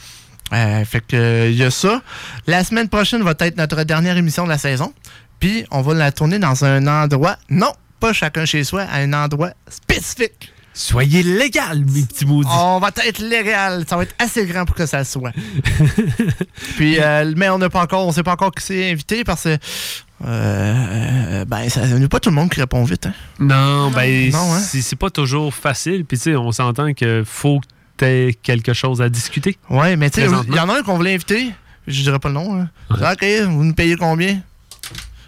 Euh, 0.54 0.86
fait 0.86 1.02
que 1.02 1.50
il 1.50 1.56
y 1.58 1.64
a 1.64 1.72
ça. 1.72 2.02
La 2.46 2.64
semaine 2.64 2.88
prochaine 2.88 3.24
va 3.24 3.34
être 3.40 3.58
notre 3.58 3.84
dernière 3.84 4.16
émission 4.18 4.44
de 4.44 4.50
la 4.50 4.58
saison. 4.60 4.94
Puis 5.40 5.66
on 5.72 5.82
va 5.82 5.94
la 5.96 6.12
tourner 6.12 6.40
dans 6.40 6.64
un 6.66 6.86
endroit, 6.88 7.38
non, 7.50 7.72
pas 8.06 8.14
chacun 8.14 8.46
chez 8.46 8.64
soi, 8.64 8.84
à 8.84 8.98
un 9.00 9.14
endroit 9.14 9.50
spécifique. 9.68 10.52
Soyez 10.76 11.24
légal, 11.24 11.84
mes 11.86 12.04
petits 12.04 12.26
maudits. 12.26 12.50
On 12.52 12.80
va 12.80 12.90
être 13.04 13.20
légal. 13.20 13.84
Ça 13.90 13.96
va 13.98 14.04
être 14.04 14.14
assez 14.20 14.46
grand 14.46 14.66
pour 14.66 14.76
que 14.76 14.86
ça 14.86 15.04
soit. 15.04 15.32
Puis, 16.76 17.00
euh, 17.00 17.34
mais 17.36 17.50
on 17.50 17.58
n'a 17.58 17.70
pas 17.70 17.82
encore, 17.82 18.06
on 18.06 18.12
sait 18.12 18.22
pas 18.22 18.34
encore 18.34 18.52
qui 18.52 18.64
s'est 18.64 18.92
invité 18.92 19.24
parce 19.24 19.44
que 19.46 19.58
euh, 20.26 21.46
ben, 21.46 21.68
ça 21.70 21.88
n'est 21.88 22.08
pas 22.08 22.20
tout 22.20 22.30
le 22.30 22.36
monde 22.36 22.50
qui 22.52 22.60
répond 22.60 22.84
vite. 22.84 23.08
hein. 23.08 23.14
Non, 23.40 23.90
ben, 23.92 24.32
Non, 24.32 24.54
hein? 24.54 24.60
c'est 24.60 24.96
pas 24.96 25.10
toujours 25.10 25.54
facile. 25.54 26.06
Puis, 26.06 26.18
tu 26.18 26.24
sais, 26.26 26.36
on 26.36 26.52
s'entend 26.52 26.94
que 26.94 27.24
faut 27.26 27.60
que 27.62 27.66
t'aies 27.98 28.36
quelque 28.44 28.74
chose 28.74 29.02
à 29.02 29.10
discuter. 29.10 29.58
Ouais, 29.70 29.96
mais 29.96 30.10
tu 30.12 30.22
sais, 30.22 30.28
il 30.48 30.56
y 30.56 30.60
en 30.60 30.70
a 30.70 30.78
un 30.80 30.84
qu'on 30.84 30.98
voulait 30.98 31.14
inviter. 31.16 31.52
Je 31.88 32.02
dirais 32.04 32.20
pas 32.20 32.30
le 32.30 32.36
nom. 32.36 32.60
hein. 32.62 32.70
OK, 32.92 33.26
vous 33.48 33.64
nous 33.64 33.74
payez 33.74 33.96
combien? 33.96 34.42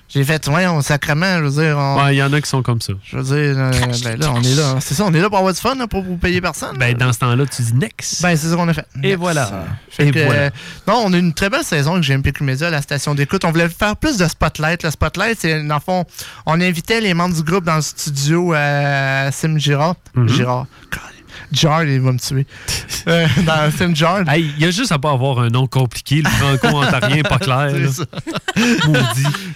J'ai 0.09 0.23
fait, 0.23 0.47
ouais, 0.47 0.65
on 0.67 0.81
sacrement, 0.81 1.39
je 1.39 1.43
veux 1.43 1.61
dire. 1.63 1.77
on- 1.77 2.01
Ouais, 2.01 2.15
il 2.15 2.17
y 2.17 2.23
en 2.23 2.31
a 2.31 2.39
qui 2.39 2.49
sont 2.49 2.61
comme 2.63 2.79
ça. 2.79 2.93
Je 3.03 3.17
veux 3.17 3.23
dire, 3.23 3.59
euh, 3.59 3.71
ben 4.03 4.17
là, 4.19 4.31
on 4.33 4.41
est 4.41 4.55
là. 4.55 4.75
C'est 4.79 4.93
ça, 4.93 5.03
on 5.05 5.13
est 5.13 5.19
là 5.19 5.27
pour 5.29 5.37
avoir 5.37 5.53
du 5.53 5.59
fun, 5.59 5.75
hein, 5.79 5.87
pour 5.87 6.01
vous 6.01 6.15
payer 6.15 6.39
personne. 6.39 6.77
Ben, 6.77 6.95
dans 6.95 7.11
ce 7.11 7.19
temps-là, 7.19 7.45
tu 7.45 7.61
dis 7.61 7.73
next. 7.73 8.21
Ben, 8.21 8.35
c'est 8.37 8.47
ça 8.47 8.55
qu'on 8.55 8.67
a 8.69 8.73
fait. 8.73 8.85
Et 9.03 9.07
Next. 9.09 9.19
voilà. 9.19 9.65
Fait 9.89 10.07
Et 10.07 10.11
que, 10.11 10.19
voilà. 10.23 10.39
euh, 10.43 10.49
non, 10.87 11.01
on 11.05 11.13
a 11.13 11.17
une 11.17 11.33
très 11.33 11.49
belle 11.49 11.63
saison 11.65 11.93
avec 11.95 12.05
GMPQ 12.05 12.43
Media 12.45 12.67
à 12.67 12.71
la 12.71 12.81
station 12.81 13.15
d'écoute. 13.15 13.43
On 13.43 13.51
voulait 13.51 13.67
faire 13.67 13.97
plus 13.97 14.17
de 14.17 14.27
spotlight. 14.27 14.83
Le 14.83 14.91
spotlight, 14.91 15.37
c'est 15.41 15.61
dans 15.63 15.75
le 15.75 15.81
fond, 15.81 16.05
on 16.45 16.61
invitait 16.61 17.01
les 17.01 17.13
membres 17.13 17.35
du 17.35 17.43
groupe 17.43 17.65
dans 17.65 17.75
le 17.75 17.81
studio 17.81 18.53
à 18.55 19.29
Sim 19.33 19.57
Girard. 19.57 19.95
Mhm. 20.15 20.29
Girard. 20.29 20.67
Jar, 21.51 21.83
il 21.83 22.01
va 22.01 22.11
me 22.11 22.19
tuer. 22.19 22.45
Euh, 23.07 23.27
dans 23.45 23.71
Sim 23.71 23.95
Jar. 23.95 24.27
Hey, 24.27 24.51
il 24.57 24.63
y 24.63 24.65
a 24.65 24.71
juste 24.71 24.91
à 24.91 24.99
pas 24.99 25.11
avoir 25.11 25.39
un 25.39 25.49
nom 25.49 25.67
compliqué, 25.67 26.21
le 26.21 26.29
franco-ontarien 26.29 27.23
pas 27.23 27.39
clair. 27.39 27.73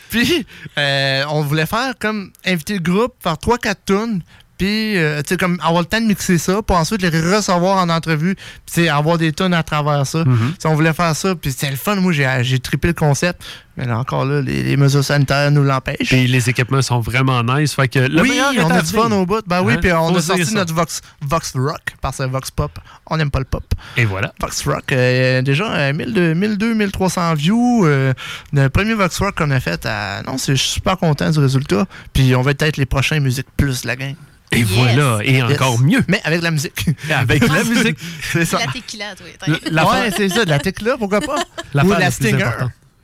Puis, 0.09 0.45
euh, 0.77 1.23
on 1.29 1.41
voulait 1.41 1.65
faire 1.65 1.93
comme 1.99 2.31
inviter 2.45 2.75
le 2.75 2.79
groupe, 2.79 3.15
faire 3.21 3.33
3-4 3.37 3.75
tunes, 3.85 4.21
puis, 4.61 4.95
euh, 4.97 5.23
tu 5.23 5.29
sais, 5.29 5.37
comme 5.37 5.57
avoir 5.63 5.81
le 5.81 5.87
temps 5.87 5.99
de 5.99 6.05
mixer 6.05 6.37
ça, 6.37 6.61
pour 6.61 6.75
ensuite 6.77 7.01
les 7.01 7.09
recevoir 7.09 7.77
en 7.77 7.89
entrevue, 7.89 8.35
puis, 8.35 8.45
tu 8.67 8.73
sais, 8.83 8.89
avoir 8.89 9.17
des 9.17 9.31
tunes 9.31 9.55
à 9.55 9.63
travers 9.63 10.05
ça. 10.05 10.19
Mhm. 10.19 10.37
Tu 10.51 10.55
sais, 10.59 10.67
On 10.67 10.75
voulait 10.75 10.93
faire 10.93 11.15
ça, 11.15 11.33
puis 11.33 11.51
c'était 11.51 11.71
le 11.71 11.77
fun. 11.77 11.95
Moi, 11.95 12.13
j'ai 12.13 12.59
trippé 12.59 12.89
le 12.89 12.93
concept, 12.93 13.41
mais 13.75 13.85
là, 13.85 13.97
encore 13.97 14.23
là, 14.25 14.39
les, 14.39 14.61
les 14.61 14.77
mesures 14.77 15.03
sanitaires 15.03 15.49
nous 15.49 15.63
l'empêchent. 15.63 16.09
Puis 16.09 16.27
les 16.27 16.47
équipements 16.47 16.83
sont 16.83 16.99
vraiment 16.99 17.41
nice. 17.43 17.73
Fait 17.73 17.87
que 17.87 17.97
le 17.97 18.21
oui, 18.21 18.39
on 18.59 18.69
a 18.69 18.81
du 18.83 18.91
fun 18.91 19.09
au 19.11 19.25
bout. 19.25 19.41
Ben 19.47 19.63
oui, 19.63 19.73
Hein? 19.73 19.77
puis 19.81 19.91
on 19.93 20.15
a 20.15 20.21
sorti 20.21 20.45
ça. 20.45 20.53
notre 20.53 20.75
Vox, 20.75 21.01
Vox 21.21 21.53
Rock, 21.55 21.81
parce 21.99 22.17
que 22.19 22.23
Vox 22.27 22.51
Pop, 22.51 22.77
on 23.09 23.17
n'aime 23.17 23.31
pas 23.31 23.39
le 23.39 23.45
pop. 23.45 23.63
Et 23.97 24.05
voilà. 24.05 24.31
Vox 24.39 24.63
Rock, 24.67 24.91
euh, 24.91 25.41
déjà 25.41 25.71
euh, 25.73 25.91
1200, 25.93 26.35
1200, 26.35 26.75
1300 26.75 27.33
views. 27.33 27.85
euh, 27.87 28.13
le 28.53 28.67
premier 28.69 28.93
Vox 28.93 29.17
Rock 29.17 29.35
qu'on 29.39 29.49
a 29.49 29.59
fait, 29.59 29.87
non, 30.27 30.37
c'est- 30.37 30.55
je 30.55 30.61
suis 30.61 30.69
super 30.73 30.97
content 30.97 31.31
du 31.31 31.39
résultat. 31.39 31.85
Puis 32.13 32.35
on 32.35 32.41
va 32.43 32.51
être 32.51 32.77
les 32.77 32.85
prochains 32.85 33.19
Musique 33.19 33.47
Plus, 33.57 33.85
la 33.85 33.95
gang. 33.95 34.13
Et 34.53 34.63
voilà, 34.63 35.19
et 35.23 35.41
encore 35.41 35.79
mieux. 35.79 36.03
Mais 36.09 36.19
avec 36.25 36.41
la 36.41 36.51
musique. 36.51 36.85
Avec 37.09 37.47
la 37.47 37.63
musique. 37.63 37.97
c'est 38.33 38.43
ça. 38.45 38.59
La 38.59 38.67
tequila, 38.71 39.13
oui. 39.47 39.53
La- 39.71 39.87
ouais, 39.89 40.11
c'est 40.15 40.27
ça, 40.29 40.43
de 40.43 40.49
la 40.49 40.59
tequila, 40.59 40.97
pourquoi 40.97 41.21
pas? 41.21 41.37
L'affaire 41.73 41.89
Ou 41.89 41.93
la 41.93 41.99
la 41.99 42.11
Stinger. 42.11 42.51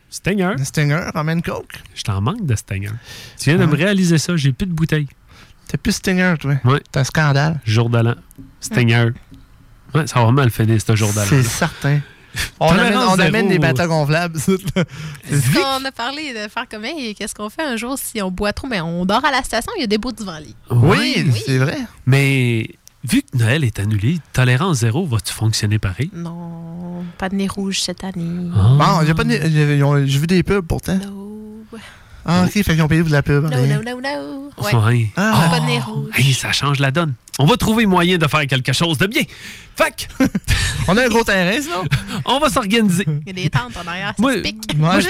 Stinger. 0.10 0.54
La 0.58 0.66
Stinger, 0.66 1.02
ramène 1.14 1.42
Coke. 1.42 1.80
Je 1.96 2.02
t'en 2.04 2.20
manque 2.22 2.46
de 2.46 2.56
Stinger. 2.56 2.92
Tu 3.40 3.50
viens 3.52 3.60
de 3.60 3.66
me 3.66 3.76
réaliser 3.76 4.18
ça, 4.18 4.36
j'ai 4.36 4.52
plus 4.52 4.68
de 4.68 4.74
bouteilles. 4.74 5.08
T'as 5.70 5.78
plus 5.78 5.94
Stinger, 5.94 6.36
toi. 6.40 6.56
Ouais. 6.66 6.82
T'as 6.92 7.02
un 7.02 7.04
scandale. 7.06 7.60
Jour 7.66 7.90
de 7.90 8.00
l'an. 8.00 8.16
Stinger. 8.60 9.10
Ouais, 9.96 10.06
ça 10.08 10.22
va 10.24 10.32
mal 10.32 10.50
finir, 10.52 10.80
ce 10.82 10.96
jour 10.96 11.12
de 11.14 11.20
l'an. 11.20 11.26
C'est 11.28 11.44
certain. 11.44 12.00
On 12.60 12.68
amène, 12.70 12.98
on 12.98 13.16
zéro. 13.16 13.22
amène 13.22 13.48
des 13.50 13.60
bateaux 13.60 13.88
gonflables. 13.88 14.40
Qu'on 14.40 15.86
a 15.86 15.92
parlé 15.92 16.34
de 16.34 16.48
faire 16.50 16.66
comme 16.70 16.86
Hey, 16.86 17.14
qu'est-ce 17.16 17.36
qu'on 17.36 17.50
fait 17.50 17.64
un 17.64 17.76
jour 17.78 17.98
si 17.98 18.22
on 18.22 18.32
boit 18.32 18.54
trop, 18.54 18.68
mais 18.68 18.82
on 18.82 19.06
dort 19.06 19.24
à 19.26 19.32
la 19.32 19.44
station, 19.44 19.72
il 19.78 19.82
y 19.82 19.84
a 19.84 19.88
des 19.88 19.98
bouts 19.98 20.12
de 20.12 20.24
lit. 20.42 20.56
Oui, 20.70 21.26
c'est 21.46 21.58
vrai. 21.58 21.78
Mais 22.06 22.70
vu 23.04 23.22
que 23.22 23.38
Noël 23.38 23.64
est 23.64 23.80
annulé, 23.80 24.20
tolérance 24.34 24.78
zéro, 24.80 25.06
vas-tu 25.06 25.34
fonctionner 25.34 25.80
pareil? 25.80 26.10
Non, 26.14 27.04
pas 27.18 27.30
de 27.30 27.36
nez 27.36 27.48
rouge 27.48 27.82
cette 27.82 28.04
année. 28.04 28.50
Ah. 28.56 28.78
Bon, 29.02 29.06
j'ai 29.06 29.14
pas 29.14 29.24
de- 29.24 29.40
j'ai- 30.06 30.18
vu 30.20 30.28
des 30.28 30.44
pubs 30.44 30.66
pourtant. 30.66 31.00
Ah, 32.30 32.44
ok, 32.44 32.52
fait 32.52 32.64
qu'ils 32.64 32.82
ont 32.82 32.90
payé 32.90 33.00
pour 33.02 33.08
de 33.08 33.14
la 33.14 33.24
pub. 33.24 33.44
No, 33.44 33.50
rien. 33.50 33.78
no, 33.78 33.84
no, 33.84 34.02
no. 34.02 34.52
Ouais. 34.62 34.76
Ouais. 34.76 35.10
Ah. 35.16 35.48
Pas 35.50 35.60
de 35.62 35.66
nez 35.66 35.80
rouge. 35.80 36.10
Hey, 36.14 36.34
ça 36.34 36.52
change 36.52 36.80
la 36.80 36.92
donne. 36.92 37.14
On 37.40 37.46
va 37.46 37.58
trouver 37.58 37.86
moyen 37.86 38.18
de 38.18 38.28
faire 38.28 38.46
quelque 38.48 38.74
chose 38.74 38.98
de 38.98 39.08
bien. 39.08 39.24
Fac! 39.76 40.08
On 40.88 40.98
a 40.98 41.06
un 41.06 41.08
gros 41.08 41.24
terrain, 41.24 41.62
sinon? 41.62 41.84
On 42.26 42.40
va 42.40 42.50
s'organiser. 42.50 43.06
Il 43.08 43.28
y 43.28 43.30
a 43.30 43.44
des 43.44 43.50
tentes 43.50 43.78
en 43.78 43.88
arrière, 43.88 44.08
ça 44.08 44.16
Moi, 44.22 44.34
se 44.34 44.40
pique. 44.40 44.76
moi, 44.76 45.00
je 45.00 45.08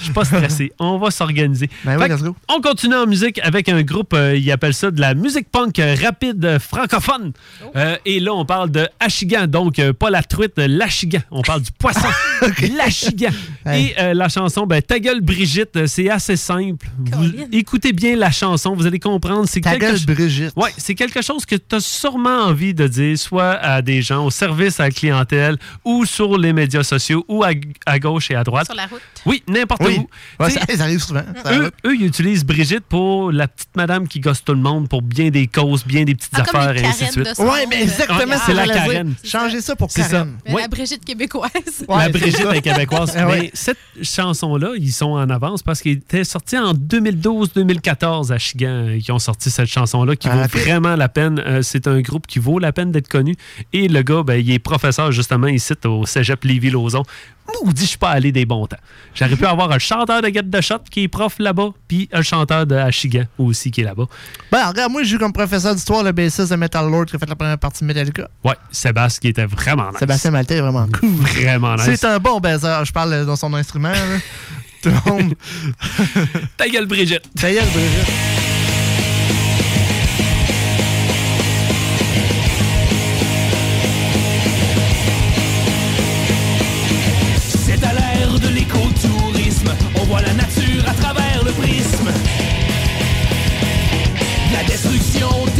suis 0.00 0.12
pas, 0.12 0.24
stressé. 0.24 0.72
On 0.80 0.98
va 0.98 1.10
s'organiser. 1.10 1.70
Ben 1.84 1.98
oui. 2.00 2.30
On 2.48 2.60
continue 2.60 2.96
en 2.96 3.06
musique 3.06 3.38
avec 3.44 3.68
un 3.68 3.82
groupe, 3.82 4.14
euh, 4.14 4.36
ils 4.36 4.50
appellent 4.50 4.74
ça 4.74 4.90
de 4.90 5.00
la 5.00 5.14
musique 5.14 5.48
punk 5.50 5.80
rapide 6.02 6.58
francophone. 6.58 7.32
Oh. 7.62 7.70
Euh, 7.76 7.96
et 8.04 8.20
là, 8.20 8.34
on 8.34 8.44
parle 8.44 8.70
de 8.70 8.88
Achigan, 8.98 9.46
donc 9.46 9.78
euh, 9.78 9.92
pas 9.92 10.10
la 10.10 10.22
truite, 10.22 10.54
l'achigan. 10.56 11.20
On 11.30 11.42
parle 11.42 11.62
du 11.62 11.70
poisson, 11.72 12.08
l'achigan. 12.76 13.30
Et 13.72 13.94
euh, 13.98 14.14
la 14.14 14.28
chanson, 14.28 14.66
ben, 14.66 14.82
Ta 14.82 14.98
gueule 14.98 15.20
Brigitte, 15.20 15.86
c'est 15.86 16.10
assez 16.10 16.36
simple. 16.36 16.86
Vous 16.98 17.30
écoutez 17.52 17.92
bien 17.92 18.16
la 18.16 18.30
chanson, 18.30 18.74
vous 18.74 18.86
allez 18.86 18.98
comprendre. 18.98 19.46
C'est 19.48 19.60
Ta 19.60 19.72
quelque 19.72 20.06
gueule 20.06 20.16
Brigitte. 20.16 20.52
Ouais, 20.56 20.70
c'est 20.76 20.94
quelque 20.94 21.22
chose 21.22 21.46
que 21.46 21.56
tu 21.68 21.76
as 21.76 21.80
sûrement 21.80 22.44
envie 22.46 22.74
de 22.74 22.86
dire, 22.86 23.18
soit 23.18 23.52
à 23.52 23.82
des 23.82 24.02
gens, 24.02 24.24
au 24.26 24.30
service 24.30 24.80
à 24.80 24.84
la 24.84 24.90
clientèle, 24.90 25.56
ou 25.84 26.04
sur 26.04 26.38
les 26.38 26.52
médias 26.52 26.82
sociaux, 26.82 27.24
ou 27.28 27.44
à, 27.44 27.50
à 27.86 27.98
gauche 27.98 28.30
et 28.30 28.34
à 28.34 28.44
droite. 28.44 28.66
Sur 28.66 28.74
la 28.74 28.86
route. 28.86 29.00
Oui, 29.26 29.42
n'importe 29.48 29.82
Oui. 29.84 29.98
où. 29.98 30.42
Ouais, 30.42 30.50
ça, 30.50 30.60
ça 30.76 30.82
arrive 30.84 31.00
souvent. 31.02 31.22
ça 31.44 31.52
eux, 31.54 31.70
ils 31.94 32.06
utilisent 32.06 32.44
Brigitte 32.44 32.84
pour 32.88 33.32
la 33.32 33.48
petite 33.48 33.76
madame 33.76 34.08
qui 34.08 34.20
gosse 34.20 34.42
tout 34.44 34.54
le 34.54 34.60
monde 34.60 34.88
pour 34.88 35.02
bien 35.02 35.30
des 35.30 35.46
causes, 35.46 35.84
bien 35.84 36.04
des 36.04 36.14
petites 36.14 36.30
Ah, 36.34 36.42
comme 36.42 36.60
affaires 36.60 36.76
et 36.82 36.86
ainsi 36.86 37.04
de 37.06 37.10
suite. 37.24 37.38
Ouais, 37.38 37.66
mais 37.68 37.82
exactement, 37.82 38.34
Ah, 38.36 38.38
ce 38.38 38.46
c'est 38.46 38.54
la. 38.54 38.66
Karen. 38.66 39.14
Changez 39.24 39.60
ça 39.60 39.76
pour 39.76 39.90
C'est 39.90 40.02
ça. 40.02 40.08
Karen. 40.10 40.36
Mais 40.46 40.54
Oui. 40.54 40.62
La 40.62 40.68
Brigitte 40.68 41.04
québécoise. 41.04 41.50
Ouais, 41.88 41.96
la 41.98 42.08
Brigitte 42.08 42.36
ça. 42.42 42.56
est 42.56 42.62
québécoise. 42.62 43.12
Ah 43.16 43.26
ouais. 43.26 43.38
Mais 43.40 43.50
cette 43.54 43.78
chanson-là, 44.02 44.70
ils 44.78 44.92
sont 44.92 45.06
en 45.12 45.28
avance 45.30 45.62
parce 45.62 45.80
qu'ils 45.82 45.92
étaient 45.98 46.24
sortis 46.24 46.56
en 46.58 46.72
2012-2014 46.74 48.32
à 48.32 48.38
Chigan. 48.38 48.66
euh, 48.68 48.98
Qui 49.00 49.12
ont 49.12 49.18
sorti 49.18 49.50
cette 49.50 49.68
chanson-là 49.68 50.16
qui 50.16 50.28
Ah, 50.28 50.46
vaut 50.46 50.58
vraiment 50.58 50.96
la 50.96 51.08
peine. 51.08 51.38
Euh, 51.44 51.57
c'est 51.62 51.86
un 51.86 52.00
groupe 52.00 52.26
qui 52.26 52.38
vaut 52.38 52.58
la 52.58 52.72
peine 52.72 52.92
d'être 52.92 53.08
connu. 53.08 53.34
Et 53.72 53.88
le 53.88 54.02
gars, 54.02 54.22
ben, 54.22 54.34
il 54.34 54.50
est 54.50 54.58
professeur 54.58 55.12
justement 55.12 55.46
ici 55.46 55.74
au 55.84 56.06
cégep 56.06 56.44
Lévis-Lauzon. 56.44 57.02
Maudit, 57.64 57.82
je 57.82 57.88
suis 57.88 57.98
pas 57.98 58.10
allé 58.10 58.30
des 58.30 58.44
bons 58.44 58.66
temps. 58.66 58.76
J'aurais 59.14 59.36
pu 59.36 59.46
avoir 59.46 59.70
un 59.72 59.78
chanteur 59.78 60.20
de 60.20 60.28
Get 60.28 60.42
de 60.42 60.60
Shot 60.60 60.80
qui 60.90 61.04
est 61.04 61.08
prof 61.08 61.36
là-bas, 61.38 61.70
puis 61.88 62.08
un 62.12 62.22
chanteur 62.22 62.66
de 62.66 62.74
Achigan 62.74 63.24
aussi 63.38 63.70
qui 63.70 63.80
est 63.80 63.84
là-bas. 63.84 64.04
Ben, 64.52 64.68
regarde, 64.68 64.92
moi, 64.92 65.02
j'ai 65.02 65.16
eu 65.16 65.18
comme 65.18 65.32
professeur 65.32 65.74
d'histoire 65.74 66.02
le 66.02 66.12
bassiste 66.12 66.50
de 66.50 66.56
Metal 66.56 66.88
Lord 66.90 67.06
qui 67.06 67.16
a 67.16 67.18
fait 67.18 67.28
la 67.28 67.36
première 67.36 67.58
partie 67.58 67.80
de 67.80 67.86
Metallica. 67.86 68.28
Ouais, 68.44 68.54
Sébastien 68.70 69.20
qui 69.20 69.28
était 69.28 69.46
vraiment 69.46 69.88
nice. 69.90 69.98
Sébastien 69.98 70.30
Maltais 70.30 70.56
est 70.56 70.60
vraiment 70.60 70.86
cool. 70.88 71.08
Vraiment 71.08 71.74
nice. 71.76 71.84
C'est 71.84 72.04
un 72.04 72.18
bon 72.18 72.38
baiser. 72.38 72.68
Je 72.84 72.92
parle 72.92 73.12
euh, 73.12 73.24
dans 73.24 73.36
son 73.36 73.52
instrument. 73.54 73.92
Tout 74.82 74.90
le 74.90 75.10
monde. 75.10 75.34
Ta 76.56 76.68
gueule, 76.68 76.86
Brigitte. 76.86 77.24
Ta 77.34 77.50
gueule, 77.52 77.64
Brigitte. 77.72 78.47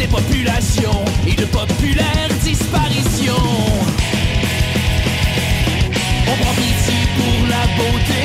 Populations 0.09 1.03
et 1.27 1.35
de 1.35 1.45
populaires 1.45 2.29
disparitions. 2.43 3.53
On 6.27 6.35
prend 6.43 6.53
pitié 6.53 6.99
pour 7.17 7.47
la 7.47 7.63
beauté, 7.77 8.23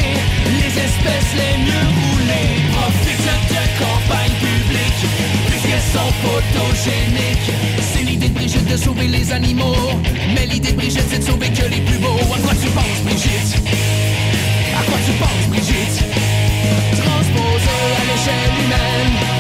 les 0.61 0.73
espèces 0.87 1.33
les 1.41 1.55
mieux 1.65 1.89
roulées 1.99 2.53
profitent 2.73 3.33
de 3.51 3.65
campagnes 3.83 4.39
publiques, 4.41 5.05
puisqu'elles 5.49 5.89
sont 5.93 6.13
photogéniques. 6.23 7.53
C'est 7.93 8.05
l'idée 8.05 8.29
de 8.29 8.35
Brigitte 8.35 8.69
de 8.71 8.77
sauver 8.77 9.09
les 9.09 9.33
animaux, 9.33 10.01
mais 10.35 10.47
l'idée 10.47 10.73
de 10.73 10.77
Brigitte 10.77 11.07
c'est 11.11 11.19
de 11.21 11.25
sauver 11.25 11.49
que 11.49 11.67
les 11.69 11.81
plus 11.81 11.99
beaux. 11.99 12.19
À 12.35 12.39
quoi 12.39 12.55
tu 12.61 12.69
penses, 12.69 13.01
Brigitte? 13.05 13.57
À 14.79 14.83
quoi 14.83 14.99
tu 15.07 15.13
penses, 15.13 15.47
Brigitte? 15.49 16.05
Transposé 17.03 17.77
à 18.01 18.03
l'échelle 18.09 18.55
humaine, 18.65 19.34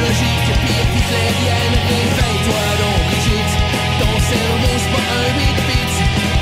logique, 0.00 0.48
pire 0.64 0.88
hitlérienne 0.96 1.76
Réveille-toi 1.88 2.64
donc 2.80 3.00
Brigitte, 3.08 3.54
ton 4.00 4.14
cerveau 4.30 4.72
c'est 4.82 4.92
pas 4.94 5.06
un 5.18 5.30
bit-bit 5.38 5.94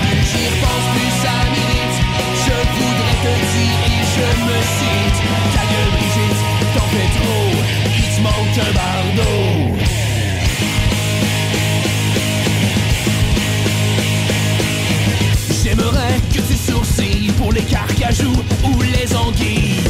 Plus 0.02 0.24
j'y 0.30 0.44
repense, 0.52 0.86
plus 0.94 1.12
ça 1.22 1.36
milite 1.54 1.96
Je 2.44 2.56
voudrais 2.76 3.18
te 3.24 3.32
dire 3.52 3.80
et 3.94 4.02
je 4.14 4.28
me 4.46 4.58
cite. 4.76 5.18
Ta 5.54 5.64
gueule 5.70 5.92
Brigitte, 5.96 6.42
t'en 6.74 6.86
fais 6.92 7.10
trop, 7.18 7.50
il 8.00 8.08
te 8.14 8.20
manque 8.26 8.58
un 8.66 8.72
bardeau. 8.78 9.46
J'aimerais 15.62 16.18
que 16.32 16.40
tu 16.48 16.56
sourcilles 16.56 17.32
pour 17.32 17.52
les 17.52 17.62
carcajous 17.62 18.42
ou 18.64 18.82
les 18.82 19.16
anguilles. 19.16 19.85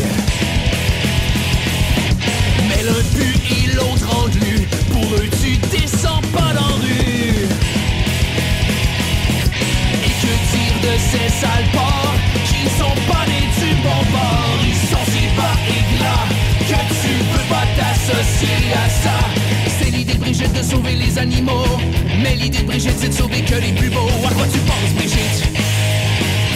C'est 19.78 19.90
l'idée 19.90 20.14
de 20.14 20.18
Brigitte 20.18 20.52
de 20.52 20.62
sauver 20.62 20.94
les 20.94 21.18
animaux. 21.18 21.78
Mais 22.22 22.34
l'idée 22.34 22.58
de 22.58 22.64
Brigitte, 22.64 22.98
c'est 22.98 23.08
de 23.08 23.14
sauver 23.14 23.42
que 23.42 23.54
les 23.54 23.72
plus 23.72 23.90
beaux. 23.90 24.08
À 24.26 24.32
quoi 24.34 24.46
tu 24.52 24.58
penses, 24.60 24.92
Brigitte? 24.96 25.48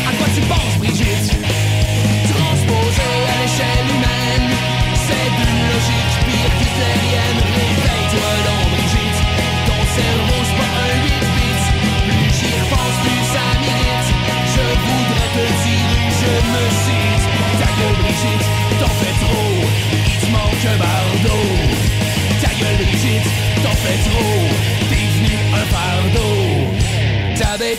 À 0.09 0.13
quoi 0.17 0.27
tu 0.35 0.41
penses, 0.43 0.79
Brigitte? 0.79 1.60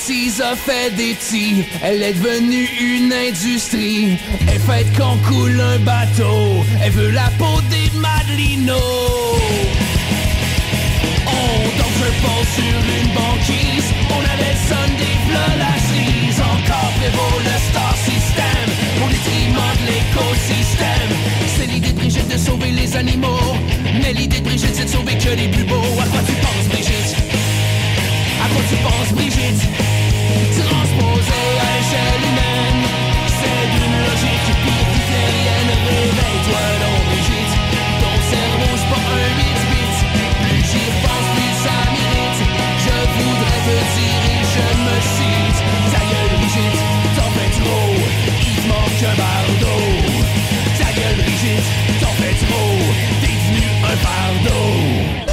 Bêtise 0.02 0.42
a 0.42 0.56
fait 0.56 0.96
des 0.96 1.14
petits, 1.14 1.64
elle 1.84 2.02
est 2.02 2.14
devenue 2.14 2.68
une 2.80 3.14
industrie. 3.14 4.18
Elle 4.48 4.60
fait 4.60 4.86
qu'on 4.98 5.18
coule 5.30 5.60
un 5.60 5.80
bateau, 5.80 6.64
elle 6.84 6.92
veut 6.92 7.12
la 7.12 7.30
peau 7.38 7.62
des 7.70 7.92
Madelinos. 8.00 8.76
On 11.28 11.78
danse 11.78 12.02
un 12.08 12.14
pont 12.22 12.44
sur 12.56 12.80
une 13.00 13.14
banquise, 13.14 13.90
on 14.10 14.20
avait 14.20 14.58
Sunday 14.68 15.16
v'là 15.28 15.48
la 15.60 15.76
cerise. 15.88 16.40
Encore 16.40 16.92
prévaut 17.00 17.40
le 17.40 17.56
star 17.70 17.96
system, 17.98 18.66
au 19.04 19.10
détriment 19.10 19.74
l'écosystème. 19.86 21.12
C'est 21.58 21.68
l'idée 21.68 21.92
de 21.92 21.98
Brigitte 21.98 22.28
de 22.28 22.38
sauver 22.38 22.72
les 22.72 22.96
animaux, 22.96 23.56
mais 24.02 24.14
l'idée 24.14 24.40
de 24.40 24.44
Brigitte 24.44 24.76
c'est 24.76 24.86
de 24.86 24.90
sauver 24.90 25.18
que 25.18 25.30
les 25.30 25.48
plus 25.48 25.64
beaux. 25.64 26.00
À 26.00 26.06
quoi 26.06 26.22
tu 26.26 26.34
penses, 26.34 26.68
Brigitte? 26.70 27.31
Quoi 28.54 28.64
tu 28.70 28.76
penses, 28.84 29.12
Brigitte 29.14 29.64
Transposé 30.52 31.42
à 31.60 31.70
l'échelle 31.76 32.24
humaine. 32.30 32.84
C'est 33.28 33.66
d'une 33.74 33.98
logique 34.08 34.48
qu'hitlérienne 34.92 35.72
Réveille-toi 35.88 36.64
Brigitte. 37.10 37.56
Ton 38.02 38.16
cerveau, 38.32 38.72
c'est 38.80 38.92
pas 38.92 39.04
un 39.12 39.30
8 39.38 39.52
bits 39.72 40.00
Plus 40.44 40.64
j'y 40.70 40.84
repense, 40.92 41.28
plus 41.36 41.56
ça 41.66 41.78
m'irrite. 41.92 42.42
Je 42.86 42.98
voudrais 43.16 43.62
te 43.68 43.78
dire 43.96 44.24
et 44.36 44.44
je 44.54 44.68
me 44.86 44.96
cite. 45.16 45.60
Ta 45.94 46.02
gueule, 46.12 46.34
Brigitte, 46.40 46.80
t'en 47.18 47.30
fais 47.36 47.52
Il 48.48 48.58
te 48.68 49.06
un 49.06 49.16
bardeau 49.22 49.82
Ta 50.80 50.90
gueule, 50.98 51.18
Brigitte, 51.24 51.70
t'en 52.02 52.14
fais 52.20 52.36
trop? 52.46 52.72
Un 53.84 53.98
fardeau 53.98 55.31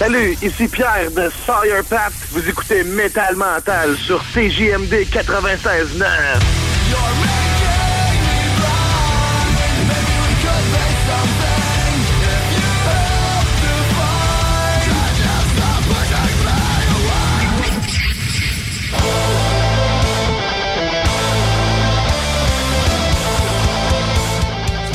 Salut, 0.00 0.34
ici 0.40 0.66
Pierre 0.66 1.10
de 1.10 1.30
Sawyer 1.44 1.82
Pat. 1.86 2.10
Vous 2.30 2.48
écoutez 2.48 2.84
Metal 2.84 3.36
Mental 3.36 3.94
sur 3.98 4.24
CJMD 4.32 5.04
96.9. 5.12 7.29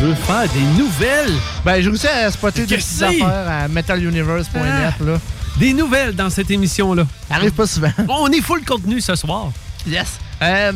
veux 0.06 0.15
faire 0.15 0.48
des 0.53 0.82
nouvelles? 0.82 1.34
Ben, 1.64 1.82
j'ai 1.82 1.90
réussi 1.90 2.07
à 2.07 2.32
spotter 2.32 2.65
des 2.65 2.77
petites 2.77 3.02
affaires 3.02 3.49
à 3.49 3.68
metaluniverse.net, 3.68 5.06
là. 5.06 5.19
Des 5.57 5.73
nouvelles 5.73 6.14
dans 6.15 6.30
cette 6.30 6.52
émission-là. 6.52 7.06
Arrive 7.30 7.52
pas 7.52 7.65
souvent. 7.65 7.91
On 8.10 8.30
est 8.32 8.41
full 8.41 8.64
contenu 8.64 8.99
ce 9.02 9.15
soir. 9.15 9.52
Yes. 9.88 10.07
Euh, 10.41 10.72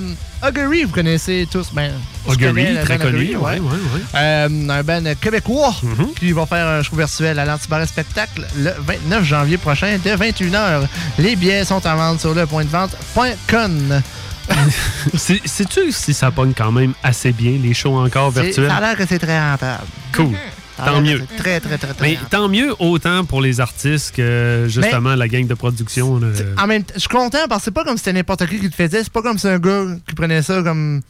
Augury, 0.48 0.84
vous 0.86 0.92
connaissez 0.94 1.46
tous. 1.52 1.68
Ben, 1.74 1.92
Augury, 2.26 2.66
très 2.86 2.98
band 2.98 3.06
connu, 3.06 3.36
ouais, 3.36 3.36
ouais, 3.36 3.60
ouais. 3.60 4.02
Euh, 4.16 4.70
un 4.70 4.84
band 4.84 5.04
québécois 5.20 5.76
Mm-hmm. 5.84 6.14
qui 6.18 6.32
va 6.32 6.46
faire 6.46 6.66
un 6.68 6.82
show 6.82 6.96
virtuel 6.96 7.38
à 7.40 7.46
l'Antibarre 7.46 7.86
Spectacle 7.88 8.46
le 8.58 8.72
29 8.80 9.24
janvier 9.24 9.58
prochain 9.58 9.98
dès 10.02 10.16
21h. 10.16 10.88
Les 11.18 11.36
billets 11.36 11.66
sont 11.66 11.86
en 11.86 11.96
vente 11.96 12.22
sur 12.22 12.34
le 12.34 12.46
point 12.46 12.64
de 12.64 12.70
vente.con. 12.70 14.02
C'est- 15.16 15.46
Sais-tu 15.48 15.92
si 15.92 16.14
ça 16.14 16.32
pogne 16.32 16.54
quand 16.56 16.72
même 16.72 16.94
assez 17.04 17.32
bien, 17.32 17.52
les 17.62 17.74
shows 17.74 17.98
encore 17.98 18.32
virtuels? 18.32 18.68
Ça 18.70 18.76
a 18.78 18.82
l'air 18.82 18.98
que 18.98 19.06
c'est 19.08 19.20
très 19.20 19.40
rentable. 19.40 19.84
Cool. 20.14 20.36
Tant 20.86 21.02
mieux. 21.02 21.22
Très, 21.38 21.60
très, 21.60 21.78
très, 21.78 21.94
très 21.94 22.08
Mais 22.08 22.18
tant 22.30 22.48
mieux 22.48 22.74
autant 22.80 23.26
pour 23.26 23.42
les 23.42 23.60
artistes 23.60 24.16
que 24.16 24.66
justement 24.68 25.16
la 25.16 25.28
gang 25.28 25.48
de 25.48 25.54
production. 25.54 26.20
En 26.58 26.68
même 26.68 26.84
je 26.94 27.00
suis 27.00 27.10
content 27.10 27.40
parce 27.48 27.62
que 27.62 27.66
c'est 27.66 27.72
pas 27.72 27.84
comme 27.84 27.98
si 27.98 28.04
c'était 28.04 28.14
n'importe 28.14 28.46
qui 28.48 28.60
qui 28.60 28.66
le 28.66 28.72
faisait. 28.72 29.04
C'est 29.04 29.12
pas 29.14 29.22
comme 29.22 29.38
si 29.38 29.48
un 29.48 29.60
gars 29.60 29.84
qui 30.08 30.16
prenait 30.16 30.42
ça 30.42 30.62
comme. 30.64 31.02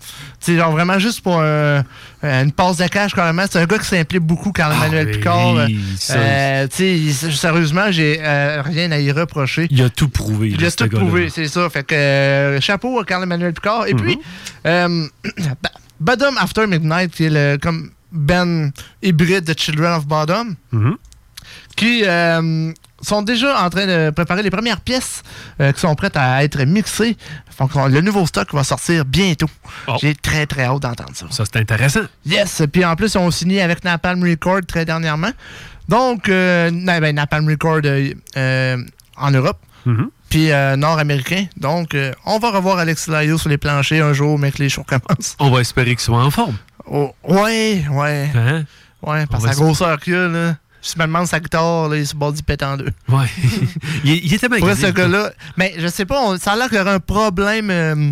Tu 0.43 0.55
genre 0.57 0.71
vraiment 0.71 0.99
juste 0.99 1.21
pour 1.21 1.39
euh, 1.39 1.81
euh, 2.23 2.43
une 2.43 2.51
passe 2.51 2.77
de 2.77 2.87
cash, 2.87 3.13
carrément. 3.13 3.43
C'est 3.49 3.59
un 3.59 3.65
gars 3.65 3.77
qui 3.79 3.85
s'implique 3.85 4.21
beaucoup 4.21 4.51
quand 4.51 4.71
Emmanuel 4.71 5.07
oui, 5.07 5.13
Picard. 5.13 5.55
euh, 6.11 6.67
tu 6.67 7.11
sais, 7.11 7.31
sérieusement, 7.31 7.91
j'ai 7.91 8.19
rien 8.21 8.91
à 8.91 8.99
y 8.99 9.11
reprocher. 9.11 9.67
Il 9.69 9.81
a 9.83 9.89
tout 9.89 10.09
prouvé. 10.09 10.49
Il 10.49 10.65
a 10.65 10.71
tout 10.71 10.87
prouvé, 10.89 11.29
c'est 11.29 11.47
ça. 11.47 11.69
Fait 11.69 11.83
que 11.83 12.57
chapeau 12.61 12.99
à 12.99 13.03
Carl-Emmanuel 13.05 13.53
Picard. 13.53 13.87
Et 13.87 13.93
puis, 13.93 14.17
euh, 14.65 15.07
Ba- 15.61 15.71
Bottom 15.99 16.37
After 16.37 16.65
Midnight, 16.67 17.11
qui 17.11 17.25
est 17.25 17.29
le 17.29 17.57
comme 17.61 17.91
Ben 18.11 18.71
hybride 19.01 19.43
de 19.45 19.53
Children 19.57 19.93
of 19.93 20.05
Bottom, 20.07 20.55
Mhm. 20.71 20.97
qui 21.75 22.03
euh, 22.05 22.71
sont 23.01 23.21
déjà 23.21 23.63
en 23.63 23.69
train 23.69 23.85
de 23.87 24.09
préparer 24.09 24.43
les 24.43 24.49
premières 24.49 24.81
pièces 24.81 25.23
euh, 25.61 25.71
qui 25.71 25.79
sont 25.79 25.95
prêtes 25.95 26.17
à 26.17 26.43
être 26.43 26.61
mixées. 26.65 27.15
Donc, 27.59 27.71
le 27.75 28.01
nouveau 28.01 28.25
stock 28.25 28.53
va 28.53 28.63
sortir 28.63 29.05
bientôt. 29.05 29.49
J'ai 30.01 30.15
très, 30.15 30.45
très 30.45 30.63
hâte 30.63 30.81
d'entendre 30.81 31.11
ça. 31.13 31.25
Oh. 31.29 31.33
Ça, 31.33 31.43
c'est 31.45 31.59
intéressant. 31.59 32.01
Yes, 32.25 32.61
puis 32.71 32.83
en 32.85 32.95
plus, 32.95 33.13
ils 33.13 33.17
ont 33.17 33.31
signé 33.31 33.61
avec 33.61 33.83
Napalm 33.83 34.23
Record 34.23 34.61
très 34.67 34.85
dernièrement. 34.85 35.31
Donc, 35.87 36.29
euh, 36.29 36.69
na- 36.71 36.99
ben, 36.99 37.15
Napalm 37.15 37.47
Record 37.49 37.81
euh, 37.85 38.83
en 39.17 39.31
Europe, 39.31 39.59
Mhm. 39.85 40.09
puis 40.29 40.51
euh, 40.51 40.75
nord-américain. 40.75 41.45
Donc, 41.57 41.95
euh, 41.95 42.11
on 42.25 42.39
va 42.39 42.51
revoir 42.51 42.77
Alexis 42.77 43.09
Laio 43.09 43.37
sur 43.37 43.49
les 43.49 43.57
planchers 43.57 44.05
un 44.05 44.13
jour, 44.13 44.37
mais 44.39 44.51
que 44.51 44.59
les 44.59 44.69
shows 44.69 44.83
commencent. 44.85 45.35
On 45.39 45.49
va 45.49 45.61
espérer 45.61 45.91
qu'il 45.91 45.99
soit 45.99 46.23
en 46.23 46.31
forme. 46.31 46.57
Oh, 46.91 47.11
ouais, 47.27 47.85
ouais. 47.91 48.29
Hein? 48.35 48.63
Ouais, 49.01 49.25
parce 49.27 49.45
que 49.45 49.53
se- 49.53 49.59
grosseur 49.59 49.99
qu'il 49.99 50.15
a, 50.15 50.27
là. 50.27 50.57
Je 50.81 50.97
me 50.97 51.05
demande 51.05 51.27
sa 51.27 51.39
guitare, 51.39 51.89
là, 51.89 51.97
il 51.97 52.07
se 52.07 52.15
bordit 52.15 52.41
pète 52.41 52.63
en 52.63 52.77
deux. 52.77 52.89
Ouais. 53.09 53.27
il, 54.05 54.25
il 54.25 54.33
était 54.33 54.47
bien 54.49 54.59
Pour 54.59 54.67
grisé, 54.69 54.87
ce 54.87 54.91
gars-là. 54.91 55.31
Mais 55.57 55.73
je 55.77 55.87
sais 55.87 56.05
pas, 56.05 56.21
on- 56.21 56.37
ça 56.37 56.53
a 56.53 56.55
l'air 56.55 56.69
qu'il 56.69 56.77
y 56.77 56.81
aurait 56.81 56.91
un 56.93 56.99
problème. 56.99 57.69
euh, 57.69 58.11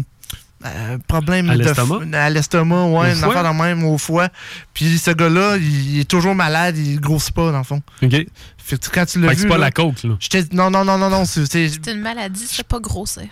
euh, 0.66 0.98
problème 1.08 1.50
À 1.50 1.56
de 1.58 1.64
l'estomac? 1.64 2.00
f- 2.06 2.14
à 2.16 2.30
l'estomac, 2.30 2.86
ouais, 2.88 3.10
Au 3.10 3.14
une 3.14 3.16
foie? 3.16 3.38
affaire 3.40 3.54
de 3.54 3.58
même 3.58 3.84
au 3.86 3.98
foie. 3.98 4.28
Puis 4.74 4.98
ce 4.98 5.12
gars-là, 5.12 5.56
il, 5.58 5.96
il 5.96 6.00
est 6.02 6.10
toujours 6.10 6.36
malade, 6.36 6.78
il 6.78 7.00
grossit 7.00 7.34
pas, 7.34 7.52
dans 7.52 7.60
le 7.60 7.64
fond. 7.64 7.82
OK. 8.04 8.12
Fait 8.58 8.78
que 8.78 8.90
quand 8.90 9.06
tu 9.06 9.20
l'as 9.22 9.30
vu. 9.30 9.42
c'est 9.44 9.48
pas 9.48 9.56
là, 9.58 9.66
la 9.66 9.72
coke, 9.72 10.04
là. 10.04 10.16
non, 10.52 10.70
non, 10.70 10.84
non, 10.84 10.98
non, 10.98 11.10
non, 11.10 11.24
c'est. 11.26 11.46
une 11.90 12.02
maladie, 12.02 12.46
c'est 12.48 12.68
pas 12.68 12.80
grossir. 12.80 13.24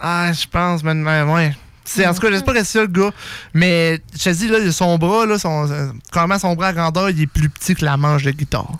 Ah, 0.00 0.30
je 0.32 0.46
pense, 0.46 0.82
mais 0.82 0.92
mais, 0.94 1.22
ouais. 1.22 1.54
C'est, 1.84 2.06
en 2.06 2.14
tout 2.14 2.20
cas, 2.20 2.30
j'espère 2.30 2.54
que 2.54 2.60
c'est 2.60 2.78
ça 2.78 2.80
le 2.82 2.86
gars. 2.86 3.10
Mais 3.54 4.00
je 4.16 4.24
te 4.24 4.30
dis, 4.30 4.48
là, 4.48 4.70
son 4.72 4.96
bras, 4.98 5.26
là, 5.26 5.38
son, 5.38 5.70
euh, 5.70 5.88
carrément, 6.12 6.38
son 6.38 6.54
bras 6.54 6.68
à 6.68 6.72
grandeur, 6.72 7.10
il 7.10 7.20
est 7.22 7.26
plus 7.26 7.48
petit 7.48 7.74
que 7.74 7.84
la 7.84 7.96
manche 7.96 8.22
de 8.22 8.30
guitare. 8.30 8.70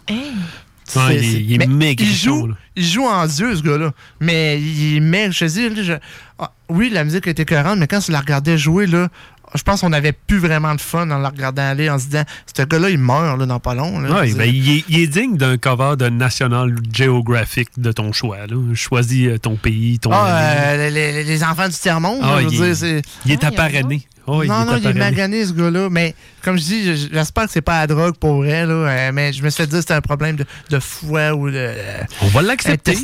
C'est- 0.84 0.98
Ouais, 0.98 1.16
il 1.16 1.24
est- 1.24 1.30
c'est- 1.32 1.40
il 1.42 1.52
est 1.54 1.58
mais 1.58 1.66
méga 1.66 2.04
il 2.04 2.12
joue, 2.14 2.48
il 2.76 2.84
joue 2.84 3.04
en 3.06 3.26
Dieu, 3.26 3.56
ce 3.56 3.62
gars-là. 3.62 3.92
Mais 4.20 4.60
il 4.60 4.96
est 4.96 5.00
méga. 5.00 5.30
Je 5.30 5.38
te 5.40 5.50
dis, 5.50 5.68
là, 5.70 5.82
je- 5.82 5.92
ah, 6.38 6.52
oui, 6.68 6.90
la 6.90 7.02
musique 7.04 7.26
était 7.26 7.44
cohérente, 7.44 7.78
mais 7.78 7.86
quand 7.86 8.00
tu 8.00 8.12
la 8.12 8.20
regardais 8.20 8.58
jouer, 8.58 8.86
là, 8.86 9.08
je 9.54 9.62
pense 9.62 9.80
qu'on 9.82 9.90
n'avait 9.90 10.12
plus 10.12 10.38
vraiment 10.38 10.74
de 10.74 10.80
fun 10.80 11.10
en 11.10 11.18
la 11.18 11.28
regardant 11.28 11.62
aller, 11.62 11.90
en 11.90 11.98
se 11.98 12.06
disant, 12.06 12.24
ce 12.56 12.62
gars-là, 12.62 12.90
il 12.90 12.98
meurt 12.98 13.38
là, 13.38 13.46
dans 13.46 13.60
pas 13.60 13.74
long. 13.74 14.00
là. 14.00 14.20
Ouais, 14.20 14.32
ben, 14.34 14.44
il, 14.44 14.78
est, 14.78 14.84
il 14.88 15.00
est 15.00 15.06
digne 15.06 15.36
d'un 15.36 15.56
cover 15.58 15.94
de 15.98 16.08
National 16.08 16.74
Geographic 16.92 17.68
de 17.78 17.92
ton 17.92 18.12
choix. 18.12 18.46
Là. 18.48 18.56
Choisis 18.74 19.28
euh, 19.28 19.38
ton 19.38 19.56
pays, 19.56 19.98
ton. 19.98 20.10
Ah, 20.12 20.26
euh, 20.28 20.90
les, 20.90 21.44
enfants 21.44 21.68
du 21.68 21.74
tiers-monde, 21.74 22.20
Ah, 22.22 22.36
là, 22.36 22.40
je 22.42 22.46
veux 22.46 22.52
il 22.52 22.56
dire, 22.56 22.64
est- 22.66 22.74
c'est. 22.74 23.02
il 23.26 23.32
est 23.32 23.44
apparené. 23.44 24.06
Oh, 24.26 24.44
non, 24.44 24.64
non, 24.64 24.76
il 24.76 24.86
est 24.86 24.94
magané, 24.94 25.44
ce 25.44 25.52
gars-là. 25.52 25.88
Mais 25.90 26.14
comme 26.42 26.56
je 26.56 26.62
dis, 26.62 26.84
je- 26.96 27.08
j'espère 27.12 27.46
que 27.46 27.50
c'est 27.50 27.60
pas 27.60 27.80
la 27.80 27.86
drogue 27.88 28.16
pour 28.16 28.36
vrai. 28.36 28.64
Là, 28.66 28.72
euh, 28.72 29.10
mais 29.12 29.32
je 29.32 29.42
me 29.42 29.50
suis 29.50 29.62
fait 29.62 29.66
dire 29.66 29.78
que 29.78 29.82
c'était 29.82 29.94
un 29.94 30.00
problème 30.00 30.36
de, 30.36 30.44
de 30.70 30.78
foie 30.78 31.32
ou 31.34 31.50
de. 31.50 31.70
On 32.20 32.28
va 32.28 32.42
l'accepter. 32.42 32.96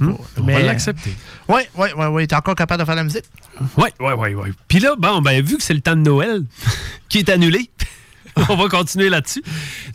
Hmm, 0.00 0.12
on 0.38 0.42
Mais- 0.42 0.54
va 0.54 0.62
l'accepter. 0.62 1.14
Oui, 1.48 1.62
oui, 1.76 1.88
oui, 1.96 2.06
oui. 2.06 2.26
T'es 2.26 2.34
encore 2.36 2.54
capable 2.54 2.80
de 2.80 2.86
faire 2.86 2.94
de 2.94 3.00
la 3.00 3.04
musique? 3.04 3.24
Oui, 3.76 3.88
oui, 4.00 4.12
oui. 4.18 4.34
Ouais. 4.34 4.50
Puis 4.68 4.78
là, 4.80 4.94
bon, 4.98 5.20
ben, 5.20 5.44
vu 5.44 5.56
que 5.58 5.62
c'est 5.62 5.74
le 5.74 5.80
temps 5.80 5.94
de 5.96 6.00
Noël 6.02 6.42
qui 7.08 7.18
est 7.18 7.28
annulé, 7.28 7.70
on 8.48 8.56
va 8.56 8.68
continuer 8.68 9.08
là-dessus. 9.08 9.42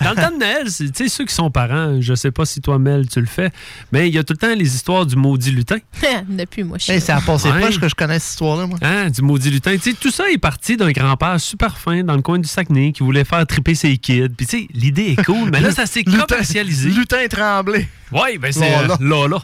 Dans 0.04 0.12
le 0.12 0.16
temps 0.16 0.32
de 0.32 0.38
Noël, 0.38 0.70
c'est- 0.70 0.92
tu 0.92 1.04
sais, 1.04 1.10
ceux 1.10 1.26
qui 1.26 1.34
sont 1.34 1.52
parents, 1.52 2.00
je 2.02 2.14
sais 2.16 2.32
pas 2.32 2.46
si 2.46 2.62
toi, 2.62 2.80
Mel, 2.80 3.08
tu 3.08 3.20
le 3.20 3.26
fais, 3.28 3.52
mais 3.92 4.08
il 4.10 4.16
y 4.16 4.18
a 4.18 4.24
tout 4.24 4.34
le 4.34 4.38
temps 4.38 4.54
les 4.56 4.76
histoires 4.76 5.06
du 5.06 5.16
maudit 5.16 5.52
lutin. 5.52 5.78
Depuis 6.28 6.64
moi, 6.64 6.78
je 6.80 6.92
Hey, 6.92 7.00
c'est 7.02 7.12
à 7.12 7.22
passer 7.22 7.50
Ouais. 7.52 7.60
proche 7.62 7.80
que 7.80 7.88
je 7.88 7.96
connais 7.96 8.20
cette 8.20 8.32
histoire-là, 8.32 8.66
moi. 8.68 8.78
Hein, 8.82 9.10
du 9.10 9.22
maudit 9.22 9.50
lutin. 9.52 9.76
Tu 9.78 9.92
sais, 9.92 9.94
tout 10.00 10.12
ça 10.12 10.30
est 10.30 10.38
parti 10.38 10.78
d'un 10.78 10.92
grand-père 10.92 11.40
super 11.40 11.78
fin 11.78 12.04
dans 12.04 12.16
le 12.16 12.22
coin 12.22 12.40
du 12.40 12.48
Saguenay 12.48 12.92
qui 12.92 13.04
voulait 13.04 13.24
faire 13.26 13.46
triper 13.46 13.76
ses 13.76 13.98
kids. 13.98 14.30
Puis 14.36 14.46
tu 14.48 14.58
sais, 14.62 14.68
l'idée 14.74 15.16
est 15.18 15.24
cool, 15.24 15.50
mais 15.52 15.60
là, 15.62 15.72
ça 15.74 15.86
s'est 15.86 16.04
commercialisé. 16.04 16.90
Lutin 16.90 17.28
tremblé. 17.30 17.88
Oui, 18.14 18.38
ben 18.38 18.52
c'est 18.52 18.60
Là, 18.70 18.88
là. 18.88 18.98
euh, 19.00 19.08
là, 19.10 19.28
là. 19.30 19.38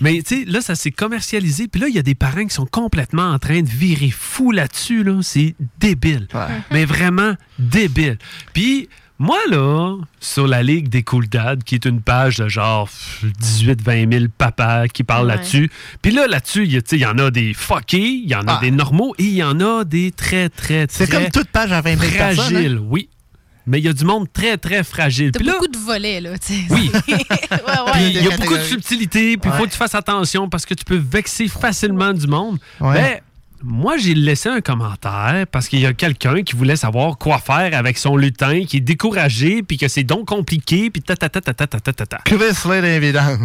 Mais 0.00 0.22
tu 0.22 0.44
sais, 0.44 0.44
là, 0.48 0.60
ça 0.60 0.76
s'est 0.76 0.92
commercialisé. 0.92 1.66
Puis 1.66 1.80
là, 1.80 1.88
il 1.88 1.94
y 1.94 1.98
a 1.98 2.02
des 2.02 2.14
parents 2.14 2.44
qui 2.44 2.54
sont 2.54 2.66
complètement 2.66 3.30
en 3.30 3.38
train 3.40 3.62
de 3.62 3.68
virer 3.68 4.10
fou 4.16 4.52
là-dessus. 4.52 5.02
Là. 5.02 5.18
C'est 5.22 5.56
débile. 5.80 6.28
Mais 6.70 6.84
vraiment 6.84 7.34
débile. 7.58 8.18
Puis 8.52 8.88
moi, 9.18 9.38
là, 9.50 9.96
sur 10.20 10.46
la 10.48 10.62
Ligue 10.62 10.88
des 10.88 11.02
Cool 11.04 11.28
Dads, 11.28 11.58
qui 11.64 11.76
est 11.76 11.84
une 11.84 12.00
page 12.00 12.38
de 12.38 12.48
genre 12.48 12.88
18-20 13.40 14.10
000 14.12 14.24
papas 14.36 14.88
qui 14.88 15.04
parlent 15.04 15.26
Ouais. 15.28 15.36
là-dessus. 15.36 15.70
Puis 16.00 16.12
là, 16.12 16.26
là-dessus, 16.26 16.64
il 16.64 16.72
y 16.72 16.76
a- 16.76 16.82
tu 16.82 16.90
sais, 16.90 16.96
il 16.96 17.02
y 17.02 17.06
en 17.06 17.18
a 17.18 17.30
des 17.30 17.54
fuckés, 17.54 17.98
il 18.00 18.28
y 18.28 18.34
en 18.34 18.42
a 18.48 18.54
Ah. 18.56 18.60
des 18.60 18.70
normaux 18.70 19.14
et 19.18 19.24
il 19.24 19.34
y 19.34 19.42
en 19.44 19.60
a 19.60 19.84
des 19.84 20.10
très, 20.10 20.48
très, 20.48 20.86
très... 20.86 21.06
C'est 21.06 21.10
comme 21.10 21.30
toute 21.30 21.48
page 21.48 21.72
à 21.72 21.80
20 21.80 21.96
000 21.98 22.12
personnes, 22.12 22.44
hein? 22.44 22.50
Fragiles, 22.50 22.78
oui. 22.88 23.08
Mais 23.64 23.78
il 23.78 23.84
y 23.84 23.88
a 23.88 23.92
du 23.92 24.04
monde 24.04 24.26
très, 24.32 24.56
très 24.56 24.82
fragile. 24.82 25.30
T'as 25.30 25.44
là, 25.44 25.52
beaucoup 25.52 25.68
de 25.68 25.78
volets, 25.78 26.20
là, 26.20 26.36
tu 26.36 26.52
sais. 26.54 26.60
Oui. 26.70 26.90
ouais, 27.08 27.08
ouais. 27.08 27.92
puis 27.92 28.02
il 28.08 28.24
y 28.24 28.32
a 28.32 28.36
beaucoup 28.36 28.56
de 28.56 28.62
subtilités, 28.62 29.36
puis 29.36 29.50
il 29.54 29.56
faut 29.56 29.66
que 29.66 29.70
tu 29.70 29.76
fasses 29.76 29.94
attention 29.94 30.48
parce 30.48 30.66
que 30.66 30.74
tu 30.74 30.84
peux 30.84 30.96
vexer 30.96 31.46
facilement 31.46 32.12
du 32.12 32.26
monde. 32.26 32.58
Ouais. 32.80 32.94
Mais 32.94 33.22
moi, 33.64 33.96
j'ai 33.96 34.14
laissé 34.14 34.48
un 34.48 34.60
commentaire 34.60 35.46
parce 35.50 35.68
qu'il 35.68 35.80
y 35.80 35.86
a 35.86 35.92
quelqu'un 35.92 36.42
qui 36.42 36.56
voulait 36.56 36.76
savoir 36.76 37.16
quoi 37.18 37.38
faire 37.38 37.76
avec 37.76 37.98
son 37.98 38.16
lutin, 38.16 38.64
qui 38.66 38.78
est 38.78 38.80
découragé, 38.80 39.62
puis 39.62 39.76
que 39.78 39.88
c'est 39.88 40.02
donc 40.04 40.26
compliqué, 40.28 40.90
puis 40.90 41.02
ta 41.02 41.16
ta 41.16 41.28
ta 41.28 41.40
ta 41.40 41.52
ta 41.54 41.66
ta 41.66 41.92
ta 41.92 42.06
ta. 42.06 42.18
Chris. 42.24 42.38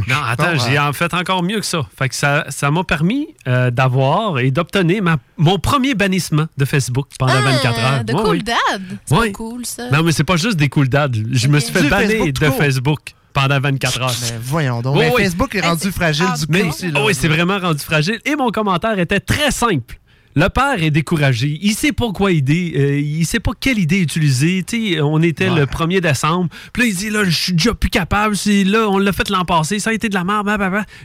Non, 0.07 0.15
attends, 0.27 0.55
j'ai 0.57 0.71
ouais. 0.73 0.79
en 0.79 0.93
fait 0.93 1.13
encore 1.13 1.43
mieux 1.43 1.59
que 1.59 1.65
ça. 1.65 1.81
Fait 1.97 2.09
que 2.09 2.15
ça 2.15 2.45
ça 2.49 2.71
m'a 2.71 2.83
permis 2.83 3.27
euh, 3.47 3.71
d'avoir 3.71 4.39
et 4.39 4.51
d'obtenir 4.51 5.01
ma- 5.03 5.17
mon 5.37 5.59
premier 5.59 5.93
bannissement 5.95 6.47
de 6.57 6.65
Facebook 6.65 7.07
pendant 7.19 7.33
Ah, 7.37 7.41
24 7.41 7.79
heures. 7.79 8.03
De 8.03 8.13
Ouais, 8.13 8.21
cool 8.23 8.31
oui. 8.37 8.43
dad. 8.43 8.81
C'est 9.05 9.15
Ouais. 9.15 9.31
cool, 9.31 9.65
ça. 9.65 9.89
Non, 9.91 10.03
mais 10.03 10.11
c'est 10.11 10.23
pas 10.23 10.37
juste 10.37 10.57
des 10.57 10.69
cool 10.69 10.89
dads. 10.89 11.09
Je 11.31 11.47
me 11.47 11.59
suis 11.59 11.71
fait 11.73 11.83
Du 11.83 11.89
bannir 11.89 12.09
Facebook 12.09 12.33
de. 12.39 12.49
Facebook 12.51 12.99
pendant 13.33 13.59
24 13.59 14.01
heures. 14.01 14.15
Mais 14.21 14.37
voyons 14.41 14.81
donc. 14.81 14.95
Oui, 14.95 15.05
Mais 15.05 15.13
oui. 15.15 15.23
Facebook 15.23 15.53
est 15.55 15.61
rendu 15.61 15.91
fragile 15.91 16.25
du 16.39 16.45
Mais 16.49 16.61
coup 16.63 16.69
aussi. 16.69 16.91
là. 16.91 16.99
oh 17.01 17.07
oui, 17.07 17.13
c'est 17.15 17.27
vraiment 17.27 17.59
rendu 17.59 17.79
fragile. 17.83 18.19
Et 18.25 18.35
mon 18.35 18.49
commentaire 18.49 18.97
était 18.99 19.19
très 19.19 19.51
simple. 19.51 19.99
Le 20.37 20.49
père 20.49 20.83
est 20.83 20.91
découragé. 20.91 21.57
Il 21.63 21.73
sait 21.73 21.91
pas 21.91 22.11
quoi 22.11 22.31
idée. 22.31 22.71
euh, 22.75 22.99
il 22.99 23.25
sait 23.25 23.39
pas 23.39 23.53
quelle 23.59 23.79
idée 23.79 24.01
utiliser. 24.01 24.63
Tu 24.63 24.93
sais, 24.93 25.01
on 25.01 25.19
était 25.23 25.49
le 25.49 25.65
1er 25.65 25.99
décembre. 25.99 26.49
Puis 26.71 26.83
là, 26.83 26.87
il 26.89 26.95
dit 26.95 27.09
là, 27.09 27.23
je 27.23 27.35
suis 27.35 27.53
déjà 27.53 27.73
plus 27.73 27.89
capable. 27.89 28.37
C'est 28.37 28.63
là, 28.63 28.87
on 28.87 28.99
l'a 28.99 29.11
fait 29.13 29.31
l'an 29.31 29.45
passé. 29.45 29.79
Ça 29.79 29.89
a 29.89 29.93
été 29.93 30.09
de 30.09 30.13
la 30.13 30.23
merde. 30.23 30.47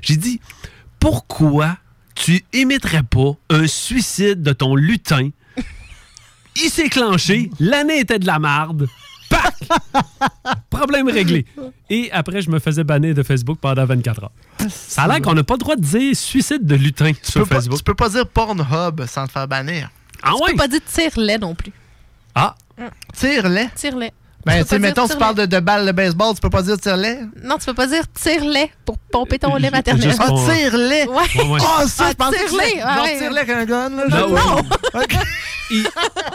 J'ai 0.02 0.16
dit 0.16 0.38
pourquoi 1.00 1.78
tu 2.14 2.44
émettrais 2.52 3.04
pas 3.04 3.32
un 3.48 3.66
suicide 3.66 4.42
de 4.42 4.52
ton 4.52 4.76
lutin? 4.76 5.30
Il 6.56 6.68
s'est 6.68 6.90
clenché. 6.90 7.48
L'année 7.58 8.00
était 8.00 8.18
de 8.18 8.26
la 8.26 8.38
merde. 8.38 8.86
Pac! 9.32 10.54
Problème 10.70 11.08
réglé. 11.08 11.46
Et 11.90 12.10
après, 12.12 12.42
je 12.42 12.50
me 12.50 12.58
faisais 12.58 12.84
bannir 12.84 13.14
de 13.14 13.22
Facebook 13.22 13.58
pendant 13.60 13.84
24 13.84 14.24
heures. 14.24 14.32
Ça 14.68 15.02
a 15.02 15.08
l'air 15.08 15.22
qu'on 15.22 15.34
n'a 15.34 15.42
pas 15.44 15.54
le 15.54 15.58
droit 15.58 15.76
de 15.76 15.80
dire 15.82 16.14
suicide 16.16 16.64
de 16.66 16.74
lutin 16.74 17.12
Tu 17.12 17.30
sur 17.32 17.42
peux, 17.42 17.46
pas, 17.48 17.54
Facebook. 17.56 17.78
tu 17.78 17.84
peux 17.84 17.94
pas 17.94 18.08
dire 18.08 18.26
Pornhub 18.26 19.04
sans 19.06 19.26
te 19.26 19.32
faire 19.32 19.48
bannir. 19.48 19.90
Ah 20.22 20.32
Tu 20.46 20.52
peux 20.52 20.56
pas 20.58 20.68
dire 20.68 20.80
tire-lait 20.86 21.38
non 21.38 21.54
plus. 21.54 21.72
Ah! 22.34 22.54
Tire-lait? 23.14 23.68
Tire-lait. 23.74 24.12
Ben, 24.44 24.62
tu 24.62 24.68
sais, 24.70 24.78
mettons, 24.80 25.06
tu 25.06 25.16
parles 25.16 25.36
de, 25.36 25.46
de 25.46 25.60
balles 25.60 25.86
de 25.86 25.92
baseball, 25.92 26.34
tu 26.34 26.40
peux 26.40 26.50
pas 26.50 26.62
dire 26.62 26.76
tire-lait? 26.76 27.20
Non, 27.44 27.58
tu 27.58 27.66
peux 27.66 27.74
pas 27.74 27.86
dire 27.86 28.02
tire-lait 28.12 28.70
pour 28.84 28.98
pomper 28.98 29.38
ton 29.38 29.54
lait 29.56 29.70
maternel. 29.70 30.14
Ah, 30.18 30.28
tire-lait? 30.48 31.06
Ouais. 31.08 31.58
Ah, 31.60 31.86
ça, 31.86 32.10
je 32.10 32.14
pensais 32.14 32.38
que 32.38 32.48
tire-lait. 32.50 32.80
ah 32.82 32.96
genre 32.96 33.06
tire-lait 33.18 33.40
avec 33.40 33.50
un 33.56 33.64
gun, 33.64 33.88
là. 33.90 34.04
Non. 34.08 34.62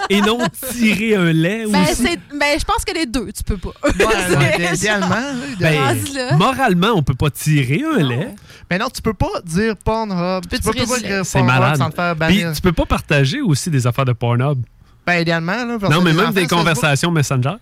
Et 0.10 0.22
non 0.22 0.40
tirer 0.74 1.16
un 1.16 1.32
lait 1.32 1.66
Ben, 1.70 1.84
aussi. 1.84 1.96
c'est- 1.96 2.20
ben, 2.36 2.58
je 2.60 2.64
pense 2.66 2.84
que 2.84 2.94
les 2.94 3.06
deux, 3.06 3.28
tu 3.32 3.44
peux 3.44 3.58
pas. 3.58 3.70
ouais, 3.84 4.74
idéalement, 4.74 5.10
là, 5.16 5.34
Ben, 5.60 5.84
Rendu 5.84 6.14
là. 6.14 6.36
moralement, 6.38 6.92
on 6.96 7.04
peut 7.04 7.14
pas 7.14 7.30
tirer 7.30 7.84
un 7.96 8.02
lait. 8.04 8.30
Mais 8.72 8.78
non, 8.80 8.88
tu 8.90 9.02
peux 9.02 9.14
pas 9.14 9.42
dire 9.46 9.76
Pornhub. 9.78 10.44
Tu 10.44 10.50
peux, 10.50 10.74
tirer 10.74 10.86
pas 10.88 11.00
dire 11.00 11.22
Pornhub 11.32 11.46
malade. 11.48 11.78
sans 11.78 11.90
te 11.90 11.96
faire 11.96 12.12
Puis 12.16 12.20
bannir. 12.20 12.54
tu 12.54 12.62
peux 12.62 12.72
pas 12.72 12.86
partager 12.86 13.42
aussi 13.42 13.70
des 13.70 13.86
affaires 13.86 14.06
de 14.06 14.14
Pornhub. 14.14 14.60
Ben, 15.06 15.20
idéalement, 15.22 15.64
là. 15.66 15.78
Non, 15.90 16.02
mais 16.02 16.14
même 16.14 16.32
des 16.34 16.48
conversations 16.48 17.12
Messenger. 17.12 17.56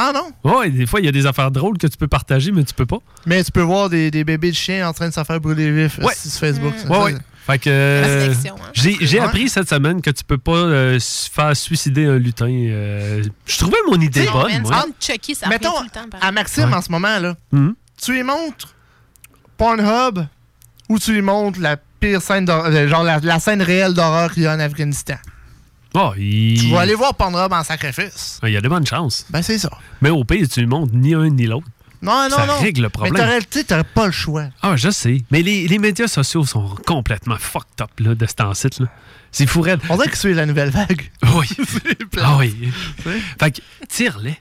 Ah 0.00 0.12
non? 0.14 0.30
Ouais, 0.44 0.70
des 0.70 0.86
fois, 0.86 1.00
il 1.00 1.06
y 1.06 1.08
a 1.08 1.12
des 1.12 1.26
affaires 1.26 1.50
drôles 1.50 1.76
que 1.76 1.88
tu 1.88 1.96
peux 1.96 2.06
partager, 2.06 2.52
mais 2.52 2.62
tu 2.62 2.72
peux 2.72 2.86
pas. 2.86 2.98
Mais 3.26 3.42
tu 3.42 3.50
peux 3.50 3.62
voir 3.62 3.88
des, 3.90 4.10
des 4.12 4.22
bébés 4.22 4.50
de 4.52 4.56
chiens 4.56 4.88
en 4.88 4.92
train 4.92 5.08
de 5.08 5.12
se 5.14 5.24
faire 5.24 5.40
brûler 5.40 5.72
vif 5.72 5.98
euh, 5.98 6.04
Ouais. 6.04 6.14
sur 6.14 6.38
Facebook. 6.38 6.72
Ouais, 6.88 6.98
ouais. 6.98 7.14
Fait 7.46 7.58
que. 7.58 7.68
euh, 7.70 8.32
hein. 8.46 8.70
J'ai 8.74 9.18
appris 9.18 9.48
cette 9.48 9.68
semaine 9.68 10.00
que 10.00 10.10
tu 10.10 10.22
peux 10.22 10.38
pas 10.38 10.52
euh, 10.52 10.98
faire 11.32 11.56
suicider 11.56 12.04
un 12.06 12.16
lutin. 12.18 12.46
euh, 12.48 13.24
je 13.46 13.58
trouvais 13.58 13.78
mon 13.90 14.00
idée 14.00 14.24
Non, 14.26 14.32
bonne, 14.42 14.62
moi. 14.62 14.84
Chucky, 15.00 15.34
ça 15.34 15.48
Mettons, 15.48 15.72
tout 15.78 15.84
le 15.84 15.90
temps. 15.90 16.18
À 16.20 16.30
Maxime, 16.30 16.68
Ouais. 16.68 16.74
en 16.76 16.82
ce 16.82 16.92
moment, 16.92 17.18
là, 17.18 17.34
Mhm. 17.50 17.74
tu 18.00 18.12
lui 18.12 18.22
montres 18.22 18.74
Pornhub 19.56 20.20
ou 20.88 20.98
tu 20.98 21.12
lui 21.12 21.22
montres 21.22 21.58
la 21.60 21.76
pire 21.76 22.22
scène 22.22 22.44
d'horreur, 22.44 22.86
genre 22.88 23.02
la, 23.02 23.18
la 23.18 23.40
scène 23.40 23.62
réelle 23.62 23.94
d'horreur 23.94 24.32
qu'il 24.32 24.44
y 24.44 24.46
a 24.46 24.54
en 24.54 24.60
Afghanistan. 24.60 25.16
Oh, 26.00 26.12
il... 26.16 26.60
Tu 26.60 26.70
vas 26.70 26.80
aller 26.80 26.94
voir 26.94 27.14
Pornhub 27.14 27.52
en 27.52 27.64
sacrifice. 27.64 28.38
Il 28.44 28.50
y 28.50 28.56
a 28.56 28.60
de 28.60 28.68
bonnes 28.68 28.86
chances. 28.86 29.26
Ben, 29.30 29.42
c'est 29.42 29.58
ça. 29.58 29.70
Mais 30.00 30.10
au 30.10 30.22
pire, 30.22 30.48
tu 30.48 30.60
ne 30.60 30.66
montres 30.66 30.94
ni 30.94 31.12
un 31.12 31.28
ni 31.28 31.46
l'autre. 31.46 31.66
Non, 32.00 32.28
non, 32.30 32.36
Ça 32.36 32.46
non. 32.46 32.60
règle 32.60 32.82
le 32.82 32.88
problème. 32.88 33.14
Mais 33.14 33.64
t'aurais, 33.64 33.82
pas 33.82 34.06
le 34.06 34.12
choix. 34.12 34.44
Ah, 34.62 34.76
je 34.76 34.90
sais. 34.90 35.24
Mais 35.32 35.42
les, 35.42 35.66
les 35.66 35.78
médias 35.78 36.06
sociaux 36.06 36.44
sont 36.44 36.76
complètement 36.86 37.36
fucked 37.36 37.80
up 37.80 37.90
là, 37.98 38.14
de 38.14 38.26
ce 38.26 38.34
temps-ci. 38.34 38.68
là. 38.78 38.86
C'est 39.32 39.46
fou 39.46 39.60
raide. 39.60 39.80
On 39.88 39.96
dirait 39.96 40.08
que 40.08 40.16
c'est 40.16 40.32
la 40.32 40.46
nouvelle 40.46 40.70
vague. 40.70 41.10
Oui. 41.34 41.48
ah 42.22 42.36
oui. 42.38 42.70
Fait 43.40 43.50
que, 43.50 43.60
tire-les. 43.88 44.38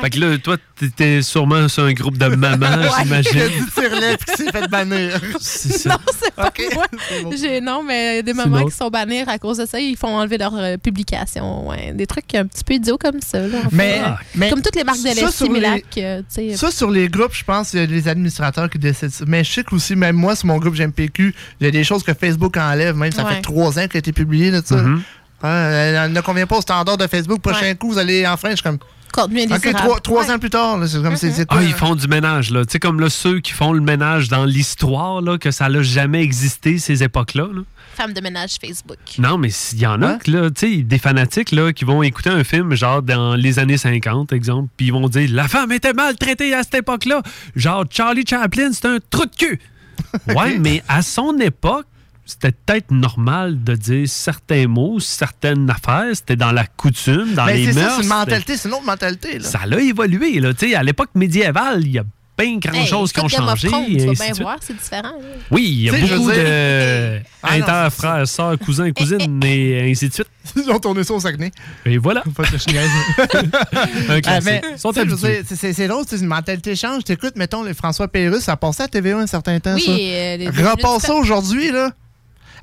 Fait 0.00 0.10
que 0.10 0.18
là, 0.20 0.38
toi, 0.38 0.56
t'étais 0.78 1.22
sûrement 1.22 1.68
sur 1.68 1.84
un 1.84 1.92
groupe 1.92 2.16
de 2.18 2.26
mamans, 2.26 2.66
Il 2.80 2.86
a 2.86 3.02
j'imagine. 3.02 3.32
dit 3.48 3.70
tire-lait 3.74 4.16
puis 4.16 4.34
qu'il 4.36 4.44
s'est 4.46 4.52
fait 4.52 4.68
bannir. 4.68 5.20
C'est 5.40 5.72
ça. 5.78 5.90
Non, 5.90 5.96
c'est 6.20 6.34
pas 6.34 6.46
Ok. 6.48 6.62
moi. 6.74 6.86
Bon. 7.24 7.30
Non, 7.62 7.82
mais 7.82 8.22
des 8.22 8.32
mamans 8.32 8.60
bon. 8.60 8.66
qui 8.68 8.76
sont 8.76 8.88
bannies 8.88 9.20
à 9.26 9.38
cause 9.38 9.58
de 9.58 9.66
ça, 9.66 9.78
ils 9.78 9.96
font 9.96 10.16
enlever 10.16 10.38
leurs 10.38 10.54
euh, 10.56 10.76
publications. 10.78 11.68
Ouais. 11.68 11.92
Des 11.92 12.06
trucs 12.06 12.34
un 12.34 12.46
petit 12.46 12.64
peu 12.64 12.74
idiots 12.74 12.98
comme 12.98 13.20
ça. 13.20 13.40
là, 13.40 13.58
en 13.64 13.68
Mais- 13.72 14.00
fait. 14.00 14.10
mais 14.36 14.50
comme 14.50 14.62
toutes 14.62 14.76
les 14.76 14.84
marques 14.84 15.00
de 15.02 15.04
lait 15.14 15.30
Similac. 15.30 15.84
euh, 15.98 16.20
tu 16.20 16.24
sais. 16.50 16.56
Ça, 16.56 16.70
sur 16.70 16.90
les 16.90 17.08
groupes, 17.08 17.34
je 17.34 17.44
pense 17.44 17.70
qu'il 17.70 17.80
y 17.80 17.82
a 17.82 17.86
les 17.86 18.08
administrateurs 18.08 18.70
qui 18.70 18.78
décident 18.78 19.10
ça. 19.12 19.24
Mais 19.26 19.44
je 19.44 19.52
sais 19.52 19.64
que 19.64 19.74
aussi, 19.74 19.94
même 19.96 20.16
moi, 20.16 20.34
sur 20.36 20.46
mon 20.46 20.58
groupe 20.58 20.74
GMPQ, 20.74 21.34
il 21.60 21.64
y 21.64 21.68
a 21.68 21.70
des 21.70 21.84
choses 21.84 22.02
que 22.02 22.14
Facebook 22.14 22.56
enlève. 22.56 22.96
Même 22.96 23.12
ça 23.12 23.24
Ouais. 23.24 23.34
fait 23.36 23.40
trois 23.42 23.70
ans 23.78 23.82
qu'elle 23.86 23.96
a 23.96 23.98
été 23.98 24.12
publié, 24.12 24.50
là, 24.50 24.60
ça. 24.64 24.76
Mhm. 24.76 25.02
Ah, 25.42 25.68
elle 25.70 26.12
ne 26.12 26.20
convient 26.20 26.46
pas 26.46 26.56
au 26.58 26.60
standard 26.60 26.96
de 26.96 27.06
Facebook. 27.08 27.40
Prochain 27.40 27.62
Ouais. 27.62 27.74
coup, 27.74 27.90
vous 27.90 27.98
allez. 27.98 28.24
Je 28.24 28.48
suis 28.54 28.62
comme. 28.62 28.78
Contenu 29.12 29.42
OK, 29.44 29.72
trois, 29.74 30.00
trois 30.00 30.24
Ouais. 30.26 30.32
ans 30.32 30.38
plus 30.38 30.50
tard, 30.50 30.78
c'est 30.88 31.02
comme 31.02 31.16
c'est 31.16 31.30
c'est 31.32 31.46
quoi? 31.46 31.58
Ah, 31.60 31.64
ils 31.64 31.72
font 31.74 31.94
du 31.94 32.08
ménage, 32.08 32.50
là. 32.50 32.64
Tu 32.64 32.72
sais, 32.72 32.78
comme 32.78 32.98
là, 32.98 33.10
ceux 33.10 33.40
qui 33.40 33.52
font 33.52 33.72
le 33.72 33.80
ménage 33.82 34.28
dans 34.28 34.44
l'histoire, 34.46 35.20
là, 35.20 35.36
que 35.38 35.50
ça 35.50 35.68
n'a 35.68 35.82
jamais 35.82 36.22
existé, 36.22 36.78
ces 36.78 37.02
époques-là. 37.02 37.48
là. 37.52 37.60
Femme 37.94 38.14
de 38.14 38.20
ménage 38.22 38.52
Facebook. 38.58 38.96
Non, 39.18 39.36
mais 39.36 39.50
il 39.74 39.78
y 39.80 39.86
en 39.86 40.00
a, 40.00 40.12
Ouais. 40.14 40.18
là, 40.28 40.50
tu 40.50 40.76
sais, 40.76 40.82
des 40.82 40.98
fanatiques, 40.98 41.52
là, 41.52 41.74
qui 41.74 41.84
vont 41.84 42.02
écouter 42.02 42.30
un 42.30 42.42
film, 42.42 42.74
genre, 42.74 43.02
dans 43.02 43.34
les 43.34 43.58
années 43.58 43.76
50, 43.76 44.32
exemple, 44.32 44.68
puis 44.78 44.86
ils 44.86 44.92
vont 44.92 45.08
dire 45.10 45.28
«La 45.32 45.46
femme 45.46 45.70
était 45.72 45.92
maltraitée 45.92 46.54
à 46.54 46.62
cette 46.62 46.76
époque-là.» 46.76 47.20
Genre, 47.54 47.84
Charlie 47.90 48.24
Chaplin, 48.26 48.70
c'est 48.72 48.86
un 48.86 48.96
trou 49.10 49.26
de 49.26 49.36
cul. 49.36 49.60
Ouais, 50.34 50.58
mais 50.58 50.82
à 50.88 51.02
son 51.02 51.38
époque, 51.38 51.84
c'était 52.24 52.52
peut-être 52.52 52.90
normal 52.90 53.62
de 53.62 53.74
dire 53.74 54.08
certains 54.08 54.66
mots, 54.68 55.00
certaines 55.00 55.68
affaires. 55.70 56.10
C'était 56.14 56.36
dans 56.36 56.52
la 56.52 56.64
coutume, 56.66 57.34
dans 57.34 57.46
Ben, 57.46 57.56
les 57.56 57.66
c'est 57.66 57.74
mœurs. 57.74 57.90
ça, 57.90 57.96
c'est 57.96 58.02
une 58.02 58.08
mentalité, 58.08 58.56
c'est 58.56 58.68
une 58.68 58.74
autre 58.74 58.84
mentalité. 58.86 59.38
Là. 59.38 59.44
Ça 59.48 59.60
a 59.70 59.76
évolué, 59.80 60.40
là. 60.40 60.54
Tu 60.54 60.68
sais, 60.70 60.74
à 60.74 60.82
l'époque 60.82 61.10
médiévale, 61.14 61.80
il 61.84 61.92
y 61.92 61.98
a 61.98 62.04
bien 62.38 62.56
grand-chose 62.58 63.10
Hey, 63.10 63.14
qui 63.14 63.20
ont 63.20 63.28
changé. 63.28 63.68
Tu 63.68 64.06
vas 64.06 64.12
bien 64.24 64.32
voir, 64.40 64.56
c'est 64.60 64.72
différent. 64.76 65.02
là. 65.18 65.26
Oui, 65.50 65.64
il 65.68 65.82
y 65.82 65.88
a 65.90 65.92
beaucoup 65.92 66.30
de 66.30 66.34
dire- 66.34 67.22
Ah, 67.42 67.52
inter, 67.54 67.88
frères, 67.94 68.26
sœurs, 68.26 68.58
cousins, 68.58 68.90
cousines, 68.92 69.40
et 69.44 69.90
ainsi 69.90 70.08
de 70.08 70.14
suite. 70.14 70.28
Ils 70.56 70.70
ont 70.70 70.78
tourné 70.80 71.04
ça 71.04 71.12
au 71.14 71.20
Saguenay. 71.20 71.52
Et 71.84 71.98
voilà. 71.98 72.22
Ah, 72.26 72.42
c'est- 74.40 75.86
drôle, 75.88 76.04
c'est 76.08 76.18
une 76.18 76.26
mentalité 76.26 76.74
change. 76.74 77.04
T'écoutes, 77.04 77.36
mettons, 77.36 77.62
les 77.62 77.74
François 77.74 78.08
Pérusse, 78.08 78.44
ça 78.44 78.56
passait 78.56 78.84
à 78.84 78.88
TVA 78.88 79.18
un 79.18 79.26
certain 79.26 79.58
temps, 79.60 79.74
Oui, 79.74 79.82
ça. 79.84 79.92
euh, 79.92 80.36
les- 80.36 80.48
Repasse 80.48 81.02
ça 81.02 81.14
aujourd'hui, 81.14 81.70
là. 81.70 81.90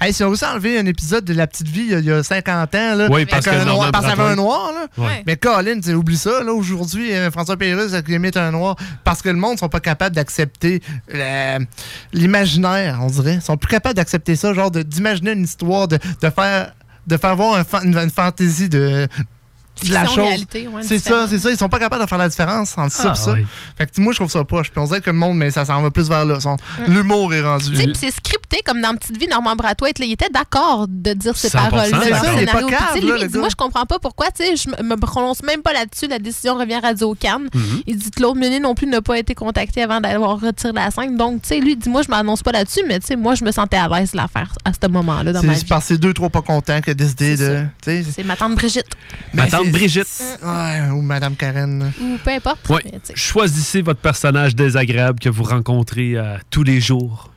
Hey, 0.02 0.14
si 0.14 0.24
on 0.24 0.30
aussi 0.30 0.46
enlevé 0.46 0.80
un 0.80 0.86
épisode 0.86 1.26
de 1.26 1.34
La 1.34 1.46
Petite 1.46 1.68
Vie 1.68 1.82
il 1.82 1.90
y 1.90 1.96
a, 1.96 2.00
il 2.00 2.06
y 2.06 2.12
a 2.12 2.24
50 2.24 2.76
ans, 2.76 2.96
là, 2.96 3.08
Oui, 3.12 3.26
parce 3.26 3.46
avec 3.48 3.60
que 3.60 3.64
un 3.64 3.66
noir, 3.74 3.92
parce 3.92 4.06
avait 4.06 4.22
un 4.32 4.36
noir, 4.36 4.72
là. 4.74 4.88
Mais 5.28 5.36
Colin, 5.36 5.80
oublie 5.94 6.18
ça, 6.18 6.42
là, 6.44 6.54
aujourd'hui, 6.54 7.12
euh, 7.14 7.30
François 7.32 7.58
Pérusse 7.58 7.94
qui 8.06 8.14
imite 8.14 8.38
un 8.38 8.52
noir, 8.52 8.76
parce 9.04 9.22
que 9.22 9.30
le 9.30 9.36
monde 9.36 9.54
ne 9.54 9.58
sont 9.58 9.68
pas 9.70 9.82
capables 9.82 10.16
d'accepter 10.16 10.82
euh, 11.14 11.60
l'imaginaire, 12.14 13.00
on 13.02 13.08
dirait. 13.08 13.36
Ils 13.36 13.42
sont 13.42 13.58
plus 13.58 13.70
capables 13.70 13.96
d'accepter 13.96 14.36
ça, 14.36 14.54
genre 14.54 14.72
d'imaginer 14.72 15.32
une 15.34 15.44
histoire, 15.44 15.88
de, 15.88 15.98
de 16.22 16.30
faire 16.30 16.74
de 17.08 17.18
faire 17.18 17.36
voir 17.36 17.56
un 17.56 17.64
fa- 17.64 17.82
une, 17.84 17.98
une 17.98 18.10
fantaisie 18.12 18.70
de 18.70 19.08
de 19.88 19.94
la 19.94 20.06
chose. 20.06 20.18
ouais, 20.18 20.82
c'est 20.82 21.00
ça, 21.00 21.28
c'est 21.30 21.40
ça. 21.40 21.50
Ils 21.52 21.58
sont 21.58 21.70
pas 21.70 21.80
capables 21.80 22.04
de 22.04 22.10
faire 22.10 22.18
la 22.18 22.30
différence 22.30 22.78
entre 22.78 22.92
ça 22.94 23.10
Ah, 23.10 23.14
et 23.14 23.16
ça. 23.16 23.32
ouais. 23.34 23.46
Fait 23.78 23.86
que 23.92 24.02
moi, 24.02 24.14
je 24.14 24.18
trouve 24.20 24.32
ça 24.32 24.44
poche. 24.44 24.70
Puis 24.72 24.80
on 24.82 24.86
dirait 24.86 25.02
que 25.02 25.10
le 25.10 25.16
monde, 25.16 25.38
mais 25.38 25.52
ça 25.52 25.66
s'en 25.66 25.82
va 25.82 25.92
plus 25.92 26.08
vers 26.10 26.26
là. 26.26 26.40
Son- 26.40 26.58
Mm. 26.88 26.94
L'humour 26.94 27.34
est 27.34 27.42
rendu. 27.42 27.70
Tu 27.72 27.76
sais, 27.78 27.84
puis 27.86 27.96
c'est 27.96 28.12
scripté 28.12 28.62
comme 28.66 28.82
dans 28.82 28.96
Petite 28.96 29.18
Vie, 29.18 29.28
Normand 29.28 29.56
Bratoit, 29.56 29.90
il 30.00 30.12
était 30.12 30.30
d'accord 30.30 30.86
de 30.88 31.14
dire 31.14 31.36
ces 31.38 31.50
100%, 31.50 31.70
paroles-là 31.70 31.98
dans 31.98 32.04
c'est 32.04 32.10
le 32.10 32.16
ça, 32.16 32.34
il 32.34 32.40
est 32.44 32.46
pas 32.46 32.62
là, 32.62 32.68
lui, 32.96 33.22
il 33.22 33.28
dit, 33.28 33.38
moi, 33.38 33.50
je 33.50 33.56
comprends 33.56 33.86
pas 33.86 34.00
pourquoi, 34.00 34.28
tu 34.32 34.44
sais, 34.44 34.56
je 34.56 34.70
me- 34.70 34.90
me 34.90 34.96
prononce 34.96 35.42
même 35.44 35.62
pas 35.62 35.74
là-dessus, 35.74 36.08
la 36.08 36.20
décision 36.20 36.58
revient 36.58 36.76
à 36.76 36.80
Radio 36.80 37.16
Cannes. 37.20 37.48
Mhm. 37.54 37.82
Il 37.88 37.98
dit, 37.98 38.12
Claude 38.12 38.38
Meunier 38.38 38.60
non 38.60 38.76
plus 38.76 38.88
n'a 38.88 39.02
pas 39.02 39.18
été 39.18 39.36
contacté 39.36 39.82
avant 39.84 40.00
d'avoir 40.02 40.40
retiré 40.40 40.74
la 40.74 40.92
scène. 40.92 41.16
Donc, 41.18 41.42
tu 41.44 41.50
sais, 41.50 41.60
lui, 41.60 41.72
il 41.74 41.78
dit, 41.78 41.90
moi, 41.90 42.02
je 42.02 42.10
m'annonce 42.10 42.42
pas 42.44 42.52
là-dessus, 42.52 42.82
mais 42.88 43.00
tu 43.00 43.08
sais, 43.08 43.16
moi, 43.16 43.36
je 43.36 43.44
me 43.44 43.52
sentais 43.52 43.78
à 43.78 43.88
l'aise 43.88 44.12
de 44.12 44.18
la 44.18 44.28
faire 44.28 44.54
à 44.66 44.72
ce 44.74 44.88
moment-là 44.88 45.32
dans 45.34 45.44
ma 45.44 45.54
C'est 45.56 45.64
vie. 45.66 45.70
que 45.70 45.76
c'est 45.82 45.98
deux, 45.98 46.14
trois 46.14 46.30
pas 46.30 46.42
contents 46.42 46.82
qui 46.82 46.90
a 46.90 46.94
décidé 46.94 47.38
de. 47.38 47.66
C'est 47.84 48.24
ma 48.24 48.36
tante 48.36 48.56
Brigitte. 48.56 48.86
ben, 49.34 49.44
Ma 49.44 49.50
tante 49.50 49.69
Brigitte. 49.72 50.08
Ouais, 50.44 50.90
ou 50.92 51.02
Madame 51.02 51.36
Karen. 51.36 51.92
Ou 52.02 52.18
peu 52.24 52.32
importe. 52.32 52.68
Ouais. 52.70 52.82
mais. 52.86 53.00
Choisissez 53.16 53.82
votre 53.82 54.00
personnage 54.02 54.56
désagréable 54.56 55.20
que 55.20 55.30
vous 55.30 55.44
rencontrez 55.44 56.14
euh, 56.16 56.38
tous 56.50 56.64
les 56.64 56.80
jours. 56.82 57.32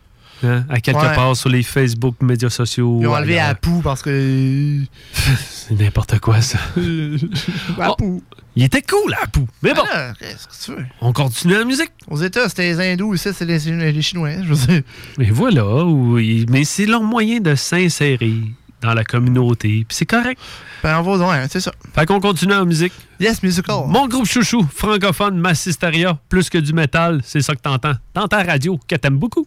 Hein, 0.44 0.64
à 0.68 0.80
quelque 0.80 0.98
Ouais. 0.98 1.14
part 1.14 1.36
sur 1.36 1.48
les 1.50 1.62
Facebook, 1.62 2.16
médias 2.20 2.50
sociaux. 2.50 2.98
Ils 3.00 3.06
ont 3.06 3.14
enlevé 3.14 3.34
ailleurs. 3.38 3.50
Apu 3.50 3.70
parce 3.82 4.02
que. 4.02 4.80
C'est 5.14 5.78
n'importe 5.78 6.18
quoi, 6.18 6.40
ça. 6.40 6.58
Apu. 7.80 8.20
Il 8.56 8.64
était 8.64 8.82
cool, 8.82 9.14
Apu. 9.22 9.40
Mais 9.62 9.72
bon, 9.72 9.82
Ah, 9.92 10.12
Qu'est-ce 10.18 10.46
que 10.48 10.64
tu 10.64 10.78
veux? 10.80 10.86
on 11.00 11.12
continue 11.12 11.54
la 11.54 11.64
musique. 11.64 11.92
Aux 12.08 12.16
États, 12.20 12.48
c'était 12.48 12.74
les 12.74 12.80
hindous, 12.92 13.14
ici, 13.14 13.28
c'est 13.32 13.44
les, 13.44 13.58
les 13.92 14.02
Chinois. 14.02 14.30
Je 14.42 14.52
veux 14.52 14.66
dire. 14.66 14.82
Et 15.20 15.30
voilà, 15.30 15.84
oui. 15.84 16.44
mais 16.50 16.64
c'est 16.64 16.86
leur 16.86 17.02
moyen 17.02 17.38
de 17.40 17.54
s'insérer 17.54 18.34
dans 18.82 18.94
la 18.94 19.04
communauté. 19.04 19.84
Puis 19.88 19.96
c'est 19.96 20.06
correct. 20.06 20.40
Ben, 20.82 20.98
on 20.98 21.02
va 21.02 21.28
ouais, 21.28 21.46
c'est 21.50 21.60
ça. 21.60 21.72
Fait 21.94 22.06
qu'on 22.06 22.20
continue 22.20 22.52
la 22.52 22.64
musique. 22.64 22.92
Yes, 23.20 23.42
musical. 23.42 23.84
Mon 23.86 24.08
groupe 24.08 24.26
chouchou, 24.26 24.66
francophone, 24.74 25.38
Massisteria, 25.38 26.18
plus 26.28 26.50
que 26.50 26.58
du 26.58 26.72
métal, 26.72 27.20
c'est 27.24 27.40
ça 27.40 27.54
que 27.54 27.60
t'entends. 27.60 27.94
Dans 28.14 28.26
ta 28.26 28.42
radio, 28.42 28.78
que 28.88 28.96
t'aimes 28.96 29.18
beaucoup. 29.18 29.46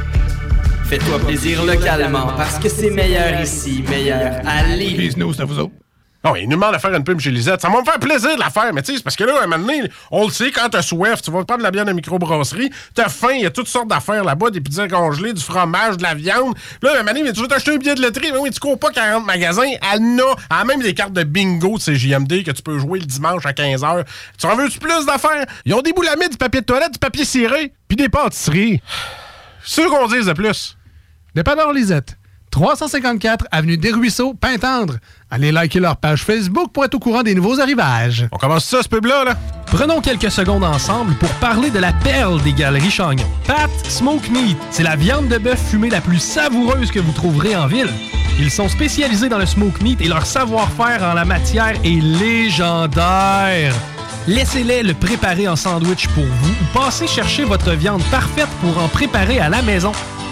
Fais-toi 0.91 1.19
plaisir 1.19 1.63
localement 1.63 2.33
parce 2.35 2.59
que 2.59 2.67
c'est 2.67 2.89
meilleur 2.89 3.39
ici, 3.39 3.81
meilleur 3.87 4.41
à 4.45 4.63
Lévis. 4.75 5.15
Non, 5.17 6.35
il 6.35 6.49
nous 6.49 6.57
demande 6.57 6.73
de 6.73 6.79
faire 6.79 6.93
une 6.93 7.05
pub 7.05 7.17
chez 7.17 7.31
Lisette. 7.31 7.61
Ça 7.61 7.69
va 7.69 7.79
me 7.79 7.85
faire 7.85 7.97
plaisir 7.97 8.35
de 8.35 8.41
la 8.41 8.49
faire, 8.49 8.73
mais 8.73 8.81
tu 8.81 8.91
sais, 8.91 8.97
c'est 8.97 9.03
parce 9.03 9.15
que 9.15 9.23
là, 9.23 9.39
à 9.39 9.43
un 9.45 9.47
moment 9.47 9.65
donné, 9.65 9.89
on 10.11 10.25
le 10.25 10.31
sait, 10.33 10.51
quand 10.51 10.67
t'as 10.67 10.81
soif, 10.81 11.21
tu 11.21 11.31
vas 11.31 11.45
prendre 11.45 11.59
de 11.59 11.63
la 11.63 11.71
bière 11.71 11.85
de 11.85 11.93
microbrasserie, 11.93 12.71
t'as 12.93 13.07
faim, 13.07 13.35
il 13.35 13.43
y 13.43 13.45
a 13.45 13.51
toutes 13.51 13.69
sortes 13.69 13.87
d'affaires 13.87 14.25
là-bas, 14.25 14.49
des 14.49 14.59
pizzas 14.59 14.89
congelées, 14.89 15.31
du 15.31 15.41
fromage, 15.41 15.95
de 15.95 16.03
la 16.03 16.13
viande. 16.13 16.55
Là, 16.81 16.89
à 16.89 16.93
un 16.95 16.97
moment 16.97 17.11
donné, 17.11 17.23
mais 17.23 17.31
tu 17.31 17.39
veux 17.39 17.47
t'acheter 17.47 17.71
un 17.71 17.77
billet 17.77 17.95
de 17.95 18.01
loterie, 18.01 18.33
mais 18.33 18.39
oui, 18.39 18.49
tu 18.51 18.59
cours 18.59 18.77
pas 18.77 18.91
40 18.91 19.25
magasins, 19.25 19.71
elle 19.93 20.01
en 20.01 20.17
a, 20.17 20.35
elle 20.49 20.57
a 20.57 20.65
même 20.65 20.81
des 20.81 20.93
cartes 20.93 21.13
de 21.13 21.23
bingo 21.23 21.77
de 21.77 21.83
CJMD 21.83 22.43
que 22.43 22.51
tu 22.51 22.63
peux 22.63 22.77
jouer 22.79 22.99
le 22.99 23.05
dimanche 23.05 23.45
à 23.45 23.53
15h. 23.53 24.03
Tu 24.37 24.45
en 24.45 24.57
veux-tu 24.57 24.79
plus 24.79 25.05
d'affaires? 25.05 25.45
Ils 25.63 25.73
ont 25.73 25.81
des 25.81 25.93
boulamides, 25.93 26.31
du 26.31 26.37
papier 26.37 26.59
de 26.59 26.65
toilette, 26.65 26.91
du 26.91 26.99
papier 26.99 27.23
ciré, 27.23 27.71
puis 27.87 27.95
des 27.95 28.09
pâtisseries. 28.09 28.81
C'est 29.63 29.83
ce 29.83 29.87
qu'on 29.87 30.07
dise 30.07 30.25
de 30.25 30.33
plus. 30.33 30.75
Dépanneur 31.33 31.71
Lisette, 31.71 32.17
354 32.51 33.45
Avenue 33.51 33.77
des 33.77 33.91
Ruisseaux, 33.91 34.33
Pintendre. 34.33 34.95
Allez 35.29 35.53
liker 35.53 35.79
leur 35.79 35.95
page 35.95 36.25
Facebook 36.25 36.73
pour 36.73 36.83
être 36.83 36.95
au 36.95 36.99
courant 36.99 37.23
des 37.23 37.35
nouveaux 37.35 37.61
arrivages. 37.61 38.27
On 38.33 38.37
commence 38.37 38.65
ça, 38.65 38.83
ce 38.83 38.89
pub-là, 38.89 39.23
là? 39.23 39.37
Prenons 39.67 40.01
quelques 40.01 40.29
secondes 40.29 40.65
ensemble 40.65 41.13
pour 41.15 41.29
parler 41.35 41.69
de 41.69 41.79
la 41.79 41.93
perle 41.93 42.41
des 42.41 42.51
galeries 42.51 42.91
Chagnon. 42.91 43.25
Pat 43.47 43.69
Smoke 43.87 44.29
Meat, 44.29 44.57
c'est 44.71 44.83
la 44.83 44.97
viande 44.97 45.29
de 45.29 45.37
bœuf 45.37 45.69
fumée 45.69 45.89
la 45.89 46.01
plus 46.01 46.19
savoureuse 46.19 46.91
que 46.91 46.99
vous 46.99 47.13
trouverez 47.13 47.55
en 47.55 47.67
ville. 47.67 47.89
Ils 48.37 48.51
sont 48.51 48.67
spécialisés 48.67 49.29
dans 49.29 49.37
le 49.37 49.45
smoke 49.45 49.81
meat 49.81 50.01
et 50.01 50.07
leur 50.07 50.25
savoir-faire 50.25 51.03
en 51.03 51.13
la 51.13 51.23
matière 51.23 51.75
est 51.83 52.01
légendaire. 52.01 53.73
Laissez-les 54.27 54.83
le 54.83 54.93
préparer 54.93 55.47
en 55.47 55.55
sandwich 55.55 56.07
pour 56.09 56.23
vous 56.23 56.51
ou 56.51 56.77
passez 56.77 57.07
chercher 57.07 57.43
votre 57.43 57.71
viande 57.71 58.03
parfaite 58.11 58.49
pour 58.61 58.77
en 58.77 58.87
préparer 58.87 59.39
à 59.39 59.49
la 59.49 59.63
maison, 59.63 59.91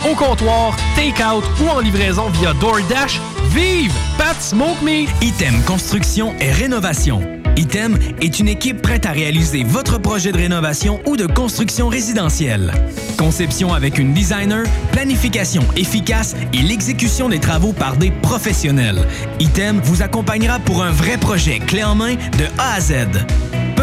au 0.09 0.13
comptoir, 0.13 0.77
take-out 0.95 1.43
ou 1.61 1.69
en 1.69 1.79
livraison 1.79 2.29
via 2.29 2.53
DoorDash. 2.53 3.19
Vive 3.49 3.91
Pat 4.17 4.39
Smoke 4.39 4.83
Meat! 4.83 5.09
Item 5.21 5.59
Construction 5.63 6.35
et 6.39 6.51
Rénovation. 6.51 7.21
Item 7.57 7.97
est 8.21 8.39
une 8.39 8.47
équipe 8.47 8.81
prête 8.81 9.07
à 9.07 9.11
réaliser 9.11 9.63
votre 9.63 9.97
projet 9.97 10.31
de 10.31 10.37
rénovation 10.37 11.01
ou 11.07 11.17
de 11.17 11.25
construction 11.25 11.89
résidentielle. 11.89 12.71
Conception 13.17 13.73
avec 13.73 13.97
une 13.97 14.13
designer, 14.13 14.65
planification 14.91 15.63
efficace 15.75 16.35
et 16.53 16.61
l'exécution 16.61 17.27
des 17.27 17.39
travaux 17.39 17.73
par 17.73 17.97
des 17.97 18.11
professionnels. 18.11 19.05
Item 19.39 19.81
vous 19.83 20.03
accompagnera 20.03 20.59
pour 20.59 20.83
un 20.83 20.91
vrai 20.91 21.17
projet 21.17 21.57
clé 21.57 21.83
en 21.83 21.95
main 21.95 22.13
de 22.13 22.45
A 22.59 22.75
à 22.75 22.79
Z. 22.79 22.93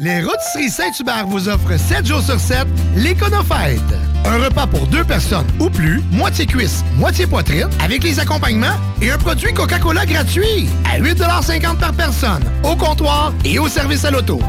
Les 0.00 0.22
Rôtisseries 0.22 0.70
Saint-Hubert 0.70 1.28
vous 1.28 1.48
offrent 1.48 1.78
7 1.78 2.04
jours 2.04 2.20
sur 2.20 2.40
7 2.40 2.66
l'Éconofête. 2.96 3.78
Un 4.24 4.38
repas 4.38 4.66
pour 4.66 4.88
deux 4.88 5.04
personnes 5.04 5.46
ou 5.60 5.70
plus, 5.70 6.02
moitié 6.10 6.46
cuisse, 6.46 6.84
moitié 6.96 7.28
poitrine, 7.28 7.68
avec 7.80 8.02
les 8.02 8.18
accompagnements 8.18 8.74
et 9.00 9.12
un 9.12 9.18
produit 9.18 9.54
Coca-Cola 9.54 10.04
gratuit 10.04 10.68
à 10.84 10.98
8,50 10.98 11.78
par 11.78 11.92
personne, 11.92 12.42
au 12.64 12.74
comptoir 12.74 13.32
et 13.44 13.60
au 13.60 13.68
service 13.68 14.04
à 14.04 14.10
l'auto. 14.10 14.40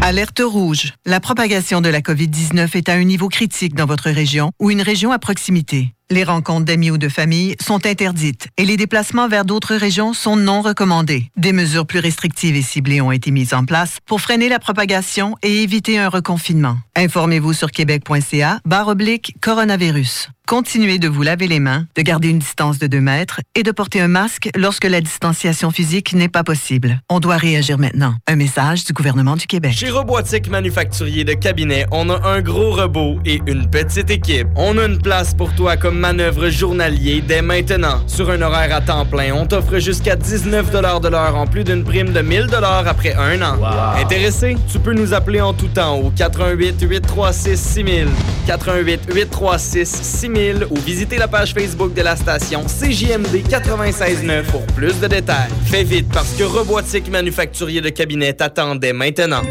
Alerte 0.00 0.40
rouge. 0.42 0.94
La 1.04 1.20
propagation 1.20 1.82
de 1.82 1.90
la 1.90 2.00
COVID-19 2.00 2.74
est 2.74 2.88
à 2.88 2.94
un 2.94 3.04
niveau 3.04 3.28
critique 3.28 3.74
dans 3.74 3.84
votre 3.84 4.08
région 4.08 4.50
ou 4.58 4.70
une 4.70 4.80
région 4.80 5.12
à 5.12 5.18
proximité. 5.18 5.92
Les 6.12 6.24
rencontres 6.24 6.64
d'amis 6.64 6.90
ou 6.90 6.98
de 6.98 7.08
famille 7.08 7.54
sont 7.60 7.86
interdites 7.86 8.48
et 8.56 8.64
les 8.64 8.76
déplacements 8.76 9.28
vers 9.28 9.44
d'autres 9.44 9.76
régions 9.76 10.12
sont 10.12 10.34
non 10.34 10.60
recommandés. 10.60 11.30
Des 11.36 11.52
mesures 11.52 11.86
plus 11.86 12.00
restrictives 12.00 12.56
et 12.56 12.62
ciblées 12.62 13.00
ont 13.00 13.12
été 13.12 13.30
mises 13.30 13.54
en 13.54 13.64
place 13.64 13.98
pour 14.06 14.20
freiner 14.20 14.48
la 14.48 14.58
propagation 14.58 15.36
et 15.44 15.62
éviter 15.62 15.98
un 15.98 16.08
reconfinement. 16.08 16.78
Informez-vous 16.96 17.52
sur 17.52 17.70
québec.ca 17.70 18.58
barre 18.64 18.88
oblique 18.88 19.36
coronavirus. 19.40 20.30
Continuez 20.50 20.98
de 20.98 21.06
vous 21.06 21.22
laver 21.22 21.46
les 21.46 21.60
mains, 21.60 21.86
de 21.94 22.02
garder 22.02 22.28
une 22.28 22.40
distance 22.40 22.80
de 22.80 22.88
2 22.88 23.00
mètres 23.00 23.40
et 23.54 23.62
de 23.62 23.70
porter 23.70 24.00
un 24.00 24.08
masque 24.08 24.50
lorsque 24.56 24.84
la 24.84 25.00
distanciation 25.00 25.70
physique 25.70 26.12
n'est 26.12 26.28
pas 26.28 26.42
possible. 26.42 27.00
On 27.08 27.20
doit 27.20 27.36
réagir 27.36 27.78
maintenant. 27.78 28.16
Un 28.26 28.34
message 28.34 28.82
du 28.82 28.92
gouvernement 28.92 29.36
du 29.36 29.46
Québec. 29.46 29.70
Chez 29.70 29.90
Robotique 29.90 30.50
Manufacturier 30.50 31.22
de 31.22 31.34
Cabinet, 31.34 31.86
on 31.92 32.10
a 32.10 32.28
un 32.28 32.40
gros 32.40 32.72
robot 32.72 33.20
et 33.24 33.40
une 33.46 33.70
petite 33.70 34.10
équipe. 34.10 34.48
On 34.56 34.76
a 34.78 34.86
une 34.86 35.00
place 35.00 35.34
pour 35.34 35.54
toi 35.54 35.76
comme 35.76 36.00
manœuvre 36.00 36.48
journalier 36.48 37.22
dès 37.24 37.42
maintenant. 37.42 38.02
Sur 38.08 38.30
un 38.30 38.42
horaire 38.42 38.74
à 38.74 38.80
temps 38.80 39.06
plein, 39.06 39.32
on 39.32 39.46
t'offre 39.46 39.78
jusqu'à 39.78 40.16
19 40.16 40.72
de 40.72 41.08
l'heure 41.08 41.36
en 41.36 41.46
plus 41.46 41.62
d'une 41.62 41.84
prime 41.84 42.12
de 42.12 42.22
1000 42.22 42.48
après 42.86 43.14
un 43.14 43.40
an. 43.40 43.56
Intéressé? 43.96 44.56
Tu 44.66 44.80
peux 44.80 44.94
nous 44.94 45.14
appeler 45.14 45.40
en 45.40 45.54
tout 45.54 45.68
temps 45.68 45.96
au 45.96 46.10
88 46.10 46.82
836 46.82 47.56
6000, 47.56 48.08
88 48.48 49.02
836 49.14 49.86
6000 49.86 50.39
ou 50.70 50.76
visiter 50.76 51.18
la 51.18 51.28
page 51.28 51.52
Facebook 51.52 51.92
de 51.92 52.00
la 52.00 52.16
station 52.16 52.64
CJMD 52.64 53.46
96.9 53.48 54.44
pour 54.44 54.64
plus 54.66 54.98
de 54.98 55.06
détails. 55.06 55.50
Fais 55.66 55.84
vite 55.84 56.08
parce 56.12 56.32
que 56.32 56.44
Robotique 56.44 57.10
Manufacturier 57.10 57.82
de 57.82 57.90
Cabinet 57.90 58.32
t'attendait 58.32 58.94
maintenant. 58.94 59.42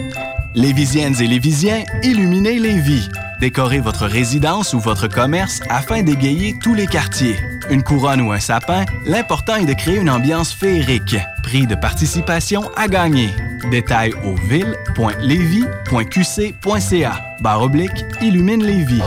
Lévisiennes 0.55 1.21
et 1.21 1.27
Lévisiens, 1.27 1.83
illuminez 2.01 2.57
Lévis. 2.57 3.07
Décorez 3.39 3.77
votre 3.79 4.07
résidence 4.07 4.73
ou 4.73 4.79
votre 4.79 5.07
commerce 5.07 5.59
afin 5.69 6.01
d'égayer 6.01 6.55
tous 6.61 6.73
les 6.73 6.87
quartiers. 6.87 7.35
Une 7.69 7.83
couronne 7.83 8.21
ou 8.21 8.31
un 8.31 8.39
sapin, 8.39 8.85
l'important 9.05 9.57
est 9.57 9.65
de 9.65 9.73
créer 9.73 9.97
une 9.97 10.09
ambiance 10.09 10.51
féerique. 10.51 11.17
Prix 11.43 11.67
de 11.67 11.75
participation 11.75 12.71
à 12.75 12.87
gagner. 12.87 13.29
Détails 13.69 14.13
au 14.25 14.33
ville.levy.qc.ca. 14.49 17.11
Barre 17.41 17.61
oblique, 17.61 18.05
illumine 18.21 18.63
Lévis. 18.63 19.03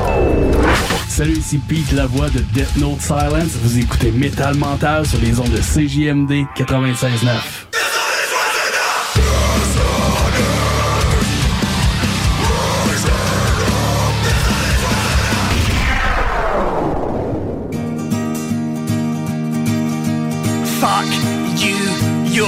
Salut, 1.15 1.37
ici 1.37 1.59
Pete, 1.59 1.93
la 1.93 2.07
voix 2.07 2.31
de 2.31 2.39
Death 2.55 2.75
Note 2.79 3.03
Silence. 3.03 3.51
Vous 3.63 3.79
écoutez 3.79 4.11
Metal 4.11 4.57
Mental 4.57 5.07
sur 5.07 5.21
les 5.21 5.39
ondes 5.39 5.51
de 5.51 5.59
CJMD 5.59 6.47
96.9. 6.57 7.29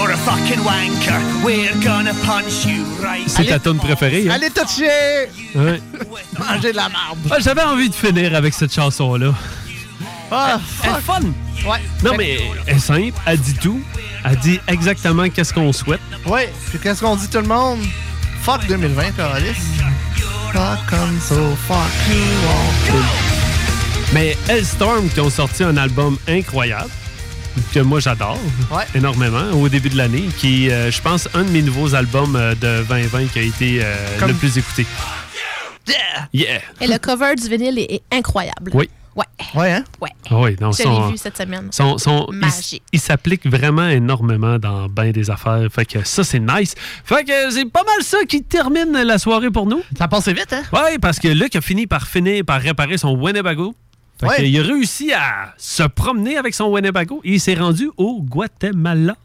you're 0.05 0.13
a 0.13 0.17
fucking 0.19 0.61
wanker. 0.65 1.45
We're 1.45 1.73
gonna 1.83 2.13
punch 2.27 2.67
you 2.67 2.85
right. 3.03 3.29
C'est 3.29 3.47
ta 3.47 3.59
tune 3.59 3.79
préférée, 3.79 4.29
hein? 4.29 4.35
Allez 4.35 4.51
toucher! 4.51 5.29
Ouais. 5.55 5.81
Manger 6.39 6.73
de 6.73 6.77
la 6.77 6.89
marde. 6.91 7.19
Ah, 7.31 7.37
J'avais 7.41 7.63
envie 7.63 7.89
de 7.89 7.95
finir 7.95 8.35
avec 8.35 8.53
cette 8.53 8.75
chanson-là. 8.75 9.33
Ah, 10.31 10.61
Elle 10.83 10.91
est 10.91 11.01
fun! 11.01 11.21
Ouais. 11.67 11.81
Non, 12.03 12.13
mais 12.19 12.39
elle 12.67 12.77
est 12.77 12.79
simple, 12.79 13.19
elle 13.25 13.39
dit 13.39 13.55
tout. 13.55 13.81
Elle 14.25 14.37
dit 14.37 14.61
exactement 14.69 15.29
qu'est-ce 15.31 15.55
qu'on 15.55 15.73
souhaite. 15.73 16.01
Ouais, 16.27 16.53
puis 16.71 16.79
qu'est-ce 16.79 17.01
qu'on 17.01 17.17
dit 17.17 17.29
tout 17.29 17.39
le 17.39 17.49
monde? 17.49 17.81
Fuck 18.43 18.67
2020, 18.67 19.13
Carolis. 19.13 19.55
Fuck 20.53 20.87
comme 20.91 21.19
so 21.21 21.57
fuck 21.67 21.91
you 22.11 22.95
all. 22.95 23.03
Mais 24.13 24.37
Hellstorm 24.49 25.09
qui 25.09 25.21
ont 25.21 25.31
sorti 25.31 25.65
un 25.65 25.77
album 25.77 26.19
incroyable 26.29 26.91
que 27.73 27.81
moi 27.81 28.01
j'adore 28.01 28.39
Ouais. 28.71 28.85
énormément 28.95 29.51
au 29.53 29.69
début 29.69 29.89
de 29.91 29.97
l'année, 29.97 30.25
qui 30.39 30.71
euh, 30.71 30.91
je 30.91 31.01
pense 31.01 31.29
un 31.35 31.43
de 31.45 31.51
mes 31.51 31.63
nouveaux 31.63 31.95
albums 31.95 32.37
euh, 32.37 32.55
de 32.55 32.85
2020 32.89 33.27
qui 33.33 33.39
a 33.39 33.43
été 33.43 33.79
euh, 33.83 33.95
Comme- 34.19 34.29
le 34.29 34.35
plus 34.35 34.57
écouté. 34.59 34.87
Yeah! 35.87 36.29
Yeah. 36.33 36.61
Et 36.81 36.87
le 36.87 36.99
cover 36.99 37.35
du 37.37 37.49
vinyle 37.49 37.79
est, 37.79 37.93
est 37.95 38.03
incroyable. 38.13 38.71
Oui. 38.75 38.89
Ouais. 39.15 39.25
Ouais, 39.55 39.71
hein? 39.71 39.85
Ouais. 40.01 40.11
Ah 40.29 40.41
Oui, 40.41 40.57
non, 40.61 40.73
Je 40.73 40.83
son- 40.83 41.07
l'ai 41.07 41.13
vu 41.13 41.19
cette 41.19 41.37
semaine. 41.37 41.69
son- 41.71 41.99
son- 41.99 42.27
il- 42.33 42.39
Magique. 42.39 42.83
il, 42.93 42.99
s'applique 42.99 43.47
vraiment 43.47 43.87
énormément 43.87 44.59
dans 44.59 44.89
bien 44.89 45.13
des 45.13 45.31
affaires. 45.31 45.61
Fait 45.73 45.85
que 45.85 46.03
ça, 46.05 46.25
c'est 46.25 46.41
nice. 46.41 46.75
Fait 47.05 47.23
que 47.23 47.51
c'est 47.53 47.65
pas 47.71 47.85
mal 47.85 48.03
ça 48.03 48.19
qui 48.29 48.43
termine 48.43 48.91
la 48.93 49.19
soirée 49.19 49.51
pour 49.53 49.67
nous. 49.67 49.83
Ça 49.97 50.09
passe 50.09 50.27
vite, 50.29 50.53
hein? 50.53 50.63
Oui, 50.73 50.99
parce 51.01 51.21
que 51.21 51.29
Luc 51.29 51.55
a 51.55 51.61
fini 51.61 51.87
par 51.87 52.09
finir 52.09 52.45
par 52.45 52.61
réparer 52.61 52.99
son 52.99 53.15
Winnebago. 53.15 53.73
Ouais. 54.23 54.37
qu'il 54.37 54.59
a 54.59 54.63
réussi 54.63 55.13
à 55.13 55.55
se 55.59 55.83
promener 55.83 56.37
avec 56.37 56.55
son 56.55 56.67
Winnebago 56.67 57.21
et 57.25 57.35
il 57.35 57.41
s'est 57.41 57.55
rendu 57.55 57.91
au 57.97 58.23
Guatemala. 58.23 59.17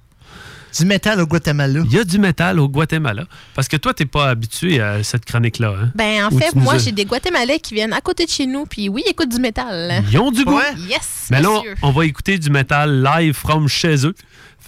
Du 0.78 0.86
métal 0.86 1.20
au 1.20 1.26
Guatemala. 1.26 1.82
Il 1.86 1.91
y 1.94 1.98
a 1.99 2.03
du 2.03 2.20
métal 2.20 2.60
au 2.60 2.68
Guatemala. 2.70 3.24
Parce 3.56 3.68
que 3.68 3.76
toi, 3.78 3.91
t'es 3.94 4.06
pas 4.06 4.30
habitué 4.30 4.80
à 4.80 5.02
cette 5.03 5.26
chronique-là. 5.26 5.74
Hein? 5.82 5.91
Ben, 5.95 6.26
en 6.26 6.32
Où 6.32 6.38
fait, 6.38 6.52
tu 6.52 6.60
moi, 6.60 6.76
as- 6.76 6.78
j'ai 6.78 6.91
des 6.91 7.06
Guatémalais 7.06 7.60
qui 7.60 7.74
viennent 7.74 7.91
à 7.94 8.02
côté 8.02 8.26
de 8.26 8.30
chez 8.30 8.45
nous, 8.45 8.68
puis 8.68 8.88
oui, 8.88 9.02
ils 9.06 9.10
écoutent 9.10 9.30
du 9.34 9.40
métal. 9.40 10.03
Ils 10.11 10.20
ont 10.20 10.30
du 10.32 10.45
goût. 10.45 10.60
Yes, 10.88 11.28
Mais 11.32 11.41
là, 11.41 11.60
on 11.82 11.90
va 11.91 12.06
écouter 12.06 12.38
du 12.38 12.52
métal 12.52 13.03
live 13.03 13.34
from 13.34 13.68
chez 13.68 14.06
eux. 14.06 14.14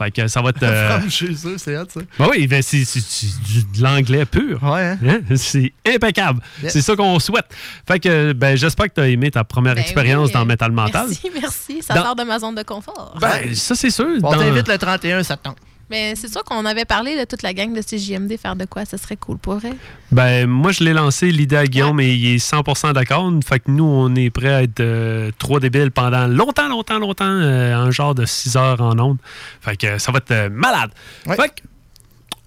Fait 0.01 0.11
que 0.11 0.27
ça 0.27 0.41
va 0.41 0.49
être. 0.49 0.63
euh, 0.63 0.99
From 0.99 1.09
chez 1.09 1.31
eux, 1.45 1.55
c'est 1.57 1.75
ça. 1.75 1.83
Ben 2.17 2.27
oui, 2.29 2.47
ben 2.47 2.61
c'est 2.63 2.79
de 2.79 3.83
l'anglais 3.83 4.25
pur. 4.25 4.61
Ouais. 4.63 4.97
Hein? 5.05 5.19
C'est 5.35 5.73
impeccable. 5.87 6.41
Yeah. 6.61 6.71
C'est 6.71 6.81
ça 6.81 6.95
qu'on 6.95 7.19
souhaite. 7.19 7.45
Fait 7.87 7.99
que 7.99 8.33
ben, 8.33 8.55
j'espère 8.55 8.87
que 8.87 8.93
tu 8.95 9.01
as 9.01 9.07
aimé 9.09 9.29
ta 9.31 9.43
première 9.43 9.75
Ben 9.75 9.81
expérience 9.81 10.27
oui, 10.27 10.33
dans 10.33 10.45
Metal 10.45 10.71
Mental. 10.71 11.07
Merci, 11.07 11.31
merci. 11.41 11.81
Ça 11.83 11.93
Dans- 11.95 12.03
sort 12.03 12.15
de 12.15 12.23
ma 12.23 12.39
zone 12.39 12.55
de 12.55 12.63
confort. 12.63 13.17
Ben, 13.21 13.53
ça, 13.53 13.75
c'est 13.75 13.89
sûr. 13.91 14.07
On 14.23 14.31
Dans- 14.31 14.37
t'invite 14.39 14.67
le 14.67 14.77
31 14.77 15.23
septembre. 15.23 15.57
Mais 15.91 16.15
c'est 16.15 16.29
sûr 16.31 16.43
qu'on 16.43 16.65
avait 16.65 16.85
parlé 16.85 17.19
de 17.19 17.25
toute 17.25 17.43
la 17.43 17.53
gang 17.53 17.73
de 17.73 17.81
CJMD 17.81 18.37
faire 18.37 18.55
de 18.55 18.65
quoi, 18.65 18.85
ça 18.85 18.97
serait 18.97 19.17
cool 19.17 19.37
pour 19.37 19.55
vrai. 19.55 19.73
Ben, 20.11 20.47
moi, 20.47 20.71
je 20.71 20.83
l'ai 20.83 20.93
lancé 20.93 21.29
l'idée 21.31 21.57
à 21.57 21.65
Guillaume 21.67 21.99
et 21.99 22.13
il 22.13 22.35
est 22.35 22.37
100% 22.37 22.93
d'accord. 22.93 23.31
Fait 23.45 23.59
que 23.59 23.69
nous, 23.69 23.83
on 23.83 24.15
est 24.15 24.29
prêts 24.29 24.53
à 24.53 24.63
être 24.63 24.79
euh, 24.79 25.31
trois 25.37 25.59
débiles 25.59 25.91
pendant 25.91 26.27
longtemps, 26.27 26.69
longtemps, 26.69 26.97
longtemps, 26.97 27.25
euh, 27.25 27.75
un 27.75 27.91
genre 27.91 28.15
de 28.15 28.25
6 28.25 28.55
heures 28.55 28.81
en 28.81 28.97
ondes. 28.99 29.17
Fait 29.59 29.75
que 29.75 29.97
ça 29.99 30.11
va 30.11 30.17
être 30.19 30.31
euh, 30.31 30.49
malade. 30.49 30.91
Fait 31.27 31.49
que 31.49 31.61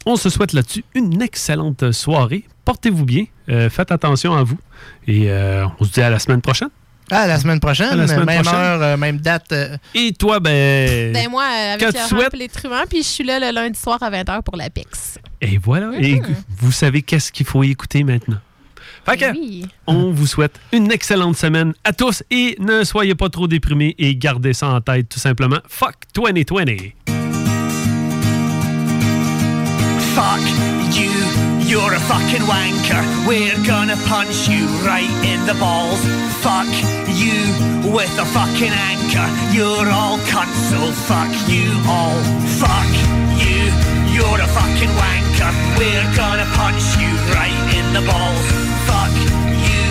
on 0.06 0.16
se 0.16 0.28
souhaite 0.30 0.52
là-dessus 0.52 0.84
une 0.94 1.22
excellente 1.22 1.92
soirée. 1.92 2.44
Portez-vous 2.64 3.04
bien. 3.04 3.24
euh, 3.50 3.68
faites 3.70 3.92
attention 3.92 4.34
à 4.34 4.42
vous. 4.42 4.58
Et 5.06 5.30
euh, 5.30 5.66
on 5.80 5.84
se 5.84 5.90
dit 5.92 6.00
à 6.02 6.10
la 6.10 6.18
semaine 6.18 6.40
prochaine. 6.40 6.68
Ah, 7.10 7.26
la 7.26 7.38
semaine 7.38 7.60
prochaine, 7.60 7.88
À 7.90 7.96
la 7.96 8.06
semaine 8.08 8.24
même 8.24 8.42
prochaine. 8.42 8.60
heure, 8.60 8.82
euh, 8.82 8.96
même 8.96 9.18
date. 9.18 9.52
euh, 9.52 9.76
Et 9.94 10.12
toi, 10.12 10.40
ben. 10.40 11.12
Ben 11.12 11.28
moi, 11.30 11.44
euh, 11.44 11.76
que 11.76 11.84
avec 11.84 11.96
tu 11.96 12.02
le 12.02 12.08
souhaites- 12.08 12.52
truands, 12.52 12.84
puis 12.88 13.02
je 13.02 13.08
suis 13.08 13.24
là 13.24 13.38
le 13.38 13.50
lundi 13.54 13.78
soir 13.78 13.98
à 14.02 14.10
20h 14.10 14.42
pour 14.42 14.56
la 14.56 14.70
PIX. 14.70 15.18
Et 15.42 15.58
voilà. 15.58 15.90
Et 16.00 16.20
vous 16.58 16.72
savez 16.72 17.02
qu'est-ce 17.02 17.30
qu'il 17.30 17.44
faut 17.46 17.62
écouter 17.62 18.04
maintenant. 18.04 18.38
Fait 19.06 19.18
que, 19.18 19.32
Oui. 19.32 19.66
on 19.86 20.12
vous 20.12 20.26
souhaite 20.26 20.58
une 20.72 20.90
excellente 20.90 21.36
semaine 21.36 21.74
à 21.84 21.92
tous 21.92 22.22
et 22.30 22.56
ne 22.58 22.84
soyez 22.84 23.14
pas 23.14 23.28
trop 23.28 23.46
déprimés 23.46 23.94
et 23.98 24.16
gardez 24.16 24.54
ça 24.54 24.68
en 24.68 24.80
tête 24.80 25.10
tout 25.10 25.20
simplement. 25.20 25.58
Fuck 25.68 25.94
2020. 26.14 26.94
Fuck 30.14 30.73
you're 31.66 31.94
a 31.94 32.00
fucking 32.00 32.44
wanker. 32.44 33.02
We're 33.26 33.58
gonna 33.64 33.96
punch 34.08 34.48
you 34.48 34.66
right 34.84 35.10
in 35.24 35.46
the 35.46 35.54
balls. 35.54 36.00
Fuck 36.44 36.68
you 37.08 37.40
with 37.90 38.12
a 38.18 38.26
fucking 38.36 38.72
anchor. 38.72 39.28
You're 39.52 39.88
all 39.88 40.18
cunts, 40.30 40.58
so 40.70 40.80
fuck 41.08 41.32
you 41.48 41.68
all. 41.88 42.20
Fuck 42.60 42.92
you, 43.40 43.64
you're 44.12 44.40
a 44.40 44.50
fucking 44.58 44.92
wanker. 45.02 45.50
We're 45.78 46.10
gonna 46.16 46.48
punch 46.54 46.84
you 47.00 47.10
right 47.32 47.60
in 47.78 47.86
the 47.96 48.04
balls. 48.10 48.46
Fuck 48.88 49.14
you 49.68 49.84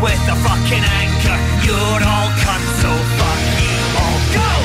with 0.00 0.24
a 0.34 0.36
fucking 0.46 0.84
anchor. 1.02 1.38
You're 1.66 2.02
all 2.12 2.30
cunts, 2.44 2.72
so 2.82 2.90
fuck 3.18 3.42
you 3.62 3.76
all. 4.00 4.18
Go! 4.34 4.57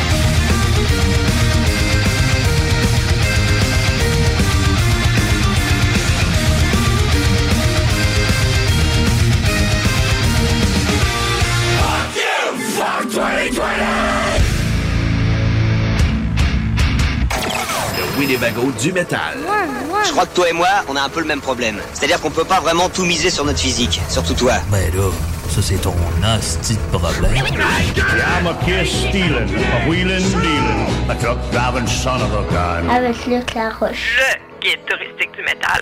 Le 13.13 13.19
Winnebago 18.17 18.71
du 18.79 18.91
métal. 18.91 19.37
Je 20.03 20.11
crois 20.11 20.25
que 20.25 20.33
toi 20.33 20.49
et 20.49 20.53
moi, 20.53 20.67
on 20.87 20.95
a 20.95 21.01
un 21.01 21.09
peu 21.09 21.19
le 21.19 21.27
même 21.27 21.41
problème. 21.41 21.79
C'est-à-dire 21.93 22.19
qu'on 22.19 22.31
peut 22.31 22.43
pas 22.43 22.59
vraiment 22.59 22.89
tout 22.89 23.05
miser 23.05 23.29
sur 23.29 23.45
notre 23.45 23.59
physique. 23.59 24.01
Surtout 24.09 24.33
toi. 24.33 24.53
Ben 24.71 24.91
là, 24.95 25.11
ça 25.49 25.61
c'est 25.61 25.75
ton 25.75 25.91
de 25.91 26.97
problème. 26.97 27.35
I'm 27.35 28.47
a 28.47 28.55
kiss 28.65 28.89
stealing, 28.91 29.47
a 29.47 29.87
wheeling 29.87 30.27
dealing, 30.41 30.87
a 31.07 31.15
truck 31.15 31.37
driving 31.51 31.85
son 31.85 32.15
of 32.15 32.33
a 32.33 32.51
gun. 32.51 32.89
Avec 32.89 33.27
Luc 33.27 33.53
Laroche. 33.53 34.17
Le 34.17 34.52
touristique 34.87 35.31
du 35.35 35.43
métal. 35.43 35.81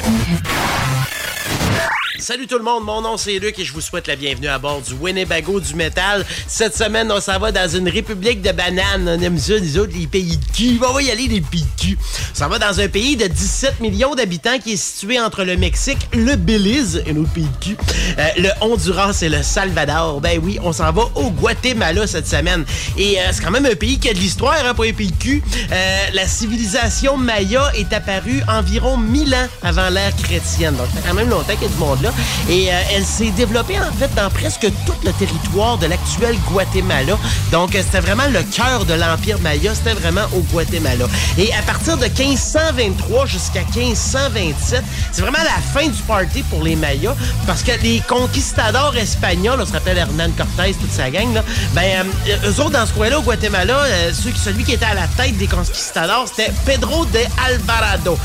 Salut 2.22 2.45
tout 2.45 2.60
le 2.60 2.64
monde, 2.64 2.84
mon 2.86 3.02
nom 3.02 3.18
c'est 3.18 3.40
Luc 3.40 3.58
et 3.58 3.66
je 3.66 3.74
vous 3.74 3.82
souhaite 3.82 4.08
la 4.08 4.16
bienvenue 4.16 4.48
à 4.48 4.60
bord 4.60 4.82
du 4.82 4.94
Winnebago 4.94 5.60
du 5.60 5.74
métal. 5.74 6.24
Cette 6.48 6.76
semaine, 6.76 7.12
on 7.12 7.20
s'en 7.20 7.40
va 7.40 7.52
dans 7.52 7.68
une 7.68 7.90
république 7.90 8.44
de 8.44 8.52
bananes. 8.52 9.10
On 9.10 9.22
aime 9.22 9.40
ça, 9.40 9.58
les 9.58 9.78
autres, 9.80 9.94
les 9.98 10.06
pays 10.06 10.38
de 10.38 10.45
cul. 10.56 10.80
On 10.88 10.94
va 10.94 11.02
y 11.02 11.10
aller, 11.10 11.28
les 11.28 11.41
pays 11.41 11.64
de 11.64 11.82
cul. 11.82 11.98
On 12.32 12.38
s'en 12.38 12.48
va 12.48 12.60
dans 12.60 12.80
un 12.80 12.88
pays 12.88 13.18
de 13.18 13.26
17 13.26 13.80
millions 13.80 14.14
d'habitants 14.14 14.60
qui 14.60 14.74
est 14.74 14.78
situé 14.78 15.20
entre 15.20 15.44
le 15.44 15.58
Mexique, 15.58 15.98
le 16.14 16.36
Belize, 16.36 17.03
un 17.10 17.18
autre 17.18 17.34
pays 17.34 17.48
de 17.60 17.66
cul, 17.66 17.78
euh, 18.20 18.28
le 18.38 18.49
Honduras 18.62 19.18
et 19.24 19.30
le 19.30 19.41
Salvador. 19.41 20.22
Ben 20.22 20.40
oui, 20.44 20.60
on 20.62 20.74
s'en 20.74 20.91
va 20.91 21.10
au 21.16 21.32
Guatemala 21.32 22.06
cette 22.06 22.28
semaine. 22.28 22.66
Et 22.98 23.20
euh, 23.20 23.24
c'est 23.32 23.44
quand 23.44 23.52
même 23.52 23.66
un 23.66 23.76
pays 23.76 23.98
qui 23.98 24.10
a 24.10 24.14
de 24.14 24.20
l'histoire 24.20 24.64
hein, 24.64 24.76
pour 24.76 24.86
un 24.86 24.94
pays 24.94 25.12
de 25.12 25.18
cul. 25.18 25.41
Euh, 25.72 25.98
la 26.14 26.28
civilisation 26.28 27.18
maya 27.18 27.72
est 27.76 27.91
apparue 27.94 28.44
environ 28.48 28.70
1000 28.80 29.35
ans 29.35 29.48
avant 29.64 29.89
l'ère 29.89 30.15
chrétienne. 30.15 30.76
Donc, 30.76 30.88
ça 30.93 31.02
fait 31.02 31.10
quand 31.10 31.15
même 31.15 31.30
longtemps 31.30 31.53
qu'il 31.53 31.64
y 31.64 31.65
a 31.65 31.69
du 31.69 31.77
monde 31.77 32.02
là. 32.02 32.11
Et 32.49 32.72
euh, 32.72 32.81
elle 32.93 33.06
s'est 33.06 33.31
développée 33.31 33.77
en 33.80 33.91
fait 33.93 34.14
dans 34.15 34.30
presque 34.30 34.68
tout 34.85 34.93
le 35.03 35.11
territoire 35.14 35.77
de 35.77 35.88
l'actuel 35.88 36.38
Guatemala. 36.52 37.18
Donc, 37.52 37.76
euh, 37.76 37.81
c'était 37.84 37.99
vraiment 37.99 38.27
le 38.31 38.43
cœur 38.43 38.85
de 38.85 38.93
l'Empire 38.93 39.39
Maya. 39.39 39.73
C'était 39.76 39.93
vraiment 39.93 40.26
au 40.35 40.39
Guatemala. 40.53 41.06
Et 41.38 41.53
à 41.53 41.61
partir 41.64 41.98
de 41.98 42.06
1523 42.06 43.26
jusqu'à 43.26 43.64
1527, 43.76 44.84
c'est 45.11 45.22
vraiment 45.22 45.43
la 45.43 45.61
fin 45.73 45.88
du 45.88 46.02
party 46.03 46.43
pour 46.43 46.64
les 46.64 46.76
Mayas 46.76 47.15
parce 47.48 47.64
que 47.64 47.72
les 47.81 48.02
conquistadors 48.07 48.95
espagnols, 48.98 49.60
on 49.61 49.65
se 49.65 49.73
rappelle 49.73 49.98
Hernán 49.98 50.31
Cortés, 50.34 50.73
toute 50.73 50.91
sa 50.91 51.10
gang, 51.10 51.34
là, 51.34 51.43
ben, 51.73 52.06
euh, 52.27 52.49
eux 52.49 52.60
autres, 52.61 52.72
dans 52.72 52.85
ce 52.85 52.93
coin-là, 52.93 53.19
au 53.19 53.22
Guatemala, 53.22 53.77
euh, 53.85 54.11
celui 54.14 54.64
qui 54.64 54.73
était 54.73 54.85
à 54.85 54.93
la 54.93 55.07
tête 55.07 55.38
des 55.38 55.48
conquistadors, 55.48 56.27
c'était 56.27 56.52
Pedro 56.65 57.06
de 57.06 57.19
Alvarado. 57.45 58.18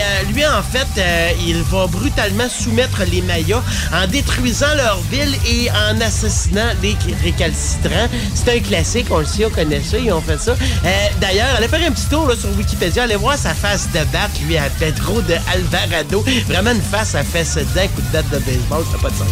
Euh, 0.00 0.32
lui, 0.32 0.44
en 0.44 0.62
fait, 0.62 0.86
euh, 0.98 1.30
il 1.46 1.62
va 1.62 1.86
brutalement 1.86 2.48
soumettre 2.48 3.02
les 3.10 3.22
Mayas 3.22 3.62
en 3.92 4.06
détruisant 4.06 4.74
leur 4.76 5.00
ville 5.10 5.34
et 5.46 5.70
en 5.70 6.00
assassinant 6.00 6.68
les 6.82 6.96
récalcitrants. 7.22 8.08
C'est 8.34 8.56
un 8.56 8.60
classique, 8.60 9.06
on 9.10 9.18
le 9.18 9.26
sait, 9.26 9.44
on 9.44 9.50
connaît 9.50 9.82
ça, 9.82 9.98
ils 9.98 10.12
ont 10.12 10.20
fait 10.20 10.38
ça. 10.38 10.52
Euh, 10.52 10.90
D'ailleurs, 11.20 11.48
allez 11.56 11.68
faire 11.68 11.86
un 11.86 11.92
petit 11.92 12.06
tour 12.06 12.26
là, 12.26 12.34
sur 12.36 12.50
Wikipédia, 12.56 13.04
allez 13.04 13.16
voir 13.16 13.36
sa 13.36 13.54
face 13.54 13.88
de 13.92 14.00
batte, 14.12 14.30
lui, 14.46 14.56
à 14.56 14.68
Pedro 14.78 15.20
de 15.22 15.34
Alvarado. 15.52 16.24
Vraiment 16.48 16.72
une 16.72 16.82
face 16.82 17.14
à 17.14 17.22
fesse 17.22 17.56
d'un 17.74 17.86
coup 17.88 18.02
de 18.02 18.12
batte 18.12 18.30
de 18.30 18.38
baseball, 18.38 18.84
ça 18.90 18.96
n'a 18.96 19.02
pas 19.02 19.10
de 19.10 19.16
sens. 19.16 19.28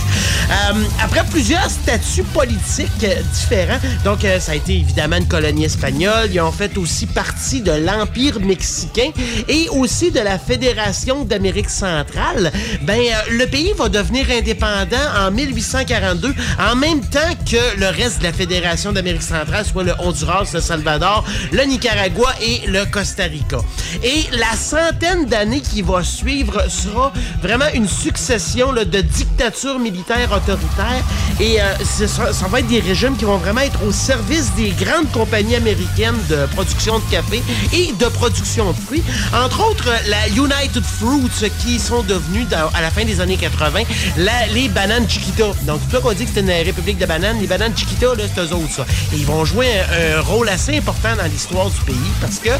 Après 1.02 1.24
plusieurs 1.30 1.70
statuts 1.70 2.24
politiques 2.24 3.06
différents, 3.32 3.78
donc 4.04 4.20
ça 4.40 4.52
a 4.52 4.54
été 4.54 4.74
évidemment 4.74 5.16
une 5.16 5.28
colonie 5.28 5.64
espagnole, 5.64 6.30
ils 6.32 6.40
ont 6.40 6.52
fait 6.52 6.76
aussi 6.76 7.06
partie 7.06 7.60
de 7.60 7.72
l'Empire 7.72 8.40
mexicain 8.40 9.10
et 9.48 9.68
aussi 9.70 10.10
de 10.10 10.20
la 10.20 10.38
Fédération 10.46 11.24
d'Amérique 11.24 11.70
centrale. 11.70 12.52
Ben, 12.82 13.00
euh, 13.00 13.30
le 13.30 13.46
pays 13.46 13.72
va 13.76 13.88
devenir 13.88 14.26
indépendant 14.30 14.96
en 15.18 15.30
1842, 15.30 16.34
en 16.58 16.76
même 16.76 17.00
temps 17.00 17.20
que 17.50 17.78
le 17.78 17.86
reste 17.86 18.18
de 18.18 18.24
la 18.24 18.32
Fédération 18.32 18.92
d'Amérique 18.92 19.22
centrale, 19.22 19.64
soit 19.64 19.84
le 19.84 19.92
Honduras, 19.98 20.50
le 20.52 20.60
Salvador, 20.60 21.24
le 21.52 21.62
Nicaragua 21.64 22.32
et 22.40 22.66
le 22.66 22.84
Costa 22.86 23.24
Rica. 23.24 23.58
Et 24.02 24.24
la 24.32 24.56
centaine 24.56 25.26
d'années 25.26 25.60
qui 25.60 25.82
va 25.82 26.02
suivre 26.02 26.68
sera 26.68 27.12
vraiment 27.42 27.68
une 27.74 27.88
succession 27.88 28.72
de 28.72 29.00
dictatures 29.00 29.78
militaires 29.78 30.30
autoritaires 30.32 31.04
et 31.40 31.60
euh, 31.60 31.64
ça 32.06 32.48
va 32.48 32.60
être 32.60 32.66
des 32.68 32.80
régimes 32.80 33.16
qui 33.16 33.24
vont 33.24 33.38
vraiment 33.38 33.60
être 33.60 33.82
au 33.86 33.92
service 33.92 34.52
des 34.54 34.70
grandes 34.70 35.10
compagnies 35.12 35.56
américaines 35.56 36.18
de 36.28 36.46
production 36.54 36.98
de 36.98 37.04
café 37.10 37.42
et 37.72 37.92
de 37.92 38.06
production 38.06 38.70
de 38.72 38.76
fruits. 38.76 39.02
Entre 39.34 39.68
autres, 39.68 39.88
la 40.08 40.28
United 40.36 40.84
Fruits 40.84 41.50
qui 41.60 41.78
sont 41.78 42.02
devenus, 42.02 42.46
à 42.74 42.80
la 42.82 42.90
fin 42.90 43.04
des 43.04 43.20
années 43.20 43.36
80, 43.36 43.82
la- 44.16 44.46
les 44.52 44.68
bananes 44.68 45.08
Chiquita. 45.08 45.44
Donc, 45.62 45.80
c'est 45.86 45.96
ça 45.96 46.02
qu'on 46.02 46.12
dit 46.12 46.24
que 46.24 46.30
c'est 46.34 46.40
une 46.40 46.50
république 46.50 46.98
de 46.98 47.06
bananes. 47.06 47.38
Les 47.40 47.46
bananes 47.46 47.76
Chiquita, 47.76 48.06
là, 48.14 48.24
c'est 48.34 48.40
eux 48.40 48.52
autres. 48.52 48.84
Et 49.12 49.16
ils 49.16 49.26
vont 49.26 49.44
jouer 49.44 49.68
un, 50.16 50.20
rôle 50.20 50.48
assez 50.48 50.76
important 50.78 51.14
dans 51.16 51.24
l'histoire 51.30 51.68
du 51.70 51.80
pays 51.80 51.94
parce 52.20 52.38
que, 52.38 52.50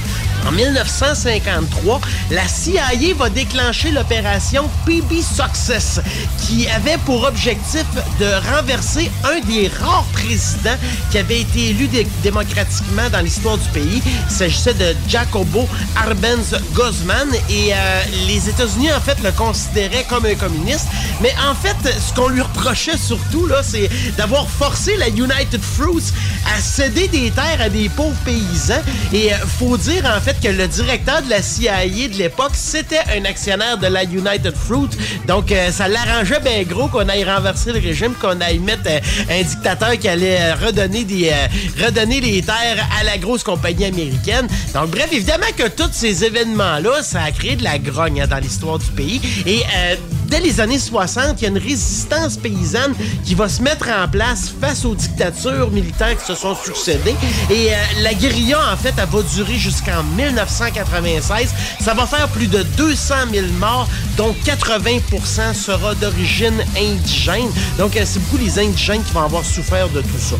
en 0.46 0.52
1953, 0.52 2.00
la 2.30 2.46
CIA 2.48 3.14
va 3.16 3.30
déclencher 3.30 3.90
l'opération 3.90 4.68
PB 4.86 5.22
Success 5.22 6.00
qui 6.46 6.68
avait 6.68 6.98
pour 7.04 7.24
objectif 7.24 7.84
de 8.20 8.26
renverser 8.54 9.10
un 9.24 9.40
des 9.46 9.68
rares 9.80 10.04
présidents 10.12 10.76
qui 11.10 11.18
avait 11.18 11.40
été 11.40 11.70
élu 11.70 11.86
dé- 11.88 12.06
démocratiquement 12.22 13.08
dans 13.10 13.20
l'histoire 13.20 13.58
du 13.58 13.68
pays. 13.70 14.02
Il 14.28 14.34
s'agissait 14.34 14.74
de 14.74 14.94
Jacobo 15.08 15.68
Arbenz 15.96 16.56
Guzman 16.74 17.28
et 17.48 17.63
euh, 17.72 18.02
les 18.26 18.48
États-Unis 18.48 18.92
en 18.92 19.00
fait 19.00 19.20
le 19.22 19.32
considéraient 19.32 20.04
comme 20.08 20.26
un 20.26 20.34
communiste 20.34 20.86
Mais 21.20 21.32
en 21.48 21.54
fait, 21.54 21.76
ce 21.98 22.12
qu'on 22.14 22.28
lui 22.28 22.42
reprochait 22.42 22.96
surtout, 22.96 23.46
là, 23.46 23.62
c'est 23.62 23.88
d'avoir 24.16 24.48
forcé 24.48 24.96
la 24.96 25.08
United 25.08 25.60
Fruits 25.62 26.12
à 26.54 26.60
céder 26.60 27.08
des 27.08 27.30
terres 27.30 27.60
à 27.60 27.68
des 27.68 27.88
pauvres 27.88 28.16
paysans. 28.24 28.82
Et 29.12 29.32
euh, 29.32 29.36
faut 29.58 29.76
dire, 29.76 30.04
en 30.04 30.20
fait, 30.20 30.36
que 30.40 30.48
le 30.48 30.66
directeur 30.68 31.22
de 31.22 31.30
la 31.30 31.42
CIA 31.42 31.86
de 31.86 32.18
l'époque, 32.18 32.52
c'était 32.54 33.00
un 33.16 33.24
actionnaire 33.24 33.78
de 33.78 33.86
la 33.86 34.04
United 34.04 34.54
Fruit. 34.56 34.90
Donc, 35.26 35.52
euh, 35.52 35.70
ça 35.70 35.88
l'arrangeait 35.88 36.40
bien 36.40 36.62
gros 36.62 36.88
qu'on 36.88 37.08
aille 37.08 37.24
renverser 37.24 37.72
le 37.72 37.80
régime, 37.80 38.14
qu'on 38.20 38.40
aille 38.40 38.58
mettre 38.58 38.82
euh, 38.86 39.00
un 39.30 39.42
dictateur 39.42 39.98
qui 39.98 40.08
allait 40.08 40.52
redonner, 40.54 41.04
des, 41.04 41.32
redonner 41.82 42.20
les 42.20 42.42
terres 42.42 42.86
à 43.00 43.04
la 43.04 43.18
grosse 43.18 43.42
compagnie 43.42 43.86
américaine. 43.86 44.48
Donc, 44.74 44.90
bref, 44.90 45.08
évidemment 45.12 45.46
que 45.56 45.68
tous 45.68 45.90
ces 45.92 46.24
événements-là, 46.24 47.02
ça 47.02 47.22
a 47.22 47.30
créé 47.30 47.43
de 47.52 47.62
la 47.62 47.78
grogne 47.78 48.22
hein, 48.22 48.26
dans 48.26 48.38
l'histoire 48.38 48.78
du 48.78 48.86
pays. 48.86 49.20
Et 49.46 49.60
euh, 49.76 49.96
dès 50.26 50.40
les 50.40 50.60
années 50.60 50.78
60, 50.78 51.40
il 51.40 51.42
y 51.42 51.46
a 51.46 51.50
une 51.50 51.58
résistance 51.58 52.36
paysanne 52.36 52.94
qui 53.24 53.34
va 53.34 53.48
se 53.48 53.62
mettre 53.62 53.88
en 53.88 54.08
place 54.08 54.52
face 54.60 54.84
aux 54.84 54.94
dictatures 54.94 55.70
militaires 55.70 56.16
qui 56.16 56.24
se 56.24 56.34
sont 56.34 56.54
succédées. 56.54 57.14
Et 57.50 57.72
euh, 57.72 57.76
la 58.02 58.14
guérilla, 58.14 58.58
en 58.72 58.76
fait, 58.76 58.94
elle 58.96 59.08
va 59.08 59.22
durer 59.22 59.56
jusqu'en 59.56 60.02
1996. 60.16 61.50
Ça 61.80 61.94
va 61.94 62.06
faire 62.06 62.28
plus 62.28 62.46
de 62.46 62.62
200 62.62 63.14
000 63.32 63.46
morts, 63.58 63.88
dont 64.16 64.34
80% 64.44 65.54
sera 65.54 65.94
d'origine 65.94 66.64
indigène. 66.76 67.50
Donc, 67.78 67.96
euh, 67.96 68.02
c'est 68.04 68.20
beaucoup 68.20 68.38
les 68.38 68.58
indigènes 68.58 69.02
qui 69.02 69.12
vont 69.12 69.22
avoir 69.22 69.44
souffert 69.44 69.88
de 69.90 70.00
tout 70.00 70.18
ça. 70.18 70.36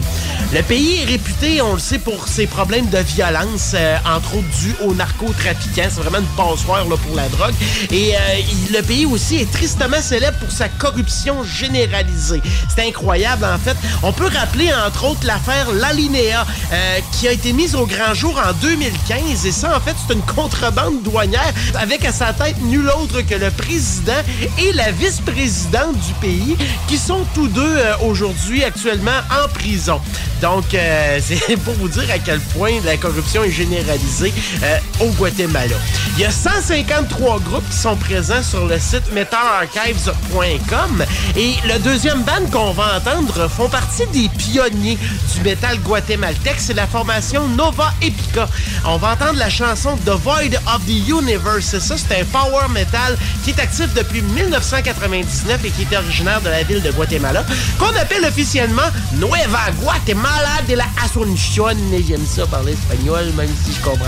Le 0.52 0.62
pays 0.62 1.02
est 1.02 1.05
réputé, 1.05 1.62
on 1.62 1.74
le 1.74 1.78
sait, 1.78 1.98
pour 1.98 2.28
ses 2.28 2.47
problèmes 2.47 2.89
de 2.90 2.98
violence, 2.98 3.73
euh, 3.74 3.97
entre 4.05 4.36
autres 4.36 4.48
dus 4.61 4.74
aux 4.85 4.94
narcotrafiquants. 4.94 5.89
C'est 5.90 6.01
vraiment 6.01 6.19
une 6.19 6.36
passoire 6.36 6.89
là, 6.89 6.97
pour 6.97 7.16
la 7.16 7.28
drogue. 7.28 7.55
Et 7.90 8.15
le 8.73 8.81
pays 8.82 9.06
aussi 9.06 9.36
est 9.36 9.51
célèbre 10.01 10.38
pour 10.38 10.51
sa 10.51 10.68
corruption 10.68 11.44
généralisée. 11.44 12.42
C'est 12.74 12.86
incroyable, 12.86 13.44
en 13.44 13.59
fait. 13.59 13.76
On 14.02 14.12
peut 14.12 14.28
rappeler, 14.34 14.70
entre 14.86 15.05
autres, 15.05 15.26
l'affaire 15.26 15.70
L'Alinea, 15.72 16.46
euh, 16.72 16.98
qui 17.12 17.28
a 17.28 17.32
été 17.32 17.52
mise 17.52 17.74
au 17.74 17.86
grand 17.86 18.14
jour 18.14 18.40
en 18.44 18.52
2015. 18.55 19.46
Et 19.46 19.52
ça, 19.52 19.76
en 19.76 19.80
fait, 19.80 19.94
c'est 20.06 20.14
une 20.14 20.22
contrebande 20.22 21.02
douanière 21.02 21.52
avec 21.74 22.05
à 22.05 22.12
sa 22.12 22.32
tête 22.32 22.60
nul 22.62 22.88
autre 23.01 23.22
que 23.22 23.34
le 23.34 23.51
président 23.51 24.12
et 24.59 24.72
la 24.72 24.90
vice-présidente 24.90 25.96
du 25.96 26.12
pays, 26.14 26.56
qui 26.88 26.98
sont 26.98 27.24
tous 27.34 27.48
deux 27.48 27.62
euh, 27.62 27.94
aujourd'hui 28.02 28.64
actuellement 28.64 29.10
en 29.30 29.48
prison. 29.48 30.01
Donc, 30.42 30.74
euh, 30.74 31.20
c'est 31.22 31.56
pour 31.56 31.74
vous 31.74 31.88
dire 31.88 32.10
à 32.12 32.18
quel 32.18 32.40
point 32.40 32.72
la 32.84 32.96
corruption 32.96 33.44
est 33.44 33.51
généralisée 33.51 34.32
au 35.01 35.09
Guatemala. 35.10 35.76
Il 36.16 36.22
y 36.22 36.24
a 36.24 36.30
153 36.30 37.40
groupes 37.40 37.68
qui 37.70 37.76
sont 37.76 37.96
présents 37.96 38.42
sur 38.42 38.66
le 38.66 38.78
site 38.78 39.12
metallarchives.com 39.64 41.04
et 41.36 41.54
le 41.66 41.78
deuxième 41.80 42.22
band 42.22 42.46
qu'on 42.52 42.72
va 42.72 42.98
entendre 42.98 43.48
font 43.48 43.68
partie 43.68 44.06
des 44.12 44.28
pionniers 44.28 44.98
du 45.34 45.40
métal 45.40 45.78
guatémaltèque. 45.78 46.56
C'est 46.58 46.74
la 46.74 46.86
formation 46.86 47.48
Nova 47.48 47.92
Epica. 48.02 48.48
On 48.84 48.96
va 48.96 49.12
entendre 49.12 49.38
la 49.38 49.48
chanson 49.48 49.96
The 50.04 50.10
Void 50.10 50.54
of 50.66 50.84
the 50.86 51.08
Universe. 51.08 51.78
Ça, 51.78 51.96
c'est 51.96 52.20
un 52.20 52.24
power 52.24 52.68
metal 52.70 53.16
qui 53.42 53.50
est 53.50 53.60
actif 53.60 53.92
depuis 53.94 54.22
1999 54.22 55.64
et 55.64 55.70
qui 55.70 55.82
est 55.82 55.96
originaire 55.96 56.40
de 56.40 56.48
la 56.48 56.62
ville 56.62 56.82
de 56.82 56.90
Guatemala, 56.90 57.44
qu'on 57.78 57.96
appelle 57.98 58.24
officiellement 58.24 58.82
Nueva 59.14 59.70
Guatemala 59.80 60.62
de 60.68 60.74
la 60.74 60.86
Asunción. 61.04 61.76
J'aime 62.06 62.26
ça 62.26 62.46
parler 62.46 62.72
espagnol, 62.72 63.32
même 63.36 63.50
si 63.64 63.74
je 63.74 63.80
comprends. 63.80 64.04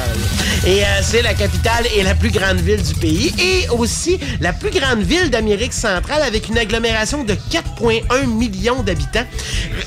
Et 0.67 0.83
euh, 0.83 0.87
c'est 1.03 1.23
la 1.23 1.35
capitale 1.35 1.87
et 1.97 2.03
la 2.03 2.15
plus 2.15 2.31
grande 2.31 2.61
ville 2.61 2.83
du 2.83 2.95
pays 2.95 3.35
et 3.39 3.69
aussi 3.71 4.19
la 4.41 4.53
plus 4.53 4.71
grande 4.71 5.03
ville 5.03 5.31
d'Amérique 5.31 5.46
centrale 5.71 6.23
avec 6.23 6.49
une 6.49 6.59
agglomération 6.59 7.25
de 7.25 7.35
4,1 7.35 8.27
millions 8.27 8.83
d'habitants. 8.83 9.25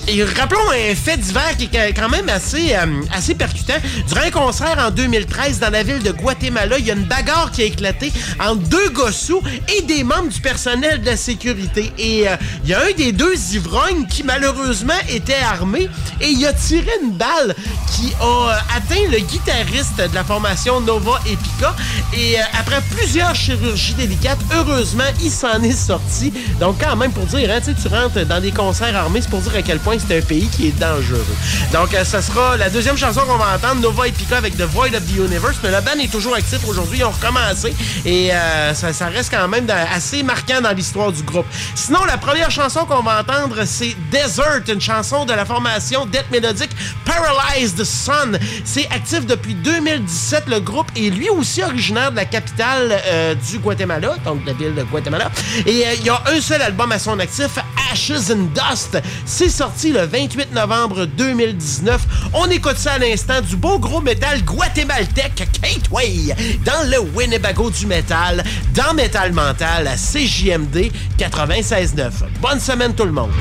Et 0.07 0.23
rappelons 0.23 0.69
un 0.71 0.95
fait 0.95 1.17
divers 1.17 1.57
qui 1.57 1.69
est 1.73 1.93
quand 1.93 2.09
même 2.09 2.29
assez, 2.29 2.73
euh, 2.73 3.01
assez 3.13 3.35
percutant. 3.35 3.75
Durant 4.07 4.21
un 4.21 4.31
concert 4.31 4.77
en 4.79 4.91
2013 4.91 5.59
dans 5.59 5.69
la 5.69 5.83
ville 5.83 6.01
de 6.01 6.11
Guatemala, 6.11 6.77
il 6.79 6.85
y 6.85 6.91
a 6.91 6.93
une 6.93 7.05
bagarre 7.05 7.51
qui 7.51 7.61
a 7.61 7.65
éclaté 7.65 8.11
entre 8.39 8.61
deux 8.69 8.89
gossous 8.89 9.41
et 9.67 9.81
des 9.83 10.03
membres 10.03 10.29
du 10.29 10.39
personnel 10.39 11.01
de 11.01 11.05
la 11.05 11.17
sécurité. 11.17 11.91
Et 11.97 12.27
euh, 12.27 12.35
il 12.63 12.69
y 12.69 12.73
a 12.73 12.81
un 12.81 12.91
des 12.95 13.11
deux 13.11 13.35
ivrognes 13.53 14.07
qui 14.07 14.23
malheureusement 14.23 14.93
était 15.09 15.33
armé 15.33 15.89
et 16.21 16.29
il 16.29 16.45
a 16.45 16.53
tiré 16.53 16.89
une 17.03 17.11
balle 17.11 17.55
qui 17.95 18.13
a 18.19 18.25
euh, 18.25 18.75
atteint 18.75 19.09
le 19.11 19.19
guitariste 19.19 19.97
de 19.97 20.15
la 20.15 20.23
formation 20.23 20.81
Nova 20.81 21.19
Epica. 21.25 21.75
Et 22.17 22.35
après 22.57 22.81
plusieurs 22.95 23.35
chirurgies 23.35 23.93
délicates, 23.93 24.39
heureusement, 24.53 25.03
il 25.21 25.31
s'en 25.31 25.48
sorti. 25.73 26.33
Donc 26.59 26.77
quand 26.79 26.95
même 26.95 27.11
pour 27.11 27.25
dire, 27.25 27.49
hein, 27.51 27.59
tu 27.61 27.87
rentres 27.87 28.25
dans 28.25 28.41
des 28.41 28.51
concerts 28.51 28.95
armés, 28.95 29.21
c'est 29.21 29.29
pour 29.29 29.41
dire 29.41 29.55
à 29.55 29.61
quel 29.61 29.79
point 29.79 29.97
c'est 29.99 30.17
un 30.17 30.21
pays 30.21 30.47
qui 30.47 30.67
est 30.67 30.79
dangereux. 30.79 31.25
Donc 31.73 31.93
euh, 31.93 32.03
ça 32.03 32.21
sera 32.21 32.57
la 32.57 32.69
deuxième 32.69 32.97
chanson 32.97 33.21
qu'on 33.21 33.37
va 33.37 33.55
entendre, 33.55 33.81
Nova 33.81 34.07
Epica 34.07 34.37
avec 34.37 34.57
The 34.57 34.63
Void 34.63 34.95
of 34.95 35.05
the 35.05 35.17
Universe. 35.17 35.57
Mais 35.63 35.71
la 35.71 35.81
band 35.81 35.99
est 36.01 36.11
toujours 36.11 36.35
actif 36.35 36.59
aujourd'hui, 36.67 36.99
ils 36.99 37.05
ont 37.05 37.11
recommencé 37.11 37.73
et 38.05 38.33
euh, 38.33 38.73
ça, 38.73 38.93
ça 38.93 39.07
reste 39.07 39.31
quand 39.31 39.47
même 39.47 39.67
assez 39.69 40.23
marquant 40.23 40.61
dans 40.61 40.71
l'histoire 40.71 41.11
du 41.11 41.23
groupe. 41.23 41.45
Sinon, 41.75 42.03
la 42.05 42.17
première 42.17 42.51
chanson 42.51 42.85
qu'on 42.85 43.01
va 43.01 43.21
entendre, 43.21 43.63
c'est 43.65 43.95
Desert, 44.11 44.61
une 44.67 44.81
chanson 44.81 45.25
de 45.25 45.33
la 45.33 45.45
formation 45.45 46.05
Death 46.05 46.25
Melodic 46.31 46.69
Paralyzed 47.05 47.83
Sun. 47.83 48.37
C'est 48.63 48.87
actif 48.91 49.25
depuis 49.25 49.53
2017. 49.55 50.43
Le 50.47 50.59
groupe 50.59 50.87
est 50.95 51.09
lui 51.09 51.29
aussi 51.29 51.63
originaire 51.63 52.11
de 52.11 52.17
la 52.17 52.25
capitale 52.25 53.01
euh, 53.07 53.35
du 53.35 53.59
Guatemala, 53.59 54.15
donc 54.25 54.43
de 54.43 54.47
la 54.47 54.53
ville 54.53 54.75
de 54.75 54.83
Guatemala. 54.83 55.31
Et 55.65 55.85
euh, 55.85 55.93
il 55.99 56.05
y 56.05 56.09
a 56.09 56.21
un 56.27 56.41
seul 56.41 56.61
album 56.61 56.91
à 56.91 56.99
son 56.99 57.19
actif, 57.19 57.57
Ashes 57.91 58.31
and 58.31 58.49
Dust. 58.53 58.97
C'est 59.25 59.49
sorti 59.49 59.91
le 59.91 60.05
28 60.05 60.53
novembre 60.53 61.05
2019. 61.05 62.01
On 62.33 62.45
écoute 62.49 62.77
ça 62.77 62.93
à 62.93 62.97
l'instant 62.99 63.41
du 63.41 63.55
beau 63.55 63.79
gros 63.79 64.01
métal 64.01 64.41
guatémaltèque 64.43 65.47
Gateway 65.61 66.35
dans 66.65 66.89
le 66.89 66.99
Winnebago 67.15 67.69
du 67.71 67.85
métal, 67.85 68.43
dans 68.73 68.93
Metal 68.93 69.31
Mental 69.33 69.87
à 69.87 69.95
CJMD 69.95 70.91
96.9. 71.17 72.11
Bonne 72.41 72.59
semaine 72.59 72.93
tout 72.93 73.05
le 73.05 73.11
monde. 73.11 73.31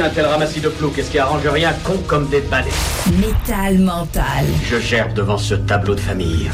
Un 0.00 0.08
tel 0.08 0.26
ramassis 0.26 0.60
de 0.60 0.68
flou. 0.68 0.90
Qu'est-ce 0.90 1.10
qui 1.10 1.18
arrange 1.18 1.46
rien 1.46 1.72
con 1.84 1.98
comme 2.06 2.28
des 2.28 2.40
balais 2.40 2.70
Métal 3.18 3.78
mental. 3.78 4.44
Je 4.64 4.78
gerbe 4.78 5.12
devant 5.14 5.38
ce 5.38 5.54
tableau 5.54 5.94
de 5.94 6.00
famille. 6.00 6.50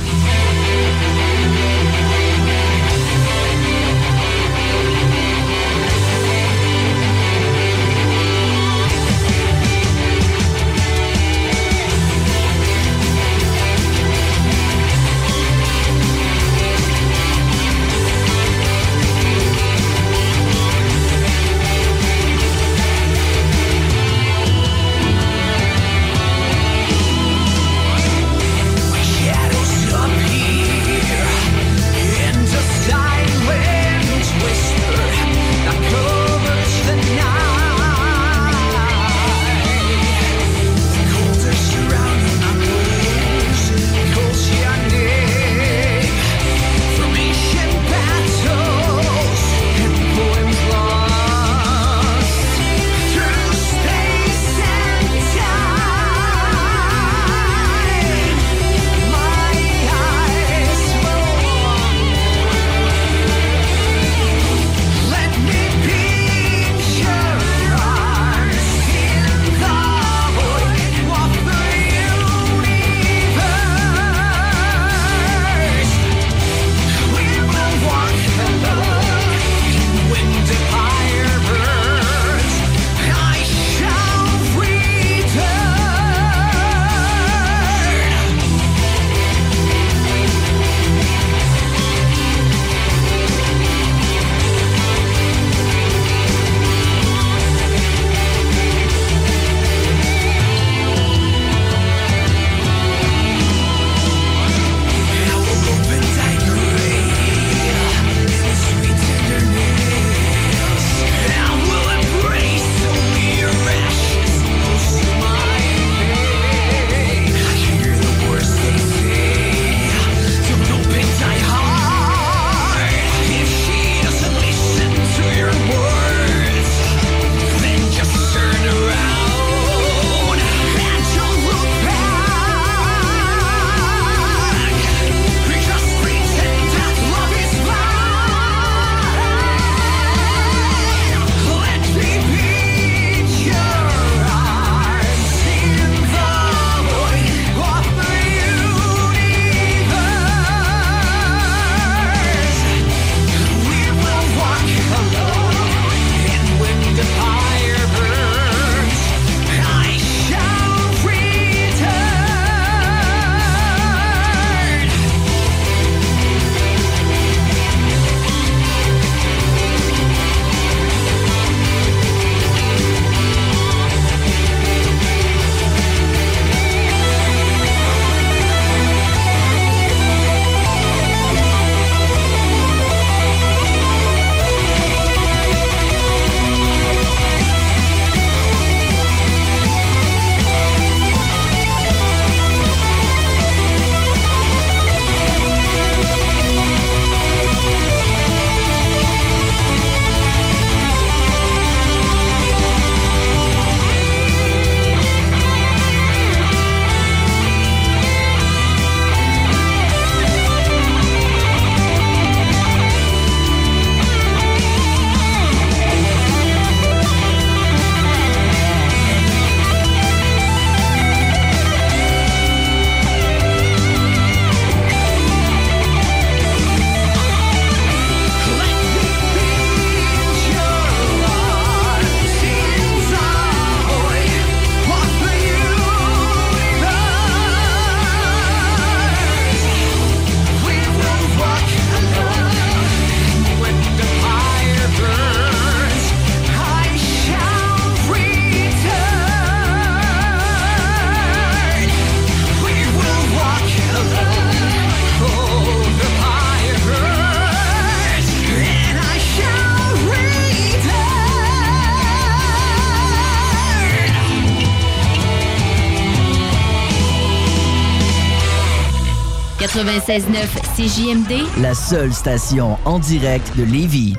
96.9 270.06 270.46
CJMD, 270.76 271.60
La 271.60 271.74
seule 271.74 272.12
station 272.12 272.78
en 272.84 273.00
direct 273.00 273.56
de 273.56 273.64
Lévis. 273.64 274.14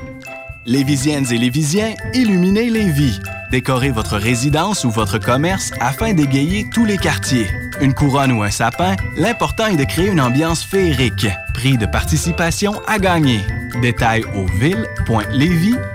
Lévisiennes 0.66 1.24
et 1.32 1.38
Lévisiens, 1.38 1.94
illuminez 2.12 2.68
Lévis. 2.68 3.18
Décorez 3.50 3.90
votre 3.90 4.18
résidence 4.18 4.84
ou 4.84 4.90
votre 4.90 5.16
commerce 5.18 5.72
afin 5.80 6.12
d'égayer 6.12 6.66
tous 6.74 6.84
les 6.84 6.98
quartiers. 6.98 7.46
une 7.80 7.94
couronne 7.94 8.32
ou 8.32 8.42
un 8.42 8.50
sapin, 8.50 8.96
l'important 9.16 9.68
est 9.68 9.76
de 9.76 9.84
créer 9.84 10.08
une 10.08 10.20
ambiance 10.20 10.62
féerique. 10.62 11.26
Prix 11.54 11.78
de 11.78 11.86
participation 11.86 12.74
à 12.86 12.98
gagner. 12.98 13.40
Détails 13.80 14.24
au 14.34 14.44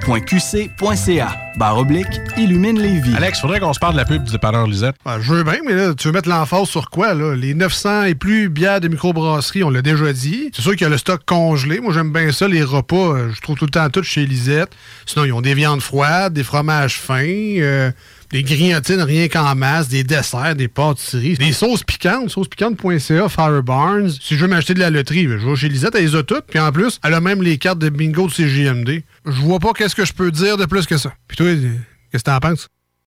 ville.levy.qc.ca. 0.05 1.35
Barre 1.55 1.77
oblique, 1.77 2.07
illumine 2.37 2.79
Lévis. 2.81 3.13
Alex, 3.15 3.39
faudrait 3.39 3.59
qu'on 3.59 3.73
se 3.73 3.79
parle 3.79 3.93
de 3.93 3.99
la 3.99 4.05
pub 4.05 4.23
du 4.23 4.31
dépanneur 4.31 4.65
Lisette. 4.65 4.95
Ben, 5.05 5.19
je 5.21 5.33
veux 5.33 5.43
bien, 5.43 5.59
mais 5.65 5.73
là, 5.75 5.93
tu 5.93 6.07
veux 6.07 6.13
mettre 6.13 6.27
l'emphase 6.27 6.67
sur 6.67 6.89
quoi, 6.89 7.13
là? 7.13 7.35
Les 7.35 7.53
900 7.53 8.05
et 8.05 8.15
plus 8.15 8.49
bières 8.49 8.81
de 8.81 8.87
microbrasserie, 8.87 9.63
on 9.63 9.69
l'a 9.69 9.83
déjà 9.83 10.11
dit. 10.13 10.49
C'est 10.55 10.63
sûr 10.63 10.71
qu'il 10.71 10.81
y 10.81 10.85
a 10.85 10.89
le 10.89 10.97
stock 10.97 11.21
congelé. 11.25 11.79
Moi, 11.79 11.93
j'aime 11.93 12.11
bien 12.11 12.31
ça, 12.31 12.47
les 12.47 12.63
repas. 12.63 12.95
euh, 13.15 13.29
Je 13.35 13.41
trouve 13.41 13.55
tout 13.57 13.65
le 13.65 13.71
temps 13.71 13.87
tout 13.89 14.01
chez 14.03 14.25
Lisette. 14.25 14.71
Sinon, 15.05 15.25
ils 15.25 15.31
ont 15.33 15.41
des 15.41 15.53
viandes 15.53 15.81
froides, 15.81 16.33
des 16.33 16.43
fromages 16.43 16.95
fins, 16.97 17.21
euh, 17.23 17.91
des 18.31 18.41
grignotines 18.41 19.01
rien 19.01 19.27
qu'en 19.27 19.53
masse, 19.53 19.89
des 19.89 20.03
desserts, 20.03 20.55
des 20.55 20.67
pâtisseries, 20.67 21.35
des 21.35 21.51
sauces 21.51 21.83
piquantes, 21.83 22.31
saucespiquante.ca, 22.31 23.29
Fire 23.29 23.61
Barnes. 23.61 24.09
Si 24.09 24.35
je 24.35 24.41
veux 24.41 24.47
m'acheter 24.47 24.73
de 24.73 24.79
la 24.79 24.89
loterie, 24.89 25.25
je 25.25 25.47
vais 25.47 25.55
chez 25.55 25.69
Lisette, 25.69 25.93
elle 25.93 26.05
les 26.05 26.15
a 26.15 26.23
toutes. 26.23 26.45
Puis 26.49 26.59
en 26.59 26.71
plus, 26.71 26.99
elle 27.03 27.13
a 27.13 27.21
même 27.21 27.43
les 27.43 27.59
cartes 27.59 27.77
de 27.77 27.89
bingo 27.89 28.25
de 28.25 28.31
CGMD. 28.31 29.03
Je 29.25 29.41
vois 29.41 29.59
pas 29.59 29.73
qu'est-ce 29.73 29.95
que 29.95 30.05
je 30.05 30.13
peux 30.13 30.31
dire 30.31 30.57
de 30.57 30.65
plus 30.65 30.85
que 30.85 30.97
ça. 30.97 31.13
Puis 31.27 31.37
toi, 31.37 31.47
qu'est-ce 32.11 32.23
que 32.23 32.29
t'en 32.29 32.39
penses? 32.39 32.67